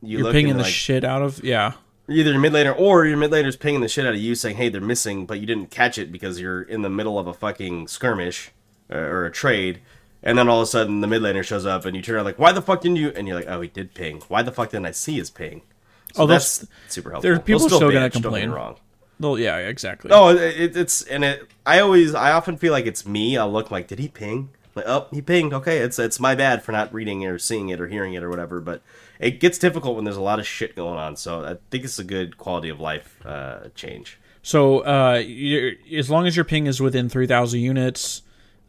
you 0.00 0.18
You're 0.18 0.22
look 0.26 0.32
pinging 0.34 0.52
and 0.52 0.60
the 0.60 0.64
like 0.64 0.72
shit 0.72 1.02
out 1.02 1.22
of 1.22 1.42
yeah. 1.42 1.72
Either 2.08 2.30
your 2.32 2.40
mid 2.40 2.52
laner 2.52 2.78
or 2.78 3.04
your 3.06 3.16
mid 3.16 3.30
laner's 3.30 3.56
pinging 3.56 3.80
the 3.80 3.88
shit 3.88 4.06
out 4.06 4.14
of 4.14 4.20
you, 4.20 4.34
saying, 4.34 4.56
"Hey, 4.56 4.68
they're 4.68 4.80
missing," 4.80 5.26
but 5.26 5.40
you 5.40 5.46
didn't 5.46 5.70
catch 5.70 5.98
it 5.98 6.10
because 6.12 6.40
you're 6.40 6.62
in 6.62 6.82
the 6.82 6.90
middle 6.90 7.18
of 7.18 7.26
a 7.26 7.32
fucking 7.34 7.88
skirmish 7.88 8.50
uh, 8.92 8.96
or 8.96 9.24
a 9.26 9.30
trade, 9.32 9.80
and 10.22 10.38
then 10.38 10.48
all 10.48 10.60
of 10.60 10.64
a 10.64 10.66
sudden 10.66 11.00
the 11.00 11.06
mid 11.06 11.22
laner 11.22 11.42
shows 11.44 11.66
up 11.66 11.84
and 11.84 11.96
you 11.96 12.02
turn 12.02 12.16
around 12.16 12.24
like, 12.24 12.38
"Why 12.38 12.52
the 12.52 12.62
fuck 12.62 12.80
didn't 12.80 12.96
you?" 12.96 13.08
And 13.14 13.26
you're 13.26 13.36
like, 13.36 13.48
"Oh, 13.48 13.60
he 13.60 13.68
did 13.68 13.94
ping. 13.94 14.22
Why 14.28 14.42
the 14.42 14.52
fuck 14.52 14.70
didn't 14.70 14.86
I 14.86 14.90
see 14.92 15.16
his 15.18 15.30
ping?" 15.30 15.62
So 16.14 16.22
Oh, 16.22 16.26
that's 16.26 16.58
those- 16.58 16.68
super 16.88 17.10
helpful. 17.10 17.22
there 17.28 17.36
are 17.36 17.40
people 17.42 17.68
They'll 17.68 17.78
still 17.78 17.90
gonna 17.92 18.10
complain. 18.10 18.50
Wrong. 18.50 18.76
Well, 19.18 19.38
yeah, 19.38 19.56
exactly. 19.56 20.10
No, 20.10 20.28
it, 20.28 20.76
it's 20.76 21.02
and 21.02 21.24
it. 21.24 21.48
I 21.64 21.80
always, 21.80 22.14
I 22.14 22.32
often 22.32 22.56
feel 22.58 22.72
like 22.72 22.86
it's 22.86 23.06
me. 23.06 23.36
I'll 23.38 23.50
look 23.50 23.70
like, 23.70 23.88
did 23.88 23.98
he 23.98 24.08
ping? 24.08 24.50
Like, 24.74 24.84
oh, 24.86 25.06
he 25.10 25.22
pinged. 25.22 25.54
Okay, 25.54 25.78
it's 25.78 25.98
it's 25.98 26.20
my 26.20 26.34
bad 26.34 26.62
for 26.62 26.72
not 26.72 26.92
reading 26.92 27.22
it 27.22 27.28
or 27.28 27.38
seeing 27.38 27.70
it 27.70 27.80
or 27.80 27.88
hearing 27.88 28.12
it 28.12 28.22
or 28.22 28.28
whatever. 28.28 28.60
But 28.60 28.82
it 29.18 29.40
gets 29.40 29.58
difficult 29.58 29.96
when 29.96 30.04
there's 30.04 30.16
a 30.16 30.22
lot 30.22 30.38
of 30.38 30.46
shit 30.46 30.76
going 30.76 30.98
on. 30.98 31.16
So 31.16 31.44
I 31.44 31.56
think 31.70 31.84
it's 31.84 31.98
a 31.98 32.04
good 32.04 32.38
quality 32.38 32.68
of 32.68 32.80
life 32.80 33.24
uh, 33.24 33.68
change. 33.74 34.18
So 34.42 34.80
uh, 34.80 35.22
as 35.92 36.08
long 36.08 36.26
as 36.26 36.36
your 36.36 36.44
ping 36.44 36.66
is 36.66 36.80
within 36.80 37.08
3,000 37.08 37.60
units, 37.60 38.22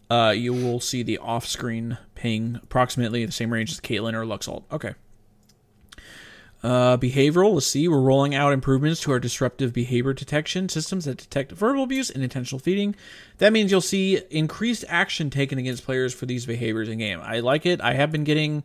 uh, 0.10 0.34
you 0.36 0.54
will 0.54 0.80
see 0.80 1.04
the 1.04 1.18
off-screen 1.18 1.98
ping 2.16 2.60
approximately 2.64 3.26
the 3.26 3.32
same 3.32 3.54
range 3.54 3.72
as 3.72 3.80
Caitlyn 3.80 4.14
or 4.14 4.26
Lux 4.26 4.48
ult. 4.48 4.66
Okay. 4.72 4.96
Uh, 6.64 6.98
behavioral. 6.98 7.54
Let's 7.54 7.68
see. 7.68 7.88
We're 7.88 8.02
rolling 8.02 8.34
out 8.34 8.52
improvements 8.52 9.00
to 9.02 9.12
our 9.12 9.20
disruptive 9.20 9.74
behavior 9.74 10.14
detection 10.14 10.70
systems 10.70 11.06
that 11.06 11.18
detect 11.18 11.52
verbal 11.52 11.84
abuse 11.84 12.10
and 12.10 12.24
intentional 12.24 12.60
feeding. 12.60 12.96
That 13.38 13.54
means 13.54 13.70
you'll 13.70 13.82
see 13.82 14.22
increased 14.32 14.84
action 14.88 15.30
taken 15.30 15.60
against 15.60 15.86
players 15.86 16.14
for 16.14 16.26
these 16.26 16.48
behaviors 16.48 16.90
in 16.90 16.98
game. 16.98 17.22
I 17.22 17.42
like 17.42 17.66
it. 17.66 17.80
I 17.82 17.94
have 17.94 18.12
been 18.12 18.24
getting, 18.24 18.64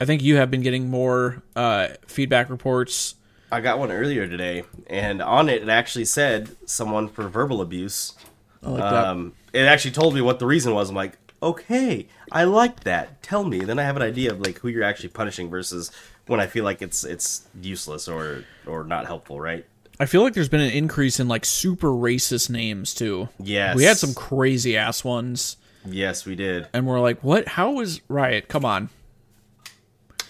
I 0.00 0.04
think 0.04 0.22
you 0.22 0.36
have 0.36 0.50
been 0.50 0.62
getting 0.62 0.90
more 0.90 1.42
uh, 1.56 1.88
feedback 2.06 2.50
reports. 2.50 3.14
I 3.52 3.60
got 3.60 3.78
one 3.78 3.92
earlier 3.92 4.26
today, 4.26 4.64
and 4.88 5.22
on 5.22 5.48
it, 5.48 5.62
it 5.62 5.68
actually 5.68 6.06
said 6.06 6.56
someone 6.66 7.08
for 7.08 7.28
verbal 7.28 7.60
abuse. 7.60 8.14
I 8.62 8.68
like 8.70 8.80
that. 8.80 9.06
Um, 9.06 9.32
it 9.52 9.60
actually 9.66 9.92
told 9.92 10.14
me 10.14 10.20
what 10.20 10.38
the 10.40 10.46
reason 10.46 10.74
was. 10.74 10.88
I'm 10.90 10.96
like, 10.96 11.18
okay, 11.42 12.08
I 12.32 12.44
like 12.44 12.80
that. 12.84 13.22
Tell 13.22 13.44
me. 13.44 13.60
Then 13.60 13.78
I 13.78 13.82
have 13.84 13.96
an 13.96 14.02
idea 14.02 14.32
of 14.32 14.40
like 14.40 14.58
who 14.58 14.68
you're 14.68 14.82
actually 14.82 15.10
punishing 15.10 15.48
versus 15.50 15.92
when 16.26 16.40
I 16.40 16.46
feel 16.46 16.64
like 16.64 16.82
it's 16.82 17.04
it's 17.04 17.46
useless 17.60 18.08
or 18.08 18.44
or 18.66 18.82
not 18.82 19.06
helpful, 19.06 19.40
right? 19.40 19.64
I 20.00 20.06
feel 20.06 20.22
like 20.22 20.34
there's 20.34 20.48
been 20.48 20.60
an 20.60 20.72
increase 20.72 21.20
in 21.20 21.28
like 21.28 21.44
super 21.44 21.88
racist 21.88 22.50
names 22.50 22.94
too. 22.94 23.28
Yes. 23.38 23.76
We 23.76 23.84
had 23.84 23.96
some 23.98 24.12
crazy 24.14 24.76
ass 24.76 25.04
ones, 25.04 25.56
Yes, 25.86 26.26
we 26.26 26.34
did. 26.34 26.66
and 26.72 26.84
we're 26.86 26.98
like, 26.98 27.22
what? 27.22 27.46
How 27.46 27.78
is 27.78 28.00
Riot? 28.08 28.48
Come 28.48 28.64
on. 28.64 28.88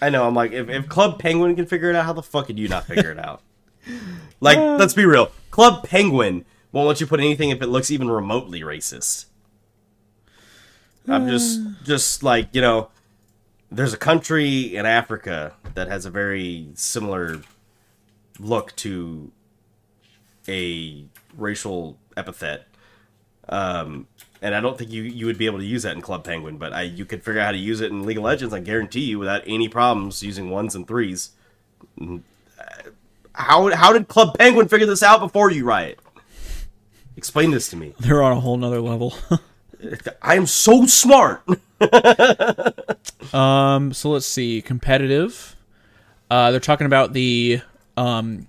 I 0.01 0.11
know. 0.11 0.27
I'm 0.27 0.35
like, 0.35 0.53
if, 0.53 0.69
if 0.69 0.89
Club 0.89 1.19
Penguin 1.19 1.57
can 1.57 1.67
figure 1.67 1.91
it 1.91 1.97
out, 1.97 2.05
how 2.05 2.13
the 2.13 2.23
fuck 2.23 2.47
could 2.47 2.59
you 2.59 2.69
not 2.69 2.87
figure 2.87 3.11
it 3.11 3.19
out? 3.19 3.43
Like, 4.41 4.59
let's 4.79 4.95
be 4.95 5.05
real. 5.05 5.31
Club 5.51 5.85
Penguin 5.85 6.45
won't 6.73 6.89
let 6.89 7.01
you 7.01 7.07
put 7.07 7.21
anything 7.21 7.51
if 7.51 7.63
it 7.63 7.69
looks 7.69 7.91
even 7.91 8.11
remotely 8.11 8.61
racist. 8.61 9.27
I'm 11.07 11.29
just, 11.29 11.61
just 11.85 12.23
like 12.23 12.49
you 12.53 12.61
know, 12.61 12.91
there's 13.71 13.93
a 13.93 13.99
country 13.99 14.77
in 14.77 14.87
Africa 14.87 15.55
that 15.75 15.89
has 15.89 16.07
a 16.07 16.11
very 16.11 16.69
similar 16.75 17.41
look 18.39 18.75
to 18.77 19.31
a 20.49 21.05
racial 21.37 21.99
epithet. 22.17 22.67
Um, 23.49 24.07
and 24.45 24.55
I 24.55 24.61
don't 24.61 24.77
think 24.77 24.91
you, 24.93 25.03
you 25.03 25.25
would 25.25 25.39
be 25.39 25.47
able 25.47 25.59
to 25.59 25.65
use 25.65 25.85
that 25.85 25.97
in 25.97 26.03
Club 26.03 26.23
Penguin, 26.23 26.59
but 26.59 26.75
I 26.75 26.83
you 26.83 27.07
could 27.07 27.25
figure 27.25 27.41
out 27.41 27.47
how 27.47 27.53
to 27.53 27.59
use 27.59 27.81
it 27.81 27.91
in 27.91 28.05
League 28.05 28.19
of 28.19 28.25
Legends. 28.25 28.53
I 28.53 28.61
guarantee 28.61 29.01
you, 29.01 29.19
without 29.19 29.43
any 29.47 29.69
problems, 29.69 30.23
using 30.23 30.51
ones 30.51 30.75
and 30.75 30.87
threes. 30.87 31.31
Mm, 31.99 32.21
How 33.33 33.75
how 33.75 33.93
did 33.95 34.07
Club 34.07 34.37
Penguin 34.39 34.69
figure 34.69 34.87
this 34.87 35.03
out 35.03 35.21
before 35.21 35.51
you, 35.51 35.65
Riot? 35.65 35.99
Explain 37.17 37.53
this 37.53 37.69
to 37.69 37.77
me. 37.77 37.95
They're 38.01 38.23
on 38.23 38.33
a 38.33 38.41
whole 38.41 38.59
nother 38.59 38.83
level. 38.83 39.15
I 40.23 40.37
am 40.37 40.47
so 40.47 40.87
smart. 40.87 41.43
um, 43.35 43.93
so 43.93 44.11
let's 44.11 44.27
see. 44.27 44.61
Competitive. 44.63 45.57
Uh, 46.31 46.51
they're 46.51 46.61
talking 46.61 46.87
about 46.87 47.13
the 47.13 47.61
um, 47.97 48.47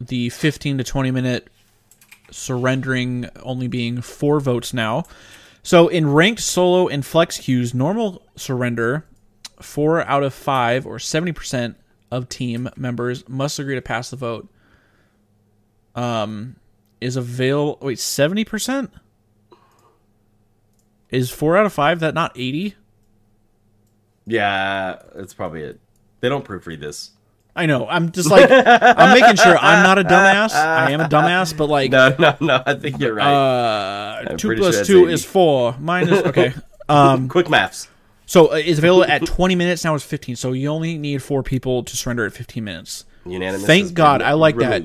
the 0.00 0.28
15 0.30 0.78
to 0.78 0.84
20 0.84 1.10
minute 1.10 1.48
surrendering 2.34 3.28
only 3.42 3.68
being 3.68 4.00
four 4.00 4.40
votes 4.40 4.74
now. 4.74 5.04
So 5.62 5.88
in 5.88 6.12
ranked 6.12 6.42
solo 6.42 6.88
and 6.88 7.06
flex 7.06 7.38
queues, 7.38 7.72
normal 7.72 8.22
surrender, 8.36 9.06
four 9.60 10.02
out 10.02 10.22
of 10.22 10.34
five 10.34 10.84
or 10.86 10.96
70% 10.96 11.76
of 12.10 12.28
team 12.28 12.68
members 12.76 13.26
must 13.28 13.58
agree 13.58 13.76
to 13.76 13.82
pass 13.82 14.10
the 14.10 14.16
vote. 14.16 14.48
Um, 15.94 16.56
is 17.00 17.16
avail 17.16 17.78
wait 17.80 17.98
70%? 17.98 18.90
Is 21.10 21.30
four 21.30 21.56
out 21.56 21.66
of 21.66 21.72
five 21.72 22.00
that 22.00 22.14
not 22.14 22.32
80? 22.36 22.74
yeah, 24.26 24.98
that's 25.14 25.34
probably 25.34 25.62
it. 25.62 25.80
They 26.20 26.28
don't 26.28 26.44
proofread 26.44 26.80
this. 26.80 27.10
I 27.56 27.66
know. 27.66 27.86
I'm 27.88 28.10
just 28.10 28.30
like 28.30 28.50
I'm 28.50 29.18
making 29.18 29.36
sure 29.36 29.56
I'm 29.56 29.82
not 29.84 29.98
a 29.98 30.04
dumbass. 30.04 30.54
I 30.54 30.90
am 30.90 31.00
a 31.00 31.08
dumbass, 31.08 31.56
but 31.56 31.68
like 31.68 31.90
No, 31.90 32.14
no, 32.18 32.36
no. 32.40 32.62
I 32.66 32.74
think 32.74 32.98
you're 32.98 33.14
right. 33.14 33.26
uh, 34.28 34.36
two 34.36 34.56
plus 34.56 34.76
sure 34.76 34.84
two 34.84 35.04
80. 35.04 35.12
is 35.12 35.24
four. 35.24 35.76
Minus 35.78 36.24
okay. 36.26 36.52
Um, 36.88 37.28
Quick 37.28 37.48
maths. 37.48 37.88
so 38.26 38.52
uh, 38.52 38.56
it's 38.56 38.78
available 38.78 39.04
at 39.04 39.24
20 39.24 39.54
minutes. 39.54 39.84
Now 39.84 39.94
it's 39.94 40.04
15. 40.04 40.36
So 40.36 40.52
you 40.52 40.68
only 40.68 40.98
need 40.98 41.22
four 41.22 41.42
people 41.42 41.84
to 41.84 41.96
surrender 41.96 42.26
at 42.26 42.32
15 42.32 42.64
minutes. 42.64 43.04
Unanimous. 43.24 43.66
Thank 43.66 43.94
God. 43.94 44.20
I 44.20 44.32
like 44.32 44.56
that. 44.56 44.82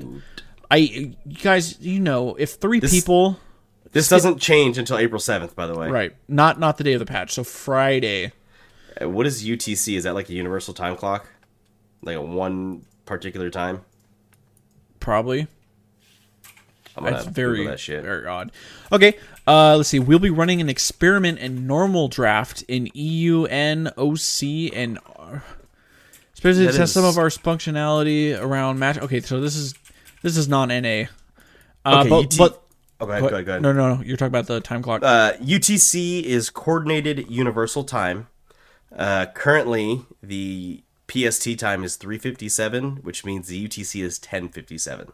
I 0.72 0.78
you 0.78 1.16
guys, 1.42 1.80
you 1.82 2.00
know, 2.00 2.36
if 2.36 2.54
three 2.54 2.80
people, 2.80 3.40
This 3.92 4.08
doesn't 4.08 4.38
change 4.40 4.78
until 4.78 5.00
April 5.00 5.20
seventh. 5.20 5.56
By 5.56 5.66
the 5.66 5.76
way, 5.78 5.90
right? 5.90 6.16
Not 6.28 6.60
not 6.60 6.78
the 6.78 6.84
day 6.84 6.94
of 6.94 7.00
the 7.00 7.08
patch. 7.08 7.34
So 7.34 7.44
Friday. 7.44 8.32
Uh, 9.02 9.10
What 9.10 9.26
is 9.26 9.44
UTC? 9.44 9.96
Is 9.98 10.04
that 10.04 10.14
like 10.14 10.30
a 10.30 10.34
universal 10.34 10.74
time 10.76 10.96
clock? 10.96 11.26
Like 12.02 12.16
a 12.16 12.22
one 12.22 12.86
particular 13.06 13.50
time? 13.50 13.82
Probably. 15.00 15.48
I'm 16.98 17.04
That's 17.06 17.26
very, 17.26 17.66
that 17.68 17.80
shit. 17.80 18.04
very 18.04 18.26
odd. 18.26 18.52
Okay, 18.92 19.18
uh, 19.48 19.78
let's 19.78 19.90
see. 19.90 20.00
We'll 20.00 20.20
be 20.20 20.30
running 20.30 20.60
an 20.60 20.70
experiment 20.70 21.40
and 21.40 21.66
normal 21.68 22.08
draft 22.10 22.64
in 22.68 22.90
EU, 22.94 23.46
N, 23.46 23.90
OC, 23.98 24.74
and 24.74 25.00
R. 25.16 25.44
especially 26.34 26.66
to 26.66 26.72
That 26.72 26.78
test 26.78 26.94
some 26.94 27.06
of 27.06 27.18
our 27.18 27.30
functionality 27.30 28.38
around 28.40 28.80
match. 28.80 28.98
Okay, 28.98 29.22
so 29.22 29.40
this 29.40 29.56
is 29.56 29.76
this 30.24 30.36
is 30.36 30.50
non 30.50 30.68
NA. 30.70 31.06
Uh, 31.86 32.02
Okay, 32.02 32.10
but, 32.10 32.24
UT 32.26 32.38
but 32.38 32.64
Oh, 33.02 33.06
go 33.06 33.12
ahead, 33.14 33.22
go 33.22 33.28
ahead, 33.30 33.46
go 33.46 33.52
ahead. 33.54 33.62
no, 33.62 33.72
no, 33.72 33.96
no. 33.96 34.04
You're 34.04 34.18
talking 34.18 34.28
about 34.28 34.48
the 34.48 34.60
time 34.60 34.82
clock. 34.84 35.02
Uh, 35.04 35.32
UTC 35.42 36.22
is 36.24 36.50
coordinated 36.50 37.30
universal 37.32 37.86
time. 37.86 38.28
Uh, 38.94 39.28
currently, 39.34 40.02
the 40.22 40.84
PST 41.10 41.58
time 41.58 41.84
is 41.84 41.96
357, 41.96 42.98
which 42.98 43.26
means 43.26 43.48
the 43.48 43.68
UTC 43.68 44.04
is 44.04 44.20
1057. 44.20 45.12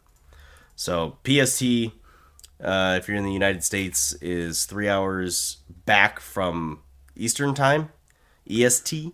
So 0.75 1.17
PST, 1.23 1.93
uh, 2.61 2.97
if 2.99 3.07
you're 3.07 3.17
in 3.17 3.23
the 3.23 3.31
United 3.31 3.63
States, 3.63 4.13
is 4.21 4.65
three 4.65 4.89
hours 4.89 5.57
back 5.85 6.19
from 6.19 6.81
Eastern 7.15 7.53
time, 7.53 7.89
EST. 8.49 9.13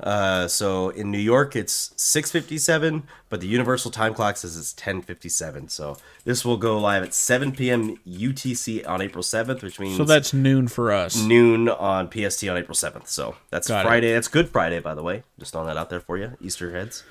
Uh, 0.00 0.46
so 0.46 0.90
in 0.90 1.10
New 1.10 1.18
York, 1.18 1.56
it's 1.56 1.90
6:57, 1.96 3.02
but 3.28 3.40
the 3.40 3.46
universal 3.46 3.90
time 3.90 4.14
clock 4.14 4.36
says 4.36 4.56
it's 4.56 4.72
10:57. 4.74 5.68
So 5.70 5.96
this 6.24 6.44
will 6.44 6.56
go 6.56 6.78
live 6.78 7.02
at 7.02 7.14
7 7.14 7.52
p.m. 7.52 7.96
UTC 8.06 8.88
on 8.88 9.00
April 9.02 9.22
7th, 9.22 9.62
which 9.62 9.80
means 9.80 9.96
so 9.96 10.04
that's 10.04 10.32
noon 10.32 10.68
for 10.68 10.92
us. 10.92 11.16
noon 11.16 11.68
on 11.68 12.10
PST 12.10 12.48
on 12.48 12.56
April 12.56 12.76
7th. 12.76 13.08
So 13.08 13.36
that's 13.50 13.68
Got 13.68 13.84
it. 13.84 13.88
Friday. 13.88 14.12
That's 14.12 14.28
Good 14.28 14.48
Friday, 14.48 14.80
by 14.80 14.94
the 14.94 15.02
way. 15.02 15.24
Just 15.38 15.52
throwing 15.52 15.66
that 15.66 15.76
out 15.76 15.90
there 15.90 16.00
for 16.00 16.16
you, 16.16 16.36
Easter 16.40 16.72
heads. 16.72 17.02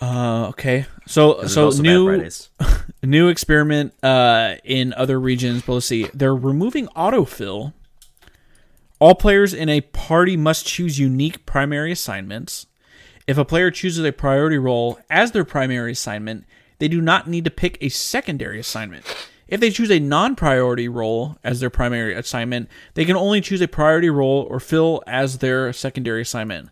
Uh, 0.00 0.48
okay, 0.48 0.86
so 1.06 1.46
so 1.46 1.70
new 1.70 2.28
new 3.04 3.28
experiment 3.28 3.94
uh, 4.02 4.56
in 4.64 4.92
other 4.94 5.20
regions. 5.20 5.62
But 5.62 5.74
let's 5.74 5.86
see. 5.86 6.08
They're 6.12 6.34
removing 6.34 6.88
autofill. 6.88 7.72
All 9.02 9.16
players 9.16 9.52
in 9.52 9.68
a 9.68 9.80
party 9.80 10.36
must 10.36 10.64
choose 10.64 10.96
unique 10.96 11.44
primary 11.44 11.90
assignments. 11.90 12.66
If 13.26 13.36
a 13.36 13.44
player 13.44 13.68
chooses 13.72 14.04
a 14.04 14.12
priority 14.12 14.58
role 14.58 14.96
as 15.10 15.32
their 15.32 15.44
primary 15.44 15.90
assignment, 15.90 16.44
they 16.78 16.86
do 16.86 17.00
not 17.00 17.28
need 17.28 17.44
to 17.44 17.50
pick 17.50 17.78
a 17.80 17.88
secondary 17.88 18.60
assignment. 18.60 19.04
If 19.48 19.58
they 19.58 19.70
choose 19.70 19.90
a 19.90 19.98
non 19.98 20.36
priority 20.36 20.88
role 20.88 21.36
as 21.42 21.58
their 21.58 21.68
primary 21.68 22.14
assignment, 22.14 22.68
they 22.94 23.04
can 23.04 23.16
only 23.16 23.40
choose 23.40 23.60
a 23.60 23.66
priority 23.66 24.08
role 24.08 24.46
or 24.48 24.60
fill 24.60 25.02
as 25.08 25.38
their 25.38 25.72
secondary 25.72 26.22
assignment. 26.22 26.68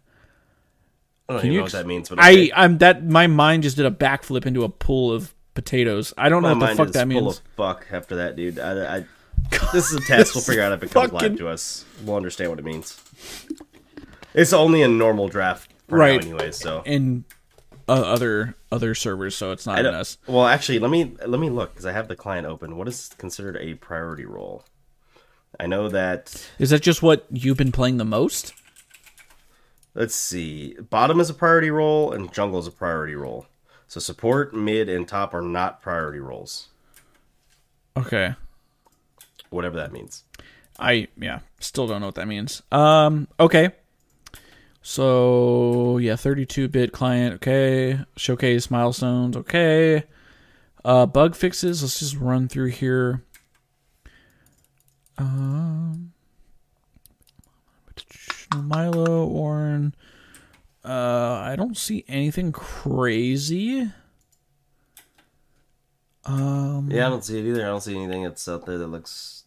I 1.29 1.33
don't 1.33 1.41
Can 1.41 1.47
even 1.49 1.53
you 1.53 1.59
know 1.59 1.65
ex- 1.65 1.73
what 1.73 1.79
that 1.81 1.89
means, 1.89 2.09
but 2.11 2.21
okay. 2.21 2.53
I 2.55 2.65
I'm 2.65 2.79
that 2.79 3.05
my 3.05 3.27
mind 3.27 3.65
just 3.65 3.77
did 3.77 3.87
a 3.87 3.91
backflip 3.91 4.47
into 4.47 4.63
a 4.63 4.69
pool 4.69 5.13
of 5.13 5.35
potatoes. 5.55 6.15
I 6.17 6.29
don't 6.29 6.45
know 6.45 6.55
what 6.55 6.61
the 6.61 6.77
fuck 6.77 6.87
is 6.87 6.93
that 6.93 7.11
full 7.11 7.23
means. 7.23 7.39
of 7.39 7.45
fuck 7.57 7.87
after 7.91 8.15
that, 8.15 8.37
dude. 8.37 8.61
I, 8.61 8.99
I, 8.99 9.05
this 9.73 9.91
is 9.91 9.95
a 9.95 10.01
test. 10.01 10.35
We'll 10.35 10.45
figure 10.45 10.63
out 10.63 10.73
if 10.73 10.83
it 10.83 10.91
comes 10.91 11.11
fucking- 11.11 11.31
live 11.31 11.39
to 11.39 11.49
us. 11.49 11.85
We'll 12.05 12.17
understand 12.17 12.51
what 12.51 12.59
it 12.59 12.65
means. 12.65 13.01
It's 14.35 14.53
only 14.53 14.83
a 14.83 14.89
normal 14.89 15.29
draft 15.29 15.71
Right. 15.89 16.21
anyway. 16.23 16.53
So 16.53 16.83
in 16.87 17.25
uh, 17.89 17.93
other 17.93 18.55
other 18.71 18.95
servers, 18.95 19.35
so 19.37 19.51
it's 19.51 19.67
not 19.67 19.81
in 19.81 19.87
us. 19.87 20.19
Well, 20.27 20.47
actually, 20.47 20.79
let 20.79 20.91
me 20.91 21.17
let 21.27 21.41
me 21.41 21.51
look 21.51 21.73
because 21.73 21.87
I 21.87 21.93
have 21.93 22.07
the 22.09 22.15
client 22.17 22.47
open. 22.47 22.77
What 22.77 22.87
is 22.89 23.11
considered 23.19 23.57
a 23.57 23.75
priority 23.75 24.25
role? 24.25 24.65
I 25.59 25.67
know 25.67 25.89
that. 25.89 26.49
Is 26.61 26.71
that 26.71 26.83
just 26.83 27.03
what 27.03 27.27
you've 27.31 27.57
been 27.57 27.73
playing 27.73 27.97
the 27.97 28.05
most? 28.05 28.55
Let's 29.95 30.15
see. 30.15 30.75
Bottom 30.89 31.19
is 31.19 31.29
a 31.29 31.35
priority 31.35 31.71
role, 31.73 32.13
and 32.13 32.33
jungle 32.33 32.61
is 32.61 32.69
a 32.69 32.71
priority 32.71 33.17
role. 33.17 33.47
So 33.89 33.99
support, 33.99 34.55
mid, 34.55 34.89
and 34.89 35.09
top 35.09 35.35
are 35.35 35.43
not 35.43 35.83
priority 35.83 36.21
roles. 36.21 36.69
Okay. 37.97 38.37
Whatever 39.51 39.77
that 39.77 39.93
means. 39.93 40.25
I 40.79 41.09
yeah, 41.19 41.41
still 41.61 41.87
don't 41.87 42.01
know 42.01 42.07
what 42.07 42.15
that 42.15 42.29
means. 42.29 42.63
Um, 42.73 43.29
okay. 43.39 43.71
So 44.83 45.99
yeah, 45.99 46.15
32-bit 46.15 46.93
client. 46.93 47.35
Okay, 47.35 47.99
showcase 48.17 48.71
milestones. 48.71 49.37
Okay, 49.37 50.05
uh, 50.85 51.07
bug 51.07 51.35
fixes. 51.35 51.83
Let's 51.83 51.99
just 51.99 52.17
run 52.17 52.49
through 52.49 52.69
here. 52.69 53.23
Um, 55.19 56.13
Milio 58.51 59.31
Ornn. 59.31 59.93
Uh, 60.83 61.43
I 61.45 61.57
don't 61.57 61.77
see 61.77 62.05
anything 62.09 62.53
crazy. 62.53 63.91
Um, 66.25 66.89
Yeah, 66.91 67.07
I 67.07 67.11
don't 67.11 67.25
see 67.25 67.39
it 67.39 67.45
either. 67.47 67.65
I 67.65 67.69
don't 67.69 67.83
see 67.83 67.97
anything 67.97 68.23
that's 68.25 68.49
out 68.49 68.65
there 68.65 68.79
that 68.79 68.87
looks 68.87 69.40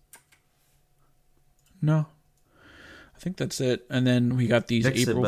no. 1.83 2.07
I 3.15 3.19
think 3.19 3.37
that's 3.37 3.61
it. 3.61 3.85
And 3.89 4.07
then 4.07 4.35
we 4.35 4.47
got 4.47 4.67
these 4.67 4.87
April. 4.87 5.25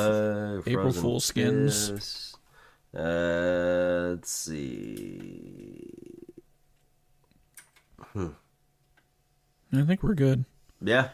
April 0.65 0.91
Fool 0.91 1.19
skins. 1.19 2.35
Uh, 2.97 4.15
let's 4.15 4.31
see. 4.31 5.91
I 8.15 9.81
think 9.83 10.01
we're 10.01 10.15
good. 10.15 10.45
Yeah, 10.81 11.09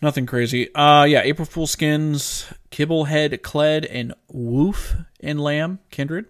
Nothing 0.00 0.26
crazy. 0.26 0.72
Uh 0.74 1.04
yeah, 1.04 1.22
April 1.22 1.44
Fool 1.46 1.66
skins, 1.66 2.46
Kibblehead, 2.70 3.38
Kled, 3.40 3.86
and 3.90 4.14
Woof 4.28 4.94
and 5.20 5.40
Lamb, 5.40 5.80
Kindred. 5.90 6.26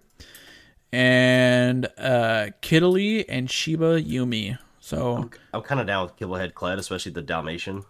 And 0.91 1.87
uh 1.97 2.47
Kiddly 2.61 3.29
and 3.29 3.49
Shiba 3.49 4.01
Yuumi. 4.01 4.57
So 4.79 5.29
I'm 5.53 5.61
kind 5.61 5.79
of 5.79 5.85
down 5.85 6.03
with 6.03 6.17
Kibblehead 6.17 6.53
Kled, 6.53 6.79
especially 6.79 7.11
the 7.11 7.21
Dalmatian 7.21 7.85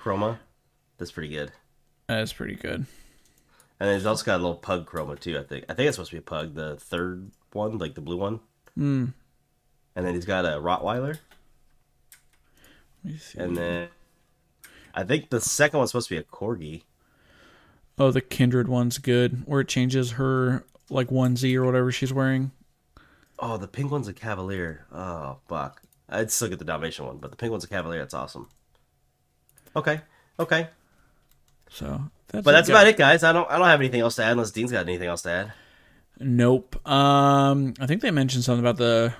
chroma. 0.00 0.38
That's 0.98 1.12
pretty 1.12 1.28
good. 1.28 1.52
that's 2.06 2.32
pretty 2.32 2.56
good. 2.56 2.86
And 3.78 3.88
then 3.88 3.94
he's 3.94 4.06
also 4.06 4.24
got 4.24 4.40
a 4.40 4.42
little 4.42 4.56
pug 4.56 4.88
chroma 4.88 5.18
too. 5.18 5.38
I 5.38 5.42
think. 5.42 5.64
I 5.68 5.74
think 5.74 5.88
it's 5.88 5.96
supposed 5.96 6.10
to 6.10 6.16
be 6.16 6.20
a 6.20 6.22
pug. 6.22 6.54
The 6.54 6.76
third 6.76 7.30
one, 7.52 7.78
like 7.78 7.94
the 7.94 8.00
blue 8.00 8.18
one. 8.18 8.40
Mm. 8.78 9.14
And 9.96 10.06
then 10.06 10.14
he's 10.14 10.26
got 10.26 10.44
a 10.44 10.60
Rottweiler. 10.60 11.18
Let 13.04 13.12
me 13.12 13.18
see. 13.18 13.38
And 13.38 13.56
then 13.56 13.88
I 14.94 15.04
think 15.04 15.30
the 15.30 15.40
second 15.40 15.78
one's 15.78 15.90
supposed 15.90 16.08
to 16.08 16.14
be 16.14 16.18
a 16.18 16.22
corgi. 16.22 16.82
Oh, 17.98 18.10
the 18.10 18.20
Kindred 18.20 18.68
one's 18.68 18.98
good. 18.98 19.42
Where 19.46 19.60
it 19.60 19.68
changes 19.68 20.12
her 20.12 20.64
like 20.88 21.08
onesie 21.08 21.54
or 21.54 21.64
whatever 21.64 21.90
she's 21.92 22.12
wearing. 22.12 22.50
Oh, 23.38 23.56
the 23.56 23.68
pink 23.68 23.90
one's 23.90 24.08
a 24.08 24.12
cavalier. 24.12 24.84
Oh, 24.92 25.38
fuck. 25.48 25.82
I'd 26.08 26.30
still 26.30 26.48
get 26.48 26.58
the 26.58 26.64
Dalmatian 26.64 27.06
one, 27.06 27.18
but 27.18 27.30
the 27.30 27.36
pink 27.36 27.50
one's 27.50 27.64
a 27.64 27.68
cavalier. 27.68 28.00
That's 28.00 28.14
awesome. 28.14 28.48
Okay, 29.76 30.00
okay. 30.38 30.68
So 31.70 32.02
that's 32.28 32.44
But 32.44 32.52
that's 32.52 32.68
about 32.68 32.86
it, 32.86 32.96
guys. 32.96 33.22
I 33.22 33.32
don't. 33.32 33.48
I 33.50 33.56
don't 33.58 33.66
have 33.66 33.80
anything 33.80 34.00
else 34.00 34.16
to 34.16 34.24
add 34.24 34.32
unless 34.32 34.50
Dean's 34.50 34.72
got 34.72 34.86
anything 34.88 35.08
else 35.08 35.22
to 35.22 35.30
add. 35.30 35.52
Nope. 36.18 36.76
Um, 36.88 37.74
I 37.80 37.86
think 37.86 38.02
they 38.02 38.10
mentioned 38.10 38.44
something 38.44 38.64
about 38.64 38.76
the. 38.76 39.14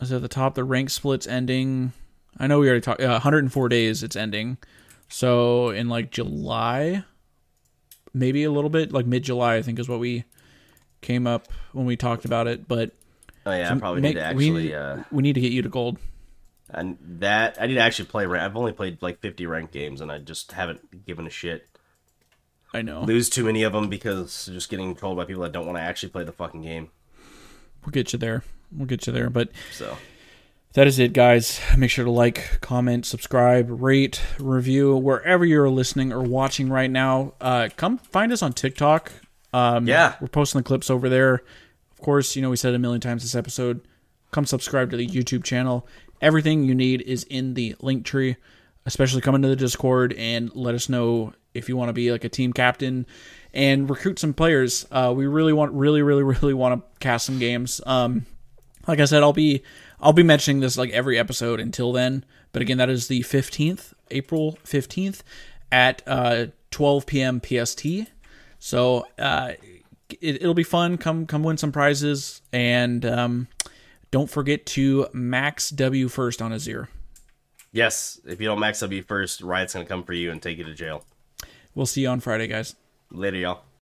Is 0.00 0.10
it 0.12 0.16
at 0.16 0.22
the 0.22 0.28
top? 0.28 0.54
The 0.54 0.64
rank 0.64 0.90
splits 0.90 1.26
ending. 1.26 1.92
I 2.38 2.46
know 2.48 2.58
we 2.58 2.66
already 2.68 2.80
talked. 2.80 3.00
Uh, 3.00 3.08
104 3.10 3.68
days. 3.68 4.02
It's 4.02 4.16
ending. 4.16 4.58
So 5.08 5.70
in 5.70 5.88
like 5.88 6.10
July, 6.10 7.04
maybe 8.12 8.42
a 8.44 8.50
little 8.50 8.70
bit 8.70 8.92
like 8.92 9.06
mid 9.06 9.22
July. 9.22 9.54
I 9.54 9.62
think 9.62 9.78
is 9.78 9.88
what 9.88 10.00
we 10.00 10.24
came 11.00 11.26
up 11.26 11.48
when 11.72 11.86
we 11.86 11.96
talked 11.96 12.24
about 12.24 12.46
it. 12.48 12.66
But 12.66 12.90
Oh 13.46 13.52
yeah, 13.52 13.72
I 13.72 13.78
probably 13.78 14.00
make- 14.00 14.16
need 14.16 14.20
to 14.20 14.34
we 14.34 14.46
actually. 14.48 14.62
need- 14.64 14.74
uh, 14.74 14.96
we 15.12 15.22
need 15.22 15.34
to 15.34 15.40
get 15.40 15.52
you 15.52 15.62
to 15.62 15.68
gold. 15.68 15.98
And 16.76 16.98
that 17.20 17.56
I 17.60 17.66
need 17.66 17.74
to 17.74 17.80
actually 17.80 18.06
play. 18.06 18.26
rank. 18.26 18.42
I've 18.44 18.56
only 18.56 18.72
played 18.72 19.00
like 19.02 19.20
50 19.20 19.46
ranked 19.46 19.72
games, 19.72 20.00
and 20.00 20.10
I 20.12 20.18
just 20.18 20.52
haven't 20.52 21.04
given 21.06 21.26
a 21.26 21.30
shit. 21.30 21.66
I 22.72 22.82
know. 22.82 23.02
Lose 23.02 23.30
too 23.30 23.44
many 23.44 23.62
of 23.62 23.72
them 23.72 23.88
because 23.88 24.46
just 24.52 24.68
getting 24.68 24.94
trolled 24.96 25.16
by 25.16 25.24
people 25.24 25.42
that 25.44 25.52
don't 25.52 25.66
want 25.66 25.78
to 25.78 25.82
actually 25.82 26.08
play 26.10 26.24
the 26.24 26.32
fucking 26.32 26.62
game. 26.62 26.90
We'll 27.84 27.92
get 27.92 28.12
you 28.12 28.18
there. 28.18 28.42
We'll 28.72 28.86
get 28.86 29.06
you 29.06 29.12
there. 29.12 29.30
But 29.30 29.50
So 29.72 29.96
that 30.72 30.86
is 30.88 30.98
it, 30.98 31.12
guys. 31.12 31.60
Make 31.78 31.90
sure 31.90 32.04
to 32.04 32.10
like, 32.10 32.58
comment, 32.60 33.06
subscribe, 33.06 33.68
rate, 33.70 34.20
review 34.40 34.96
wherever 34.96 35.44
you're 35.44 35.70
listening 35.70 36.12
or 36.12 36.22
watching 36.22 36.68
right 36.68 36.90
now. 36.90 37.34
Uh, 37.40 37.68
come 37.76 37.98
find 37.98 38.32
us 38.32 38.42
on 38.42 38.52
TikTok. 38.52 39.12
Um, 39.52 39.86
Yeah. 39.86 40.16
we're 40.20 40.26
posting 40.26 40.58
the 40.58 40.64
clips 40.64 40.90
over 40.90 41.08
there. 41.08 41.42
Of 41.92 41.98
course, 42.00 42.34
you 42.34 42.42
know 42.42 42.50
we 42.50 42.56
said 42.56 42.72
it 42.72 42.76
a 42.76 42.80
million 42.80 43.00
times 43.00 43.22
this 43.22 43.36
episode. 43.36 43.86
Come 44.32 44.46
subscribe 44.46 44.90
to 44.90 44.96
the 44.96 45.06
YouTube 45.06 45.44
channel. 45.44 45.86
Everything 46.20 46.64
you 46.64 46.74
need 46.74 47.02
is 47.02 47.24
in 47.24 47.54
the 47.54 47.76
link 47.80 48.04
tree. 48.04 48.36
Especially 48.86 49.22
come 49.22 49.34
into 49.34 49.48
the 49.48 49.56
Discord 49.56 50.12
and 50.12 50.54
let 50.54 50.74
us 50.74 50.90
know 50.90 51.32
if 51.54 51.70
you 51.70 51.76
want 51.76 51.88
to 51.88 51.94
be 51.94 52.12
like 52.12 52.24
a 52.24 52.28
team 52.28 52.52
captain 52.52 53.06
and 53.54 53.88
recruit 53.88 54.18
some 54.18 54.34
players. 54.34 54.86
Uh, 54.90 55.12
we 55.16 55.26
really 55.26 55.54
want, 55.54 55.72
really, 55.72 56.02
really, 56.02 56.22
really 56.42 56.52
want 56.52 56.80
to 56.80 56.98
cast 57.00 57.24
some 57.24 57.38
games. 57.38 57.80
Um, 57.86 58.26
like 58.86 59.00
I 59.00 59.06
said, 59.06 59.22
I'll 59.22 59.32
be 59.32 59.62
I'll 60.00 60.12
be 60.12 60.22
mentioning 60.22 60.60
this 60.60 60.76
like 60.76 60.90
every 60.90 61.18
episode 61.18 61.60
until 61.60 61.92
then. 61.92 62.24
But 62.52 62.62
again, 62.62 62.78
that 62.78 62.90
is 62.90 63.08
the 63.08 63.22
fifteenth, 63.22 63.94
April 64.10 64.58
fifteenth, 64.64 65.22
at 65.72 66.02
uh, 66.06 66.46
twelve 66.70 67.06
p.m. 67.06 67.40
PST. 67.40 67.86
So 68.58 69.06
uh, 69.18 69.52
it, 70.10 70.42
it'll 70.42 70.54
be 70.54 70.62
fun. 70.62 70.98
Come 70.98 71.26
come 71.26 71.42
win 71.42 71.56
some 71.56 71.72
prizes, 71.72 72.42
and 72.52 73.04
um, 73.06 73.48
don't 74.14 74.30
forget 74.30 74.64
to 74.64 75.08
max 75.12 75.70
W 75.70 76.06
first 76.06 76.40
on 76.40 76.52
Azir. 76.52 76.86
yes, 77.72 78.20
if 78.24 78.40
you 78.40 78.46
don't 78.46 78.60
max 78.60 78.78
W 78.78 79.02
first, 79.02 79.40
Riot's 79.40 79.74
gonna 79.74 79.86
come 79.86 80.04
for 80.04 80.12
you 80.12 80.30
and 80.30 80.40
take 80.40 80.56
you 80.56 80.62
to 80.62 80.72
jail. 80.72 81.04
We'll 81.74 81.86
see 81.86 82.02
you 82.02 82.08
on 82.10 82.20
Friday, 82.20 82.46
guys. 82.46 82.76
Later, 83.10 83.38
y'all. 83.38 83.64